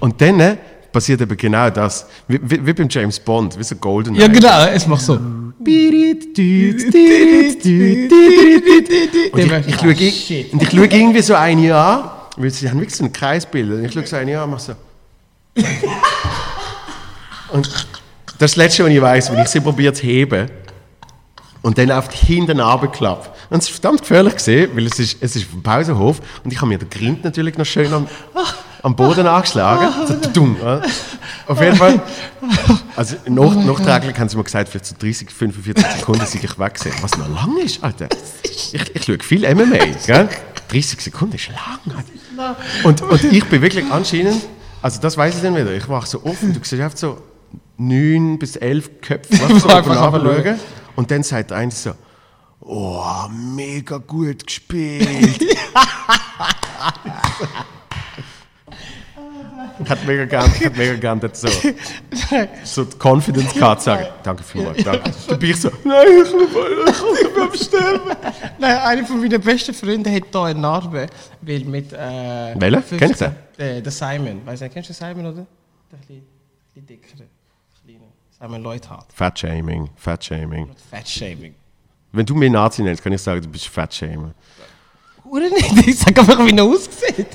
Und 0.00 0.18
dann 0.20 0.40
äh, 0.40 0.56
passiert 0.90 1.20
eben 1.20 1.36
genau 1.36 1.68
das, 1.68 2.06
wie, 2.26 2.40
wie, 2.42 2.66
wie 2.66 2.72
beim 2.72 2.88
James 2.88 3.20
Bond, 3.20 3.58
wie 3.58 3.64
so 3.64 3.76
Golden. 3.76 4.14
Ja, 4.14 4.28
genau, 4.28 4.66
es 4.66 4.86
macht 4.86 5.02
so. 5.02 5.18
Und 9.32 9.40
ich, 9.40 9.52
ich, 9.68 9.76
schaue, 9.76 9.90
Ah, 9.90 9.96
ich, 9.98 10.24
shit. 10.26 10.52
und 10.52 10.62
ich 10.62 10.70
schaue 10.70 10.86
irgendwie 10.86 11.22
so 11.22 11.34
eine 11.34 11.74
an, 11.76 12.10
weil 12.36 12.50
sie 12.50 12.68
haben 12.68 12.78
wirklich 12.80 12.96
so 12.96 13.04
ein 13.04 13.12
Kreisbild. 13.12 13.70
Und 13.70 13.84
ich 13.84 13.92
schaue 13.92 14.06
so 14.06 14.16
eine 14.16 14.36
an 14.38 14.44
und 14.44 14.50
mache 14.50 14.62
so. 14.62 14.72
und 17.52 17.66
das 17.66 17.82
ist 17.82 17.88
das 18.38 18.56
Letzte, 18.56 18.84
was 18.84 18.90
ich 18.90 19.00
weiß, 19.00 19.32
wenn 19.32 19.42
ich 19.42 19.48
sie 19.48 19.60
probiere 19.60 19.92
zu 19.92 20.02
heben 20.02 20.50
und 21.62 21.78
dann 21.78 21.90
auf 21.90 22.08
die 22.08 22.16
hinten 22.16 22.60
runterklappe. 22.60 23.30
Und 23.50 23.58
es 23.58 23.68
ist 23.68 23.80
verdammt 23.80 24.00
gefährlich 24.00 24.34
gesehen, 24.34 24.70
weil 24.74 24.86
es 24.86 24.98
ist, 24.98 25.18
es 25.20 25.36
ist 25.36 25.44
auf 25.46 25.52
dem 25.52 25.62
Pausenhof 25.62 26.20
und 26.42 26.52
ich 26.52 26.58
habe 26.60 26.68
mir 26.68 26.78
den 26.78 26.90
Grind 26.90 27.22
natürlich 27.24 27.56
noch 27.56 27.66
schön 27.66 27.92
am, 27.92 28.08
am 28.82 28.96
Boden 28.96 29.26
angeschlagen. 29.26 29.88
So, 30.06 30.14
dumm, 30.32 30.56
oder? 30.60 30.82
Auf 31.46 31.60
jeden 31.60 31.76
Fall. 31.76 32.00
Also 32.96 33.16
nach, 33.28 33.54
nachträglich 33.54 34.18
haben 34.18 34.28
sie 34.28 34.36
mir 34.36 34.44
gesagt, 34.44 34.68
vielleicht 34.68 34.86
so 34.86 34.94
30, 34.98 35.30
45 35.30 35.86
Sekunden 35.98 36.26
sind 36.26 36.44
ich 36.44 36.58
weg 36.58 36.74
gewesen. 36.74 36.96
Was 37.00 37.16
noch 37.16 37.28
lang 37.28 37.56
ist, 37.58 37.82
Alter. 37.82 38.08
Ich, 38.42 38.74
ich 38.74 39.04
schaue 39.04 39.18
viel 39.20 39.54
MMA, 39.54 39.78
gell? 40.06 40.28
30 40.68 41.00
Sekunden 41.00 41.36
ist 41.36 41.48
lang, 41.48 41.96
Alter. 41.96 42.56
Und, 42.84 43.02
und 43.02 43.24
ich 43.24 43.44
bin 43.46 43.62
wirklich 43.62 43.84
anscheinend, 43.90 44.42
also 44.80 45.00
das 45.00 45.16
weiß 45.16 45.36
ich 45.36 45.42
dann 45.42 45.54
wieder, 45.54 45.72
ich 45.72 45.88
wache 45.88 46.06
so 46.06 46.24
offen, 46.24 46.52
du 46.52 46.60
siehst 46.62 46.82
einfach 46.82 46.98
so 46.98 47.18
9 47.76 48.38
bis 48.38 48.56
11 48.56 49.00
Köpfe 49.00 49.36
du, 49.48 49.58
so 49.58 49.68
Einfach 49.68 50.14
oben. 50.14 50.58
Und 50.96 51.10
dann 51.10 51.22
sagt 51.22 51.50
der 51.50 51.58
eine 51.58 51.70
so, 51.70 51.92
oh, 52.60 53.04
mega 53.30 53.98
gut 53.98 54.46
gespielt. 54.46 55.42
Ich 59.82 59.88
hätte 59.88 60.06
mega 60.06 60.46
ich 60.46 60.60
hätte 60.60 60.78
mega 60.78 60.94
gern 60.94 61.20
dort 61.20 61.36
so, 61.36 61.48
so 62.64 62.84
die 62.84 62.96
Confidence 62.98 63.54
Card 63.54 63.82
sagen. 63.82 64.06
Danke 64.22 64.42
vielmals, 64.42 64.82
danke. 64.84 65.10
Du 65.28 65.36
bist 65.36 65.62
so, 65.62 65.70
nein, 65.84 66.06
ich 66.24 66.32
will, 66.32 66.48
ich 66.48 67.34
will 67.34 67.58
sterben. 67.58 68.16
Nein, 68.58 68.78
einer 68.78 69.06
von 69.06 69.20
meinen 69.20 69.40
besten 69.40 69.74
Freunden 69.74 70.14
hat 70.14 70.24
hier 70.30 70.42
eine 70.42 70.60
Narbe, 70.60 71.06
weil 71.40 71.60
mit... 71.60 71.92
Äh, 71.92 72.54
Welcher? 72.56 72.82
15 72.82 72.98
Kennst 72.98 73.20
du 73.20 73.24
den? 73.26 73.34
Der, 73.58 73.80
der 73.80 73.92
Simon. 73.92 74.46
Weißt 74.46 74.62
du, 74.62 74.68
kennst 74.68 74.90
du 74.90 74.94
Simon, 74.94 75.26
oder? 75.26 75.46
Der 75.90 75.98
ein 75.98 76.00
bisschen, 76.00 76.86
dickere, 76.86 77.26
kleine. 77.84 78.04
Simon 78.38 78.62
Leuthard. 78.62 79.06
Fat-Shaming, 79.12 79.90
Fat-Shaming. 79.96 80.70
Fat-Shaming. 80.90 81.54
Wenn 82.12 82.26
du 82.26 82.34
mir 82.34 82.50
Nazi 82.50 82.82
nennst, 82.82 83.02
kann 83.02 83.12
ich 83.12 83.22
sagen, 83.22 83.40
du 83.40 83.48
bist 83.48 83.68
Fat-Shamer. 83.68 84.32
Oder 85.24 85.48
nicht? 85.48 85.86
Ich 85.86 85.98
sag 85.98 86.18
einfach, 86.18 86.38
wie 86.44 86.56
er 86.56 86.64
aussieht. 86.64 87.26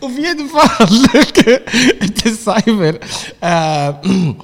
Auf 0.00 0.18
jeden 0.18 0.48
Fall, 0.48 0.88
der 2.24 2.34
Simon. 2.34 2.98
Äh, 3.40 3.88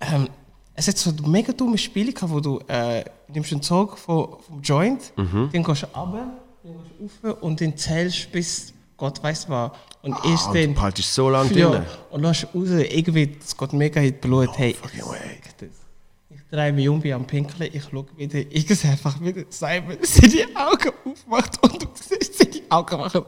ähm, 0.00 0.28
es 0.74 0.88
hat 0.88 0.98
so 0.98 1.12
mega 1.26 1.52
dumme 1.52 1.78
Spiele 1.78 2.12
gehabt, 2.12 2.32
wo 2.32 2.40
du 2.40 2.60
äh, 2.68 3.04
nimmst 3.28 3.52
einen 3.52 3.62
Zug 3.62 3.98
vom, 3.98 4.36
vom 4.46 4.62
Joint, 4.62 5.12
dann 5.16 5.50
gehst 5.52 5.82
du 5.82 5.86
runter, 5.98 6.28
dann 6.62 6.72
gehst 7.00 7.14
du 7.22 7.28
rauf 7.28 7.42
und 7.42 7.60
dann 7.60 7.76
zählst 7.76 8.30
bis 8.32 8.72
Gott 8.96 9.22
weiß 9.22 9.48
was. 9.48 9.72
Und 10.02 10.16
erst 10.24 10.46
Ah, 10.46 10.48
und 10.50 10.54
du 10.56 10.62
dann. 10.62 10.74
behaltest 10.74 11.14
so 11.14 11.28
lange 11.30 11.52
ja, 11.52 11.70
drin. 11.70 11.82
und 12.10 12.22
lässt 12.22 12.44
raus, 12.54 12.68
irgendwie, 12.70 13.36
es 13.44 13.56
geht 13.56 13.72
mega 13.72 14.00
in 14.00 14.06
die 14.06 14.12
Blut. 14.12 14.50
hey, 14.56 14.74
fucking 14.74 15.00
ich 15.00 15.52
das. 15.56 15.68
Ich 16.30 16.40
drehe 16.50 16.72
mich 16.72 16.88
um, 16.88 17.00
bin 17.00 17.12
am 17.12 17.26
Pinkeln, 17.26 17.70
ich 17.72 17.82
schaue 17.84 18.06
wieder, 18.16 18.38
ich 18.38 18.66
sehe 18.68 18.90
einfach 18.90 19.20
wieder 19.20 19.42
Simon, 19.50 19.98
sie 20.02 20.28
die 20.28 20.44
Augen 20.56 20.92
aufmacht 21.04 21.62
und 21.62 21.82
du 21.82 21.88
siehst, 21.94 22.38
sie 22.38 22.50
die 22.50 22.70
Augen 22.70 22.98
machen. 22.98 23.24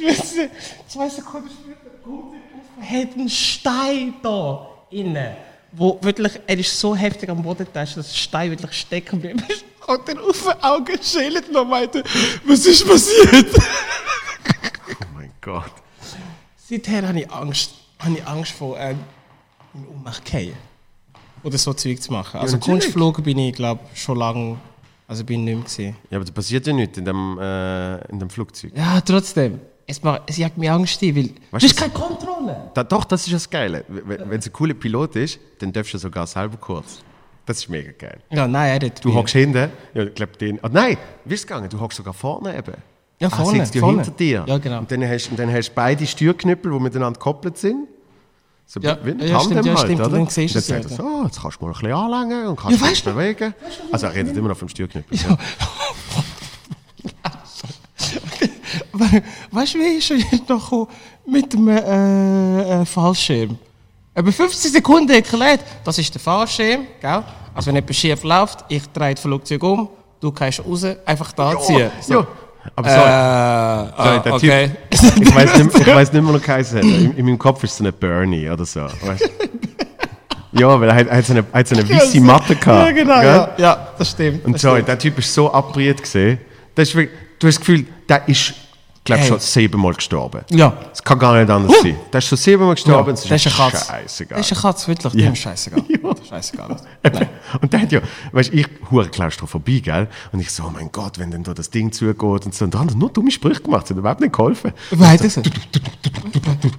Ich 0.00 0.16
schwöre, 0.16 0.50
zwei 0.88 1.08
Sekunden 1.08 1.50
später 1.50 1.90
kommt 2.02 2.34
er 2.34 2.82
auf, 2.82 2.90
hat 2.90 3.14
einen 3.14 3.28
Stein 3.28 4.14
da 4.22 4.66
innen. 4.90 5.36
Wo 5.72 5.98
wirklich, 6.02 6.40
er 6.46 6.58
ist 6.58 6.78
so 6.78 6.96
heftig 6.96 7.28
am 7.28 7.42
Boden, 7.42 7.66
dass 7.72 7.94
der 7.94 8.02
Stein 8.02 8.50
wirklich 8.50 8.72
stecken 8.72 9.20
bleibt. 9.20 9.42
Und 9.86 10.08
dann 10.08 10.18
auf 10.18 10.42
die 10.42 10.62
Augen 10.62 11.02
schält 11.02 11.48
und 11.48 11.68
meinte, 11.68 12.04
was 12.44 12.64
ist 12.66 12.86
passiert? 12.86 13.46
Oh 14.92 15.04
mein 15.14 15.32
Gott. 15.40 15.72
Seither 16.56 17.08
habe 17.08 17.20
ich 17.20 17.30
Angst, 17.30 17.72
habe 17.98 18.14
ich 18.16 18.24
Angst 18.24 18.52
vor 18.52 18.78
äh, 18.78 18.94
in 19.74 19.86
Ohnmacht 19.88 20.28
fallen. 20.28 20.54
Oder 21.42 21.58
so 21.58 21.72
Zeug 21.72 22.00
zu 22.00 22.12
machen. 22.12 22.38
Also 22.38 22.56
natürlich. 22.56 22.82
Kunstflug 22.82 23.24
bin 23.24 23.38
ich, 23.38 23.54
glaube 23.54 23.80
schon 23.94 24.18
lange, 24.18 24.58
also 25.08 25.24
bin 25.24 25.40
ich 25.40 25.44
nicht 25.46 25.54
mehr 25.56 25.64
gewesen. 25.64 25.96
Ja, 26.10 26.18
aber 26.18 26.24
da 26.24 26.32
passiert 26.32 26.66
ja 26.66 26.72
nichts 26.72 26.98
in 26.98 27.04
dem, 27.04 27.38
äh, 27.40 28.04
in 28.08 28.18
dem 28.18 28.30
Flugzeug. 28.30 28.72
Ja, 28.76 29.00
trotzdem. 29.00 29.60
Es, 29.90 30.02
macht, 30.02 30.22
es 30.26 30.36
jagt 30.36 30.56
mir 30.56 30.72
Angst 30.72 31.02
ein, 31.02 31.16
weil 31.16 31.30
Weißt 31.50 31.52
du 31.52 31.58
du, 31.58 31.66
hast 31.66 31.76
keine 31.76 31.92
Kontrolle. 31.92 32.70
Da, 32.74 32.84
doch, 32.84 33.04
das 33.04 33.26
ist 33.26 33.32
das 33.34 33.50
Geile. 33.50 33.84
Wenn 33.88 34.38
es 34.38 34.46
ein 34.46 34.52
cooler 34.52 34.74
Pilot 34.74 35.16
ist, 35.16 35.38
dann 35.58 35.72
darfst 35.72 35.92
du 35.94 35.98
sogar 35.98 36.26
selber 36.26 36.56
kurz. 36.58 37.00
Das 37.44 37.58
ist 37.58 37.68
mega 37.68 37.90
geil. 37.98 38.20
Ja, 38.30 38.46
nein, 38.46 38.80
er 38.80 38.86
hat 38.86 39.04
Du 39.04 39.12
hockst 39.12 39.34
hinten, 39.34 39.70
ja, 39.94 40.02
ich 40.04 40.14
glaube 40.14 40.36
den. 40.36 40.62
Ah, 40.62 40.68
nein, 40.70 40.96
wie 41.24 41.34
ist 41.34 41.40
es 41.40 41.46
gegangen? 41.46 41.68
Du 41.68 41.80
hockst 41.80 41.96
sogar 41.96 42.14
vorne 42.14 42.56
eben. 42.56 42.74
Ja, 43.18 43.28
Ah, 43.28 43.36
vorne, 43.42 43.58
sitzt 43.58 43.74
ja 43.74 43.80
vorne. 43.80 44.02
hinter 44.02 44.16
dir. 44.16 44.44
Ja, 44.46 44.58
genau. 44.58 44.78
Und 44.78 44.90
dann 44.92 45.02
hast, 45.08 45.28
und 45.30 45.38
dann 45.38 45.52
hast 45.52 45.70
du 45.70 45.74
beide 45.74 46.06
Steuerknüppel, 46.06 46.70
die 46.72 46.78
miteinander 46.78 47.18
gekoppelt 47.18 47.58
sind. 47.58 47.88
So 48.66 48.78
Ja, 48.80 48.96
wie 49.04 49.10
ein 49.10 49.18
ja, 49.18 49.36
Tandem 49.38 49.58
stimmt, 49.58 49.66
ja, 49.66 49.72
halt, 49.74 49.78
stimmt. 49.80 50.00
oder? 50.00 50.06
Und 50.06 50.12
dann 50.14 50.26
siehst 50.28 50.54
du 50.54 50.60
dann 50.60 50.82
sagt 50.82 50.90
er 50.92 50.96
so, 50.96 51.02
oh, 51.02 51.24
jetzt 51.24 51.42
kannst 51.42 51.60
du 51.60 51.64
mal 51.64 51.72
ein 51.72 51.80
bisschen 51.80 51.92
anlängen 51.92 52.46
und 52.46 52.56
kannst 52.56 52.80
Ja, 52.80 52.86
dich 52.86 52.92
weißt 52.96 53.06
du- 53.06 53.14
bewegen. 53.14 53.54
Also 53.90 54.06
er 54.06 54.14
redet 54.14 54.36
immer 54.36 54.48
noch 54.48 54.56
vom 54.56 54.68
Steuerknüppel. 54.68 55.18
Ja. 55.18 55.36
We- 59.00 59.22
Weißt 59.50 59.74
du, 59.74 59.78
wie 59.78 59.98
ist 59.98 60.10
er 60.10 60.16
jetzt 60.18 60.48
noch 60.48 60.88
mit 61.26 61.52
dem 61.52 61.68
äh, 61.68 62.80
äh, 62.82 62.84
Fallschirm? 62.84 63.56
Über 64.16 64.32
15 64.32 64.72
Sekunden 64.72 65.10
erklärt, 65.12 65.60
das 65.84 65.98
ist 65.98 66.12
der 66.14 66.20
Fallschirm, 66.20 66.86
gell? 67.00 67.22
Also 67.54 67.68
wenn 67.68 67.76
etwas 67.76 67.96
schief 67.96 68.22
läuft, 68.22 68.64
ich 68.68 68.82
drehe 68.92 69.14
das 69.14 69.22
Flugzeug 69.22 69.62
um, 69.62 69.88
du 70.20 70.30
kannst 70.32 70.64
raus, 70.64 70.84
einfach 71.06 71.32
da 71.32 71.58
ziehen. 71.60 71.90
So. 72.00 72.14
Ja. 72.14 72.26
Aber 72.76 72.88
sorry, 72.90 73.08
Äh, 73.08 74.02
sorry, 74.04 74.22
der 74.22 74.34
okay. 74.34 74.70
Typ, 74.90 75.22
ich 75.22 75.34
weiß 75.34 75.58
nicht, 75.58 75.78
ich 75.80 75.86
weiss 75.86 76.12
nicht 76.12 76.22
mehr 76.22 76.32
noch 76.32 76.42
keinen 76.42 76.64
in, 76.82 77.16
in 77.16 77.24
meinem 77.24 77.38
Kopf 77.38 77.64
ist 77.64 77.72
es 77.72 77.78
so 77.78 77.84
eine 77.84 77.92
Bernie 77.92 78.50
oder 78.50 78.66
so. 78.66 78.80
Weißt? 78.82 79.30
ja, 80.52 80.80
weil 80.80 80.88
er 80.88 80.94
hat, 80.94 81.06
er 81.06 81.16
hat 81.18 81.24
so 81.26 81.32
eine, 81.32 81.44
hat 81.52 81.68
so 81.68 81.74
eine 81.76 81.88
weisse 81.88 82.20
Matte 82.20 82.56
gehabt. 82.56 82.88
Ja, 82.88 82.92
genau, 82.92 83.22
ja, 83.22 83.50
ja, 83.56 83.88
das 83.96 84.10
stimmt. 84.10 84.44
Und 84.44 84.52
das 84.54 84.62
sorry, 84.62 84.76
stimmt. 84.76 84.88
der 84.88 84.98
Typ 84.98 85.18
ist 85.18 85.32
so 85.32 85.52
abriert 85.52 86.02
gesehen. 86.02 86.38
Das 86.74 86.88
ist 86.88 86.94
wirklich, 86.94 87.18
du 87.38 87.46
hast 87.46 87.54
das 87.56 87.60
Gefühl, 87.66 87.86
der 88.08 88.28
ist, 88.28 88.52
glaube 89.16 89.28
schon 89.28 89.40
siebenmal 89.40 89.94
gestorben. 89.94 90.40
Ja. 90.50 90.72
Das 90.90 91.02
kann 91.02 91.18
gar 91.18 91.38
nicht 91.38 91.50
anders 91.50 91.80
sein. 91.82 91.96
Der 92.12 92.18
ist 92.18 92.26
schon 92.26 92.38
siebenmal 92.38 92.74
gestorben 92.74 92.98
Ja, 92.98 93.10
und 93.10 93.14
es 93.14 93.22
das 93.22 93.30
ist 93.32 93.46
ist 93.46 93.60
eine 93.60 93.70
Katze. 93.70 93.84
scheißegal. 93.86 94.38
Das 94.38 94.50
ist 94.50 94.52
eine 94.52 94.60
Katze, 94.62 94.88
wirklich. 94.88 95.14
Ja. 95.14 95.20
Dem 95.24 95.32
ist 95.32 95.38
scheißegal. 95.40 95.82
Ist 96.20 96.28
scheißegal. 96.28 96.76
Und 97.60 97.72
der 97.72 97.80
hat 97.82 97.92
ja, 97.92 98.00
weißt 98.32 98.52
du, 98.52 98.56
ich 98.58 98.66
hure 98.90 99.08
Klaustrophobie, 99.08 99.80
gell? 99.80 100.06
Und 100.32 100.40
ich 100.40 100.50
so, 100.50 100.64
oh 100.64 100.70
mein 100.70 100.90
Gott, 100.92 101.18
wenn 101.18 101.30
dann 101.30 101.42
da 101.42 101.54
das 101.54 101.70
Ding 101.70 101.92
zugeht 101.92 102.20
und 102.46 102.54
so. 102.54 102.64
Und 102.64 102.74
dann 102.74 102.82
hat 102.82 102.90
er 102.90 102.96
nur 102.96 103.10
dumme 103.10 103.30
Sprüche 103.30 103.62
gemacht, 103.62 103.86
sie 103.86 103.94
hat 103.94 103.98
überhaupt 103.98 104.20
nicht 104.20 104.32
geholfen. 104.32 104.72
Weiter 104.90 105.24
gesagt. 105.24 105.50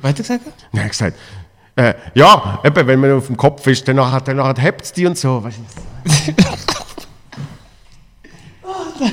Weiter 0.01 0.21
gesagt? 0.23 0.45
Und 0.71 0.77
er 0.79 0.83
hat 0.83 0.91
gesagt, 0.91 1.17
äh, 1.75 1.93
ja, 2.13 2.59
eben, 2.63 2.87
wenn 2.87 2.99
man 2.99 3.13
auf 3.13 3.27
dem 3.27 3.37
Kopf 3.37 3.65
ist, 3.67 3.87
dann 3.87 3.99
hat 4.11 4.27
dann 4.27 4.55
hebt 4.57 4.81
es 4.81 4.91
die 4.93 5.05
und 5.05 5.17
so. 5.17 5.43
Weißt 5.43 5.57
du? 5.57 6.33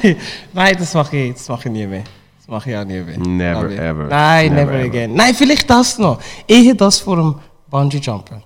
Nein, 0.02 0.16
nein, 0.52 0.76
das 0.78 0.92
mache 0.92 1.16
ich, 1.16 1.32
das 1.34 1.48
mache 1.48 1.68
ich 1.68 1.72
nie 1.72 1.86
mehr. 1.86 2.04
Mache 2.48 2.70
ich 2.70 2.76
auch 2.78 2.84
nie 2.84 3.00
mehr. 3.00 3.18
Never, 3.18 3.70
ich. 3.70 3.78
ever. 3.78 4.04
Nein, 4.08 4.54
Never, 4.54 4.64
never, 4.64 4.74
ever. 4.78 4.84
again. 4.88 5.14
Nein, 5.14 5.34
vielleicht 5.34 5.68
das 5.68 5.98
noch. 5.98 6.18
Eher 6.46 6.74
das 6.74 6.98
vor 6.98 7.16
dem 7.16 7.34
Bungee-Jumpen. 7.70 8.42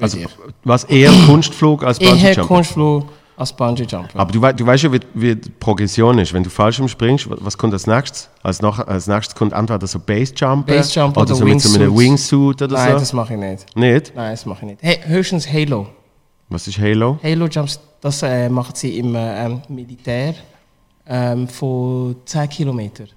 Also, 0.00 0.18
was 0.62 0.84
eher 0.84 1.10
Kunstflug 1.26 1.82
als 1.82 1.98
Eher 1.98 2.10
Bungee-Jump? 2.12 2.46
Kunstflug 2.46 3.04
als 3.36 3.52
Bungee-Jumpen. 3.56 4.20
Aber 4.20 4.30
du, 4.30 4.40
wei- 4.40 4.52
du 4.52 4.64
weißt 4.64 4.84
ja, 4.84 4.92
wie, 4.92 5.00
wie 5.14 5.34
die 5.34 5.50
Progression 5.50 6.16
ist. 6.20 6.32
Wenn 6.32 6.44
du 6.44 6.50
Fallschirm 6.50 6.86
springst, 6.86 7.28
wa- 7.28 7.36
was 7.40 7.58
kommt 7.58 7.72
als 7.72 7.88
nächstes? 7.88 8.30
Als, 8.44 8.62
nach, 8.62 8.78
als 8.86 9.08
nächstes 9.08 9.34
kommt 9.34 9.52
entweder 9.52 9.84
so 9.88 9.98
Basejump 9.98 10.66
Basejump 10.68 11.16
oder, 11.16 11.26
oder 11.26 11.34
so 11.34 11.44
mit 11.44 11.60
so 11.60 11.76
einem 11.76 11.96
Wingsuit. 11.98 12.62
Oder 12.62 12.74
Nein, 12.76 12.92
so. 12.92 12.98
das 13.00 13.12
mache 13.12 13.34
ich 13.34 13.40
nicht. 13.40 13.76
Nicht? 13.76 14.12
Nein, 14.14 14.30
das 14.30 14.46
mache 14.46 14.60
ich 14.60 14.70
nicht. 14.70 14.82
Hey, 14.82 15.00
höchstens 15.04 15.52
Halo. 15.52 15.88
Was 16.50 16.68
ist 16.68 16.78
Halo? 16.78 17.18
Halo-Jumps, 17.20 17.80
das 18.00 18.22
äh, 18.22 18.48
machen 18.48 18.72
sie 18.76 18.96
im 18.98 19.14
äh, 19.16 19.44
ähm, 19.46 19.60
Militär 19.68 20.34
ähm, 21.08 21.48
von 21.48 22.16
10 22.24 22.48
Kilometern. 22.48 23.08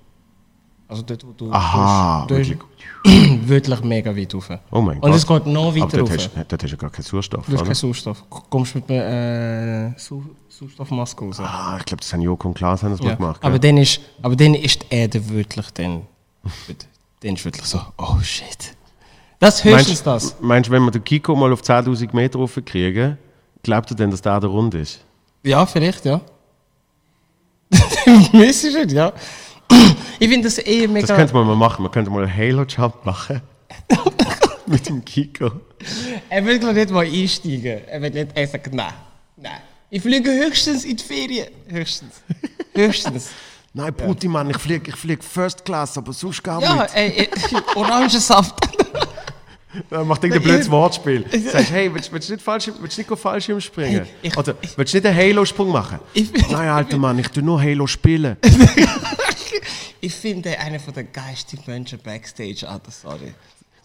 Also 0.87 1.03
dort, 1.03 1.25
wo 1.25 1.31
du... 1.31 1.51
Aha, 1.51 2.25
dort, 2.27 2.39
wirklich. 2.39 2.59
wirklich 3.47 3.81
mega 3.81 4.15
weit 4.15 4.33
rauf. 4.35 4.49
Oh 4.71 4.81
mein 4.81 4.97
Und 4.97 5.09
Gott. 5.09 5.15
es 5.15 5.25
geht 5.25 5.45
noch 5.45 5.67
Aber 5.67 5.75
weiter 5.75 5.97
dort 5.97 6.01
rauf. 6.11 6.17
hast, 6.17 6.29
dort 6.35 6.51
hast 6.51 6.61
du 6.63 6.67
ja 6.67 6.75
gar 6.75 6.89
keinen 6.89 7.03
Sauerstoff, 7.03 7.45
Du 7.45 7.53
hast 7.53 7.63
keinen 7.63 7.75
Sauerstoff. 7.75 8.21
Du 8.29 8.39
kommst 8.49 8.75
mit 8.75 8.89
einer 8.91 9.93
äh, 9.95 9.99
Sau 9.99 10.21
Sauerstoffmaske 10.49 11.23
raus. 11.25 11.39
Ah, 11.39 11.77
ich 11.79 11.85
glaube, 11.85 12.01
das 12.01 12.11
haben 12.11 12.21
Joko 12.21 12.49
und 12.49 12.53
Klaas 12.55 12.83
haben 12.83 12.91
das 12.91 13.01
mal 13.01 13.09
Ja. 13.09 13.15
gemacht. 13.15 13.39
Aber, 13.43 13.57
gell? 13.57 13.71
dann 13.71 13.81
ist, 13.81 14.01
aber 14.21 14.35
dann 14.35 14.53
ist 14.53 14.81
die 14.83 14.93
Erde 14.95 15.29
wirklich 15.29 15.71
dann. 15.71 16.01
dann 17.21 17.35
ist 17.35 17.45
wirklich 17.45 17.65
so, 17.65 17.79
oh 17.97 18.19
shit. 18.21 18.75
Das 19.39 19.63
höchstens 19.63 20.03
das. 20.03 20.35
Meinst 20.41 20.67
du, 20.69 20.73
wenn 20.73 20.83
wir 20.83 20.91
den 20.91 21.03
Kiko 21.03 21.35
mal 21.35 21.51
auf 21.53 21.61
10.000 21.61 22.13
Meter 22.13 22.37
raufkriegen, 22.37 23.17
glaubt 23.63 23.89
ihr 23.91 23.95
denn, 23.95 24.11
dass 24.11 24.21
der 24.21 24.39
da 24.39 24.47
rund 24.47 24.73
ist? 24.75 24.99
Ja, 25.43 25.65
vielleicht, 25.65 26.05
ja. 26.05 26.21
Müsstest 28.33 28.91
du, 28.91 28.95
ja. 28.95 29.13
Ich 30.19 30.29
finde 30.29 30.47
das 30.47 30.57
eh 30.65 30.87
mega. 30.87 31.07
Das 31.07 31.15
könnte 31.17 31.33
man 31.33 31.47
mal 31.47 31.55
machen. 31.55 31.83
Man 31.83 31.91
könnte 31.91 32.11
mal 32.11 32.23
einen 32.23 32.35
Halo-Jump 32.35 33.05
machen. 33.05 33.41
Mit 34.65 34.87
dem 34.87 35.03
Kiko. 35.03 35.51
Er 36.29 36.45
will 36.45 36.59
glaub 36.59 36.73
nicht 36.75 36.91
mal 36.91 37.05
einsteigen. 37.05 37.81
Er 37.87 38.01
will 38.01 38.09
nicht, 38.11 38.27
er 38.35 38.47
sagt, 38.47 38.73
nein, 38.73 38.93
nein. 39.37 39.59
Ich 39.89 40.01
fliege 40.01 40.29
höchstens 40.31 40.85
in 40.85 40.95
die 40.97 41.03
Ferien. 41.03 41.47
Höchstens. 41.67 42.21
Höchstens. 42.73 43.29
Nein, 43.73 43.93
Brutti, 43.93 44.27
Mann, 44.27 44.49
ich 44.49 44.57
fliege 44.57 44.89
ich 44.89 44.97
flieg 44.97 45.23
First 45.23 45.63
Class, 45.63 45.97
aber 45.97 46.11
sonst 46.11 46.43
gar 46.43 46.61
Ja, 46.61 46.83
nicht. 46.83 46.93
ey, 46.93 47.09
ey, 47.19 47.29
Orangensaft. 47.75 48.53
Dann 49.89 50.07
macht 50.07 50.23
irgendein 50.23 50.43
blödes 50.43 50.69
Wortspiel. 50.69 51.25
Sagst, 51.51 51.71
hey, 51.71 51.93
willst, 51.93 52.11
willst 52.11 52.29
du 52.29 52.33
nicht, 52.33 52.43
falsch, 52.43 52.69
willst 52.79 52.97
du 52.97 53.01
nicht 53.01 53.21
Fallschirm 53.21 53.61
springen? 53.61 54.01
Hey, 54.01 54.07
ich- 54.29 54.37
Oder 54.37 54.55
willst 54.75 54.93
du 54.93 54.97
nicht 54.97 55.05
einen 55.07 55.17
Halo-Sprung 55.17 55.71
machen? 55.71 55.99
Ich- 56.13 56.31
Nein, 56.49 56.69
alter 56.69 56.97
Mann, 56.97 57.17
ich 57.19 57.27
tu 57.29 57.41
nur 57.41 57.61
Halo 57.61 57.87
spielen. 57.87 58.37
Ich 60.03 60.15
finde 60.15 60.57
einer 60.57 60.79
der 60.79 61.03
geilsten 61.03 61.59
Menschen 61.67 61.99
backstage, 61.99 62.67
Alter, 62.67 62.89
sorry. 62.91 63.33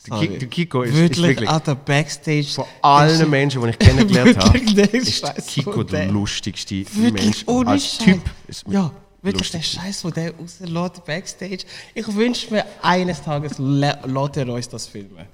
Der 0.08 0.18
Ki- 0.18 0.38
der 0.38 0.48
Kiko 0.48 0.82
ist- 0.82 0.92
ist 0.94 0.98
wirklich, 1.00 1.22
wirklich- 1.26 1.48
Alter, 1.50 1.74
backstage. 1.74 2.44
Von 2.54 2.64
allen 2.80 3.28
Menschen, 3.28 3.60
die 3.62 3.68
ich 3.70 3.78
kennengelernt 3.78 4.36
habe, 4.42 4.54
Wirklich, 4.54 4.94
ist 5.08 5.22
der 5.24 5.34
Kiko 5.34 5.82
der 5.82 6.06
lustigste 6.06 6.74
Mensch. 6.74 6.94
Wirklich, 6.94 7.48
ohne 7.48 7.70
Als. 7.70 7.98
Typ 7.98 8.20
ist 8.48 8.64
Ja, 8.70 8.90
wirklich 9.20 9.50
der 9.50 9.60
Scheiß, 9.62 10.04
wo 10.06 10.10
der 10.10 10.32
rauslässt 10.34 11.04
backstage. 11.04 11.64
Ich 11.94 12.14
wünsche 12.14 12.50
mir, 12.54 12.64
eines 12.82 13.20
Tages 13.22 13.58
lä- 13.58 14.06
lässt 14.06 14.36
er 14.38 14.48
uns 14.48 14.68
das 14.70 14.86
filmen. 14.86 15.26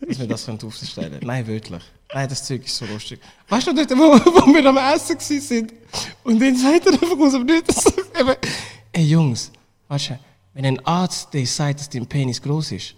Dass 0.00 0.18
wir 0.18 0.26
das 0.26 0.46
können 0.46 0.58
aufstellen 0.62 1.20
Nein, 1.22 1.46
wirklich. 1.46 1.82
Nein, 2.12 2.28
das 2.28 2.44
Zeug 2.44 2.64
ist 2.64 2.76
so 2.76 2.86
lustig. 2.86 3.20
Weißt 3.48 3.66
du, 3.66 3.74
dort, 3.74 3.90
wo, 3.90 4.12
wo 4.12 4.54
wir 4.54 4.64
am 4.66 4.76
Essen 4.76 5.18
sind 5.18 5.72
und 6.24 6.40
dann 6.40 6.56
sagt 6.56 6.86
er 6.86 6.92
einfach 6.94 7.18
aus 7.18 7.32
dem 7.32 7.44
Nichts, 7.44 7.84
ey 8.92 9.04
Jungs, 9.04 9.52
weißt 9.88 10.10
du, 10.10 10.18
wenn 10.54 10.64
ein 10.64 10.86
Arzt 10.86 11.32
dir 11.32 11.46
sagt, 11.46 11.80
dass 11.80 11.88
dein 11.88 12.06
Penis 12.06 12.40
groß 12.42 12.72
ist, 12.72 12.94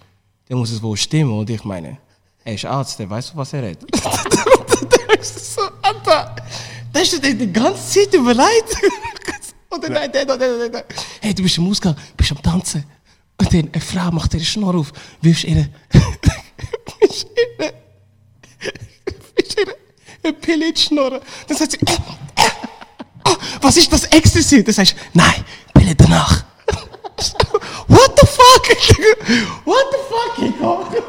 dann 0.49 0.59
muss 0.59 0.71
es 0.71 0.83
wohl 0.83 0.97
stimmen, 0.97 1.39
und 1.39 1.51
ich 1.51 1.65
meine, 1.65 1.99
er 2.45 2.55
ist 2.55 2.65
Arzt, 2.65 2.99
der 2.99 3.09
weiß, 3.09 3.37
was 3.37 3.53
er 3.53 3.63
redet. 3.63 3.85
der 3.95 5.21
ist 5.21 5.55
so, 5.55 5.63
Alter, 5.83 6.35
der 6.95 7.03
ist 7.03 7.25
dir 7.25 7.35
die 7.35 7.53
ganze 7.53 8.01
Zeit 8.01 8.15
überlegt. 8.15 8.77
und 9.69 9.85
dann, 9.85 9.95
dann, 9.95 10.13
dann, 10.13 10.27
dann, 10.27 10.39
dann, 10.39 10.73
dann, 10.73 10.83
hey, 11.21 11.35
du 11.35 11.43
bist 11.43 11.59
im 11.59 11.69
Ausgang, 11.69 11.95
bist 12.17 12.33
am 12.33 12.43
Tanzen. 12.43 12.85
Und 13.39 13.53
dann, 13.53 13.69
eine 13.73 13.81
Frau 13.81 14.11
macht 14.11 14.35
ihre 14.35 14.45
Schnur 14.45 14.75
auf, 14.75 14.93
wirfst 15.21 15.45
ihr, 15.45 15.69
wirfst 17.03 17.27
ihr, 17.37 17.73
wirfst 19.37 19.59
ihr 19.59 19.67
eine 20.23 20.33
Pille 20.35 20.69
in 20.69 20.75
die 20.75 20.81
Schnur. 20.81 21.21
Dann 21.49 21.57
sagt 21.57 21.73
sie, 21.73 21.79
äh, 21.79 21.93
äh, 21.93 22.51
oh, 23.29 23.35
was 23.61 23.77
ist 23.77 23.93
das 23.93 24.05
Ecstasy? 24.05 24.63
Dann 24.63 24.75
sagst 24.75 24.93
du, 24.95 24.97
nein, 25.15 25.45
Pille 25.75 25.95
danach. 25.95 26.45
What 27.89 28.19
the 28.21 28.27
fuck? 28.27 28.69
What 29.65 29.85
the 29.91 29.99
fuck? 30.09 30.59
Komm. 30.59 31.03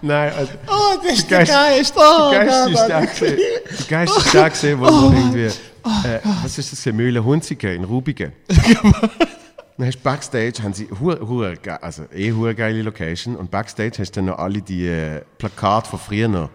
Nein, 0.00 0.32
also, 0.32 0.52
Oh, 0.68 0.96
das 1.02 1.18
ist 1.18 1.30
der 1.30 1.44
Geist. 1.44 1.94
Oh, 1.96 2.30
der 2.30 2.44
Geist 2.46 2.68
ist 2.68 2.86
Gott. 2.88 3.10
gesehen. 3.10 3.38
Der 3.78 3.86
Geist 3.88 4.16
ist 4.16 4.34
der 4.34 4.50
gesehen, 4.50 4.80
wo 4.80 4.84
wir 4.84 5.18
irgendwie, 5.18 5.44
äh, 5.46 6.20
was 6.42 6.58
ist 6.58 6.72
das, 6.72 6.80
für 6.80 6.92
Mühle 6.92 7.24
Hunzigen 7.24 7.74
in 7.74 7.84
Rubigen. 7.84 8.32
Dann 9.78 9.86
hast 9.86 9.98
du 9.98 10.02
Backstage, 10.02 10.60
haben 10.62 10.74
sie, 10.74 10.88
hure, 11.00 11.56
also 11.80 12.02
eh 12.12 12.32
hure 12.32 12.52
geile 12.54 12.82
Location, 12.82 13.36
und 13.36 13.48
Backstage 13.50 13.92
hast 14.00 14.10
du 14.10 14.16
dann 14.16 14.24
noch 14.26 14.38
alle 14.38 14.60
die 14.60 14.88
äh, 14.88 15.22
Plakate 15.38 15.88
von 15.88 16.00
früher 16.00 16.26
noch. 16.26 16.50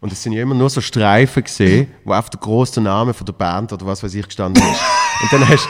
Und 0.00 0.12
es 0.12 0.22
sind 0.22 0.32
ja 0.34 0.42
immer 0.42 0.54
nur 0.54 0.68
so 0.68 0.82
Streifen 0.82 1.42
gesehen, 1.42 1.90
wo 2.04 2.12
auf 2.12 2.28
der 2.28 2.38
große 2.38 2.80
Name 2.82 3.14
von 3.14 3.24
der 3.24 3.32
Band 3.32 3.72
oder 3.72 3.86
was 3.86 4.02
weiß 4.02 4.14
ich 4.14 4.26
gestanden 4.26 4.62
ist. 4.62 4.80
Und 5.22 5.32
dann 5.32 5.48
hast 5.48 5.68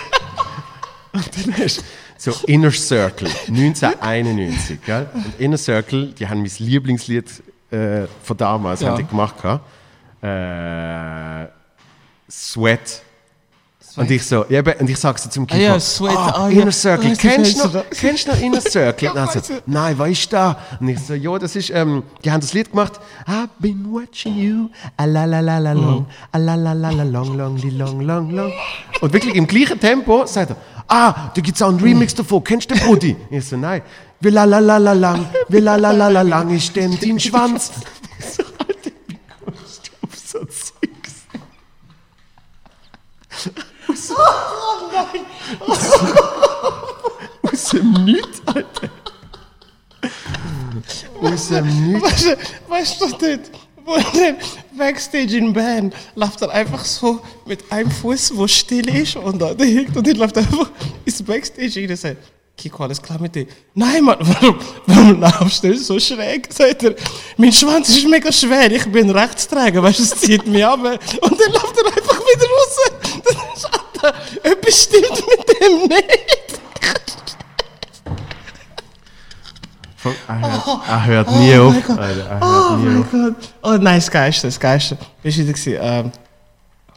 und 1.12 1.46
dann 1.46 1.56
hast 1.56 1.78
du 1.78 1.82
so 2.32 2.46
Inner 2.48 2.72
Circle, 2.72 3.28
1991, 3.46 4.82
gell? 4.84 5.08
Und 5.14 5.38
Inner 5.40 5.56
Circle, 5.56 6.12
die 6.18 6.26
haben 6.28 6.42
mein 6.42 6.50
Lieblingslied 6.58 7.30
äh, 7.70 8.06
von 8.24 8.36
damals 8.36 8.80
Ja. 8.80 8.88
haben 8.88 8.96
die 8.96 9.06
gemacht. 9.06 9.36
gehabt. 9.40 9.64
Äh, 10.20 11.46
Sweat. 12.28 13.02
Und 13.98 14.10
ich 14.10 14.24
so, 14.24 14.44
ja, 14.48 14.62
und 14.78 14.88
ich 14.88 14.96
sag 14.96 15.18
so 15.18 15.28
zum 15.28 15.46
Kiko, 15.46 15.60
ja, 15.60 15.80
Sweat, 15.80 16.16
ah, 16.16 16.44
ah, 16.44 16.48
ja. 16.48 16.62
Inner 16.62 16.72
Circle, 16.72 17.10
Weißt 17.10 17.24
du, 17.24 17.28
kennst 17.28 17.64
du 17.64 17.68
noch, 17.68 17.84
kennst 17.90 18.28
noch 18.28 18.40
Inner 18.40 18.60
Circle? 18.60 19.10
Und 19.10 19.32
so, 19.32 19.40
nein, 19.66 19.98
was 19.98 20.10
ist 20.10 20.32
da? 20.32 20.56
Und 20.78 20.88
ich 20.88 21.00
so, 21.00 21.14
ja, 21.14 21.38
das 21.38 21.56
ist, 21.56 21.70
ähm, 21.70 22.04
die 22.24 22.30
haben 22.30 22.40
das 22.40 22.52
Lied 22.52 22.70
gemacht, 22.70 22.92
I've 23.26 23.48
been 23.58 23.84
watching 23.90 24.36
you, 24.36 24.70
a 24.96 25.04
la 25.04 25.24
la 25.24 25.40
la 25.40 25.58
la 25.58 25.72
long, 25.72 26.06
a 26.32 26.38
la 26.38 26.54
la 26.54 26.72
la 26.72 26.90
la 26.90 27.02
long, 27.02 27.36
long, 27.36 27.56
long, 27.56 28.00
long, 28.00 28.30
long. 28.30 28.52
Und 29.00 29.12
wirklich 29.12 29.34
im 29.34 29.46
gleichen 29.46 29.80
Tempo 29.80 30.24
sagt 30.26 30.50
er, 30.50 30.56
ah, 30.86 31.30
da 31.34 31.40
gibt's 31.40 31.60
auch 31.60 31.68
einen 31.68 31.80
Remix 31.80 32.14
davon, 32.14 32.42
kennst 32.44 32.70
du 32.70 32.74
den 32.74 32.84
Brudi? 32.84 33.16
Ich 33.30 33.46
so, 33.46 33.56
nein, 33.56 33.82
wie 34.20 34.30
la 34.30 34.44
la 34.44 34.58
la 34.58 34.78
la 34.78 34.92
lang, 34.92 35.26
wie 35.48 35.58
la 35.58 35.76
la 35.76 35.90
la 35.90 36.08
la 36.08 36.22
lang 36.22 36.50
ist 36.54 36.74
denn 36.76 36.96
dein 37.00 37.18
Schwanz? 37.18 37.72
Ich 38.18 38.26
so, 38.26 38.42
Alter, 38.58 38.90
wie 39.06 39.18
kommst 39.44 39.90
du 40.02 40.06
auf 40.06 40.16
so 40.16 40.38
Zeugs? 44.06 44.18
Aus 47.42 47.64
dem 47.70 47.92
Nichts, 48.04 48.42
Alter. 48.46 48.90
Aus 51.20 51.48
dem 51.48 51.92
Nichts. 51.92 52.26
Weißt 52.26 52.36
weißt 52.68 53.00
du 53.00 53.08
dort, 53.08 53.50
wo 53.84 53.94
er 53.94 54.36
Backstage 54.76 55.36
in 55.36 55.52
Band 55.52 55.94
läuft 56.14 56.42
er 56.42 56.50
einfach 56.50 56.84
so 56.84 57.20
mit 57.46 57.70
einem 57.72 57.90
Fuß, 57.90 58.36
wo 58.36 58.46
still 58.46 58.88
ist 58.88 59.16
und 59.16 59.40
da 59.40 59.54
hinkt 59.58 59.96
und 59.96 60.06
dann 60.06 60.16
läuft 60.16 60.36
er 60.36 60.42
einfach 60.42 60.70
ins 61.04 61.22
Backstage 61.22 61.80
rein 61.80 61.90
und 61.90 61.96
sagt, 61.96 62.18
Kiko, 62.58 62.82
alles 62.82 63.00
klar 63.00 63.20
mit 63.20 63.34
dir? 63.34 63.46
Nein, 63.72 64.02
Mann, 64.02 64.18
warum, 64.20 64.58
warum 64.86 65.20
laufst 65.20 65.62
du 65.62 65.76
so 65.76 65.98
schräg? 66.00 66.52
Sagt 66.52 66.82
er, 66.82 66.96
mein 67.36 67.52
Schwanz 67.52 67.88
ist 67.88 68.08
mega 68.08 68.32
schwer, 68.32 68.70
ich 68.72 68.84
bin 68.90 69.08
Rechtsträger, 69.10 69.80
weißt 69.80 70.00
du, 70.00 70.02
es 70.02 70.16
zieht 70.16 70.44
mich 70.46 70.66
ab. 70.66 70.80
Und 70.80 71.40
dann 71.40 71.52
läuft 71.52 71.76
er 71.78 71.86
einfach 71.86 72.20
wieder 72.20 72.46
raus. 72.46 72.76
Dann 73.24 73.36
ist 73.54 73.67
Alter, 74.02 74.14
etwas 74.42 74.82
stimmt 74.84 75.10
mit 75.10 75.60
dem 75.60 75.88
nicht. 75.88 76.60
Er 80.28 80.40
hört, 80.40 80.88
er 80.88 81.06
hört 81.06 81.30
nie 81.32 81.54
Oh 81.58 81.68
auf. 81.68 81.90
Alter, 81.98 82.38
Oh 82.40 82.76
mein. 82.76 83.04
Gott. 83.10 83.34
Oh 83.62 83.76
nein, 83.76 83.96
das 83.96 84.10
Geiste, 84.10 84.46
das 84.46 84.58
Geiste. 84.58 84.96
Du 84.96 85.28
wieder 85.28 85.52
gewesen? 85.52 85.76
Ähm, 85.80 86.12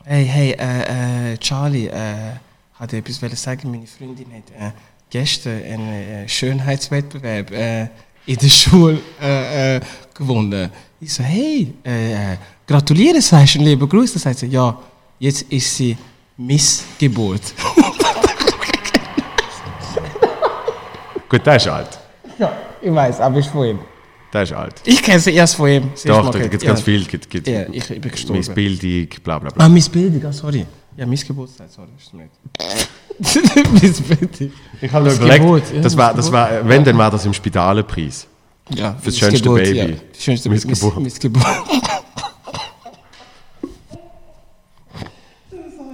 hey, 0.05 0.25
hey, 0.25 0.51
äh, 0.51 1.33
äh, 1.33 1.37
Charlie, 1.37 1.87
äh, 1.87 2.33
hatte 2.79 2.97
etwas 2.97 3.21
wollen 3.21 3.35
sagen. 3.35 3.71
Meine 3.71 3.87
Freundin 3.87 4.27
hat 4.27 4.49
äh, 4.51 4.71
gestern 5.09 5.63
einen 5.63 5.89
äh, 5.89 6.29
Schönheitswettbewerb 6.29 7.51
äh, 7.51 7.87
in 8.27 8.37
der 8.37 8.49
Schule 8.49 8.99
äh, 9.21 9.77
äh, 9.77 9.81
gewonnen. 10.13 10.69
Ich 10.99 11.13
so, 11.13 11.23
hey, 11.23 11.73
äh, 11.83 12.37
gratuliere, 12.67 13.19
sagst 13.21 13.55
du, 13.55 13.59
lieben 13.59 13.89
Gruß. 13.89 14.13
Sagt 14.13 14.39
sie, 14.39 14.47
ja, 14.47 14.77
jetzt 15.19 15.41
ist 15.43 15.75
sie 15.75 15.97
Missgeburt. 16.37 17.41
Gut, 21.29 21.45
der 21.45 21.55
ist 21.55 21.67
alt. 21.67 21.99
ja, 22.37 22.51
ich 22.81 22.93
weiß, 22.93 23.21
aber 23.21 23.41
von 23.43 23.65
ihm. 23.65 23.79
Der 24.33 24.43
ist 24.43 24.53
alt. 24.53 24.81
Ich 24.85 25.01
kenne 25.01 25.19
sie 25.19 25.33
erst 25.33 25.55
von 25.55 25.69
ihm. 25.69 25.91
Sie 25.93 26.07
Doch, 26.07 26.29
da 26.29 26.39
gibt 26.39 26.55
es 26.55 26.63
ja. 26.63 26.69
ganz 26.69 26.81
viel. 26.81 27.05
Gibt, 27.05 27.29
gibt 27.29 27.47
Ja, 27.47 27.63
ich, 27.71 27.89
ich 27.89 28.01
bin 28.01 28.11
gestorben. 28.11 28.39
Missbildung, 28.39 29.07
bla 29.23 29.39
bla 29.39 29.49
bla. 29.49 29.65
Ah, 29.65 29.69
Missbildung, 29.69 30.25
ah, 30.25 30.33
sorry. 30.33 30.65
Ja, 30.97 31.05
Missgeburtstag, 31.05 31.69
sorry, 31.69 31.89
ist 31.97 32.13
nicht. 32.13 32.31
Missbildung. 33.81 34.51
Ich 34.81 34.91
habe 34.91 35.11
überlegt, 35.11 35.73
ja, 35.73 35.81
das 35.81 35.95
war, 35.95 36.13
das 36.13 36.31
war, 36.31 36.67
wenn, 36.67 36.83
dann 36.83 36.97
war 36.97 37.11
das 37.11 37.25
im 37.25 37.33
Spitalenpreis. 37.33 38.27
Ja, 38.69 38.95
Fürs 39.01 39.17
schönste 39.17 39.49
Missgeburt, 39.49 39.63
Baby. 39.63 39.77
Ja. 39.77 39.97
Das 40.11 40.23
schönste 40.23 40.49
Missgeburt. 40.49 40.95
Miss, 40.97 41.03
Missgeburt. 41.03 41.45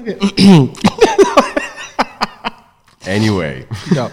Anyway. 3.06 3.66
ja. 3.94 4.10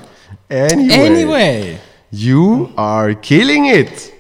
Anyway. 0.48 1.06
Anyway. 1.06 1.78
You 2.10 2.68
are 2.76 3.14
killing 3.14 3.66
it. 3.66 4.12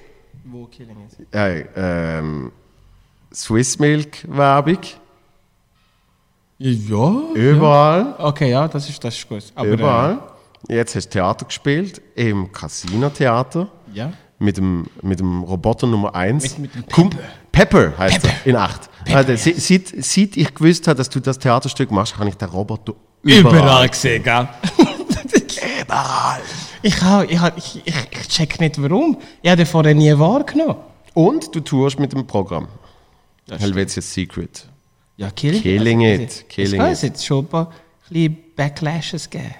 Wo 0.44 0.66
killing 0.66 0.96
is? 1.06 1.16
Hey, 1.32 1.64
ähm, 1.76 2.50
Swiss 3.32 3.78
Milk 3.78 4.24
Werbung. 4.28 4.78
Ja. 6.58 7.22
Überall. 7.34 8.14
Okay, 8.18 8.50
ja, 8.50 8.66
das 8.68 8.88
ist, 8.88 9.02
das 9.04 9.16
ist 9.16 9.28
gut. 9.28 9.44
Aber, 9.54 9.68
Überall. 9.68 10.18
Jetzt 10.68 10.94
hast 10.96 11.08
du 11.08 11.18
Theater 11.18 11.44
gespielt, 11.44 12.00
im 12.14 12.50
Casino-Theater. 12.50 13.68
Äh, 13.92 13.98
ja. 13.98 14.12
Mit 14.38 14.56
dem, 14.56 14.86
mit 15.02 15.20
dem 15.20 15.42
Roboter 15.44 15.86
Nummer 15.86 16.14
1. 16.14 16.58
Mit- 16.58 16.58
mit 16.58 16.74
dem 16.74 16.82
Pepper. 17.10 17.18
Pepper 17.54 17.92
heißt 17.98 18.22
Pepper. 18.22 18.34
er, 18.44 18.46
in 18.46 18.56
8. 18.56 18.90
Pepper, 19.04 19.16
also, 19.18 19.30
ja. 19.32 19.36
se- 19.36 19.60
seit, 19.60 20.04
seit 20.04 20.36
ich 20.36 20.54
gewusst 20.54 20.86
habe, 20.88 20.96
dass 20.96 21.08
du 21.08 21.20
das 21.20 21.38
Theaterstück 21.38 21.90
machst, 21.90 22.14
kann 22.16 22.26
ich 22.28 22.34
den 22.36 22.48
Roboter 22.48 22.94
Überall, 23.22 23.58
überall. 23.58 23.88
gesehen, 23.88 24.22
gell? 24.22 24.48
Überall. 25.82 26.40
ich, 26.82 27.00
hab, 27.02 27.24
ich, 27.30 27.40
ich, 27.56 27.82
ich, 27.86 27.94
ich 28.20 28.28
check 28.28 28.60
nicht 28.60 28.80
warum. 28.82 29.18
Ich 29.42 29.48
habe 29.50 29.58
den 29.58 29.66
vorher 29.66 29.94
nie 29.94 30.16
wahrgenommen. 30.18 30.76
Und 31.14 31.54
du 31.54 31.60
tourst 31.60 31.98
mit 31.98 32.12
dem 32.12 32.26
Programm. 32.26 32.68
Das 33.46 33.60
Helvetia's 33.60 34.12
Secret. 34.12 34.66
Ja, 35.16 35.30
Killing, 35.30 35.62
Killing 35.62 36.00
it, 36.00 36.44
killing 36.48 36.80
it. 36.80 36.88
Es 36.92 37.02
jetzt 37.02 37.24
schon 37.24 37.44
ein 37.44 37.48
paar 37.48 37.70
Backlashes 38.56 39.30
gegeben. 39.30 39.54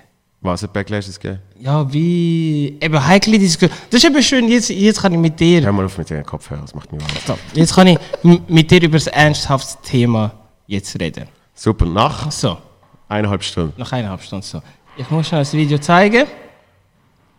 Was, 0.44 0.62
ein 0.62 0.68
Backlash 0.70 1.08
ist 1.08 1.18
geil? 1.18 1.40
Ja, 1.58 1.90
wie. 1.90 2.76
Eben 2.78 3.06
heikle 3.06 3.38
Diskussion. 3.38 3.70
Das 3.88 4.04
ist 4.04 4.10
eben 4.10 4.22
schön, 4.22 4.46
jetzt, 4.46 4.68
jetzt 4.68 5.00
kann 5.00 5.10
ich 5.14 5.18
mit 5.18 5.40
dir. 5.40 5.62
Hör 5.62 5.72
mal 5.72 5.86
auf 5.86 5.96
mit 5.96 6.10
den 6.10 6.22
Kopfhörern, 6.22 6.66
das 6.66 6.74
macht 6.74 6.92
mir 6.92 6.98
was. 7.00 7.38
Jetzt 7.54 7.74
kann 7.74 7.86
ich 7.86 7.98
mit 8.46 8.70
dir 8.70 8.82
über 8.82 8.98
das 8.98 9.06
ernsthafte 9.06 9.82
Thema 9.82 10.32
jetzt 10.66 11.00
reden. 11.00 11.28
Super, 11.54 11.86
nach? 11.86 12.30
So. 12.30 12.58
Eineinhalb 13.08 13.42
Stunden. 13.42 13.72
Nach 13.78 13.90
eineinhalb 13.90 14.20
Stunden, 14.20 14.44
so. 14.44 14.60
Ich 14.98 15.08
muss 15.08 15.26
schon 15.26 15.38
das 15.38 15.54
Video 15.54 15.78
zeigen. 15.78 16.26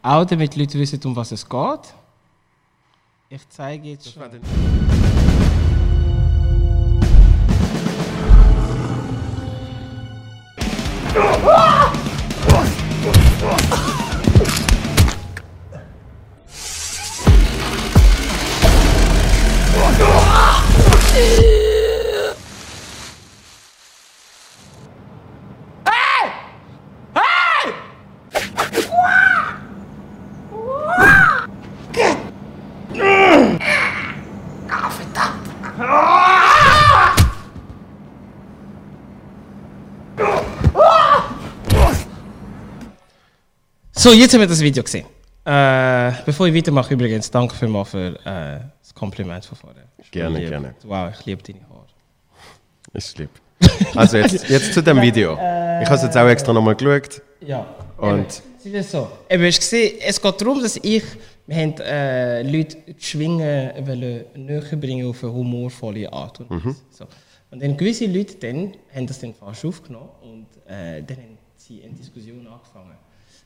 Auch 0.01 0.25
damit 0.25 0.55
die 0.55 0.61
Leute 0.61 0.79
wissen, 0.79 0.99
um 1.05 1.15
was 1.15 1.31
es 1.31 1.47
geht. 1.47 1.79
Ich 3.29 3.47
zeige 3.49 3.89
jetzt 3.89 4.11
schon. 4.11 4.23
Ah! 11.45 11.74
Ah! 21.17 21.64
So, 44.05 44.13
jetzt 44.13 44.35
haben 44.35 44.41
wir 44.41 44.47
das 44.47 44.61
Video 44.61 44.83
gesehen. 44.83 45.07
Äh, 45.45 46.11
bevor 46.27 46.45
ich 46.47 46.53
weitermache, 46.53 46.93
übrigens, 46.93 47.31
danke 47.31 47.55
vielmals 47.55 47.89
für 47.89 48.09
äh, 48.23 48.59
das 48.79 48.93
Kompliment 48.93 49.43
von 49.45 49.57
vorher. 49.57 49.85
Gerne, 50.11 50.35
Ich 50.37 50.39
liebe- 50.41 50.49
gerne. 50.51 50.75
Wow, 50.83 51.09
ich 51.11 51.25
liebe 51.25 51.41
deine 51.41 51.67
Haare. 51.67 51.87
Ist 52.93 53.17
lieb. 53.17 53.31
Also 53.95 54.17
jetzt, 54.17 54.47
jetzt 54.47 54.75
zu 54.75 54.83
dem 54.83 55.01
Video. 55.01 55.33
Ich 55.33 55.39
habe 55.39 55.95
es 55.95 56.03
jetzt 56.03 56.15
auch 56.15 56.27
extra 56.27 56.53
nochmal 56.53 56.75
geschaut. 56.75 57.19
Ja. 57.41 57.65
Und- 57.97 58.43
Eben, 58.63 58.75
es 58.75 58.91
so. 58.91 59.07
Eben, 59.27 59.43
hast 59.43 59.59
gesehen, 59.59 59.97
es 59.99 60.21
geht 60.21 60.39
darum, 60.39 60.61
dass 60.61 60.77
ich, 60.77 61.03
wir 61.47 61.55
haben 61.55 61.73
äh, 61.79 62.43
Leute 62.43 62.77
die 62.85 63.03
Schwingen 63.03 63.71
wollen 63.87 64.25
näher 64.35 64.61
bringen 64.79 65.09
auf 65.09 65.23
eine 65.23 65.33
humorvolle 65.33 66.13
Art 66.13 66.41
und 66.41 66.51
Weise. 66.51 66.75
So. 66.91 67.05
Und 67.49 67.59
dann 67.63 67.75
gewisse 67.75 68.05
Leute 68.05 68.35
dann, 68.35 68.71
haben 68.95 69.07
das 69.07 69.17
dann 69.19 69.33
falsch 69.33 69.65
aufgenommen 69.65 70.09
und 70.21 70.45
äh, 70.71 71.01
dann 71.01 71.17
haben 71.17 71.37
sie 71.57 71.81
eine 71.83 71.93
Diskussion 71.93 72.45
angefangen. 72.45 72.97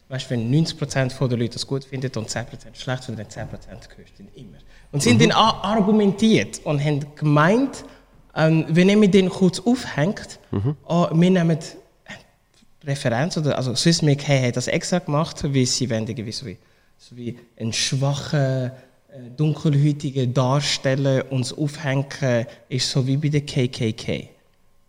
Weißt 0.09 0.25
du, 0.25 0.29
wenn 0.31 0.51
90% 0.51 1.27
der 1.27 1.37
Leute 1.37 1.53
das 1.53 1.67
gut 1.67 1.83
finden 1.85 2.11
und 2.17 2.29
10% 2.29 2.45
schlecht 2.73 3.03
finden, 3.03 3.21
dann 3.21 3.47
10% 3.47 3.49
gehörst 3.89 4.13
du 4.17 4.23
dann 4.23 4.33
immer. 4.35 4.57
Und 4.91 5.03
sie 5.03 5.11
haben 5.11 5.19
dann 5.19 5.31
argumentiert 5.31 6.61
und 6.63 6.83
haben 6.83 7.05
gemeint, 7.15 7.85
ähm, 8.35 8.65
wenn 8.69 8.89
ihr 8.89 8.97
mit 8.97 9.13
denen 9.13 9.29
kurz 9.29 9.59
aufhängt, 9.59 10.39
oh, 10.87 11.07
wir 11.11 11.29
nehmen 11.29 11.59
Referenz 12.83 13.37
oder 13.37 13.57
also 13.57 13.75
Swissmec 13.75 14.27
hey, 14.27 14.47
hat 14.47 14.57
das 14.57 14.67
extra 14.67 14.99
gemacht, 14.99 15.43
weil 15.43 15.65
sie 15.65 15.89
wollen 15.89 16.07
irgendwie 16.07 16.31
so 16.31 16.45
wie, 16.45 16.57
so 16.97 17.15
wie 17.15 17.37
einen 17.59 17.73
schwachen, 17.73 18.39
äh, 18.39 18.71
dunkelhäutigen 19.35 20.33
darstellen 20.33 21.23
und 21.29 21.41
das 21.41 21.57
Aufhängen 21.57 22.47
ist 22.69 22.89
so 22.89 23.05
wie 23.05 23.17
bei 23.17 23.29
der 23.29 23.41
KKK. 23.41 24.29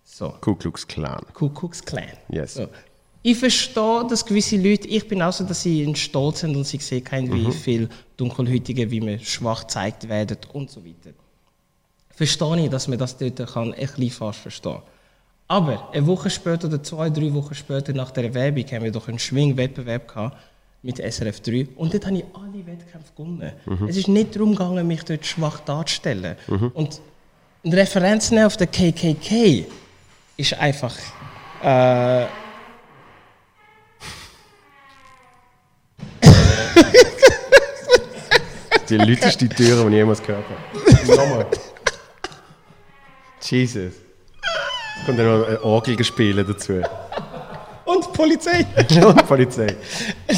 So, 0.05 0.35
Ku 0.41 0.55
Klux 0.55 0.87
Klan. 0.87 1.25
Ku 1.35 1.49
Klux 1.49 1.85
Klan. 1.85 2.05
Yes. 2.29 2.55
So. 2.55 2.69
Ich 3.23 3.39
verstehe, 3.39 4.07
dass 4.09 4.25
gewisse 4.25 4.57
Leute, 4.57 4.89
ich 4.89 5.07
bin 5.07 5.21
auch 5.21 5.33
so, 5.33 5.45
dass 5.45 5.63
sie 5.63 5.83
in 5.83 5.95
stolz 5.95 6.41
sind 6.41 6.57
und 6.57 6.65
sie 6.65 6.79
sehen 6.79 7.05
wie 7.33 7.53
viel 7.53 7.89
Dunkelhäutige, 8.17 8.91
wie 8.91 9.01
man 9.01 9.21
schwach 9.21 9.63
gezeigt 9.63 10.09
werden 10.09 10.39
und 10.53 10.71
so 10.71 10.85
weiter. 10.85 11.15
Verstehe 12.11 12.65
ich, 12.65 12.71
dass 12.71 12.89
man 12.89 12.99
das 12.99 13.17
dort 13.17 13.47
kann, 13.47 13.75
ein 13.75 13.81
bisschen 13.81 14.11
falsch 14.11 14.39
verstehen 14.39 14.81
aber 15.51 15.89
eine 15.93 16.07
Woche 16.07 16.31
später 16.31 16.69
oder 16.69 16.81
zwei, 16.81 17.11
drei 17.11 17.35
Wochen 17.35 17.57
später 17.57 17.93
nach 17.93 18.13
der 18.13 18.33
Werbung 18.35 18.65
haben 18.71 18.85
wir 18.85 18.93
doch 18.93 19.09
einen 19.09 19.19
Schwingwettbewerb 19.19 20.07
gehabt 20.07 20.37
mit 20.81 20.99
SRF 20.99 21.41
3 21.41 21.67
und 21.75 21.93
dort 21.93 22.07
habe 22.07 22.19
ich 22.19 22.25
alle 22.33 22.65
Wettkämpfe 22.65 23.13
gewonnen. 23.17 23.53
Es 23.89 23.97
ist 23.97 24.07
nicht 24.07 24.37
darum 24.37 24.53
gegangen, 24.53 24.87
mich 24.87 25.03
dort 25.03 25.27
schwach 25.27 25.59
darzustellen. 25.59 26.37
Und 26.73 27.01
eine 27.65 27.77
Referenz 27.77 28.33
auf 28.33 28.57
den 28.57 28.71
KKK 28.71 29.67
ist 30.37 30.55
einfach... 30.55 30.97
Äh, 31.65 32.27
Die 38.91 38.97
lauteste 38.97 39.49
Tür, 39.49 39.85
die 39.85 39.89
ich 39.89 39.95
jemals 39.95 40.21
gehört 40.23 40.45
habe. 40.45 41.17
Nochmal. 41.17 41.47
Jesus. 43.41 43.93
Es 44.99 45.07
kommt 45.07 45.19
dann 45.19 45.27
noch 45.27 45.47
ein 45.47 45.59
Orgel 45.59 46.05
spielen 46.05 46.45
dazu. 46.47 46.83
und 47.85 48.13
Polizei. 48.13 48.67
Und 49.07 49.27
Polizei. 49.27 49.77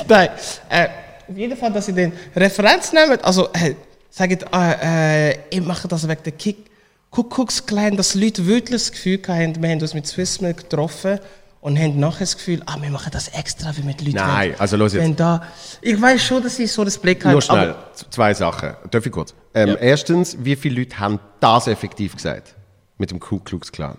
Nein, 0.07 0.29
äh, 0.69 0.89
auf 1.29 1.37
jeden 1.37 1.57
Fall, 1.57 1.73
dass 1.73 1.87
sie 1.87 1.95
den 1.95 2.13
Referenz 2.37 2.93
nehmen, 2.93 3.19
also 3.23 3.49
äh, 3.55 3.75
sagen, 4.11 4.39
äh, 4.53 5.31
äh, 5.31 5.39
ich 5.51 5.63
mache 5.63 5.89
das 5.89 6.07
wegen 6.07 6.23
der 6.23 6.33
Kick. 6.33 6.71
Kuckucksklein, 7.11 7.97
dass 7.97 8.15
Leute 8.15 8.47
wirklich 8.47 8.83
das 8.83 8.93
Gefühl 8.93 9.21
hatten, 9.29 9.63
wir 9.63 9.71
haben 9.71 9.81
uns 9.81 9.93
mit 9.93 10.07
Swissmilk 10.07 10.59
getroffen 10.59 11.19
und 11.63 11.79
haben 11.79 11.99
nachher 11.99 12.21
das 12.21 12.37
Gefühl, 12.37 12.61
ah, 12.67 12.77
wir 12.81 12.91
machen 12.91 13.11
das 13.13 13.29
extra, 13.29 13.75
wie 13.77 13.83
mit 13.83 14.01
Leuten. 14.03 14.17
Nein, 14.17 14.51
wollen- 14.51 14.61
also 14.61 14.77
los 14.77 14.93
jetzt. 14.95 15.19
Da, 15.21 15.43
ich 15.81 16.01
weiß 16.01 16.21
schon, 16.21 16.43
dass 16.43 16.57
sie 16.57 16.67
so 16.67 16.85
das 16.85 16.99
Blick 16.99 17.25
haben. 17.25 17.33
Nur 17.33 17.41
schnell, 17.41 17.77
zwei 18.11 18.35
Sachen. 18.35 18.75
Darf 18.91 19.07
ich 19.07 19.13
kurz? 19.13 19.33
Ähm, 19.55 19.77
Erstens, 19.81 20.37
wie 20.41 20.57
viele 20.57 20.81
Leute 20.81 20.99
haben 20.99 21.21
das 21.41 21.69
effektiv 21.69 22.17
gesagt? 22.17 22.57
Mit 22.99 23.13
dem 23.13 23.21
Ku 23.21 23.39
Klux 23.39 23.71
Klan. 23.71 23.97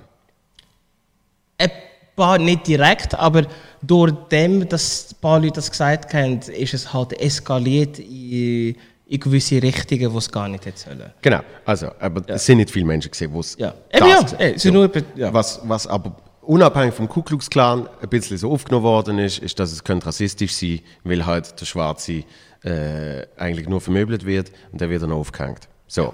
Ein 1.57 1.71
paar 2.17 2.37
nicht 2.37 2.67
direkt, 2.67 3.15
aber 3.15 3.45
durch 3.81 4.11
dem, 4.29 4.67
dass 4.67 5.11
ein 5.13 5.21
paar 5.21 5.39
Leute 5.39 5.53
das 5.55 5.71
gesagt 5.71 6.13
haben, 6.13 6.39
ist 6.41 6.73
es 6.73 6.91
halt 6.93 7.13
eskaliert 7.13 7.97
in, 7.99 8.75
in 9.07 9.19
gewisse 9.21 9.61
Richtungen, 9.63 10.11
die 10.11 10.17
es 10.17 10.29
gar 10.29 10.49
nicht 10.49 10.65
hätte 10.65 10.79
sollen. 10.79 11.13
Genau, 11.21 11.39
also, 11.63 11.91
aber 11.97 12.21
es 12.27 12.45
sind 12.45 12.57
nicht 12.57 12.71
viele 12.71 12.85
Menschen 12.85 13.09
gesehen, 13.09 13.31
die 13.33 13.39
es 13.39 13.55
Ja. 13.57 13.73
das 13.89 14.31
ja, 14.31 14.37
ey, 14.37 14.59
sind 14.59 14.73
nur 14.73 14.91
ja. 15.15 15.33
was, 15.33 15.61
was 15.63 15.87
aber 15.87 16.13
unabhängig 16.45 16.93
vom 16.93 17.07
Ku 17.07 17.21
Klux 17.21 17.49
Klan 17.49 17.87
ein 18.01 18.09
bisschen 18.09 18.37
so 18.37 18.51
aufgenommen 18.51 18.85
worden 18.85 19.19
ist, 19.19 19.39
ist, 19.39 19.59
dass 19.59 19.71
es 19.71 19.83
könnte 19.83 20.07
rassistisch 20.07 20.53
sein 20.53 20.81
weil 21.03 21.25
halt 21.25 21.59
der 21.59 21.65
Schwarze 21.65 22.23
äh, 22.63 23.25
eigentlich 23.37 23.67
nur 23.67 23.81
vermöbelt 23.81 24.25
wird 24.25 24.51
und 24.71 24.81
der 24.81 24.89
wird 24.89 25.03
dann 25.03 25.11
aufgehängt. 25.11 25.67
So. 25.87 26.13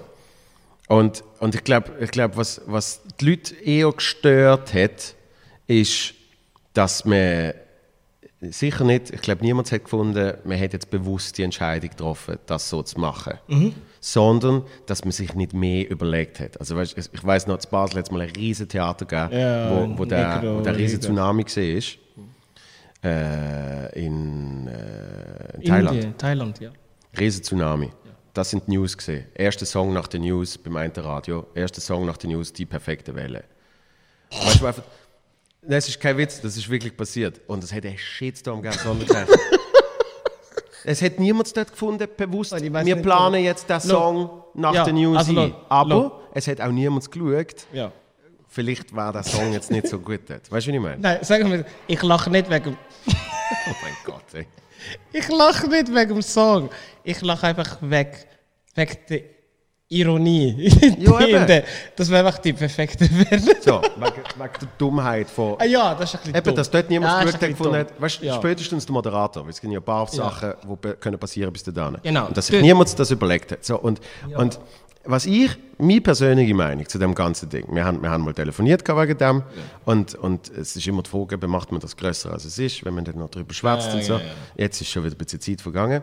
Und, 0.88 1.22
und 1.38 1.54
ich 1.54 1.62
glaube, 1.62 1.92
ich 2.00 2.10
glaub, 2.10 2.36
was, 2.36 2.60
was 2.66 3.02
die 3.20 3.30
Leute 3.30 3.54
eher 3.54 3.92
gestört 3.92 4.74
hat, 4.74 5.14
ist, 5.68 6.14
dass 6.72 7.04
man 7.04 7.54
sicher 8.40 8.84
nicht, 8.84 9.10
ich 9.10 9.20
glaube, 9.20 9.44
niemand 9.44 9.70
hat 9.70 9.84
gefunden, 9.84 10.34
man 10.44 10.60
hat 10.60 10.72
jetzt 10.72 10.90
bewusst 10.90 11.38
die 11.38 11.44
Entscheidung 11.44 11.90
getroffen, 11.90 12.38
das 12.46 12.68
so 12.68 12.82
zu 12.82 12.98
machen. 12.98 13.34
Sondern, 14.00 14.64
dass 14.86 15.04
man 15.04 15.12
sich 15.12 15.34
nicht 15.34 15.52
mehr 15.52 15.88
überlegt 15.90 16.40
hat. 16.40 16.58
Also, 16.58 16.74
weißt, 16.74 16.96
ich 16.96 17.24
weiß 17.24 17.46
noch, 17.46 17.62
in 17.62 17.70
Basel 17.70 17.98
hat 17.98 18.06
es 18.06 18.10
mal 18.10 18.22
ein 18.22 18.30
riesen 18.30 18.66
Theater 18.68 19.04
gegeben, 19.04 19.38
Ja, 19.38 19.70
wo, 19.70 19.98
wo, 19.98 20.04
der, 20.06 20.42
wo 20.42 20.60
der 20.62 20.76
riesen. 20.76 21.00
Tsunami 21.00 21.44
war. 21.44 21.82
Äh, 23.02 24.04
in, 24.04 24.66
äh, 24.68 25.56
in 25.56 25.62
Thailand. 25.64 25.96
Indien, 25.96 26.18
Thailand, 26.18 26.60
ja. 26.60 26.70
Riesen 27.18 27.42
Tsunami. 27.42 27.90
Das 28.32 28.50
sind 28.50 28.66
die 28.66 28.72
News 28.72 28.96
gesehen. 28.96 29.26
Erster 29.34 29.66
Song 29.66 29.92
nach 29.92 30.06
den 30.06 30.22
News 30.22 30.56
beim 30.56 30.76
einen 30.76 30.92
Radio. 30.92 31.46
Erster 31.54 31.80
Song 31.80 32.06
nach 32.06 32.16
den 32.16 32.30
News, 32.30 32.52
die 32.52 32.64
perfekte 32.64 33.14
Welle. 33.14 33.44
Weißt 34.30 34.60
du, 34.60 34.66
einfach, 34.66 34.84
das 35.62 35.88
ist 35.88 36.00
kein 36.00 36.16
Witz, 36.16 36.40
das 36.40 36.56
ist 36.56 36.68
wirklich 36.70 36.96
passiert. 36.96 37.40
Und 37.46 37.64
es 37.64 37.72
hat 37.72 37.84
einen 37.84 37.98
Shitstorm 37.98 38.62
gegeben, 38.62 38.80
sondergleich. 38.82 39.28
Es 40.84 41.02
hat 41.02 41.18
niemand 41.18 41.56
dort 41.56 41.70
gefunden, 41.70 42.08
bewusst, 42.16 42.52
wir 42.60 42.70
nicht, 42.82 43.02
planen 43.02 43.42
jetzt 43.44 43.68
den 43.68 43.80
Song 43.80 44.42
nach 44.54 44.74
Ja, 44.74 44.84
den 44.84 44.96
News 44.96 45.18
also 45.18 45.32
lo- 45.32 45.54
Aber 45.68 45.88
lo- 45.94 46.12
es 46.34 46.46
hat 46.48 46.60
auch 46.60 46.70
niemand 46.70 47.10
geschaut, 47.10 47.66
ja. 47.72 47.92
vielleicht 48.48 48.94
war 48.94 49.12
der 49.12 49.22
Song 49.22 49.52
jetzt 49.52 49.70
nicht 49.70 49.88
so 49.88 49.98
gut 49.98 50.20
dort. 50.28 50.50
Weißt 50.50 50.66
du, 50.66 50.70
was 50.70 50.74
ich 50.76 50.80
meine? 50.80 50.98
Nein, 50.98 51.18
sagen 51.22 51.50
wir, 51.52 51.64
ich 51.86 52.02
lache 52.02 52.30
nicht 52.30 52.48
wegen, 52.50 52.76
Oh 53.06 53.72
mein 53.82 53.94
Gott, 54.04 54.24
ey. 54.34 54.46
ich 55.12 55.28
lache 55.28 55.68
nicht 55.68 55.94
wegen 55.94 56.08
dem 56.14 56.22
Song. 56.22 56.70
Ich 57.04 57.20
lache 57.20 57.46
einfach 57.48 57.78
weg, 57.82 58.26
wegen 58.74 58.96
der 59.08 59.20
Ironie. 59.92 60.70
Ja, 61.00 61.20
eben. 61.26 61.62
Das 61.96 62.08
wäre 62.10 62.24
einfach 62.26 62.38
die 62.40 62.52
perfekte 62.52 63.08
Welle. 63.10 63.56
So, 63.60 63.80
wegen, 63.82 64.04
wegen 64.38 64.52
der 64.60 64.68
Dummheit 64.78 65.28
von. 65.28 65.56
Ah 65.58 65.64
ja, 65.64 65.94
das 65.94 66.10
ist 66.10 66.14
ein 66.14 66.18
bisschen 66.20 66.34
Eben, 66.36 66.44
dumm. 66.44 66.54
dass 66.54 66.70
dort 66.70 66.88
niemand 66.90 67.12
Ja, 67.12 67.18
ja, 67.18 67.24
geschaut 67.24 67.42
hat, 67.42 67.48
gefunden 67.50 67.76
hat, 67.76 68.00
weißt, 68.00 68.22
Ja. 68.22 68.34
spätestens 68.36 68.86
der 68.86 68.92
Moderator, 68.92 69.42
weil 69.42 69.50
es 69.50 69.60
gibt 69.60 69.72
ja 69.72 69.80
ein 69.80 69.84
paar 69.84 70.06
Sachen, 70.06 70.52
die 70.62 70.88
können 71.00 71.18
passieren 71.18 71.52
bis 71.52 71.64
dahin. 71.64 71.98
Genau. 72.02 72.26
Und 72.28 72.36
dass 72.36 72.46
sich 72.46 72.62
niemand 72.62 72.96
das 72.98 73.10
überlegt 73.10 73.50
hat. 73.52 73.64
So, 73.64 73.78
und, 73.78 74.00
und 74.36 74.60
was 75.04 75.26
ich, 75.26 75.50
meine 75.78 76.00
persönliche 76.00 76.54
Meinung 76.54 76.88
zu 76.88 76.98
dem 76.98 77.14
ganzen 77.14 77.48
Ding, 77.48 77.66
wir 77.74 77.84
haben, 77.84 78.00
wir 78.02 78.10
haben 78.10 78.22
mal 78.24 78.34
telefoniert 78.34 78.86
wegen 78.86 79.18
dem 79.18 79.42
und, 79.86 80.14
und 80.14 80.50
es 80.50 80.76
ist 80.76 80.86
immer 80.86 81.02
die 81.02 81.10
Frage, 81.10 81.36
macht 81.48 81.72
man 81.72 81.80
das 81.80 81.96
grösser 81.96 82.32
als 82.32 82.44
es 82.44 82.58
ist, 82.58 82.84
wenn 82.84 82.94
man 82.94 83.04
dann 83.04 83.18
noch 83.18 83.30
drüber 83.30 83.52
schwätzt 83.54 83.88
Ja, 83.88 83.94
und 83.94 84.04
so. 84.04 84.12
ja, 84.14 84.20
ja. 84.20 84.24
Jetzt 84.56 84.80
ist 84.82 84.88
schon 84.90 85.02
wieder 85.04 85.14
ein 85.16 85.18
bisschen 85.18 85.40
Zeit 85.40 85.60
vergangen. 85.60 86.02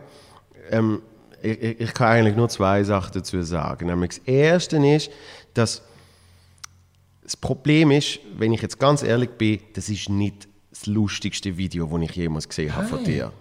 Ähm, 0.70 1.00
ich, 1.42 1.80
ich, 1.80 1.94
kann 1.94 2.08
eigentlich 2.08 2.36
nur 2.36 2.48
zwei 2.48 2.82
Sachen 2.84 3.12
dazu 3.14 3.42
sagen. 3.42 3.86
Nämlich 3.86 4.10
das 4.10 4.18
Erste 4.18 4.76
ist, 4.86 5.10
dass 5.54 5.82
das 7.22 7.36
Problem 7.36 7.90
ist, 7.90 8.20
wenn 8.36 8.52
ich 8.52 8.62
jetzt 8.62 8.78
ganz 8.78 9.02
ehrlich 9.02 9.30
bin, 9.30 9.60
das 9.74 9.88
ist 9.88 10.08
nicht 10.08 10.48
das 10.70 10.86
lustigste 10.86 11.56
Video, 11.56 11.86
das 11.86 12.10
ich 12.10 12.16
jemals 12.16 12.48
gesehen 12.48 12.74
habe 12.74 12.86
von 12.86 13.04
dir. 13.04 13.32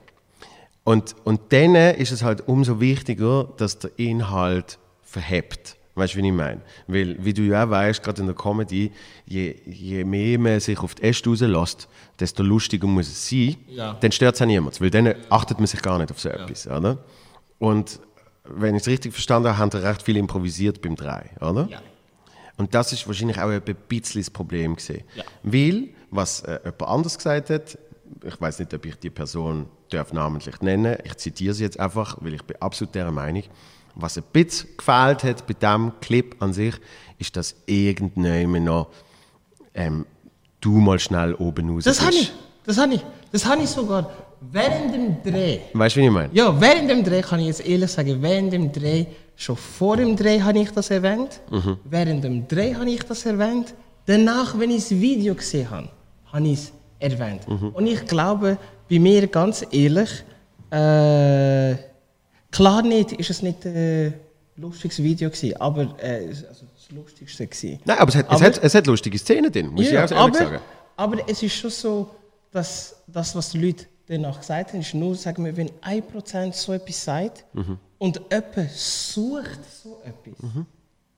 Und, 0.84 1.16
und 1.24 1.42
dann 1.50 1.76
ist 1.76 2.12
es 2.12 2.24
halt 2.24 2.48
umso 2.48 2.80
wichtiger, 2.80 3.50
dass 3.58 3.80
der 3.80 3.92
Inhalt 3.98 4.78
verhebt. 5.04 5.76
Weißt 5.96 6.14
du, 6.14 6.20
wie 6.20 6.28
ich 6.28 6.34
meine? 6.34 6.62
Weil, 6.86 7.18
wie 7.24 7.34
du 7.34 7.42
ja 7.42 7.66
auch 7.66 7.70
weißt, 7.72 8.04
gerade 8.04 8.22
in 8.22 8.28
der 8.28 8.36
Comedy, 8.36 8.92
je, 9.26 9.56
je 9.66 10.04
mehr 10.04 10.38
man 10.38 10.60
sich 10.60 10.80
auf 10.80 10.94
die 10.94 11.04
Äste 11.04 11.30
rauslässt, 11.30 11.88
desto 12.20 12.44
lustiger 12.44 12.88
muss 12.88 13.08
es 13.08 13.28
sein. 13.28 13.56
Ja. 13.68 13.98
Dann 14.00 14.12
stört 14.12 14.36
es 14.36 14.42
auch 14.42 14.46
niemand, 14.46 14.80
weil 14.80 14.92
dann 14.92 15.16
achtet 15.30 15.58
man 15.58 15.66
sich 15.66 15.82
gar 15.82 15.98
nicht 15.98 16.12
auf 16.12 16.20
so 16.20 16.30
etwas. 16.30 16.68
Oder? 16.68 17.00
Und 17.60 18.00
wenn 18.44 18.76
ich 18.76 18.84
es 18.84 18.88
richtig 18.88 19.14
verstanden 19.14 19.50
habe, 19.50 19.58
haben 19.58 19.74
wir 19.74 19.84
recht 19.84 20.04
viel 20.04 20.18
improvisiert 20.18 20.82
beim 20.82 20.96
Drei, 20.96 21.32
oder? 21.42 21.68
Ja. 21.70 21.82
Und 22.58 22.74
das 22.74 22.92
ist 22.92 23.06
wahrscheinlich 23.08 23.40
auch 23.40 23.50
ein 23.50 23.62
bisschen 23.88 24.22
das 24.22 24.30
Problem 24.30 24.76
gesehen. 24.76 25.04
Ja. 25.16 25.24
Weil, 25.44 25.90
was 26.10 26.42
äh, 26.42 26.60
jemand 26.64 26.82
anders 26.84 27.18
gesagt 27.18 27.50
hat, 27.50 27.78
ich 28.24 28.42
weiß 28.42 28.60
nicht, 28.60 28.74
ob 28.74 28.86
ich 28.86 28.96
die 28.98 29.10
Person 29.10 29.68
darf 29.90 30.14
namentlich 30.14 30.60
nennen, 30.62 30.98
ich 31.04 31.16
zitiere 31.18 31.54
sie 31.54 31.64
jetzt 31.64 31.80
einfach, 31.80 32.18
weil 32.22 32.34
ich 32.34 32.44
bin 32.44 32.58
absolut 32.60 32.96
der 32.96 33.12
Meinung, 33.12 33.44
was 33.96 34.18
ein 34.18 34.24
bisschen 34.32 34.70
gefehlt 34.78 35.24
hat 35.24 35.48
bei 35.48 35.54
diesem 35.54 35.92
Clip 36.02 36.36
an 36.42 36.54
sich, 36.54 36.76
ist, 37.18 37.36
dass 37.36 37.56
irgendjemand 37.66 38.66
noch 38.66 38.90
ähm, 39.74 40.06
du 40.62 40.80
mal 40.80 41.00
schnell 41.00 41.34
oben 41.36 41.70
raus 41.70 41.84
Das 41.84 42.02
habe 42.02 42.14
ich. 42.14 42.34
Das 42.68 42.78
habe 42.78 42.94
ich, 42.96 43.02
das 43.32 43.46
habe 43.46 43.62
ich 43.64 43.70
sogar 43.70 44.12
während 44.42 44.94
dem 44.94 45.24
Dreh. 45.24 45.60
Weißt 45.74 45.96
du, 45.96 46.02
wie 46.02 46.06
ich 46.06 46.12
meine? 46.12 46.30
Ja, 46.34 46.60
während 46.62 46.90
dem 46.92 47.02
Dreh 47.04 47.22
kann 47.22 47.40
ich 47.40 47.48
jetzt 47.48 47.66
ehrlich 47.66 47.90
sagen, 47.90 48.22
während 48.22 48.52
dem 48.54 48.72
Dreh, 48.72 49.06
schon 49.38 49.56
vor 49.56 49.96
dem 49.98 50.16
Dreh 50.18 50.42
habe 50.42 50.60
ich 50.60 50.70
das 50.72 50.90
erwähnt, 50.92 51.40
während 51.86 52.24
dem 52.26 52.46
Dreh 52.48 52.76
habe 52.76 52.90
ich 52.90 53.02
das 53.04 53.26
erwähnt, 53.26 53.74
danach, 54.06 54.60
wenn 54.60 54.70
ich 54.70 54.82
das 54.84 54.92
Video 54.92 55.34
gesehen 55.34 55.70
habe, 55.72 55.88
habe 56.34 56.46
ich 56.48 56.60
es 56.60 56.72
erwähnt. 57.00 57.42
Und 57.48 57.88
ich 57.88 58.06
glaube, 58.06 58.58
bei 58.90 59.00
mir 59.00 59.28
ganz 59.28 59.66
ehrlich, 59.72 60.10
äh, 60.70 61.76
klar 62.52 62.82
nicht, 62.84 63.14
ist 63.14 63.30
es 63.30 63.42
nicht 63.42 63.66
ein 63.66 64.14
lustiges 64.58 65.02
Video 65.02 65.30
gewesen, 65.30 65.56
aber 65.62 65.96
äh, 66.02 66.28
also 66.28 66.66
das 66.76 66.92
Lustigste 66.94 67.48
gewesen. 67.48 67.80
Nein, 67.86 67.98
aber 67.98 68.10
es 68.10 68.16
hat, 68.18 68.26
es 68.26 68.32
Aber- 68.36 68.46
hat, 68.46 68.60
es 68.64 68.76
hat 68.76 68.88
lustige 68.88 69.18
Szenen 69.18 69.52
drin, 69.52 69.68
muss 69.70 69.90
Ja, 69.90 70.04
ich 70.06 70.12
auch 70.14 70.18
ehrlich 70.20 70.36
aber, 70.42 70.50
sagen. 70.52 70.62
aber 70.98 71.18
es 71.28 71.44
ist 71.44 71.56
schon 71.56 71.70
so, 71.70 72.10
dass 72.52 72.96
das, 73.08 73.36
was 73.36 73.50
die 73.52 73.60
Leute 73.66 73.86
danach 74.08 74.40
gesagt 74.40 74.74
haben, 74.74 74.80
ist 74.82 74.94
nur, 74.94 75.16
sagen 75.16 75.44
wir, 75.46 75.56
wenn 75.58 75.70
1% 75.82 76.54
so 76.54 76.74
etwas 76.74 77.04
sagt 77.04 77.46
Mhm. 77.54 77.78
und 77.98 78.22
jemand 78.32 78.72
sucht 78.72 79.60
so 79.84 80.00
etwas, 80.04 80.36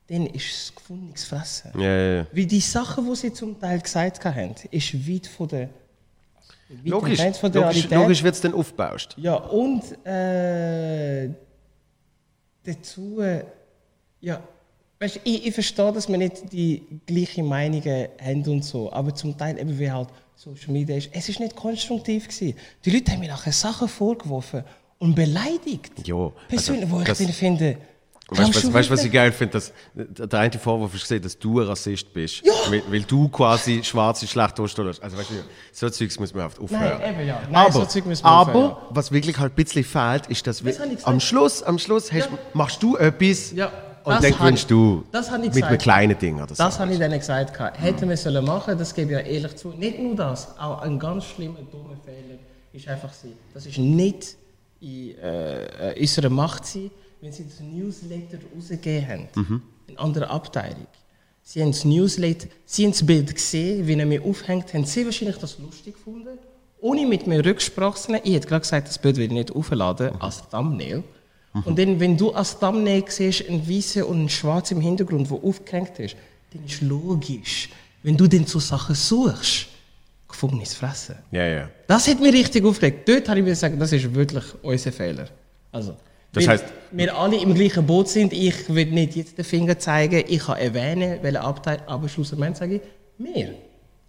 dann 0.08 0.26
ist 0.28 0.52
es 0.52 0.76
gefundenes 0.76 1.24
Fressen. 1.26 1.72
Ja, 1.80 1.82
ja, 1.96 2.16
ja. 2.18 2.28
Weil 2.32 2.46
die 2.48 2.60
Sachen, 2.60 3.08
die 3.08 3.16
sie 3.16 3.32
zum 3.34 3.60
Teil 3.60 3.80
gesagt 3.80 4.26
haben, 4.26 4.56
ist 4.72 5.08
weit 5.08 5.28
von 5.28 5.48
der, 5.48 5.70
Logisch, 6.84 7.20
von 7.40 7.52
der 7.52 7.62
logisch, 7.62 7.78
Realität. 7.78 7.92
logisch 7.98 8.24
wird 8.24 8.36
es 8.36 8.42
dann 8.42 8.54
aufgebauscht. 8.54 9.16
Ja, 9.18 9.36
und 9.36 9.84
äh, 10.06 11.30
dazu, 12.64 13.22
ja, 14.22 14.42
weißt, 15.00 15.22
ich, 15.24 15.48
ich 15.48 15.54
verstehe, 15.54 15.92
dass 15.92 16.08
wir 16.08 16.18
nicht 16.18 16.52
die 16.52 16.84
gleichen 17.06 17.46
Meinungen 17.48 18.08
haben 18.22 18.44
und 18.48 18.64
so, 18.64 18.92
aber 18.92 19.14
zum 19.16 19.38
Teil 19.38 19.58
eben 19.58 19.78
wie 19.80 19.90
halt 19.92 20.10
Social 20.42 20.72
Media 20.72 20.96
ist, 20.96 21.10
es 21.12 21.28
ist 21.28 21.42
nicht 21.42 21.54
konstruktiv 21.54 22.30
gewesen. 22.30 22.56
Die 22.86 22.92
Leute 22.92 23.12
haben 23.12 23.20
mir 23.20 23.28
nachher 23.28 23.52
Sachen 23.52 23.90
vorgeworfen 23.90 24.64
und 24.98 25.14
beleidigt. 25.14 26.08
Ja, 26.08 26.32
Persönlich, 26.48 26.84
also 26.84 26.96
wo 26.96 27.02
ich 27.02 27.08
dann 27.18 27.28
finde, 27.34 27.78
Weißt 28.30 28.64
du, 28.64 28.68
was, 28.68 28.74
weißt, 28.74 28.90
was 28.92 29.04
ich 29.04 29.12
geil 29.12 29.34
finde? 29.34 29.54
Dass 29.54 29.74
Der 29.96 30.40
eine 30.40 30.52
Vorwurf 30.54 30.94
ist 30.96 31.02
gesehen, 31.02 31.22
dass 31.22 31.38
du 31.38 31.60
ein 31.60 31.68
Rassist 31.68 32.14
bist. 32.14 32.46
Ja. 32.46 32.54
Weil, 32.70 32.84
weil 32.90 33.02
du 33.02 33.28
quasi 33.28 33.84
Schwarze 33.84 34.28
schlecht 34.28 34.58
darstellst. 34.58 35.04
Also 35.04 35.18
weißt 35.18 35.30
du, 35.32 35.34
so 35.74 35.90
Zeugs 35.90 36.18
muss 36.20 36.34
man 36.34 36.46
oft 36.46 36.60
aufhören. 36.60 37.00
Nein, 37.02 37.16
eben 37.16 37.28
ja. 37.28 37.42
Nein, 37.52 37.56
aber 37.66 37.90
so 37.90 38.00
man 38.06 38.18
aber 38.22 38.50
aufhören, 38.54 38.78
was 38.92 39.12
wirklich 39.12 39.38
halt 39.40 39.52
ein 39.54 39.64
bisschen 39.64 39.84
fehlt, 39.84 40.28
ist, 40.28 40.48
dass 40.48 40.64
wir, 40.64 40.72
Das 40.72 40.82
gesagt. 40.84 41.08
am 41.08 41.20
Schluss, 41.20 41.64
am 41.64 41.80
Schluss 41.80 42.14
hast, 42.14 42.30
Ja. 42.30 42.38
machst 42.54 42.82
du 42.82 42.96
etwas 42.96 43.52
Ja, 43.52 43.72
und 44.04 44.14
das 44.14 44.22
dann 44.22 44.32
habe 44.34 44.44
gewinnst 44.44 44.72
du 44.72 45.04
das 45.12 45.30
habe 45.30 45.40
mit 45.44 45.52
einem 45.52 45.62
gesagt. 45.62 45.82
kleinen 45.82 46.18
Ding 46.18 46.36
oder 46.38 46.56
so. 46.56 46.64
Das 46.64 46.80
habe 46.80 46.92
ich 46.94 47.00
denen 47.00 47.20
gesagt. 47.20 47.60
Hätten 47.80 48.10
wir 48.10 48.18
sollen 48.18 48.46
machen, 48.46 48.78
das 48.78 48.94
gebe 48.94 49.12
ich 49.12 49.18
ja 49.18 49.24
ehrlich 49.24 49.56
zu. 49.56 49.70
Nicht 49.70 50.00
nur 50.00 50.16
das, 50.16 50.58
auch 50.58 50.82
ein 50.82 50.98
ganz 50.98 51.26
schlimmer, 51.26 51.60
dummer 51.72 51.98
Fehler 52.04 52.40
ist 52.74 52.88
einfach 52.88 53.14
sie. 53.14 53.34
Das 53.54 53.66
ist 53.66 53.78
nicht 53.78 54.36
in 54.80 55.18
äh, 55.18 55.92
äh, 55.92 56.00
unserer 56.00 56.30
Macht 56.30 56.66
sein, 56.66 56.92
wenn 57.22 57.32
sie 57.32 57.46
das 57.46 57.60
Newsletter 57.60 58.38
rausgegeben 58.56 59.08
haben. 59.08 59.28
Mhm. 59.36 59.62
In 59.88 59.98
anderer 59.98 60.30
Abteilung. 60.30 60.88
Sie 61.44 61.62
haben 61.62 61.72
das 61.72 61.84
Newsletter, 61.84 62.48
sie 62.66 62.84
haben 62.84 62.92
das 62.92 63.06
Bild 63.06 63.34
gesehen, 63.34 63.88
wie 63.88 63.98
er 63.98 64.06
mir 64.06 64.24
aufhängt, 64.24 64.72
haben 64.74 64.86
sie 64.86 65.04
wahrscheinlich 65.04 65.38
das 65.38 65.58
lustig 65.58 65.96
gefunden. 65.96 66.38
Ohne 66.80 67.06
mit 67.06 67.28
mir 67.28 67.44
Rücksprache 67.44 68.00
zu 68.00 68.12
nehmen. 68.12 68.24
Ich 68.24 68.36
hätte 68.36 68.48
gerade 68.48 68.62
gesagt, 68.62 68.88
das 68.88 69.00
Bild 69.00 69.18
will 69.18 69.26
ich 69.26 69.32
nicht 69.32 69.52
aufladen 69.52 70.12
als 70.22 70.48
Thumbnail. 70.48 71.04
Und 71.66 71.80
dann, 71.80 72.00
wenn 72.00 72.16
du 72.16 72.32
als 72.32 72.58
Thumbnail 72.60 73.04
siehst, 73.08 73.50
ein 73.50 73.68
weißer 73.68 74.08
und 74.08 74.26
ein 74.26 74.30
schwarz 74.30 74.70
im 74.72 74.82
Hintergrund, 74.82 75.30
wo 75.30 75.38
aufgehängt 75.48 75.98
ist, 76.00 76.16
dann 76.54 76.64
ist 76.66 76.82
logisch, 76.82 77.70
wenn 78.04 78.16
du 78.16 78.28
dann 78.28 78.46
so 78.46 78.60
Sachen 78.60 78.94
suchst, 78.96 79.68
gefundenes 80.28 80.74
Fressen. 80.76 81.16
ja, 81.32 81.46
ja. 81.46 81.70
Das 81.88 82.08
hat 82.08 82.20
mich 82.20 82.32
richtig 82.34 82.64
aufgeregt. 82.64 83.10
Dort 83.10 83.28
habe 83.28 83.40
ich 83.40 83.44
mir 83.46 83.50
gesagt, 83.52 83.82
das 83.82 83.92
ist 83.92 84.14
wirklich 84.14 84.44
unser 84.62 84.92
Fehler. 84.92 85.28
Also, 85.72 85.96
Das 86.32 86.48
heisst- 86.48 86.66
wir 86.92 87.18
alle 87.18 87.38
im 87.42 87.54
gleichen 87.56 87.86
Boot 87.86 88.08
sind. 88.08 88.32
Ich 88.32 88.70
will 88.74 88.86
nicht 88.92 89.16
jetzt 89.16 89.38
den 89.38 89.44
Finger 89.46 89.78
zeigen, 89.80 90.24
ich 90.28 90.40
kann 90.46 90.58
erwähnen, 90.60 91.18
welche 91.24 91.42
Abteil, 91.42 91.80
aber 91.88 92.08
schlussendlich 92.08 92.56
sage 92.58 92.76
ich, 92.76 92.82
wir. 93.18 93.56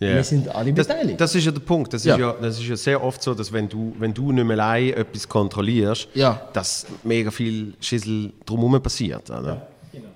Ja. 0.01 0.15
Wir 0.15 0.25
sind 0.25 0.49
alle 0.55 0.73
das, 0.73 0.89
beteiligt. 0.89 1.21
das 1.21 1.35
ist 1.35 1.45
ja 1.45 1.53
der 1.53 1.61
Punkt. 1.61 1.93
Das, 1.93 2.05
Ja. 2.05 2.15
Ist 2.15 2.21
ja, 2.21 2.33
das 2.41 2.59
ist 2.59 2.67
ja 2.67 2.77
sehr 2.77 3.05
oft 3.05 3.23
so, 3.23 3.35
dass 3.35 3.53
wenn 3.53 3.69
du, 3.69 3.95
wenn 3.99 4.15
du 4.15 4.33
nicht 4.33 4.45
mehr 4.47 4.57
allein 4.59 4.95
etwas 4.95 5.29
kontrollierst, 5.29 6.09
Ja. 6.15 6.41
dass 6.55 6.87
mega 7.05 7.31
viel 7.31 7.75
Schissel 7.81 8.33
drumherum 8.47 8.83
passiert. 8.83 9.29
Oder? 9.29 9.69
genau. 9.93 10.07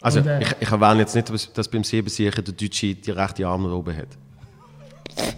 Also 0.00 0.20
Und, 0.20 0.26
äh, 0.28 0.42
ich, 0.42 0.54
ich 0.60 0.70
erwähne 0.70 1.00
jetzt 1.00 1.16
nicht, 1.16 1.28
dass, 1.58 1.66
beim 1.68 1.82
Siebensicher 1.82 2.40
der 2.40 2.54
Deutsche 2.54 2.94
die 2.94 3.10
rechte 3.10 3.44
Arm 3.46 3.64
da 3.64 3.70
oben 3.72 3.96
hat. 3.96 4.08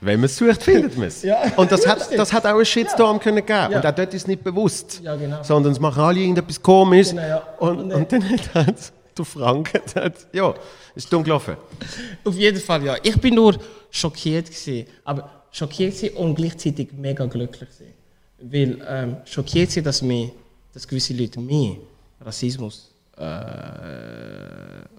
Wenn 0.00 0.20
man 0.20 0.26
es 0.26 0.36
sucht, 0.36 0.62
findet 0.62 0.96
man 0.96 1.08
es. 1.08 1.22
Ja. 1.28 1.52
Und 1.56 1.72
das 1.72 1.84
Ja, 1.84 1.90
hat, 1.90 2.16
das 2.16 2.32
hat 2.32 2.46
auch 2.46 2.54
einen 2.54 2.64
Shitstorm 2.64 3.18
können 3.18 3.44
geben. 3.44 3.72
Ja. 3.72 3.76
Und 3.78 3.86
auch 3.86 3.94
dort 3.94 4.14
ist 4.14 4.22
es 4.22 4.26
nicht 4.26 4.44
bewusst. 4.44 5.00
Ja, 5.02 5.16
genau. 5.16 5.42
Sondern 5.42 5.72
es 5.72 5.80
machen 5.80 6.02
alle 6.02 6.20
irgendetwas 6.20 6.62
komisch. 6.62 7.10
Genau, 7.10 7.22
ja. 7.22 7.42
und, 7.58 7.78
Und, 7.80 7.92
und, 7.92 8.12
dann 8.12 8.30
hat 8.30 8.92
der 9.18 9.24
Frank, 9.24 9.74
hat, 9.96 10.14
ja, 10.32 10.54
ist 10.94 11.12
dumm 11.12 11.24
gelaufen. 11.24 11.56
Auf 12.24 12.34
jeden 12.36 12.60
Fall, 12.60 12.84
ja. 12.84 12.96
Ich 13.02 13.20
bin 13.20 13.34
nur 13.34 13.56
schockiert 13.90 14.46
gewesen, 14.46 14.86
aber 15.04 15.28
schockiert 15.50 15.94
gewesen 15.94 16.16
und 16.16 16.34
gleichzeitig 16.36 16.90
mega 16.92 17.26
glücklich 17.26 17.68
gewesen. 17.68 17.94
Weil 18.40 18.86
ähm, 18.88 19.16
schockiert 19.24 19.72
sie, 19.72 19.82
dass 19.82 20.00
mir, 20.02 20.30
dass 20.72 20.86
gewisse 20.86 21.14
Leute 21.14 21.40
mir 21.40 21.78
Rassismus 22.20 22.92
äh, 23.16 23.22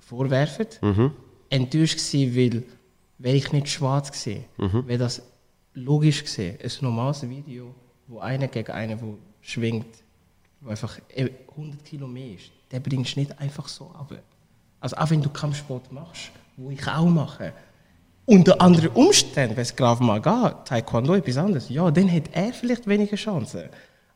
vorwerfen. 0.02 0.68
Enttäuscht 1.50 1.98
gewesen, 1.98 2.36
weil 2.36 2.64
wäre 3.20 3.36
ich 3.36 3.52
nicht 3.52 3.70
schwarz 3.70 4.12
gewesen, 4.12 4.46
wäre 4.88 4.98
das 4.98 5.22
logisch 5.74 6.24
gewesen. 6.24 6.58
Ein 6.62 6.72
normales 6.82 7.30
Video, 7.30 7.76
wo 8.08 8.20
einer 8.20 8.48
gegen 8.48 8.72
einen, 8.72 8.98
der 8.98 9.14
schwingt, 9.42 10.04
wo 10.62 10.70
einfach 10.70 11.00
eh 11.16 11.30
100 11.52 11.86
Kilo 11.86 12.08
mehr 12.08 12.36
ist, 12.36 12.52
der 12.72 12.80
bringst 12.80 13.16
du 13.16 13.20
nicht 13.20 13.40
einfach 13.40 13.68
so 13.68 13.86
ab. 13.92 14.12
Also 14.80 14.96
auch 14.98 15.10
wenn 15.10 15.22
du 15.22 15.30
Kampfsport 15.30 15.92
machst, 15.92 16.32
wo 16.58 16.72
ich 16.72 16.88
auch 16.88 17.06
mache, 17.06 17.54
unter 18.26 18.62
anderen 18.62 18.90
Umständen, 18.90 19.56
wenn 19.56 19.64
es 19.64 19.76
Krav 19.76 20.00
Maga, 20.00 20.52
Taekwondo, 20.64 21.16
etwas 21.16 21.38
anderes, 21.38 21.70
ja, 21.70 21.90
dann 21.90 22.12
hat 22.12 22.30
er 22.32 22.54
vielleicht 22.54 22.88
weniger 22.88 23.16
Chancen. 23.16 23.70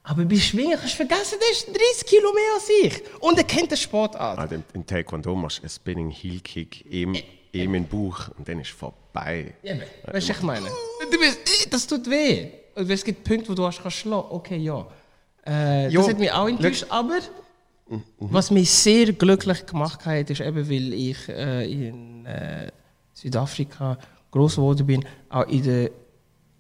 Aber 0.03 0.25
bei 0.25 0.35
Schwingen 0.35 0.77
kannst 0.77 0.99
du 0.99 1.07
vergessen, 1.07 1.37
der 1.41 1.51
ist 1.51 1.67
30 1.67 2.05
Kilo 2.05 2.31
mehr 2.33 2.43
als 2.55 2.69
ich. 2.83 3.21
Und 3.21 3.37
er 3.37 3.45
kennt 3.45 3.71
den 3.71 3.77
Sportart. 3.77 4.37
Also 4.37 4.55
im, 4.55 4.63
im 4.73 4.85
Taekwondo 4.85 5.33
machst 5.33 5.59
du 5.59 5.61
einen 5.63 5.69
Spinning 5.69 6.09
Heel 6.11 6.41
Kick 6.41 6.85
ihm, 6.85 7.15
ihm 7.15 7.23
in 7.53 7.73
den 7.73 7.87
Bauch 7.87 8.29
und 8.37 8.47
dann 8.47 8.59
ist 8.59 8.69
es 8.69 8.73
vorbei. 8.73 9.53
Ja, 9.61 9.75
weißt 10.11 10.29
du, 10.29 10.33
ich 10.33 10.41
meine? 10.41 10.67
Du 11.11 11.19
bist, 11.19 11.39
das 11.71 11.87
tut 11.87 12.09
weh. 12.09 12.49
Und 12.75 12.89
es 12.89 13.03
gibt 13.03 13.23
Punkte, 13.23 13.49
wo 13.49 13.53
du 13.53 13.65
hast 13.65 13.81
kannst 13.81 13.97
schlagen. 13.97 14.27
Okay, 14.29 14.57
ja. 14.57 14.85
Äh, 15.45 15.89
Jo, 15.89 16.01
das 16.01 16.09
hat 16.09 16.19
mich 16.19 16.31
auch 16.31 16.47
enttäuscht, 16.47 16.85
aber 16.89 17.19
was 18.17 18.49
mich 18.49 18.71
sehr 18.71 19.13
glücklich 19.13 19.65
gemacht 19.65 20.05
hat, 20.05 20.29
ist 20.29 20.41
eben, 20.41 20.69
weil 20.69 20.93
ich 20.93 21.29
äh, 21.29 21.71
in 21.71 22.25
äh, 22.25 22.71
Südafrika 23.13 23.97
groß 24.31 24.55
geworden 24.55 24.87
bin, 24.87 25.05
auch 25.29 25.47
in, 25.47 25.63
der, 25.63 25.91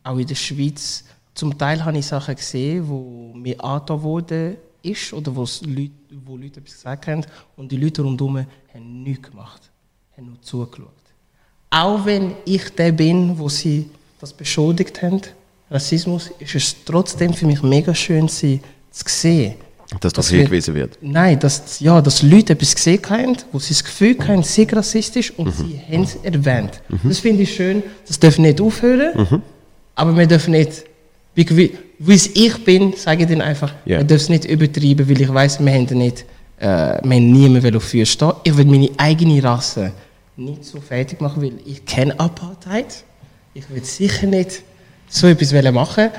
auch 0.03 0.17
in 0.17 0.27
der 0.27 0.35
Schweiz. 0.35 1.05
Zum 1.33 1.57
Teil 1.57 1.83
habe 1.83 1.97
ich 1.97 2.05
Sachen 2.05 2.35
gesehen, 2.35 2.87
wo 2.87 3.33
mir 3.33 3.59
angetan 3.63 4.03
worden 4.03 4.57
ist 4.83 5.13
oder 5.13 5.35
wo's 5.35 5.61
Leute, 5.65 5.91
wo 6.25 6.37
Leute 6.37 6.59
etwas 6.59 6.73
gesagt 6.73 7.07
haben 7.07 7.25
und 7.55 7.71
die 7.71 7.77
Leute 7.77 8.03
rundherum 8.03 8.45
haben 8.73 9.03
nichts 9.03 9.29
gemacht, 9.29 9.71
haben 10.17 10.27
nur 10.27 10.41
zugeschaut. 10.41 10.87
Auch 11.69 12.05
wenn 12.05 12.33
ich 12.45 12.69
der 12.75 12.91
bin, 12.91 13.37
wo 13.37 13.49
sie 13.49 13.89
das 14.21 14.33
beschuldigt 14.33 15.01
haben, 15.01 15.21
Rassismus, 15.71 16.29
ist 16.39 16.55
es 16.55 16.75
trotzdem 16.85 17.33
für 17.33 17.47
mich 17.47 17.61
mega 17.63 17.95
schön, 17.95 18.27
sie 18.27 18.59
zu 18.91 19.03
sehen. 19.07 19.55
Dass 19.99 20.13
das 20.13 20.31
wir- 20.31 20.39
hingewiesen 20.39 20.73
wird. 20.75 20.97
Nein, 21.01 21.39
dass, 21.39 21.79
ja, 21.79 22.01
dass 22.01 22.21
Leute 22.23 22.53
etwas 22.53 22.73
gesehen 22.75 23.01
haben, 23.09 23.37
wo 23.51 23.59
sie 23.59 23.73
das 23.73 23.83
Gefühl 23.83 24.17
haben, 24.27 24.41
sie 24.43 24.53
sind 24.63 24.75
rassistisch 24.75 25.31
und 25.37 25.51
sie 25.53 25.79
haben 25.87 26.03
es 26.03 26.15
erwähnt. 26.15 26.81
Das 27.03 27.19
finde 27.19 27.43
ich 27.43 27.53
schön. 27.55 27.83
Das 28.07 28.19
darf 28.19 28.37
nicht 28.39 28.59
aufhören, 28.61 29.41
aber 29.95 30.17
wir 30.17 30.25
dürfen 30.27 30.51
nicht, 30.51 30.83
wie, 31.35 31.71
es 32.07 32.27
ich 32.27 32.63
bin, 32.63 32.93
sage 32.95 33.23
ich 33.23 33.29
dann 33.29 33.41
einfach, 33.41 33.73
Ja. 33.85 33.97
wir 33.99 34.03
dürfen 34.03 34.23
es 34.23 34.29
nicht 34.29 34.45
übertreiben, 34.45 35.07
weil 35.09 35.21
ich 35.21 35.31
weiß, 35.33 35.63
wir 35.63 35.71
haben 35.73 35.85
nicht, 35.97 36.25
wir 36.59 36.99
haben 37.03 37.31
niemanden 37.31 37.75
auf 37.75 37.83
Füße 37.83 38.05
stehen. 38.05 38.31
Ich 38.43 38.55
will 38.55 38.65
meine 38.65 38.89
eigene 38.97 39.43
Rasse 39.43 39.91
nicht 40.37 40.65
so 40.65 40.79
fertig 40.79 41.21
machen, 41.21 41.41
weil 41.41 41.53
ich 41.65 41.85
kenne 41.85 42.19
Apartheid. 42.19 43.03
Ich 43.53 43.69
will 43.69 43.83
sicher 43.83 44.27
nicht 44.27 44.63
so 45.07 45.27
etwas 45.27 45.51
machen. 45.71 46.09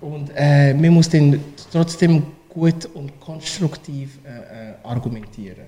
Und 0.00 0.30
äh, 0.34 0.72
man 0.74 0.90
muss 0.90 1.08
dann 1.08 1.40
trotzdem 1.70 2.22
gut 2.48 2.88
und 2.94 3.20
konstruktiv 3.20 4.18
äh, 4.24 4.70
äh, 4.70 4.74
argumentieren. 4.82 5.66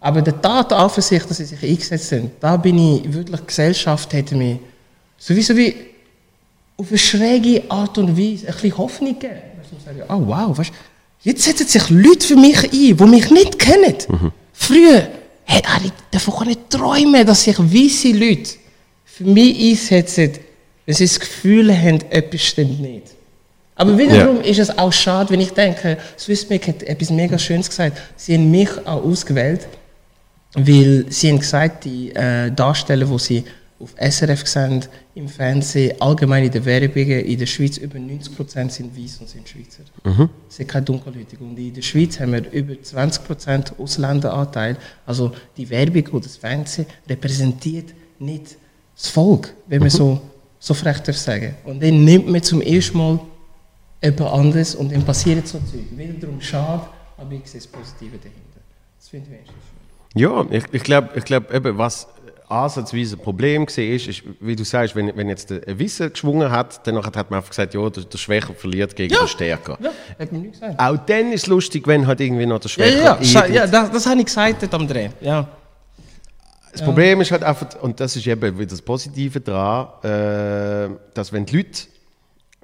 Aber 0.00 0.22
der 0.22 0.40
Tat 0.40 0.72
an 0.72 0.88
für 0.88 1.02
sich, 1.02 1.22
dass 1.24 1.36
sie 1.36 1.44
sich 1.44 1.62
eingesetzt 1.62 2.12
haben, 2.12 2.30
da 2.40 2.56
bin 2.56 2.78
ich 2.78 3.12
wirklich, 3.12 3.40
die 3.40 3.46
Gesellschaft 3.46 4.12
hätte 4.12 4.34
mir 4.34 4.58
sowieso 5.18 5.56
wie 5.56 5.74
auf 6.76 6.88
eine 6.88 6.98
schräge 6.98 7.64
Art 7.68 7.98
und 7.98 8.16
Weise 8.16 8.46
ein 8.46 8.54
bisschen 8.54 8.78
Hoffnung 8.78 9.18
gegeben. 9.18 9.40
Sagen, 9.84 10.02
oh 10.08 10.26
wow, 10.26 10.56
weißt, 10.56 10.70
du, 10.70 10.74
jetzt 11.22 11.42
setzen 11.42 11.66
sich 11.66 11.90
Leute 11.90 12.26
für 12.26 12.36
mich 12.36 12.62
ein, 12.64 12.70
die 12.96 13.04
mich 13.04 13.30
nicht 13.30 13.58
kennen. 13.58 13.94
Früher 14.52 15.08
hey, 15.44 15.62
ich 15.84 15.92
davon 16.10 16.34
kann 16.34 16.48
nicht 16.48 16.70
träumen, 16.70 17.26
dass 17.26 17.44
sich 17.44 17.58
weisse 17.58 18.12
Leute 18.16 18.50
für 19.04 19.24
mich 19.24 19.58
einsetzen, 19.70 20.32
wenn 20.86 20.94
sie 20.94 21.04
das 21.04 21.18
Gefühl 21.20 21.76
haben, 21.76 22.00
etwas 22.10 22.42
stimmt 22.42 22.80
nicht. 22.80 23.06
Aber 23.74 23.96
wiederum 23.98 24.36
Ja. 24.36 24.42
ist 24.42 24.58
es 24.58 24.78
auch 24.78 24.92
schade, 24.92 25.30
wenn 25.30 25.40
ich 25.40 25.50
denke, 25.52 25.96
Swissmec 26.18 26.68
hat 26.68 26.82
etwas 26.82 27.10
mega 27.10 27.38
Schönes 27.38 27.68
gesagt. 27.68 28.00
Sie 28.16 28.34
haben 28.34 28.50
mich 28.50 28.68
auch 28.86 29.02
ausgewählt, 29.02 29.66
weil 30.54 31.06
sie 31.08 31.30
haben 31.30 31.38
gesagt, 31.38 31.84
die 31.84 32.10
äh, 32.14 32.50
Darsteller, 32.52 33.06
die 33.06 33.18
sie 33.18 33.44
auf 33.80 33.94
SRF 33.98 34.46
sehen, 34.46 34.84
im 35.14 35.28
Fernsehen, 35.28 36.00
allgemein 36.00 36.44
in 36.44 36.50
den 36.50 36.64
Werbungen 36.64 37.20
in 37.20 37.38
der 37.38 37.46
Schweiz, 37.46 37.78
über 37.78 37.98
90% 37.98 38.70
sind 38.70 38.96
weiß 38.96 39.18
und 39.20 39.28
sind 39.28 39.48
Schweizer. 39.48 39.82
Es 40.48 40.56
sind 40.56 40.68
keine 40.68 40.84
Dunkelhäutigen. 40.84 41.48
Und 41.48 41.58
in 41.58 41.72
der 41.72 41.82
Schweiz 41.82 42.20
haben 42.20 42.32
wir 42.32 42.50
über 42.52 42.74
20% 42.74 43.78
Ausländeranteil. 43.78 44.76
Also 45.06 45.32
die 45.56 45.68
Werbung 45.70 46.06
oder 46.08 46.24
das 46.24 46.36
Fernsehen 46.36 46.86
repräsentiert 47.08 47.94
nicht 48.18 48.56
das 48.94 49.08
Volk, 49.08 49.54
wenn 49.66 49.80
man 49.80 49.90
so, 49.90 50.20
so 50.58 50.74
frech 50.74 50.98
darf 51.00 51.16
sagen. 51.16 51.54
Und 51.64 51.82
dann 51.82 52.04
nimmt 52.04 52.28
man 52.28 52.42
zum 52.42 52.60
ersten 52.60 52.98
Mal 52.98 53.18
jemand 54.02 54.20
anderes 54.20 54.74
und 54.74 54.92
dann 54.92 55.04
passiert 55.04 55.48
so 55.48 55.58
Zeug. 55.58 55.86
Wiederum 55.96 56.40
schade, 56.40 56.86
aber 57.16 57.32
ich 57.32 57.46
sehe 57.46 57.60
das 57.60 57.66
Positive 57.66 58.18
dahinter. 58.18 58.60
Das 58.98 59.08
finde 59.08 59.30
ich 59.30 59.46
schön. 59.46 59.80
Ja, 60.14 60.44
ich, 60.50 60.64
ich 60.72 60.82
glaube, 60.82 61.10
ich 61.14 61.24
glaub, 61.24 61.52
eben, 61.54 61.78
was 61.78 62.08
ansatzweise 62.50 63.16
ein 63.16 63.22
Problem 63.22 63.62
war, 63.62 63.78
ist, 63.84 64.08
ist, 64.08 64.22
wie 64.40 64.56
du 64.56 64.64
sagst, 64.64 64.96
wenn, 64.96 65.16
wenn 65.16 65.28
jetzt 65.28 65.50
der 65.50 65.78
Wissen 65.78 66.10
geschwungen 66.12 66.50
hat, 66.50 66.86
dann 66.86 66.96
hat 66.96 67.30
man 67.30 67.38
einfach 67.38 67.50
gesagt, 67.50 67.74
ja, 67.74 67.88
der, 67.90 68.04
der 68.04 68.18
Schwächer 68.18 68.54
verliert 68.54 68.96
gegen 68.96 69.14
Ja. 69.14 69.20
den 69.20 69.28
Stärker. 69.28 69.78
Ja, 69.80 69.90
hat 70.18 70.32
mir 70.32 70.38
nicht 70.38 70.52
gesagt. 70.52 70.78
Auch 70.80 70.96
dann 71.06 71.32
ist 71.32 71.42
es 71.42 71.46
lustig, 71.46 71.86
wenn 71.86 72.06
halt 72.06 72.20
irgendwie 72.20 72.46
noch 72.46 72.58
der 72.58 72.70
Ja, 72.70 72.74
Schwächer 72.74 73.18
ja, 73.22 73.46
ja, 73.46 73.54
ja 73.54 73.66
das, 73.66 73.90
das 73.92 74.06
habe 74.06 74.20
ich 74.20 74.26
gesagt 74.26 74.74
am 74.74 74.86
Dreh. 74.88 75.08
Ja. 75.20 75.48
Das 76.72 76.82
Problem 76.82 77.20
ist 77.20 77.30
halt 77.32 77.42
einfach, 77.42 77.66
und 77.82 77.98
das 77.98 78.14
ist 78.14 78.26
eben 78.26 78.56
wieder 78.58 78.70
das 78.70 78.82
Positive 78.82 79.40
daran, 79.40 79.88
äh, 80.04 80.94
dass 81.14 81.32
wenn 81.32 81.44
die 81.46 81.56
Leute, 81.56 81.80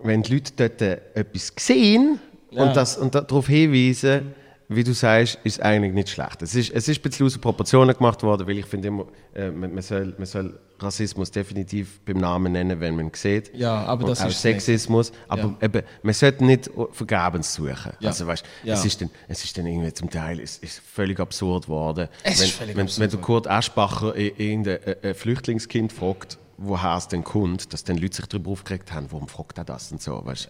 wenn 0.02 0.22
die 0.22 0.34
Leute 0.34 0.52
dort 0.56 0.80
etwas 1.16 1.52
sehen 1.58 2.20
Ja. 2.50 2.62
und, 2.64 2.76
das, 2.76 2.96
und 2.96 3.14
darauf 3.14 3.46
hinweisen, 3.48 4.32
wie 4.68 4.82
du 4.82 4.92
sagst, 4.94 5.38
ist 5.44 5.62
eigentlich 5.62 5.92
nicht 5.92 6.08
schlecht. 6.08 6.42
Es 6.42 6.54
ist, 6.54 6.72
es 6.72 6.88
ist 6.88 6.98
ein 6.98 7.02
bisschen 7.02 7.26
aus 7.26 7.38
Proportionen 7.38 7.96
gemacht 7.96 8.22
worden, 8.24 8.46
weil 8.48 8.58
ich 8.58 8.66
finde 8.66 8.88
immer, 8.88 9.06
äh, 9.34 9.50
man, 9.50 9.72
man, 9.74 9.82
soll, 9.82 10.14
man 10.18 10.26
soll 10.26 10.58
Rassismus 10.80 11.30
definitiv 11.30 12.00
beim 12.04 12.16
Namen 12.18 12.52
nennen, 12.52 12.80
wenn 12.80 12.96
man 12.96 13.06
ihn 13.06 13.12
sieht. 13.14 13.54
Ja, 13.54 13.84
aber 13.84 14.02
und 14.04 14.10
das 14.10 14.20
auch 14.22 14.26
ist 14.26 14.38
es 14.38 14.44
nicht. 14.44 14.54
Sexismus. 14.60 15.12
Aber 15.28 15.56
Ja. 15.60 15.66
eben, 15.66 15.82
man 16.02 16.14
sollte 16.14 16.44
nicht 16.44 16.68
vergebens 16.90 17.54
suchen. 17.54 17.92
Ja. 18.00 18.08
Also 18.08 18.26
weißt, 18.26 18.44
Ja. 18.64 18.74
es, 18.74 18.84
ist 18.84 19.00
dann, 19.00 19.10
es 19.28 19.44
ist 19.44 19.56
dann 19.56 19.66
irgendwie 19.66 19.92
zum 19.92 20.10
Teil 20.10 20.40
es 20.40 20.58
ist 20.58 20.80
völlig 20.80 21.20
absurd 21.20 21.66
geworden. 21.66 22.08
Es 22.24 22.40
wenn, 22.40 22.46
ist 22.46 22.52
völlig 22.56 22.76
wenn, 22.76 22.82
absurd 22.86 23.02
wenn 23.04 23.10
der 23.10 23.20
Kurt 23.20 23.46
Aschbacher 23.48 24.16
i- 24.16 24.34
irgendein 24.36 24.82
äh, 24.82 25.10
äh, 25.10 25.14
Flüchtlingskind 25.14 25.92
fragt, 25.92 26.38
woher 26.58 26.96
es 26.96 27.08
denn 27.08 27.22
kommt, 27.24 27.72
dass 27.72 27.84
dann 27.84 27.98
Leute 27.98 28.16
sich 28.16 28.26
darüber 28.26 28.50
aufgeregt 28.50 28.92
haben, 28.92 29.06
warum 29.10 29.28
fragt 29.28 29.58
er 29.58 29.64
das 29.64 29.92
und 29.92 30.00
so. 30.00 30.24
Weißt? 30.24 30.48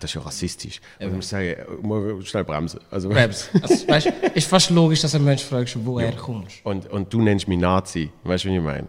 Das 0.00 0.10
ist 0.10 0.14
ja 0.14 0.20
rassistisch. 0.20 0.80
Und 1.00 1.06
ich 1.08 1.12
muss 1.12 1.28
sagen, 1.28 1.48
äh, 1.48 1.64
mal 1.86 2.22
schnell 2.22 2.44
bremsen. 2.44 2.80
Also, 2.90 3.08
Krebs. 3.08 3.48
Also, 3.62 3.88
weißt, 3.88 4.06
ist 4.34 4.48
fast 4.48 4.70
logisch, 4.70 5.00
dass 5.02 5.14
ein 5.14 5.24
Mensch 5.24 5.42
fragt, 5.42 5.76
woher 5.84 6.12
kommst. 6.12 6.64
und, 6.64 6.88
und 6.90 7.12
du 7.12 7.20
nennst 7.20 7.48
mich 7.48 7.58
Nazi. 7.58 8.10
Weißt 8.24 8.44
du, 8.44 8.48
wie 8.50 8.56
ich 8.56 8.62
meine? 8.62 8.86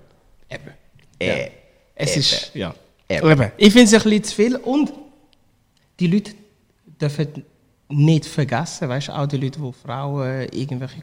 Eben. 0.50 0.72
Äh, 1.20 1.50
Es 1.96 2.16
ist, 2.16 2.52
ja. 2.54 2.74
Eben. 3.10 3.30
Eben. 3.32 3.52
Ich 3.58 3.74
finde 3.74 3.86
es 3.86 3.94
ein 3.94 4.04
bisschen 4.04 4.24
zu 4.24 4.36
viel 4.36 4.56
und 4.56 4.94
die 6.00 6.08
Leute 6.08 6.34
dürfen 7.02 7.44
nicht 7.90 8.26
vergessen, 8.26 8.88
weißt 8.88 9.10
auch 9.10 9.26
die 9.26 9.38
Leute, 9.38 9.60
die 9.60 9.74
Frauen 9.74 10.48
irgendwelche 10.52 11.02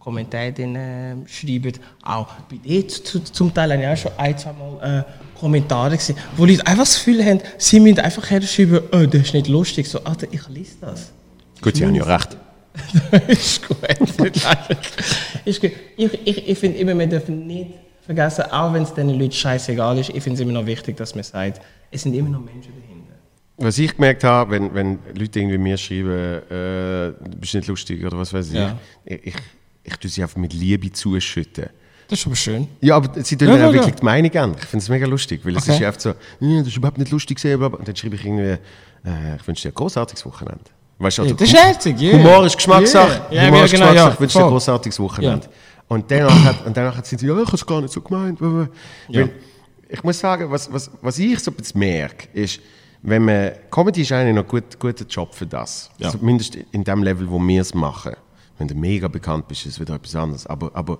Ko 0.00 0.04
Kommentare 0.10 0.52
drin, 0.52 0.74
äh, 0.74 1.14
schreiben, 1.26 1.72
auch 2.02 2.26
bei 2.50 2.56
dir 2.56 2.88
zu, 2.88 3.20
zum 3.20 3.52
Teil 3.52 3.72
habe 3.72 3.82
ich 3.82 3.88
auch 3.88 3.96
schon 3.96 4.12
ein, 4.18 4.36
zwei 4.36 4.52
Mal 4.52 5.04
äh, 5.06 5.38
Kommentare 5.38 5.96
gesehen, 5.96 6.16
wo 6.36 6.46
Leute 6.46 6.66
einfach 6.66 6.84
das 6.84 6.96
Gefühl 6.96 7.24
haben, 7.24 7.40
sie 7.58 7.78
müssen 7.80 8.00
einfach 8.00 8.28
herschreiben, 8.30 8.80
oh, 8.92 9.06
das 9.06 9.22
ist 9.22 9.34
nicht 9.34 9.48
lustig. 9.48 9.86
So, 9.86 10.02
Alter, 10.02 10.26
ich 10.30 10.48
lese 10.48 10.76
das. 10.80 11.12
Gut, 11.60 11.76
sie 11.76 11.84
haben 11.84 11.94
ja 11.94 12.04
recht. 12.04 12.36
ist 13.28 13.68
gut. 13.68 13.76
ist 15.44 15.60
gut. 15.60 15.72
Ich, 15.96 16.26
ich, 16.26 16.48
ich 16.48 16.58
finde 16.58 16.78
immer, 16.78 16.98
wir 16.98 17.06
dürfen 17.06 17.46
nicht 17.46 17.70
vergessen, 18.02 18.44
auch 18.50 18.72
wenn 18.72 18.82
es 18.82 18.94
den 18.94 19.10
Leuten 19.10 19.32
scheißegal 19.32 19.98
ist, 19.98 20.10
ich 20.10 20.22
finde 20.22 20.34
es 20.34 20.40
immer 20.40 20.52
noch 20.52 20.66
wichtig, 20.66 20.96
dass 20.96 21.14
man 21.14 21.24
sagt, 21.24 21.60
es 21.90 22.02
sind 22.02 22.14
immer 22.14 22.30
noch 22.30 22.40
Menschen 22.40 22.72
dahinter. 22.80 23.14
Was 23.58 23.78
ich 23.78 23.94
gemerkt 23.94 24.24
habe, 24.24 24.52
wenn, 24.52 24.74
wenn 24.74 24.98
Leute 25.14 25.40
irgendwie 25.40 25.58
mir 25.58 25.76
schreiben, 25.76 26.10
äh, 26.10 27.12
du 27.28 27.36
bist 27.38 27.54
nicht 27.54 27.68
lustig 27.68 28.04
oder 28.04 28.18
was 28.18 28.32
weiß 28.32 28.48
ich, 28.48 28.54
Ja. 28.54 28.78
ich, 29.04 29.26
ich, 29.26 29.34
ich 29.84 29.96
tue 29.96 30.10
sie 30.10 30.22
einfach 30.22 30.36
mit 30.36 30.52
Liebe 30.52 30.92
zuschütten. 30.92 31.66
Das 32.08 32.18
ist 32.18 32.26
aber 32.26 32.34
schön. 32.36 32.66
Ja, 32.80 32.96
aber 32.96 33.22
sie 33.22 33.36
tun 33.36 33.48
Ja, 33.48 33.54
mir 33.54 33.60
ja, 33.60 33.68
auch 33.68 33.72
wirklich 33.72 33.94
ja. 33.94 34.00
die 34.00 34.04
Meinung 34.04 34.36
an. 34.36 34.54
Ich 34.58 34.66
finde 34.66 34.82
es 34.82 34.88
mega 34.88 35.06
lustig, 35.06 35.40
weil 35.44 35.56
es 35.56 35.62
Okay. 35.62 35.72
ist 35.74 35.80
ja 35.80 35.88
oft 35.88 36.00
so, 36.00 36.08
«Ja, 36.40 36.58
das 36.58 36.68
ist 36.68 36.76
überhaupt 36.76 36.98
nicht 36.98 37.10
lustig 37.12 37.36
gesehen, 37.36 37.58
bla, 37.58 37.68
bla.» 37.68 37.78
und 37.78 37.86
dann 37.86 37.94
schreibe 37.94 38.16
ich 38.16 38.24
irgendwie, 38.24 38.42
äh, 39.04 39.36
ich 39.36 39.46
wünsche 39.46 39.62
dir 39.62 39.68
ein 39.68 39.74
großartiges 39.74 40.26
Wochenende. 40.26 40.64
Weißt 40.98 41.18
du, 41.18 41.22
Ja, 41.22 41.24
also 41.30 41.36
das 41.36 41.48
ist 41.48 41.56
herzig, 41.56 42.00
ja. 42.00 42.12
Humor 42.14 42.44
ist 42.46 42.56
Geschmackssache, 42.56 43.22
Ja, 43.30 43.42
ja, 43.42 43.46
Humor 43.46 43.58
ja, 43.60 43.64
ist 43.64 43.70
genau, 43.70 43.86
Geschmackssache, 43.86 43.94
ja, 44.08 44.12
ich 44.14 44.20
wünsche 44.20 44.38
dir 44.38 44.44
ein 44.44 44.50
großartiges 44.50 45.00
Wochenende. 45.00 45.46
Ja. 45.46 45.52
Und 45.88 46.10
danach 46.10 46.44
hat, 46.44 46.66
und 46.66 46.76
danach 46.76 47.04
sind 47.04 47.18
sie, 47.20 47.26
ja, 47.26 47.32
ich 47.38 47.46
habe 47.46 47.56
es 47.56 47.66
gar 47.66 47.80
nicht 47.80 47.92
so 47.92 48.00
gemeint. 48.00 48.40
Ja. 48.40 48.68
Weil, 49.08 49.30
ich 49.88 50.02
muss 50.04 50.18
sagen, 50.18 50.50
was, 50.50 50.72
was, 50.72 50.90
was 51.02 51.18
ich 51.18 51.38
so 51.40 51.50
ein 51.50 51.54
bisschen 51.54 51.78
merke, 51.80 52.28
ist, 52.32 52.60
wenn 53.02 53.24
man, 53.24 53.52
Comedy 53.70 54.02
ist 54.02 54.12
eigentlich 54.12 54.34
noch 54.34 54.42
ein 54.44 54.48
gut, 54.48 54.78
guter 54.78 55.04
Job 55.06 55.34
für 55.34 55.46
das. 55.46 55.90
Ja. 55.98 56.10
Zumindest 56.10 56.56
in 56.72 56.84
dem 56.84 57.02
Level, 57.02 57.28
wo 57.30 57.38
wir 57.40 57.60
es 57.62 57.72
machen. 57.74 58.12
Wenn 58.60 58.68
du 58.68 58.74
mega 58.74 59.08
bekannt 59.08 59.48
bist, 59.48 59.64
ist 59.64 59.72
es 59.72 59.80
wieder 59.80 59.94
etwas 59.94 60.14
anderes. 60.14 60.46
Aber, 60.46 60.70
aber 60.74 60.98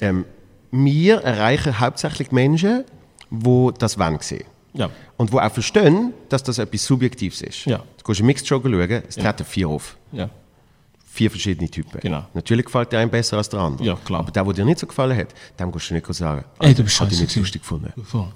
ähm, 0.00 0.24
wir 0.72 1.18
erreichen 1.20 1.78
hauptsächlich 1.78 2.32
Menschen, 2.32 2.84
die 3.30 3.70
das 3.78 3.96
wollen 4.00 4.18
sehen. 4.20 4.44
Ja. 4.74 4.90
Und 5.16 5.32
die 5.32 5.38
auch 5.38 5.52
verstehen, 5.52 6.12
dass 6.28 6.42
das 6.42 6.58
etwas 6.58 6.84
Subjektives 6.84 7.40
ist. 7.40 7.66
Ja. 7.66 7.78
Du 7.78 8.04
gehst 8.04 8.18
eine 8.18 8.26
Mixed 8.26 8.48
Show 8.48 8.60
schauen, 8.60 9.02
es 9.08 9.14
treten 9.14 9.44
vier 9.44 9.68
auf. 9.68 9.96
Ja. 10.10 10.28
Vier 11.06 11.30
verschiedene 11.30 11.70
Typen. 11.70 12.00
Genau. 12.00 12.26
Natürlich 12.34 12.64
gefällt 12.66 12.90
dir 12.90 12.98
ein 12.98 13.10
besser 13.10 13.36
als 13.36 13.48
der 13.48 13.60
andere. 13.60 13.86
Ja, 13.86 13.94
klar. 14.04 14.18
Aber 14.20 14.32
der, 14.32 14.42
der 14.42 14.52
dir 14.52 14.64
nicht 14.64 14.80
so 14.80 14.86
gefallen 14.88 15.16
hat, 15.16 15.28
dem 15.60 15.70
kannst 15.70 15.90
du 15.90 15.94
nicht 15.94 16.14
sagen, 16.14 16.44
Ey, 16.58 16.74
du 16.74 16.82
bist 16.82 17.00
hab 17.00 17.06
ich 17.06 17.12
scheiße 17.14 17.22
nicht 17.22 17.30
gewesen. 17.30 17.40
lustig 17.42 17.62
gefunden. 17.62 17.92
Voll. 18.04 18.26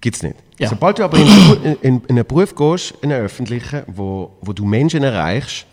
Gibt's 0.00 0.22
nicht. 0.22 0.36
Ja. 0.58 0.70
Sobald 0.70 0.98
du 0.98 1.04
aber 1.04 1.18
in, 1.18 1.26
in, 1.26 1.62
in, 1.64 1.76
in 1.82 2.10
einen 2.10 2.26
Beruf 2.26 2.54
gehst, 2.54 2.94
in 3.02 3.12
einen 3.12 3.24
öffentlichen, 3.24 3.82
wo, 3.88 4.36
wo 4.40 4.54
du 4.54 4.64
Menschen 4.64 5.02
erreichst, 5.02 5.66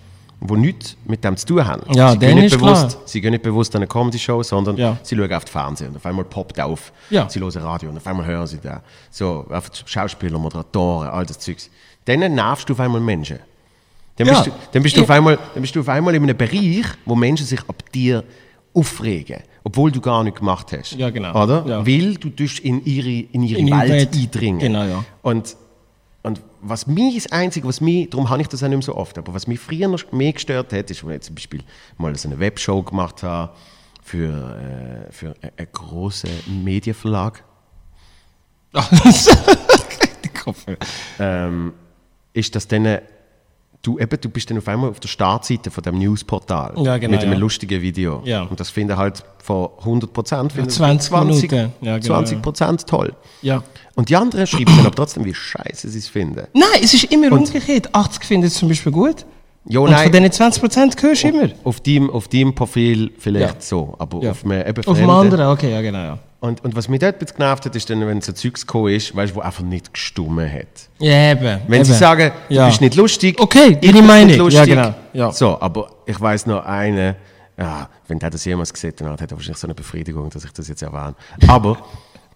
die 0.47 0.55
nichts 0.57 0.97
mit 1.05 1.23
dem 1.23 1.37
zu 1.37 1.45
tun 1.45 1.65
haben. 1.65 1.81
Ja, 1.93 2.11
sie, 2.11 2.19
gehen 2.19 2.39
nicht 2.39 2.57
bewusst, 2.57 2.89
klar. 2.89 3.01
sie 3.05 3.21
gehen 3.21 3.31
nicht 3.31 3.43
bewusst 3.43 3.75
an 3.75 3.79
eine 3.81 3.87
Comedy-Show, 3.87 4.43
sondern 4.43 4.77
Ja. 4.77 4.97
sie 5.03 5.15
schauen 5.15 5.33
auf 5.33 5.45
den 5.45 5.51
Fernseher 5.51 5.89
und 5.89 5.95
auf 5.97 6.05
einmal 6.05 6.25
poppt 6.25 6.59
auf. 6.59 6.91
Ja. 7.09 7.29
Sie 7.29 7.39
hören 7.39 7.61
Radio 7.61 7.89
und 7.89 7.97
auf 7.97 8.07
einmal 8.07 8.25
hören 8.25 8.47
sie 8.47 8.59
da. 8.61 8.81
So, 9.11 9.45
auf 9.49 9.69
Schauspieler, 9.85 10.37
Moderatoren, 10.39 11.09
all 11.09 11.25
das 11.25 11.39
Zeugs. 11.39 11.69
Dann 12.05 12.19
nervst 12.19 12.69
du 12.69 12.73
auf 12.73 12.79
einmal 12.79 13.01
Menschen. 13.01 13.39
Dann 14.17 14.27
bist, 14.27 14.45
du, 14.47 14.51
dann, 14.71 14.83
bist 14.83 14.95
du 14.95 15.01
auf 15.01 15.09
einmal, 15.09 15.37
dann 15.53 15.61
bist 15.61 15.75
du 15.75 15.81
auf 15.81 15.89
einmal 15.89 16.15
in 16.15 16.23
einem 16.23 16.37
Bereich, 16.37 16.85
wo 17.05 17.15
Menschen 17.15 17.45
sich 17.45 17.59
ab 17.67 17.83
dir 17.93 18.23
aufregen, 18.73 19.41
obwohl 19.63 19.91
du 19.91 19.99
gar 19.99 20.23
nichts 20.23 20.39
gemacht 20.39 20.71
hast. 20.71 20.93
Ja, 20.93 21.09
genau. 21.09 21.43
Oder? 21.43 21.85
Weil 21.85 22.15
du 22.15 22.29
in 22.59 22.85
ihre, 22.85 23.27
in 23.31 23.43
ihre 23.43 23.59
In 23.59 23.71
Welt, 23.71 24.15
eindringen. 24.15 24.59
Genau, 24.59 24.83
ja. 24.83 25.03
Und 25.21 25.55
was 26.67 26.87
mich 26.87 27.15
das 27.15 27.31
Einzige, 27.31 27.67
was 27.67 27.79
mich, 27.79 28.09
darum 28.09 28.29
habe 28.29 28.41
ich 28.41 28.47
das 28.47 28.63
auch 28.63 28.67
nicht 28.67 28.77
mehr 28.77 28.83
so 28.83 28.95
oft, 28.95 29.17
aber 29.17 29.33
was 29.33 29.47
mich 29.47 29.59
früher 29.59 29.87
noch 29.87 30.11
mehr 30.11 30.33
gestört 30.33 30.73
hat, 30.73 30.89
ist, 30.89 31.05
wenn 31.05 31.15
ich 31.15 31.21
zum 31.21 31.35
Beispiel 31.35 31.63
mal 31.97 32.15
so 32.15 32.27
eine 32.27 32.39
Webshow 32.39 32.81
gemacht 32.81 33.23
habe 33.23 33.53
für, 34.03 35.07
äh, 35.07 35.11
für 35.11 35.35
einen, 35.41 35.51
einen 35.57 35.67
grossen 35.71 36.63
Medienverlag, 36.63 37.43
ähm, 41.19 41.73
ist, 42.33 42.55
dass 42.55 42.67
dann 42.67 42.99
du 43.85 43.99
eben, 43.99 44.19
du 44.19 44.29
bist 44.29 44.49
dann 44.49 44.57
auf 44.57 44.67
einmal 44.67 44.89
auf 44.89 44.99
der 44.99 45.07
Startseite 45.07 45.69
von 45.71 45.83
dem 45.83 45.97
Newsportal 45.99 46.73
Ja, 46.77 46.97
genau, 46.97 47.11
mit 47.11 47.21
einem 47.23 47.33
ja. 47.33 47.37
lustigen 47.39 47.81
Video. 47.81 48.21
Ja. 48.25 48.43
Und 48.43 48.59
das 48.59 48.69
finden 48.69 48.97
halt 48.97 49.23
von 49.43 49.69
100 49.79 50.11
Prozent, 50.11 50.51
20 50.51 51.11
Minuten. 51.11 51.71
Ja, 51.81 51.97
genau, 51.97 52.07
20 52.07 52.41
Prozent 52.41 52.87
toll. 52.87 53.13
Ja. 53.41 53.63
Und 53.95 54.09
die 54.09 54.15
anderen 54.15 54.47
schreiben 54.47 54.75
dann 54.77 54.85
aber 54.87 54.95
trotzdem, 54.95 55.25
wie 55.25 55.33
scheiße 55.33 55.89
sie 55.89 55.99
es 55.99 56.07
finden. 56.07 56.47
Nein, 56.53 56.65
es 56.81 56.93
ist 56.93 57.05
immer 57.05 57.31
umgekehrt. 57.31 57.93
80 57.93 58.23
finden 58.23 58.47
es 58.47 58.55
zum 58.55 58.69
Beispiel 58.69 58.91
gut. 58.91 59.25
Ja, 59.67 59.79
und 59.79 59.91
von 59.93 60.11
diesen 60.11 60.25
20% 60.27 61.01
hörst 61.01 61.23
du 61.23 61.27
immer. 61.27 61.49
Auf 61.63 61.79
deinem, 61.79 62.09
auf 62.11 62.27
deinem 62.27 62.53
Profil 62.53 63.11
vielleicht 63.17 63.55
Ja. 63.55 63.61
so, 63.61 63.95
aber 63.97 64.21
Ja. 64.21 64.31
auf 64.31 64.43
einem 64.45 64.61
eben 64.61 64.69
Auf 64.69 64.85
dem 64.85 64.95
Fremden. 64.95 65.09
anderen, 65.09 65.47
okay, 65.47 65.71
ja 65.71 65.81
genau. 65.81 66.19
Ja, 66.45 66.49
Und, 66.49 66.63
und 66.63 66.75
was 66.75 66.87
mich 66.87 66.99
dort 66.99 67.19
bisschen 67.19 67.37
genervt 67.37 67.65
hat, 67.65 67.75
ist 67.75 67.89
dann, 67.89 68.05
wenn 68.07 68.21
so 68.21 68.31
Zeugs 68.33 68.65
gekommen 68.65 68.93
ist, 68.93 69.15
weißt, 69.15 69.35
wo 69.35 69.41
einfach 69.41 69.63
nicht 69.63 69.93
gestummen 69.93 70.51
hat. 70.51 70.67
ja 70.99 71.31
eben. 71.31 71.61
Wenn 71.67 71.75
eben. 71.81 71.85
sie 71.85 71.93
sagen, 71.93 72.31
Ja. 72.49 72.63
du 72.65 72.69
bist 72.69 72.81
nicht 72.81 72.95
lustig, 72.95 73.39
Okay, 73.39 73.77
ich 73.81 73.91
bin 73.91 74.05
Meinung. 74.05 74.27
nicht 74.27 74.37
lustig. 74.37 74.67
Ja, 74.67 74.83
genau. 74.83 74.95
Ja. 75.13 75.31
So, 75.31 75.59
aber 75.59 75.89
ich 76.05 76.19
weiß 76.19 76.45
noch 76.47 76.65
einen, 76.65 77.15
ja, 77.57 77.89
wenn 78.07 78.19
der 78.19 78.29
das 78.29 78.43
jemals 78.45 78.73
gesehen 78.73 78.93
hat, 79.01 79.21
hat 79.21 79.31
er 79.31 79.37
wahrscheinlich 79.37 79.57
so 79.57 79.67
eine 79.67 79.73
Befriedigung, 79.75 80.29
dass 80.29 80.43
ich 80.45 80.51
das 80.51 80.67
jetzt 80.67 80.81
erwähne. 80.83 81.15
Aber 81.47 81.77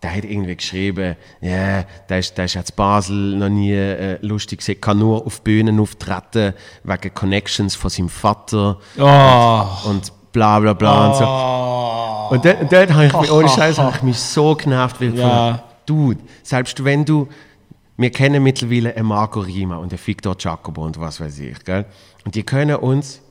der 0.02 0.15
hat 0.15 0.23
irgendwie 0.23 0.56
geschrieben, 0.56 1.18
ja, 1.41 1.84
der 2.07 2.19
ist, 2.19 2.38
der 2.38 2.45
ist 2.45 2.53
jetzt 2.53 2.76
Basel 2.77 3.36
noch 3.36 3.49
nie 3.49 3.73
äh, 3.73 4.18
lustig 4.22 4.60
gesehen, 4.60 4.80
kann 4.80 4.98
nur 4.98 5.26
auf 5.26 5.41
Bühnen 5.41 5.77
auftreten, 5.80 6.53
wegen 6.86 7.14
Connections 7.14 7.76
von 7.76 7.90
seinem 7.90 8.07
Vater 8.10 8.77
Oh. 8.98 9.90
und 9.90 10.11
bla 10.31 10.60
bla 10.61 10.72
bla 10.73 11.07
und 11.10 11.15
so. 11.18 11.98
Und 12.30 12.45
dort, 12.45 12.61
und 12.61 12.72
dort 12.72 12.93
habe 12.93 13.06
ich 13.06 13.14
mich, 13.14 13.31
ohne 13.31 13.49
Scheiß, 13.49 13.77
habe 13.80 13.95
ich 13.97 14.03
mich 14.03 14.19
so 14.19 14.56
genervt. 14.56 14.99
Weil 15.01 15.15
Ja. 15.18 15.64
Dude, 15.85 16.19
selbst 16.43 16.84
wenn 16.84 17.03
du, 17.06 17.27
wir 17.97 18.11
kennen 18.11 18.43
mittlerweile 18.43 18.95
einen 18.95 19.07
Marco 19.07 19.39
Rima 19.39 19.77
und 19.77 19.91
einen 19.91 19.99
Victor 20.06 20.35
Jacobo 20.39 20.85
und 20.85 20.99
was 20.99 21.19
weiß 21.19 21.39
ich, 21.39 21.64
gell? 21.65 21.85
Und 22.26 22.35
die 22.35 22.43
können 22.43 22.76
uns 22.76 23.22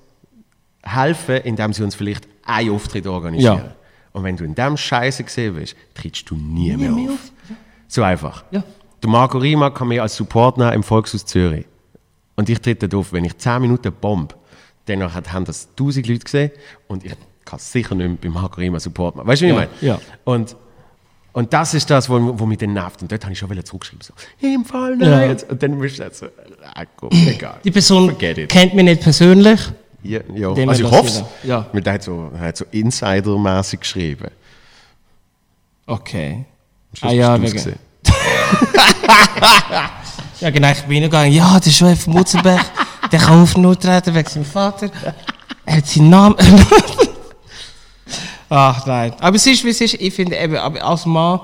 helfen, 0.83 1.37
indem 1.45 1.73
sie 1.73 1.83
uns 1.85 1.95
vielleicht 1.95 2.27
einen 2.45 2.71
Auftritt 2.71 3.07
organisieren. 3.07 3.59
Ja. 3.59 3.75
Und 4.13 4.25
wenn 4.25 4.37
du 4.37 4.45
in 4.45 4.55
dem 4.55 4.77
Scheiße 4.77 5.23
gesehen 5.25 5.55
bist, 5.55 5.77
trittst 5.95 6.29
du 6.31 6.35
nie, 6.35 6.77
mehr, 6.77 6.91
mehr 6.91 7.13
auf. 7.13 7.31
So 7.87 8.03
einfach. 8.03 8.45
Ja. 8.51 8.63
Der 9.03 9.11
Marco 9.11 9.39
Rima 9.39 9.71
kann 9.71 9.89
mir 9.89 10.03
als 10.03 10.17
Support 10.17 10.59
nehmen 10.59 10.73
im 10.73 10.83
Volkshaus 10.83 11.25
Zürich. 11.25 11.67
Und 12.37 12.49
ich 12.49 12.59
trete 12.61 12.89
dort 12.89 13.01
auf, 13.01 13.13
wenn 13.13 13.25
ich 13.25 13.37
10 13.39 13.61
Minuten 13.63 13.93
bomb, 13.93 14.35
dann 14.87 15.13
hat- 15.15 15.33
haben 15.33 15.45
das 15.45 15.69
1000 15.77 16.07
Leute 16.09 16.25
gesehen 16.25 16.51
und 16.89 17.05
ich 17.05 17.13
kann 17.49 17.59
sicher 17.59 17.95
nicht 17.95 18.21
beim 18.21 18.33
Marco 18.33 18.61
Rima 18.61 18.79
Support 18.81 19.17
machen. 19.17 19.27
Weißt 19.29 19.43
du, 19.43 19.47
wie 19.47 19.51
Ja, 19.51 19.55
ich 19.63 19.69
meine? 19.69 19.71
ja. 19.81 19.99
Und, 20.25 20.57
und 21.33 21.53
das 21.53 21.75
ist 21.75 21.89
das, 21.91 22.09
wo, 22.09 22.39
wo 22.39 22.47
mich 22.47 22.59
dann 22.59 22.73
nervt. 22.73 23.01
Und 23.03 23.11
dort 23.13 23.23
habe 23.25 23.33
ich 23.33 23.39
schon 23.39 23.51
wieder 23.51 23.65
zurückgeschrieben, 23.65 24.03
so, 24.05 24.13
im 24.47 24.65
Fall 24.65 24.97
Ja. 25.01 25.09
nein. 25.09 25.37
Und 25.49 25.63
dann 25.63 25.79
bist 25.79 25.99
du 25.99 26.09
so, 26.13 26.27
ah, 26.75 26.85
komm, 26.97 27.11
egal. 27.27 27.59
Die 27.65 27.71
Person 27.71 28.17
kennt 28.19 28.75
mich 28.75 28.85
nicht 28.85 29.03
persönlich. 29.03 29.61
Ja, 30.03 30.21
ja. 30.35 30.51
Also 30.69 30.85
ich 30.85 30.91
hoffe 30.91 31.09
es. 31.09 31.25
ja. 31.43 31.67
Weil 31.73 31.81
Der 31.83 31.93
hat 31.95 32.03
so, 32.05 32.31
er 32.35 32.41
hat 32.41 32.57
so 32.57 32.65
Insider-mäßig 32.71 33.81
geschrieben. 33.81 34.31
Okay. 35.87 36.45
Ah 37.01 37.11
ja, 37.13 37.41
wegen-. 37.41 37.75
Ja, 40.41 40.51
genau, 40.51 40.71
ich 40.71 40.83
bin 40.83 40.99
reingegangen. 41.03 41.33
Ja, 41.33 41.59
der 41.59 41.97
von 41.97 42.13
Mutzenberg, 42.13 42.65
der 43.11 43.19
kann 43.19 43.43
auf 43.43 43.57
Null 43.57 43.75
treten 43.75 44.15
wegen 44.15 44.29
seinem 44.29 44.45
Vater. 44.45 44.89
Er 45.65 45.77
hat 45.79 45.87
seinen 45.87 46.11
Namen. 46.11 46.37
Ach 48.51 48.87
nein. 48.87 49.13
Aber 49.21 49.37
es 49.37 49.47
ist, 49.47 49.65
wie 49.65 49.71
es 49.71 49.81
ist. 49.81 49.95
Ich 49.95 50.15
finde 50.15 50.37
eben, 50.37 50.57
aber 50.57 50.83
als 50.83 51.05
Mann 51.07 51.41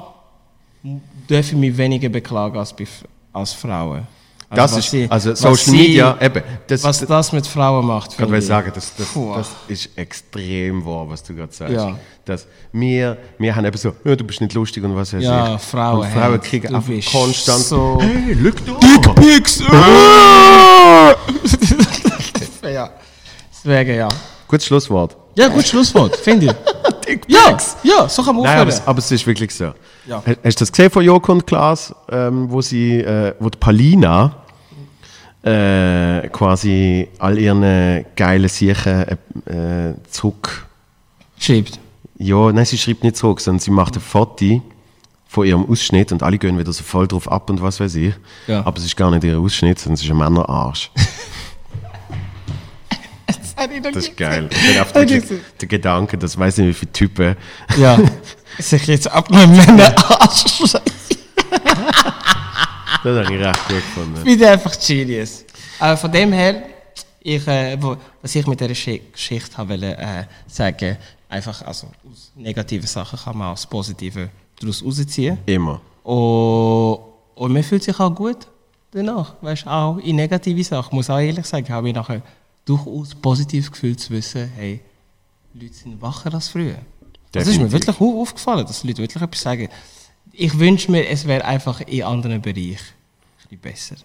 darf 1.28 1.46
ich 1.46 1.52
mich 1.52 1.76
weniger 1.76 2.08
beklagen 2.08 2.58
als, 2.58 2.74
als 3.32 3.52
Frauen. 3.52 4.06
Das 4.50 4.76
was 4.76 4.92
ist, 4.92 5.10
also 5.10 5.34
Social 5.34 5.56
sie- 5.56 5.76
Media, 5.76 6.16
eben, 6.20 6.42
das, 6.68 6.84
Was 6.84 7.00
das 7.00 7.32
mit 7.32 7.44
Frauen 7.46 7.84
macht. 7.86 8.12
Ich 8.18 8.20
ich. 8.30 8.46
sagen, 8.46 8.70
das, 8.72 8.94
das, 8.94 9.08
das 9.12 9.50
ist 9.66 9.90
extrem 9.98 10.84
wahr, 10.84 11.08
was 11.08 11.24
du 11.24 11.34
gerade 11.34 11.52
sagst. 11.52 11.74
Ja. 11.74 11.98
Dass 12.24 12.46
wir, 12.72 13.16
wir 13.38 13.56
haben 13.56 13.64
eben 13.64 13.76
so, 13.76 13.92
ja, 14.04 14.14
du 14.14 14.22
bist 14.24 14.40
nicht 14.40 14.54
lustig 14.54 14.84
und 14.84 14.94
was 14.94 15.12
weiß 15.12 15.24
Ja, 15.24 15.56
ich. 15.56 15.60
Frauen 15.62 16.00
Und 16.02 16.08
Frauen 16.12 16.40
kriegen 16.40 16.68
du 16.68 16.76
einfach 16.76 17.10
konstant 17.12 17.64
so- 17.64 17.98
hey, 18.00 18.36
schau 18.66 19.00
da! 19.00 19.12
Pix! 19.14 19.60
ja. 22.62 22.90
Deswegen, 23.64 23.96
ja. 23.96 24.08
Gutes 24.48 24.66
Schlusswort. 24.66 25.16
Ja, 25.36 25.48
gut 25.48 25.66
Schlusswort, 25.66 26.16
finde 26.16 26.46
ich. 26.46 26.52
Ja, 27.28 27.56
ja, 27.82 28.08
so 28.08 28.22
kann 28.22 28.34
man 28.34 28.44
Nein, 28.44 28.52
aufhören. 28.54 28.60
aber, 28.62 28.70
es- 28.70 28.86
aber 28.86 28.98
es 28.98 29.10
ist 29.10 29.26
wirklich 29.26 29.54
so. 29.54 29.72
Ja. 30.06 30.22
Ha- 30.26 30.36
Hast 30.42 30.58
du 30.60 30.64
das 30.64 30.72
gesehen 30.72 30.90
von 30.90 31.04
Joko 31.04 31.32
und 31.32 31.46
Klaas, 31.46 31.94
ähm, 32.10 32.50
wo 32.50 32.62
sie, 32.62 32.98
äh, 33.00 33.34
wo 33.40 33.50
die 33.50 33.58
Palina 33.58 34.36
äh, 35.44 36.28
quasi 36.28 37.08
all 37.18 37.38
ihren 37.38 38.04
geilen 38.16 38.48
Sachen 38.48 39.18
äh, 39.46 39.90
äh, 39.90 39.94
zurück 40.10 40.66
Schreibt. 41.38 41.78
Ja, 42.16 42.50
nein, 42.52 42.64
sie 42.64 42.78
schreibt 42.78 43.04
nicht 43.04 43.16
zurück, 43.16 43.40
sondern 43.40 43.60
sie 43.60 43.70
macht 43.70 43.96
ein 43.96 44.00
Foto 44.00 44.62
von 45.26 45.46
ihrem 45.46 45.68
Ausschnitt 45.68 46.10
und 46.12 46.22
alle 46.22 46.38
gehen 46.38 46.58
wieder 46.58 46.72
so 46.72 46.82
voll 46.84 47.06
drauf 47.06 47.30
ab 47.30 47.50
und 47.50 47.60
was 47.60 47.80
weiß 47.80 47.96
ich. 47.96 48.14
Ja. 48.46 48.64
Aber 48.64 48.78
es 48.78 48.84
ist 48.86 48.96
gar 48.96 49.10
nicht 49.10 49.24
ihr 49.24 49.38
Ausschnitt, 49.38 49.78
sondern 49.78 49.94
es 49.94 50.04
ist 50.04 50.10
ein 50.10 50.16
Männerarsch. 50.16 50.90
Das 53.82 53.96
ist 53.96 54.16
geil. 54.16 54.48
Ich 54.52 55.24
der 55.60 55.68
Gedanke, 55.68 56.18
das 56.18 56.36
weiß 56.38 56.58
nicht 56.58 56.68
wie 56.68 56.74
viele 56.74 56.92
Typen. 56.92 57.36
Ja. 57.78 57.98
Sich 58.58 58.86
jetzt 58.86 59.10
abnehmen, 59.10 59.56
Männer 59.56 59.94
Arsch. 60.20 60.44
Das 60.62 60.74
habe 63.04 63.34
ich 63.34 63.40
recht 63.40 63.68
gut 63.68 63.76
gefunden. 63.76 64.16
Ich 64.28 64.38
bin 64.38 64.44
einfach 64.48 64.74
genius. 64.86 65.44
Aber 65.78 65.96
von 65.96 66.10
dem 66.10 66.32
her, 66.32 66.62
ich, 67.20 67.46
äh, 67.46 67.76
wo, 67.80 67.96
was 68.22 68.34
ich 68.34 68.46
mit 68.46 68.60
dieser 68.60 68.72
Schi- 68.74 69.00
Geschichte 69.12 69.56
habe 69.56 69.70
wollte, 69.70 69.96
äh, 69.98 70.24
sagen, 70.46 70.96
einfach, 71.28 71.62
also 71.62 71.88
aus 72.10 72.32
negativen 72.36 72.86
Sachen 72.86 73.18
kann 73.18 73.36
man 73.36 73.48
auch 73.48 73.54
das 73.54 73.66
Positive 73.66 74.30
daraus 74.60 74.84
rausziehen. 74.84 75.38
Immer. 75.46 75.80
Und, 76.02 76.98
und 77.34 77.52
man 77.52 77.62
fühlt 77.62 77.82
sich 77.82 77.98
auch 77.98 78.14
gut 78.14 78.46
danach. 78.92 79.34
Weißt, 79.40 79.66
auch 79.66 79.98
in 79.98 80.16
negative 80.16 80.62
Sachen. 80.64 80.88
Ich 80.88 80.92
muss 80.92 81.10
auch 81.10 81.18
ehrlich 81.18 81.44
sagen, 81.46 81.68
habe 81.70 81.88
ich 81.88 81.94
nachher 81.94 82.22
durchaus 82.64 83.14
positiv 83.14 83.70
gefühlt 83.70 84.00
zu 84.00 84.10
wissen, 84.10 84.50
hey, 84.56 84.80
Leute 85.54 85.74
sind 85.74 86.00
wacher 86.02 86.32
als 86.34 86.48
früher. 86.48 86.78
Das 87.32 87.46
ist 87.48 87.58
mir 87.60 87.70
wirklich 87.70 88.00
au- 88.00 88.20
aufgefallen, 88.22 88.66
dass 88.66 88.84
Leute 88.84 88.98
wirklich 89.02 89.22
etwas 89.22 89.40
sagen. 89.40 89.68
Ich 90.32 90.58
wünsche 90.58 90.90
mir, 90.90 91.08
es 91.08 91.26
wäre 91.26 91.44
einfach 91.44 91.80
in 91.82 92.02
anderen 92.02 92.40
Bereichen 92.42 92.70
ein 92.72 93.48
bisschen 93.48 93.58
besser. 93.60 93.96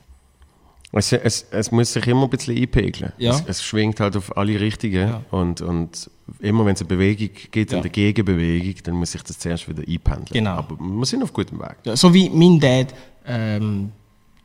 Es, 0.92 1.12
es, 1.12 1.46
es 1.52 1.72
muss 1.72 1.94
sich 1.94 2.08
immer 2.08 2.24
ein 2.24 2.30
bisschen 2.32 2.58
einpegeln. 2.58 3.14
Ja. 3.20 3.32
Es, 3.36 3.44
es 3.48 3.64
schwingt 3.64 4.00
halt 4.00 4.18
auf 4.18 4.36
alle 4.36 4.60
Richtigen. 4.60 5.08
Ja. 5.08 5.24
Und, 5.30 5.62
und 5.62 6.10
immer 6.40 6.66
wenn 6.66 6.74
es 6.74 6.82
eine 6.82 6.88
Bewegung 6.88 7.30
gibt, 7.52 7.72
Ja. 7.72 7.80
eine 7.80 7.90
Gegenbewegung, 7.92 8.74
dann 8.84 8.96
muss 8.96 9.12
sich 9.12 9.22
das 9.22 9.38
zuerst 9.38 9.70
wieder 9.70 9.84
einpendeln. 9.88 10.26
Genau. 10.34 10.52
Aber 10.58 10.78
wir 10.80 11.06
sind 11.06 11.22
auf 11.22 11.32
gutem 11.32 11.60
Weg. 11.60 11.76
So 11.96 12.12
wie 12.12 12.28
mein 12.32 12.60
Dad 12.60 12.94
ähm, 13.28 13.92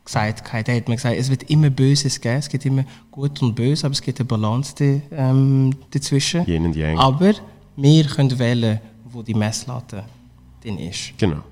gesagt 0.05 0.52
hat, 0.52 0.66
der 0.68 0.76
hat 0.76 0.89
mir 0.89 0.97
gesagt, 0.97 1.16
es 1.16 1.31
wird 1.31 1.44
immer 1.51 1.70
Böses 1.70 2.20
geben, 2.20 2.36
es 2.36 2.48
gibt 2.48 2.64
immer 2.66 2.85
Gut 3.10 3.40
und 3.43 3.55
Böse, 3.55 3.86
aber 3.86 3.93
es 3.93 4.02
gibt 4.02 4.18
eine 4.20 4.26
Balance 4.26 4.74
ähm, 5.10 5.74
dazwischen. 5.90 6.47
Yin 6.47 6.66
und 6.66 6.76
Yang. 6.76 6.98
Aber 6.98 7.32
wir 7.76 8.05
können 8.05 8.39
wählen, 8.39 8.81
wo 9.05 9.22
die 9.22 9.35
Messlatte 9.35 10.05
drin 10.62 10.78
ist. 10.78 11.12
Genau. 11.18 11.43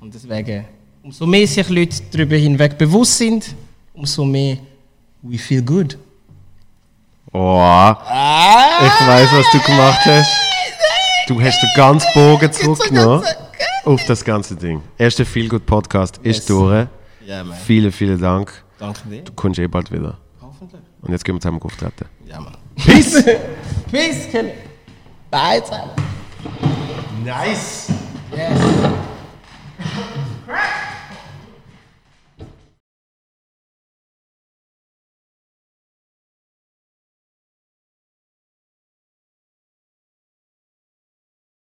Und 0.00 0.12
deswegen, 0.14 0.64
umso 1.02 1.26
mehr 1.26 1.46
sich 1.46 1.68
Leute 1.68 1.96
darüber 2.10 2.36
hinweg 2.36 2.76
bewusst 2.76 3.18
sind, 3.18 3.54
umso 3.94 4.24
mehr 4.24 4.56
we 5.22 5.38
feel 5.38 5.62
good. 5.62 5.96
Oh, 7.32 7.94
ich 7.94 9.06
weiß, 9.06 9.28
was 9.32 9.46
du 9.52 9.60
gemacht 9.60 10.00
hast. 10.04 10.30
Du 11.28 11.40
hast 11.40 11.62
den 11.62 11.70
ganzen 11.76 12.08
Bogen 12.12 12.52
zurückgenommen 12.52 13.24
auf 13.84 14.04
das 14.06 14.24
ganze 14.24 14.56
Ding. 14.56 14.82
Erster 14.98 15.24
Feel 15.24 15.48
Good 15.48 15.64
Podcast 15.64 16.16
ist 16.24 16.38
Yes. 16.38 16.46
durch. 16.46 16.86
Ja, 17.30 17.44
Mann. 17.44 17.56
Vielen, 17.56 17.92
vielen 17.92 18.20
Dank. 18.20 18.52
Danke 18.76 19.08
dir. 19.08 19.22
Du 19.22 19.32
kommst 19.32 19.60
eh 19.60 19.68
bald 19.68 19.92
wieder. 19.92 20.18
Hoffentlich. 20.42 20.82
Und 21.00 21.12
jetzt 21.12 21.24
gehen 21.24 21.36
wir 21.36 21.40
zusammen 21.40 21.62
auftreten. 21.62 22.06
Ja, 22.26 22.40
Mann. 22.40 22.56
Peace! 22.74 23.24
Peace, 23.92 24.28
Kelly. 24.32 24.54
Bye 25.30 25.62
zusammen. 25.62 25.92
Nice. 27.24 27.92
Yes. 28.32 28.58
Crack. 30.44 30.79